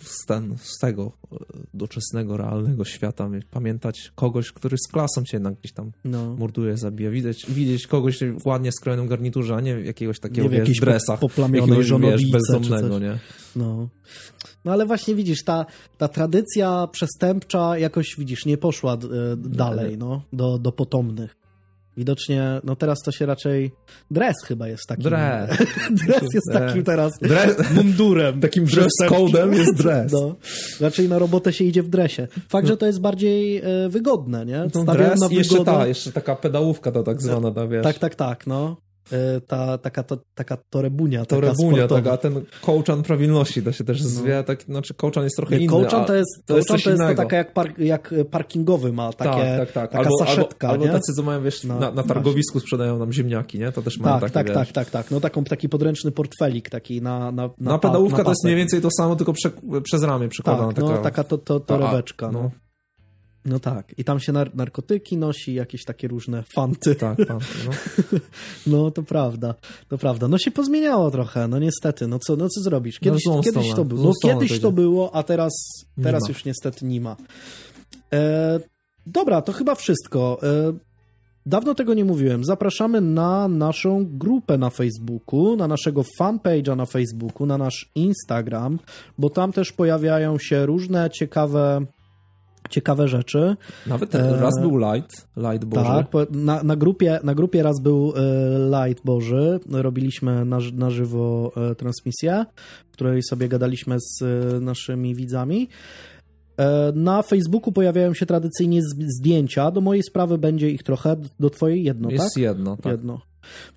z, 0.02 0.26
ten, 0.26 0.56
z 0.58 0.78
tego 0.78 1.12
e, 1.32 1.36
doczesnego, 1.74 2.36
realnego 2.36 2.84
świata, 2.84 3.30
pamiętać 3.50 4.12
kogoś, 4.14 4.52
który 4.52 4.76
z 4.78 4.92
klasą 4.92 5.24
cię 5.24 5.36
jednak 5.36 5.54
gdzieś 5.54 5.72
tam 5.72 5.92
no. 6.04 6.36
morduje, 6.36 6.76
zabija, 6.76 7.10
widzieć, 7.10 7.46
widzieć 7.50 7.86
kogoś 7.86 8.18
w 8.38 8.46
ładnie 8.46 8.72
skrojonym 8.72 9.08
garniturze, 9.08 9.54
a 9.54 9.60
nie 9.60 9.70
jakiegoś 9.70 10.20
takiego, 10.20 10.48
nie 10.48 10.58
wiesz, 10.58 10.70
w 10.70 10.80
dresach, 10.80 11.20
poplamionej 11.20 11.78
wiesz, 11.78 12.30
bezdomnego, 12.30 12.98
nie? 12.98 13.18
No. 13.56 13.88
No 14.64 14.72
ale 14.72 14.86
właśnie 14.86 15.14
widzisz, 15.14 15.44
ta, 15.44 15.66
ta 15.98 16.08
tradycja 16.08 16.88
przestępcza 16.92 17.78
jakoś, 17.78 18.14
widzisz, 18.18 18.46
nie 18.46 18.58
poszła 18.58 18.94
e, 18.94 18.98
dalej, 19.36 19.98
no, 19.98 20.22
do, 20.32 20.58
do 20.58 20.72
potomnych. 20.72 21.36
Widocznie, 21.98 22.60
no 22.64 22.76
teraz 22.76 22.98
to 23.04 23.12
się 23.12 23.26
raczej. 23.26 23.72
Dres 24.10 24.36
chyba 24.44 24.68
jest 24.68 24.86
takim. 24.88 25.04
Dres. 25.04 25.50
dres 26.06 26.34
jest 26.34 26.46
takim 26.52 26.84
teraz 26.84 27.12
dres. 27.22 27.70
mundurem. 27.74 28.40
Takim 28.40 28.64
dress 28.64 28.92
code'em 29.08 29.52
jest 29.52 29.74
dres. 29.74 30.12
No. 30.12 30.34
Raczej 30.80 31.08
na 31.08 31.18
robotę 31.18 31.52
się 31.52 31.64
idzie 31.64 31.82
w 31.82 31.88
dresie. 31.88 32.28
Fakt, 32.48 32.68
że 32.68 32.76
to 32.76 32.86
jest 32.86 33.00
bardziej 33.00 33.58
e, 33.58 33.88
wygodne, 33.88 34.46
nie? 34.46 34.66
No, 34.74 34.94
dres 34.94 35.20
na 35.20 35.28
jeszcze 35.30 35.64
ta, 35.64 35.86
jeszcze 35.86 36.12
taka 36.12 36.36
pedałówka 36.36 36.92
to 36.92 37.02
tak 37.02 37.22
zwana, 37.22 37.50
ta, 37.50 37.66
wiesz. 37.66 37.84
Tak, 37.84 37.98
tak, 37.98 38.14
tak, 38.14 38.46
no. 38.46 38.76
E, 39.12 39.40
ta, 39.40 39.78
taka, 39.78 40.02
to, 40.02 40.18
taka 40.34 40.56
torebunia. 40.70 41.24
Torebunia, 41.24 41.88
taka, 41.88 42.12
a 42.12 42.16
ten 42.16 42.44
kołczan 42.62 43.02
prawilności 43.02 43.62
to 43.62 43.72
się 43.72 43.84
też 43.84 44.02
no. 44.02 44.08
zwie, 44.08 44.44
tak, 44.44 44.62
znaczy 44.62 44.94
kołczan 44.94 45.24
jest 45.24 45.36
trochę 45.36 45.56
inny. 45.56 45.68
Kołczan 45.68 46.04
to 46.04 46.14
jest, 46.14 46.42
to 46.46 46.56
jest, 46.56 46.68
to 46.68 46.74
jest 46.74 47.02
to 47.02 47.14
taka 47.14 47.36
jak, 47.36 47.52
park, 47.52 47.78
jak 47.78 48.14
parkingowy 48.30 48.92
ma, 48.92 49.12
takie, 49.12 49.30
tak, 49.30 49.58
tak, 49.58 49.72
tak. 49.72 49.90
taka 49.90 49.98
albo, 49.98 50.18
saszetka, 50.18 50.68
albo, 50.68 50.84
albo 50.84 50.96
tacy, 50.98 51.12
co 51.12 51.22
mają, 51.22 51.42
wiesz, 51.42 51.64
no, 51.64 51.78
na, 51.78 51.90
na 51.90 52.02
targowisku 52.02 52.60
sprzedają 52.60 52.98
nam 52.98 53.12
ziemniaki, 53.12 53.58
nie? 53.58 53.72
To 53.72 53.82
też 53.82 53.98
mają 53.98 54.20
tak, 54.20 54.30
takie, 54.30 54.52
tak, 54.52 54.66
tak, 54.66 54.72
tak, 54.72 54.90
tak, 54.90 55.10
no 55.10 55.20
taką, 55.20 55.44
taki 55.44 55.68
podręczny 55.68 56.10
portfelik 56.10 56.70
taki 56.70 57.02
na 57.02 57.18
Na, 57.18 57.32
na, 57.32 57.50
na 57.58 57.78
pedałówka 57.78 58.24
to 58.24 58.30
jest 58.30 58.44
mniej 58.44 58.56
więcej 58.56 58.80
to 58.80 58.88
samo, 58.90 59.16
tylko 59.16 59.32
prze, 59.32 59.50
przez 59.82 60.02
ramię 60.02 60.28
przekładana. 60.28 60.72
Tak, 60.72 60.84
no, 60.84 60.88
taka, 60.88 61.02
taka 61.02 61.24
to, 61.24 61.38
to, 61.38 61.60
torebeczka. 61.60 62.32
no. 62.32 62.50
No 63.44 63.60
tak, 63.60 63.98
i 63.98 64.04
tam 64.04 64.20
się 64.20 64.32
nar 64.32 64.54
narkotyki 64.54 65.16
nosi, 65.16 65.54
jakieś 65.54 65.84
takie 65.84 66.08
różne 66.08 66.42
fanty. 66.42 66.94
Tak, 66.94 67.18
fanty, 67.28 67.46
no. 67.66 67.70
no 68.66 68.90
to 68.90 69.02
prawda, 69.02 69.54
to 69.88 69.98
prawda. 69.98 70.28
No 70.28 70.38
się 70.38 70.50
pozmieniało 70.50 71.10
trochę, 71.10 71.48
no 71.48 71.58
niestety, 71.58 72.06
no 72.06 72.18
co, 72.18 72.36
no 72.36 72.48
co 72.48 72.60
zrobisz? 72.60 72.98
Kiedyś, 72.98 73.26
no 73.26 73.40
kiedyś 73.40 73.74
to 73.74 73.84
było, 73.84 74.04
no, 74.04 74.12
kiedyś 74.22 74.60
to 74.60 74.72
było, 74.72 75.14
a 75.14 75.22
teraz, 75.22 75.52
teraz 76.02 76.28
już 76.28 76.44
niestety 76.44 76.86
nie 76.86 77.00
ma. 77.00 77.16
E, 78.12 78.60
dobra, 79.06 79.42
to 79.42 79.52
chyba 79.52 79.74
wszystko. 79.74 80.38
E, 80.42 80.72
dawno 81.46 81.74
tego 81.74 81.94
nie 81.94 82.04
mówiłem. 82.04 82.44
Zapraszamy 82.44 83.00
na 83.00 83.48
naszą 83.48 84.06
grupę 84.10 84.58
na 84.58 84.70
Facebooku, 84.70 85.56
na 85.56 85.68
naszego 85.68 86.02
fanpage'a 86.20 86.76
na 86.76 86.86
Facebooku, 86.86 87.46
na 87.46 87.58
nasz 87.58 87.90
Instagram, 87.94 88.78
bo 89.18 89.30
tam 89.30 89.52
też 89.52 89.72
pojawiają 89.72 90.38
się 90.38 90.66
różne 90.66 91.10
ciekawe 91.10 91.86
ciekawe 92.68 93.08
rzeczy. 93.08 93.56
Nawet 93.86 94.14
e, 94.14 94.36
raz 94.40 94.60
był 94.60 94.76
Light, 94.76 95.28
Light 95.36 95.64
Boży. 95.64 96.04
Tak, 96.12 96.30
na, 96.30 96.62
na, 96.62 96.76
grupie, 96.76 97.20
na 97.24 97.34
grupie 97.34 97.62
raz 97.62 97.80
był 97.82 98.12
e, 98.16 98.86
Light 98.86 99.04
Boży. 99.04 99.60
Robiliśmy 99.70 100.44
na, 100.44 100.58
na 100.74 100.90
żywo 100.90 101.52
e, 101.56 101.74
transmisję, 101.74 102.44
w 102.88 102.92
której 102.92 103.22
sobie 103.22 103.48
gadaliśmy 103.48 103.96
z 104.00 104.22
naszymi 104.62 105.14
widzami. 105.14 105.68
Na 106.94 107.22
Facebooku 107.22 107.72
pojawiają 107.72 108.14
się 108.14 108.26
tradycyjnie 108.26 108.80
zdjęcia. 109.18 109.70
Do 109.70 109.80
mojej 109.80 110.02
sprawy 110.02 110.38
będzie 110.38 110.70
ich 110.70 110.82
trochę, 110.82 111.16
do 111.40 111.50
twojej 111.50 111.84
jedno, 111.84 112.10
jest 112.10 112.34
tak? 112.34 112.42
Jedno, 112.42 112.76
tak. 112.76 112.92
Jedno. 112.92 113.20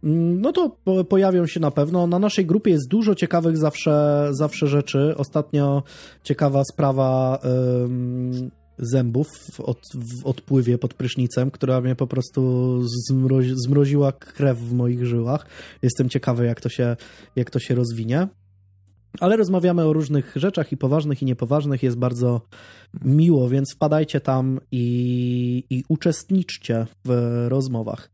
Mm, 0.04 0.42
no 0.42 0.52
to 0.52 0.78
pojawią 1.10 1.46
się 1.46 1.60
na 1.60 1.72
pewno. 1.72 2.08
Na 2.08 2.20
naszej 2.20 2.46
grupie 2.46 2.72
jest 2.72 2.88
dużo 2.88 3.16
ciekawych 3.16 3.58
zawsze, 3.58 4.28
zawsze 4.32 4.68
rzeczy. 4.68 5.14
Ostatnio 5.18 5.84
ciekawa 6.24 6.64
sprawa 6.64 7.40
zębów 8.82 9.28
w, 9.52 9.60
od, 9.60 9.82
w 9.96 10.26
odpływie 10.26 10.78
pod 10.78 10.94
prysznicem, 10.94 11.52
która 11.52 11.82
mnie 11.82 11.96
po 11.96 12.08
prostu 12.08 12.82
zmrozi, 13.10 13.54
zmroziła 13.56 14.12
krew 14.12 14.58
w 14.58 14.74
moich 14.74 15.06
żyłach. 15.06 15.46
Jestem 15.82 16.10
ciekawy, 16.10 16.46
jak 16.46 16.62
to 16.62 16.70
się, 16.70 16.96
jak 17.36 17.50
to 17.50 17.60
się 17.60 17.76
rozwinie. 17.76 18.28
Ale 19.20 19.38
rozmawiamy 19.38 19.86
o 19.86 19.94
różnych 19.94 20.34
rzeczach 20.36 20.72
i 20.72 20.78
poważnych, 20.78 21.22
i 21.22 21.26
niepoważnych. 21.26 21.84
Jest 21.84 21.98
bardzo 21.98 22.42
miło, 23.06 23.50
więc 23.50 23.74
wpadajcie 23.76 24.22
tam 24.22 24.60
i, 24.72 25.64
i 25.70 25.84
uczestniczcie 25.90 26.88
w 27.06 27.46
rozmowach. 27.48 28.12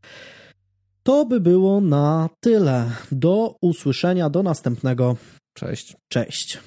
To 1.02 1.26
by 1.26 1.40
było 1.40 1.80
na 1.80 2.28
tyle. 2.40 2.90
Do 3.12 3.56
usłyszenia, 3.60 4.30
do 4.30 4.42
następnego. 4.42 5.16
Cześć. 5.54 5.96
Cześć. 6.08 6.58